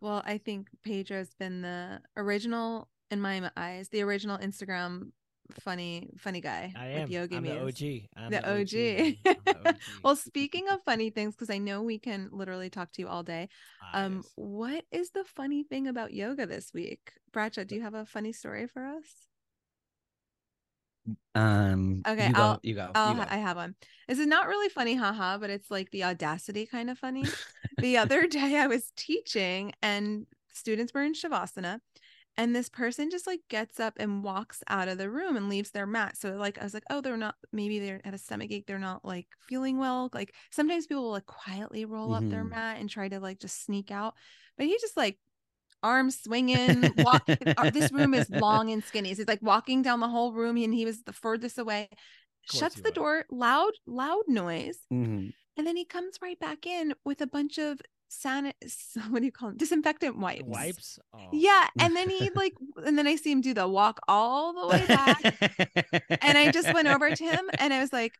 Well, 0.00 0.22
I 0.24 0.38
think 0.38 0.68
Pedro's 0.84 1.34
been 1.38 1.62
the 1.62 2.00
original 2.16 2.88
in 3.10 3.20
my 3.20 3.50
eyes, 3.56 3.88
the 3.88 4.02
original 4.02 4.38
Instagram 4.38 5.10
funny 5.60 6.10
funny 6.18 6.40
guy. 6.40 6.72
I 6.76 6.88
with 6.88 6.96
am. 7.04 7.10
yogi 7.10 7.36
I'm 7.36 7.42
the. 7.44 7.58
OG. 7.60 8.08
I'm 8.16 8.30
The 8.30 8.40
the 8.40 8.50
OG. 8.50 9.26
OG. 9.26 9.36
I'm 9.46 9.62
the 9.64 9.68
OG. 9.70 9.76
Well, 10.04 10.16
speaking 10.16 10.68
of 10.68 10.82
funny 10.84 11.10
things, 11.10 11.34
because 11.34 11.50
I 11.50 11.58
know 11.58 11.82
we 11.82 11.98
can 11.98 12.28
literally 12.32 12.70
talk 12.70 12.92
to 12.92 13.02
you 13.02 13.08
all 13.08 13.22
day. 13.22 13.48
Ah, 13.82 14.04
Um, 14.04 14.16
yes. 14.16 14.32
what 14.36 14.84
is 14.92 15.10
the 15.10 15.24
funny 15.24 15.64
thing 15.64 15.86
about 15.88 16.12
yoga 16.12 16.46
this 16.46 16.72
week? 16.74 17.12
Bracha? 17.32 17.66
do 17.66 17.74
you 17.74 17.82
have 17.82 17.94
a 17.94 18.04
funny 18.04 18.32
story 18.32 18.66
for 18.66 18.84
us? 18.84 19.27
Um. 21.34 22.02
Okay, 22.06 22.28
You 22.28 22.32
go. 22.34 22.40
I'll- 22.42 22.60
you 22.62 22.74
go. 22.74 22.90
I'll, 22.94 23.10
you 23.14 23.20
go. 23.22 23.26
I 23.28 23.36
have 23.36 23.56
one. 23.56 23.74
This 24.08 24.18
is 24.18 24.26
not 24.26 24.48
really 24.48 24.68
funny, 24.68 24.94
haha, 24.94 25.38
but 25.38 25.50
it's 25.50 25.70
like 25.70 25.90
the 25.90 26.04
audacity 26.04 26.66
kind 26.66 26.90
of 26.90 26.98
funny. 26.98 27.24
the 27.78 27.96
other 27.98 28.26
day 28.26 28.56
I 28.56 28.66
was 28.66 28.92
teaching 28.96 29.72
and 29.82 30.26
students 30.52 30.92
were 30.92 31.02
in 31.02 31.12
Shavasana 31.14 31.80
and 32.36 32.54
this 32.54 32.68
person 32.68 33.10
just 33.10 33.26
like 33.26 33.40
gets 33.48 33.78
up 33.80 33.94
and 33.98 34.22
walks 34.24 34.62
out 34.68 34.88
of 34.88 34.96
the 34.98 35.10
room 35.10 35.36
and 35.36 35.48
leaves 35.48 35.70
their 35.70 35.86
mat. 35.86 36.16
So 36.16 36.30
like 36.36 36.58
I 36.58 36.64
was 36.64 36.72
like, 36.74 36.84
oh, 36.90 37.00
they're 37.00 37.16
not 37.16 37.34
maybe 37.52 37.78
they're 37.78 38.00
at 38.04 38.14
a 38.14 38.18
stomach 38.18 38.50
ache, 38.50 38.66
they're 38.66 38.78
not 38.78 39.04
like 39.04 39.26
feeling 39.48 39.78
well. 39.78 40.08
Like 40.14 40.34
sometimes 40.50 40.86
people 40.86 41.04
will 41.04 41.10
like 41.12 41.26
quietly 41.26 41.84
roll 41.84 42.14
up 42.14 42.28
their 42.28 42.44
Mhm. 42.44 42.50
mat 42.50 42.76
and 42.80 42.88
try 42.88 43.08
to 43.08 43.20
like 43.20 43.38
just 43.40 43.64
sneak 43.64 43.90
out. 43.90 44.14
But 44.56 44.66
he 44.66 44.78
just 44.80 44.96
like 44.96 45.18
arms 45.82 46.18
swinging, 46.22 46.92
walk 46.98 47.24
uh, 47.28 47.70
this 47.70 47.92
room 47.92 48.14
is 48.14 48.28
long 48.30 48.70
and 48.70 48.82
skinny. 48.84 49.14
So 49.14 49.18
he's 49.22 49.28
like 49.28 49.42
walking 49.42 49.82
down 49.82 50.00
the 50.00 50.08
whole 50.08 50.32
room 50.32 50.56
and 50.56 50.74
he 50.74 50.84
was 50.84 51.02
the 51.02 51.12
furthest 51.12 51.58
away. 51.58 51.88
Shuts 52.50 52.76
the 52.76 52.82
was. 52.84 52.92
door, 52.92 53.24
loud, 53.30 53.72
loud 53.86 54.24
noise. 54.26 54.78
Mhm. 54.92 55.32
And 55.56 55.66
then 55.66 55.76
he 55.76 55.84
comes 55.84 56.18
right 56.22 56.38
back 56.38 56.66
in 56.66 56.94
with 57.04 57.20
a 57.20 57.26
bunch 57.26 57.58
of 57.58 57.80
san 58.10 58.52
what 59.10 59.20
do 59.20 59.26
you 59.26 59.32
call 59.32 59.48
them? 59.50 59.58
Disinfectant 59.58 60.18
wipes. 60.18 60.44
wipes. 60.46 60.98
Oh. 61.14 61.28
Yeah. 61.32 61.66
And 61.80 61.94
then 61.94 62.08
he 62.08 62.30
like 62.34 62.54
and 62.84 62.96
then 62.96 63.06
I 63.06 63.16
see 63.16 63.32
him 63.32 63.40
do 63.40 63.54
the 63.54 63.68
walk 63.68 64.00
all 64.08 64.54
the 64.54 64.66
way 64.66 64.86
back. 64.86 65.22
and 66.22 66.38
I 66.38 66.50
just 66.50 66.72
went 66.72 66.88
over 66.88 67.10
to 67.14 67.24
him 67.24 67.50
and 67.58 67.74
I 67.74 67.80
was 67.80 67.92
like, 67.92 68.14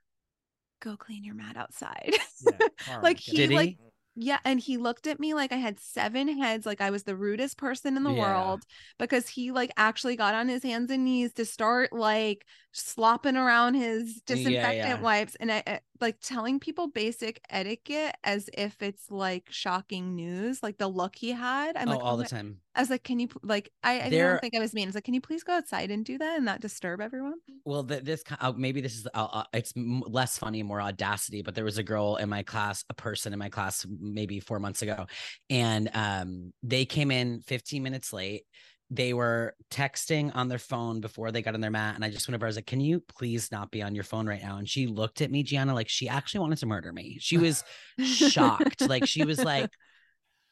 go 0.81 0.97
clean 0.97 1.25
your 1.25 1.35
mat 1.35 1.57
outside. 1.57 2.15
Yeah, 2.47 2.99
Like, 3.03 3.19
he. 3.19 3.37
Did 3.37 3.51
like, 3.51 3.69
he? 3.71 3.79
Yeah, 4.21 4.41
and 4.45 4.59
he 4.59 4.79
looked 4.79 5.07
at 5.07 5.21
me 5.21 5.33
like 5.35 5.53
I 5.53 5.57
had 5.57 5.79
seven 5.79 6.27
heads, 6.41 6.67
like 6.67 6.81
I 6.81 6.91
was 6.91 7.05
the 7.05 7.15
rudest 7.15 7.57
person 7.57 7.97
in 7.97 8.03
the 8.03 8.13
Yeah. 8.13 8.13
world 8.13 8.65
because 8.99 9.29
he 9.29 9.53
like 9.53 9.71
actually 9.77 10.17
got 10.17 10.35
on 10.35 10.49
his 10.49 10.65
hands 10.65 10.91
and 10.91 11.05
knees 11.05 11.33
to 11.35 11.45
start 11.45 11.93
like 11.93 12.45
slopping 12.79 13.37
around 13.37 13.75
his 13.75 14.21
disinfectant 14.27 14.77
yeah. 14.77 15.01
wipes 15.01 15.37
and 15.41 15.53
I 15.53 15.63
I- 15.67 15.81
like 16.01 16.21
telling 16.21 16.61
people 16.61 16.87
basic 16.87 17.41
etiquette 17.51 18.17
as 18.23 18.49
if 18.57 18.81
it's 18.83 19.11
like 19.11 19.49
shocking 19.51 20.15
news, 20.15 20.63
like 20.63 20.79
the 20.79 20.87
look 20.87 21.17
he 21.17 21.33
had. 21.33 21.77
I'm 21.77 21.89
oh, 21.89 21.93
like, 21.93 22.05
all 22.05 22.15
oh 22.15 22.17
the 22.19 22.25
time. 22.25 22.59
I 22.75 22.81
was 22.81 22.91
like, 22.91 23.03
can 23.03 23.19
you 23.19 23.29
like 23.43 23.71
I, 23.83 24.03
I 24.03 24.11
There- 24.11 24.31
don't 24.31 24.41
think 24.41 24.55
I 24.55 24.61
was 24.61 24.75
mean. 24.75 24.87
I 24.87 24.89
was 24.89 24.95
like, 24.95 25.05
can 25.05 25.15
you 25.15 25.21
please 25.21 25.43
go 25.43 25.55
outside 25.55 25.91
and 25.91 26.05
do 26.05 26.19
that 26.19 26.37
and 26.37 26.45
not 26.45 26.61
disturb 26.61 27.01
everyone? 27.01 27.35
Well, 27.65 27.85
th- 27.85 28.05
this 28.05 28.23
uh, 28.41 28.53
maybe 28.57 28.81
this 28.81 28.97
is 28.97 29.09
uh, 29.13 29.29
uh, 29.33 29.45
it's 29.53 29.73
less 29.77 30.39
funny, 30.39 30.63
more 30.63 30.81
audacity. 30.81 31.43
But 31.43 31.55
there 31.55 31.65
was 31.65 31.79
a 31.79 31.83
girl 31.83 32.17
in 32.17 32.29
my 32.29 32.43
class, 32.43 32.85
a 32.89 32.95
person 32.95 33.33
in 33.33 33.39
my 33.39 33.49
class, 33.49 33.85
maybe 33.89 34.41
four 34.41 34.61
months 34.61 34.83
ago, 34.83 35.07
and 35.51 35.91
um, 35.95 36.53
they 36.63 36.85
came 36.85 37.11
in 37.11 37.41
15 37.41 37.83
minutes 37.83 38.13
late. 38.13 38.45
They 38.91 39.13
were 39.13 39.55
texting 39.71 40.35
on 40.35 40.49
their 40.49 40.59
phone 40.59 41.01
before 41.01 41.31
they 41.31 41.43
got 41.43 41.55
on 41.55 41.61
their 41.61 41.71
mat, 41.71 41.95
and 41.95 42.05
I 42.05 42.11
just 42.11 42.27
went 42.27 42.37
over. 42.37 42.47
I 42.47 42.49
was 42.49 42.57
like, 42.57 42.67
"Can 42.67 42.81
you 42.81 43.01
please 43.01 43.53
not 43.53 43.71
be 43.71 43.83
on 43.83 43.95
your 43.95 44.05
phone 44.05 44.27
right 44.27 44.43
now?" 44.43 44.57
And 44.57 44.69
she 44.69 44.87
looked 44.87 45.21
at 45.21 45.31
me, 45.31 45.45
Giana, 45.45 45.75
like 45.75 45.89
she 45.89 46.09
actually 46.09 46.41
wanted 46.41 46.59
to 46.59 46.67
murder 46.67 46.93
me. 46.93 47.19
She 47.21 47.37
was 47.37 47.65
shocked, 48.03 48.81
like 48.89 49.07
she 49.07 49.25
was 49.25 49.43
like, 49.45 49.71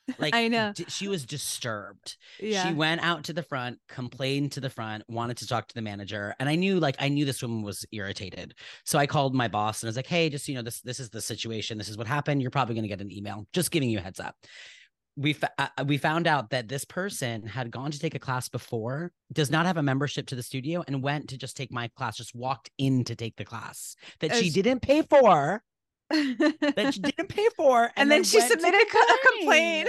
like 0.18 0.34
I 0.34 0.48
know. 0.48 0.72
d- 0.74 0.84
she 0.88 1.08
was 1.08 1.24
disturbed. 1.24 2.16
Yeah. 2.38 2.68
She 2.68 2.74
went 2.74 3.02
out 3.02 3.24
to 3.24 3.32
the 3.32 3.42
front, 3.42 3.78
complained 3.88 4.52
to 4.52 4.60
the 4.60 4.70
front, 4.70 5.04
wanted 5.08 5.38
to 5.38 5.46
talk 5.46 5.68
to 5.68 5.74
the 5.74 5.82
manager, 5.82 6.34
and 6.38 6.48
I 6.48 6.54
knew 6.54 6.78
like 6.78 6.96
I 6.98 7.08
knew 7.08 7.24
this 7.24 7.42
woman 7.42 7.62
was 7.62 7.84
irritated. 7.92 8.54
So 8.84 8.98
I 8.98 9.06
called 9.06 9.34
my 9.34 9.48
boss 9.48 9.82
and 9.82 9.88
I 9.88 9.90
was 9.90 9.96
like, 9.96 10.06
"Hey, 10.06 10.28
just 10.28 10.46
you 10.48 10.54
know 10.54 10.62
this 10.62 10.80
this 10.82 11.00
is 11.00 11.10
the 11.10 11.20
situation. 11.20 11.78
This 11.78 11.88
is 11.88 11.96
what 11.96 12.06
happened. 12.06 12.42
You're 12.42 12.50
probably 12.50 12.74
going 12.74 12.84
to 12.84 12.88
get 12.88 13.00
an 13.00 13.10
email. 13.12 13.46
Just 13.52 13.70
giving 13.70 13.90
you 13.90 13.98
a 13.98 14.02
heads 14.02 14.20
up." 14.20 14.36
We 15.16 15.32
fa- 15.32 15.52
uh, 15.58 15.84
we 15.86 15.96
found 15.98 16.26
out 16.26 16.50
that 16.50 16.68
this 16.68 16.84
person 16.84 17.46
had 17.46 17.70
gone 17.70 17.90
to 17.90 17.98
take 17.98 18.14
a 18.14 18.18
class 18.18 18.48
before, 18.48 19.12
does 19.32 19.50
not 19.50 19.64
have 19.66 19.78
a 19.78 19.82
membership 19.82 20.26
to 20.26 20.34
the 20.34 20.42
studio, 20.42 20.84
and 20.86 21.02
went 21.02 21.28
to 21.30 21.38
just 21.38 21.56
take 21.56 21.72
my 21.72 21.88
class. 21.96 22.16
Just 22.18 22.34
walked 22.34 22.70
in 22.76 23.02
to 23.04 23.14
take 23.16 23.36
the 23.36 23.44
class 23.44 23.96
that 24.20 24.34
she 24.34 24.50
didn't 24.50 24.80
pay 24.80 25.02
for. 25.02 25.62
That 26.10 26.90
she 26.92 27.00
didn't 27.10 27.28
pay 27.30 27.48
for, 27.56 27.90
And 27.96 28.08
then 28.10 28.22
she 28.22 28.38
went 28.38 28.52
to 28.52 28.60
submitted 28.60 28.86
co- 28.92 28.98
a 29.00 29.38
complaint. 29.38 29.88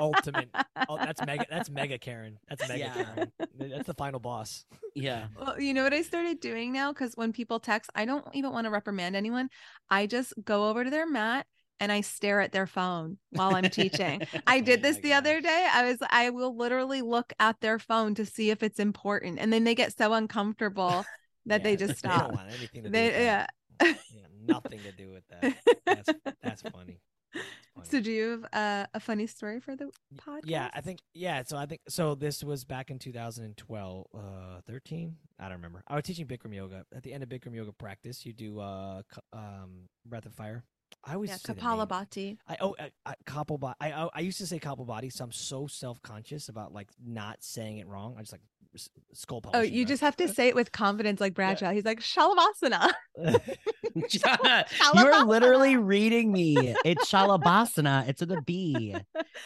ultimate. 0.00 0.50
Oh, 0.88 0.96
that's 0.98 1.24
mega. 1.24 1.46
That's 1.50 1.70
mega 1.70 1.96
Karen. 1.98 2.38
That's 2.48 2.68
mega 2.68 2.78
Yeah. 2.80 2.92
Karen. 3.04 3.32
That's 3.58 3.86
the 3.86 3.94
final 3.94 4.20
boss. 4.20 4.66
Yeah. 4.94 5.28
Well, 5.40 5.58
you 5.60 5.72
know 5.72 5.84
what 5.84 5.94
I 5.94 6.02
started 6.02 6.40
doing 6.40 6.72
now? 6.72 6.92
Because 6.92 7.14
when 7.14 7.32
people 7.32 7.60
text, 7.60 7.90
I 7.94 8.04
don't 8.04 8.26
even 8.34 8.52
want 8.52 8.66
to 8.66 8.70
reprimand 8.70 9.16
anyone. 9.16 9.48
I 9.88 10.06
just 10.06 10.34
go 10.44 10.68
over 10.68 10.84
to 10.84 10.90
their 10.90 11.06
mat 11.08 11.46
and 11.80 11.92
I 11.92 12.00
stare 12.02 12.40
at 12.40 12.52
their 12.52 12.66
phone 12.66 13.18
while 13.30 13.54
I'm 13.54 13.68
teaching. 13.70 14.22
I 14.46 14.60
did 14.60 14.82
Oh 14.82 14.82
this 14.82 14.98
my 14.98 15.00
the 15.00 15.14
other 15.14 15.40
day. 15.40 15.68
I 15.72 15.84
was, 15.84 15.98
I 16.10 16.30
will 16.30 16.56
literally 16.56 17.02
look 17.02 17.32
at 17.38 17.60
their 17.60 17.78
phone 17.78 18.14
to 18.16 18.26
see 18.26 18.50
if 18.50 18.62
it's 18.62 18.78
important. 18.80 19.38
And 19.38 19.52
then 19.52 19.64
they 19.64 19.74
get 19.74 19.96
so 19.96 20.12
uncomfortable 20.12 21.08
that 21.46 21.62
they 21.62 21.76
Yeah, 21.76 21.76
just 21.76 21.96
They 22.02 22.18
don't 22.18 22.30
stop. 22.30 22.32
want 22.32 22.50
anything 22.50 22.82
to 22.84 22.90
do 22.90 23.00
They, 23.00 23.06
with 23.06 23.14
yeah. 23.24 23.46
Yeah, 24.10 24.26
nothing 24.44 24.84
to 24.84 24.92
do 24.92 25.10
with 25.10 25.24
that. 25.28 25.52
That's 25.92 26.14
that's 26.42 26.62
funny. 26.62 27.00
That's 27.56 27.68
funny. 27.74 27.90
So 27.90 28.00
do 28.00 28.10
you 28.12 28.30
have 28.30 28.44
uh, 28.52 28.86
a 28.94 29.00
funny 29.00 29.26
story 29.26 29.60
for 29.60 29.74
the 29.76 29.90
podcast? 30.16 30.42
Yeah, 30.42 30.70
I 30.72 30.80
think 30.80 31.00
yeah. 31.14 31.42
So 31.44 31.56
I 31.56 31.66
think 31.66 31.80
so. 31.88 32.14
This 32.14 32.44
was 32.44 32.64
back 32.64 32.90
in 32.90 32.98
2012, 32.98 34.06
uh, 34.14 34.60
13. 34.66 35.16
I 35.38 35.44
don't 35.44 35.54
remember. 35.58 35.82
I 35.88 35.96
was 35.96 36.04
teaching 36.04 36.26
Bikram 36.26 36.54
yoga. 36.54 36.84
At 36.94 37.02
the 37.02 37.12
end 37.12 37.22
of 37.24 37.28
Bikram 37.28 37.54
yoga 37.54 37.72
practice, 37.72 38.24
you 38.24 38.32
do 38.32 38.60
uh, 38.60 39.02
um, 39.32 39.88
breath 40.06 40.26
of 40.26 40.34
fire. 40.34 40.64
I 41.08 41.14
always 41.14 41.30
Yeah, 41.30 41.36
say 41.36 41.54
the 41.54 41.60
name. 41.60 41.64
Kapalabhati. 41.64 42.36
I 42.46 42.56
oh 42.60 42.76
I, 42.78 43.14
I. 43.80 43.92
I, 43.92 44.08
I 44.14 44.20
used 44.20 44.38
to 44.38 44.46
say 44.46 44.58
Kapalbhati, 44.58 45.10
so 45.12 45.24
I'm 45.24 45.32
so 45.32 45.66
self 45.66 46.02
conscious 46.02 46.48
about 46.48 46.72
like 46.74 46.88
not 47.04 47.42
saying 47.42 47.78
it 47.78 47.86
wrong. 47.86 48.14
I 48.16 48.20
just 48.20 48.32
like 48.32 48.42
skull 49.12 49.40
Oh, 49.54 49.60
you 49.60 49.84
just 49.84 50.00
have 50.02 50.16
to 50.16 50.28
say 50.34 50.48
it 50.48 50.54
with 50.54 50.72
confidence 50.72 51.20
like 51.20 51.34
Bradshaw. 51.34 51.70
He's 51.72 51.84
like, 51.84 52.00
Shalavasana. 52.00 52.92
Giana, 53.98 54.64
you're 54.94 55.24
literally 55.24 55.76
reading 55.76 56.30
me. 56.32 56.74
It's 56.84 57.10
Shalabhasana. 57.10 58.08
It's 58.08 58.20
with 58.20 58.30
a 58.32 58.42
B. 58.42 58.94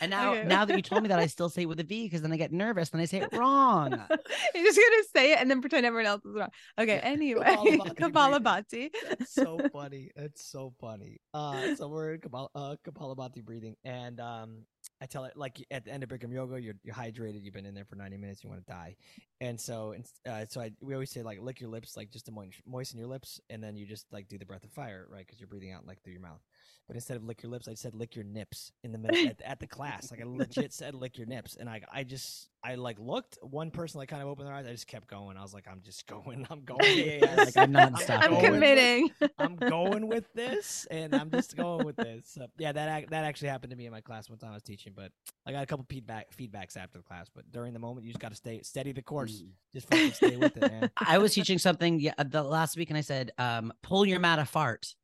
And 0.01 0.11
now, 0.11 0.33
Okay. 0.33 0.45
now 0.45 0.65
that 0.65 0.77
you 0.77 0.83
told 0.83 1.03
me 1.03 1.09
that, 1.09 1.19
I 1.19 1.27
still 1.27 1.49
say 1.49 1.63
it 1.63 1.67
with 1.67 1.81
a 1.81 1.85
V 1.85 2.05
because 2.05 2.23
then 2.23 2.33
I 2.33 2.37
get 2.37 2.53
nervous 2.53 2.91
and 2.91 3.01
I 3.01 3.05
say 3.07 3.19
it 3.21 3.33
wrong. 3.33 3.91
You're 3.91 4.65
just 4.65 4.79
gonna 4.79 5.03
say 5.15 5.33
it 5.33 5.39
and 5.41 5.51
then 5.51 5.61
pretend 5.61 5.87
everyone 5.87 6.07
else 6.07 6.25
is 6.25 6.35
wrong. 6.35 6.49
Okay, 6.79 6.99
anyway, 6.99 7.45
Kapalabhati 7.45 7.95
Kapalabhati. 7.97 8.91
That's 9.09 9.35
so 9.35 9.59
funny. 9.73 10.11
That's 10.17 10.45
so 10.45 10.75
funny. 10.81 11.21
Uh, 11.33 11.75
so 11.77 11.89
we're 11.89 12.15
in 12.15 12.21
Kapal- 12.21 12.49
uh, 12.55 12.77
Kapalabhati 12.87 13.43
breathing, 13.45 13.77
and 13.85 14.21
um, 14.21 14.65
I 15.03 15.07
tell 15.07 15.25
it 15.25 15.37
like 15.37 15.67
at 15.73 15.85
the 15.85 15.91
end 15.91 16.05
of 16.05 16.09
Bikram 16.09 16.33
yoga, 16.33 16.63
you're 16.63 16.77
you're 16.85 16.95
hydrated. 16.95 17.43
You've 17.43 17.55
been 17.55 17.67
in 17.67 17.75
there 17.75 17.85
for 17.85 17.97
90 17.97 18.17
minutes. 18.19 18.45
You 18.45 18.51
want 18.51 18.65
to 18.65 18.73
die, 18.73 18.95
and 19.41 19.61
so 19.61 19.93
and 19.93 20.07
uh, 20.29 20.47
so 20.49 20.61
I 20.61 20.71
we 20.81 20.95
always 20.95 21.11
say 21.11 21.23
like 21.23 21.41
lick 21.41 21.61
your 21.61 21.71
lips, 21.71 21.97
like 21.97 22.11
just 22.11 22.27
to 22.27 22.33
moisten, 22.33 22.63
moisten 22.65 23.01
your 23.01 23.09
lips, 23.09 23.41
and 23.51 23.63
then 23.63 23.77
you 23.77 23.85
just 23.85 24.07
like 24.13 24.29
do 24.29 24.39
the 24.39 24.47
breath 24.47 24.63
of 24.63 24.71
fire, 24.71 25.09
right? 25.11 25.27
Because 25.27 25.41
you're 25.41 25.49
breathing 25.49 25.73
out 25.73 25.87
like 25.89 26.01
through 26.05 26.13
your 26.13 26.23
mouth. 26.23 26.41
But 26.89 26.97
instead 26.97 27.17
of 27.17 27.25
lick 27.25 27.43
your 27.43 27.51
lips, 27.51 27.69
I 27.69 27.75
said 27.75 27.95
lick 27.95 28.17
your 28.17 28.25
nips 28.25 28.73
in 28.83 28.93
the 28.93 28.99
middle 28.99 29.27
at, 29.29 29.41
at 29.43 29.61
the 29.61 29.67
class. 29.67 30.11
Like 30.11 30.21
I 30.21 30.25
legit 30.27 30.73
said 30.73 30.95
lick 30.95 31.17
your 31.17 31.27
nips, 31.27 31.57
and 31.57 31.69
I 31.69 31.81
I 31.93 32.05
just 32.05 32.49
I 32.65 32.75
like 32.75 32.99
looked. 32.99 33.39
One 33.41 33.71
person 33.71 33.99
like 33.99 34.09
kind 34.09 34.23
of 34.23 34.29
opened 34.29 34.47
their 34.47 34.55
eyes. 34.55 34.67
I 34.67 34.73
just 34.73 34.87
kept 34.87 35.09
going. 35.09 35.37
I 35.37 35.43
was 35.43 35.55
like, 35.55 35.67
I'm 35.71 35.81
just 35.83 36.07
going. 36.07 36.47
I'm 36.51 36.61
going. 36.65 36.81
Yeah, 36.83 37.35
like, 37.37 37.57
I'm 37.57 37.73
not 37.73 37.99
stopping. 37.99 38.25
I'm 38.25 38.31
going 38.31 38.43
with- 38.43 38.53
committing. 38.53 39.11
I'm 39.39 39.57
going 39.57 40.07
with 40.07 40.33
this, 40.35 40.87
and 40.91 41.15
I'm 41.15 41.31
just 41.31 41.57
going 41.57 41.85
with 41.85 41.97
this. 41.97 42.27
So, 42.27 42.47
yeah, 42.59 42.73
that 42.73 43.11
that 43.11 43.25
actually 43.25 43.49
happened 43.49 43.71
to 43.71 43.77
me 43.77 43.87
in 43.87 43.93
my 43.93 44.01
class 44.01 44.29
one 44.29 44.39
time 44.39 44.51
I 44.51 44.55
was 44.55 44.63
teaching, 44.63 44.93
but 44.95 45.13
I 45.47 45.53
got 45.53 45.63
a 45.63 45.67
couple 45.67 45.87
feedback 45.89 46.37
feedbacks 46.37 46.77
after 46.77 46.99
the 46.99 47.05
class. 47.05 47.29
But 47.35 47.51
during 47.53 47.73
the 47.73 47.79
moment, 47.79 48.07
you 48.07 48.13
just 48.13 48.21
got 48.21 48.31
to 48.31 48.37
stay 48.37 48.61
steady 48.63 48.93
the 48.93 49.03
course. 49.03 49.43
Just 49.73 49.89
fucking 49.89 50.13
stay 50.13 50.37
with 50.37 50.57
it, 50.57 50.71
man. 50.71 50.91
I 50.97 51.19
was 51.19 51.35
teaching 51.35 51.59
something 51.59 52.01
yeah, 52.01 52.15
the 52.25 52.43
last 52.43 52.77
week 52.77 52.91
and 52.91 52.99
I 52.99 53.03
said, 53.03 53.33
um, 53.39 53.73
pull 53.83 54.05
your 54.05 54.21
mat 54.21 54.39
apart 54.39 54.95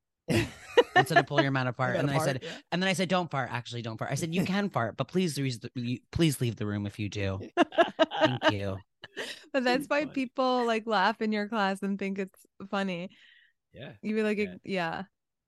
instead 0.99 1.19
of 1.19 1.27
pull 1.27 1.41
your 1.41 1.51
mat 1.51 1.67
apart. 1.67 1.97
And 1.99 2.09
then 2.09 2.17
I 2.17 2.25
said, 2.25 2.41
yeah. 2.43 2.51
and 2.73 2.83
then 2.83 2.89
I 2.89 2.93
said, 2.93 3.09
don't 3.09 3.31
fart. 3.31 3.51
Actually, 3.53 3.83
don't 3.83 3.97
fart. 3.99 4.11
I 4.11 4.15
said, 4.15 4.35
you 4.35 4.45
can 4.55 4.69
fart, 4.71 4.97
but 4.97 5.09
please, 5.09 5.39
res- 5.39 5.61
please 6.13 6.41
leave 6.41 6.57
the 6.57 6.67
room 6.67 6.87
if 6.87 6.99
you 6.99 7.09
do. 7.09 7.41
Thank 8.21 8.51
you. 8.51 8.77
but 9.53 9.65
that's 9.65 9.87
why 9.87 10.05
people 10.07 10.67
like 10.67 10.87
laugh 10.87 11.21
in 11.23 11.33
your 11.33 11.49
class 11.49 11.83
and 11.83 11.99
think 11.99 12.19
it's 12.19 12.39
funny. 12.71 13.11
yeah. 13.73 13.93
You'd 14.03 14.15
be 14.17 14.23
like, 14.23 14.39
Yeah. 14.39 14.55
yeah. 14.65 15.03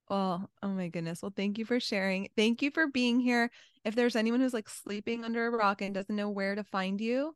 Well, 0.09 0.51
oh 0.63 0.69
my 0.69 0.89
goodness. 0.89 1.23
Well, 1.23 1.33
thank 1.37 1.57
you 1.59 1.65
for 1.65 1.79
sharing. 1.79 2.29
Thank 2.37 2.63
you 2.63 2.73
for 2.73 2.89
being 2.89 3.21
here. 3.21 3.49
If 3.85 3.95
there's 3.95 4.17
anyone 4.17 4.41
who's 4.41 4.53
like 4.53 4.69
sleeping 4.69 5.25
under 5.25 5.47
a 5.47 5.51
rock 5.51 5.83
and 5.83 5.95
doesn't 5.95 6.15
know 6.17 6.29
where 6.31 6.57
to 6.57 6.65
find 6.65 7.01
you, 7.01 7.35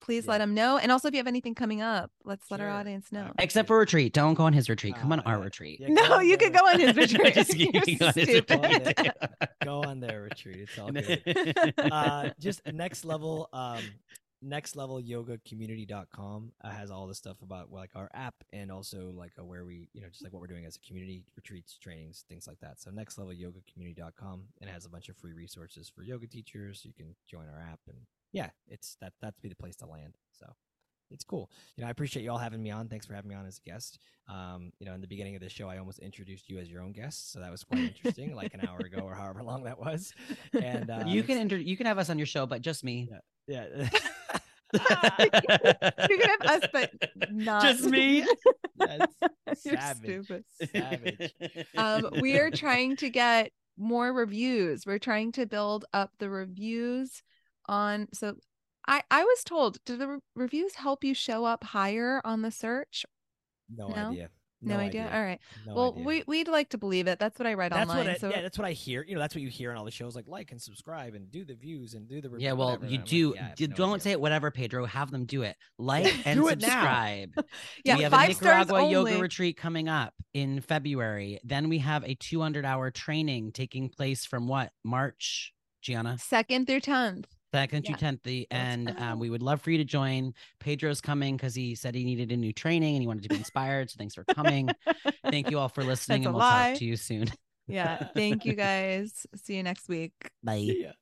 please 0.00 0.24
Yeah. 0.26 0.32
let 0.32 0.38
them 0.38 0.54
know. 0.54 0.78
And 0.78 0.90
also, 0.92 1.08
if 1.08 1.14
you 1.14 1.18
have 1.18 1.26
anything 1.26 1.54
coming 1.54 1.80
up, 1.82 2.10
let's 2.24 2.50
let 2.50 2.60
our 2.60 2.70
audience 2.70 3.10
know. 3.12 3.32
Except 3.38 3.66
for 3.68 3.78
retreat. 3.78 4.12
Don't 4.12 4.34
go 4.34 4.44
on 4.44 4.52
his 4.52 4.68
retreat. 4.68 4.94
Come 4.96 5.12
on 5.12 5.20
Ah, 5.20 5.30
our 5.30 5.38
yeah. 5.38 5.44
retreat. 5.44 5.80
Yeah, 5.80 5.88
no, 5.88 6.14
on 6.14 6.26
you 6.26 6.36
could 6.36 6.52
go 6.52 6.58
on 6.60 6.78
his 6.80 6.94
retreat. 6.96 7.34
Just 7.44 7.54
You're 7.56 7.72
kidding, 7.72 7.98
go 8.46 8.56
on 8.62 8.70
his 8.70 8.86
retreat. 8.86 9.12
Go 9.64 9.82
on 9.82 10.00
their 10.00 10.22
retreat. 10.22 10.56
It's 10.68 10.78
all 10.78 10.90
good. 10.92 11.22
uh, 11.78 12.30
just 12.38 12.60
next 12.72 13.04
level. 13.04 13.48
Um, 13.52 13.82
nextlevelyogacommunity.com 14.44 16.52
uh, 16.62 16.70
has 16.70 16.90
all 16.90 17.06
the 17.06 17.14
stuff 17.14 17.40
about 17.42 17.72
like 17.72 17.90
our 17.94 18.10
app 18.12 18.34
and 18.52 18.70
also 18.70 19.10
like 19.16 19.32
uh, 19.38 19.44
where 19.44 19.64
we 19.64 19.88
you 19.94 20.02
know 20.02 20.08
just 20.08 20.22
like 20.22 20.34
what 20.34 20.40
we're 20.40 20.46
doing 20.46 20.66
as 20.66 20.76
a 20.76 20.80
community 20.86 21.24
retreats 21.34 21.78
trainings 21.78 22.24
things 22.28 22.46
like 22.46 22.60
that 22.60 22.78
so 22.78 22.90
nextlevelyogacommunity.com 22.90 24.42
and 24.60 24.68
it 24.68 24.72
has 24.72 24.84
a 24.84 24.90
bunch 24.90 25.08
of 25.08 25.16
free 25.16 25.32
resources 25.32 25.88
for 25.88 26.02
yoga 26.02 26.26
teachers 26.26 26.84
you 26.84 26.92
can 26.92 27.14
join 27.26 27.48
our 27.48 27.58
app 27.58 27.80
and 27.88 27.96
yeah 28.34 28.50
it's 28.68 28.98
that 29.00 29.14
that's 29.22 29.40
be 29.40 29.48
the 29.48 29.56
place 29.56 29.76
to 29.76 29.86
land 29.86 30.18
so 30.32 30.46
it's 31.10 31.24
cool. 31.24 31.50
You 31.76 31.82
know, 31.82 31.88
I 31.88 31.90
appreciate 31.90 32.22
you 32.22 32.30
all 32.30 32.38
having 32.38 32.62
me 32.62 32.70
on. 32.70 32.88
Thanks 32.88 33.06
for 33.06 33.14
having 33.14 33.28
me 33.28 33.34
on 33.34 33.46
as 33.46 33.60
a 33.64 33.68
guest. 33.68 33.98
Um, 34.28 34.72
you 34.78 34.86
know, 34.86 34.94
in 34.94 35.00
the 35.00 35.06
beginning 35.06 35.34
of 35.34 35.42
the 35.42 35.48
show, 35.48 35.68
I 35.68 35.78
almost 35.78 35.98
introduced 36.00 36.48
you 36.48 36.58
as 36.58 36.70
your 36.70 36.82
own 36.82 36.92
guest, 36.92 37.32
so 37.32 37.40
that 37.40 37.50
was 37.50 37.62
quite 37.62 37.80
interesting, 37.80 38.34
like 38.34 38.54
an 38.54 38.66
hour 38.66 38.78
ago 38.78 39.00
or 39.00 39.14
however 39.14 39.42
long 39.42 39.64
that 39.64 39.78
was. 39.78 40.12
And 40.60 40.90
uh, 40.90 41.04
you 41.06 41.22
can 41.22 41.38
inter- 41.38 41.56
you 41.56 41.76
can 41.76 41.86
have 41.86 41.98
us 41.98 42.10
on 42.10 42.18
your 42.18 42.26
show, 42.26 42.46
but 42.46 42.62
just 42.62 42.84
me. 42.84 43.08
yeah. 43.46 43.88
You 44.74 44.80
can 44.80 46.30
have 46.40 46.62
us, 46.62 46.68
but 46.72 46.90
not 47.30 47.62
just 47.62 47.84
me. 47.84 48.26
That's 48.76 49.14
You're 49.64 49.76
savage. 49.76 50.02
stupid. 50.02 50.44
Savage. 50.72 51.34
Um, 51.76 52.08
we 52.20 52.38
are 52.38 52.50
trying 52.50 52.96
to 52.96 53.08
get 53.08 53.52
more 53.78 54.12
reviews. 54.12 54.84
We're 54.84 54.98
trying 54.98 55.30
to 55.32 55.46
build 55.46 55.84
up 55.92 56.10
the 56.18 56.28
reviews 56.28 57.22
on. 57.66 58.08
So, 58.12 58.36
I 58.86 59.02
I 59.10 59.24
was 59.24 59.42
told, 59.44 59.78
do 59.86 59.96
the 59.96 60.08
re- 60.08 60.18
reviews 60.36 60.74
help 60.76 61.04
you 61.04 61.14
show 61.14 61.44
up 61.44 61.64
higher 61.64 62.20
on 62.24 62.42
the 62.42 62.50
search? 62.50 63.04
No, 63.74 63.88
No? 63.88 64.10
idea. 64.10 64.30
No, 64.66 64.78
idea. 64.78 65.10
All 65.12 65.20
right. 65.22 65.38
No 65.66 65.74
well, 65.74 65.92
idea. 65.92 66.04
we 66.06 66.24
we'd 66.26 66.48
like 66.48 66.70
to 66.70 66.78
believe 66.78 67.06
it. 67.06 67.18
That's 67.18 67.38
what 67.38 67.46
I 67.46 67.52
read 67.52 67.70
that's 67.72 67.82
online. 67.82 68.06
what 68.06 68.14
I, 68.14 68.18
so 68.18 68.30
yeah, 68.30 68.40
that's 68.40 68.56
what 68.56 68.66
I 68.66 68.72
hear. 68.72 69.04
You 69.06 69.14
know, 69.14 69.20
that's 69.20 69.34
what 69.34 69.42
you 69.42 69.50
hear 69.50 69.70
on 69.70 69.76
all 69.76 69.84
the 69.84 69.90
shows, 69.90 70.16
like 70.16 70.26
like 70.26 70.52
and 70.52 70.62
subscribe 70.62 71.14
and 71.14 71.30
do 71.30 71.44
the 71.44 71.52
views 71.54 71.92
and 71.92 72.08
do 72.08 72.22
the 72.22 72.30
review, 72.30 72.46
Yeah, 72.46 72.52
well, 72.54 72.68
whatever. 72.78 72.86
you 72.86 72.92
And 72.92 72.94
I'm 72.94 73.00
like, 73.02 73.08
do. 73.10 73.34
yeah, 73.36 73.42
I 73.58 73.66
no 73.66 73.76
don't 73.76 73.90
idea. 73.90 74.00
say 74.00 74.10
it. 74.12 74.20
Whatever, 74.22 74.50
Pedro. 74.50 74.86
Have 74.86 75.10
them 75.10 75.26
do 75.26 75.42
it. 75.42 75.56
Like 75.78 76.26
and 76.26 76.40
it 76.40 76.48
subscribe. 76.62 77.30
yeah, 77.84 77.96
we 77.98 78.04
have 78.04 78.12
a 78.14 78.16
five 78.16 78.36
stars 78.36 78.68
Nicaragua 78.68 78.90
yoga 78.90 79.10
only. 79.10 79.20
retreat 79.20 79.58
coming 79.58 79.90
up 79.90 80.14
in 80.32 80.62
February. 80.62 81.40
Then 81.44 81.68
we 81.68 81.76
have 81.80 82.02
a 82.04 82.14
200 82.14 82.64
hour 82.64 82.90
training 82.90 83.52
taking 83.52 83.90
place 83.90 84.24
from 84.24 84.48
what 84.48 84.70
March, 84.82 85.52
Giana, 85.84 86.18
Second 86.18 86.66
through 86.66 86.80
tenth. 86.80 87.26
Second 87.54 87.84
Yeah. 87.88 87.96
to 87.96 88.04
10th. 88.04 88.22
The 88.24 88.46
Let's 88.50 88.62
and 88.64 88.90
um, 88.98 89.18
we 89.18 89.30
would 89.30 89.42
love 89.42 89.60
for 89.62 89.70
you 89.70 89.78
to 89.78 89.84
join. 89.84 90.34
Pedro's 90.60 91.00
coming 91.00 91.36
because 91.36 91.54
he 91.54 91.74
said 91.74 91.94
he 91.94 92.04
needed 92.04 92.32
a 92.32 92.36
new 92.36 92.52
training 92.52 92.94
and 92.96 93.02
he 93.02 93.06
wanted 93.06 93.22
to 93.24 93.28
be 93.30 93.36
inspired. 93.36 93.90
So 93.90 93.96
thanks 93.98 94.14
for 94.14 94.24
coming. 94.24 94.68
Thank 95.30 95.50
you 95.50 95.58
all 95.58 95.68
for 95.68 95.82
listening, 95.92 96.22
That's 96.22 96.26
and 96.26 96.34
we'll 96.34 96.40
lie. 96.44 96.70
talk 96.70 96.78
to 96.78 96.84
you 96.84 96.96
soon. 96.96 97.28
Yeah. 97.66 98.08
Thank 98.14 98.44
you 98.44 98.54
guys. 98.68 99.26
See 99.36 99.56
you 99.56 99.62
next 99.62 99.88
week. 99.88 100.12
Bye. 100.42 100.92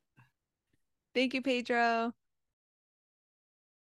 Thank 1.15 1.35
you, 1.35 1.43
Pedro. 1.43 2.13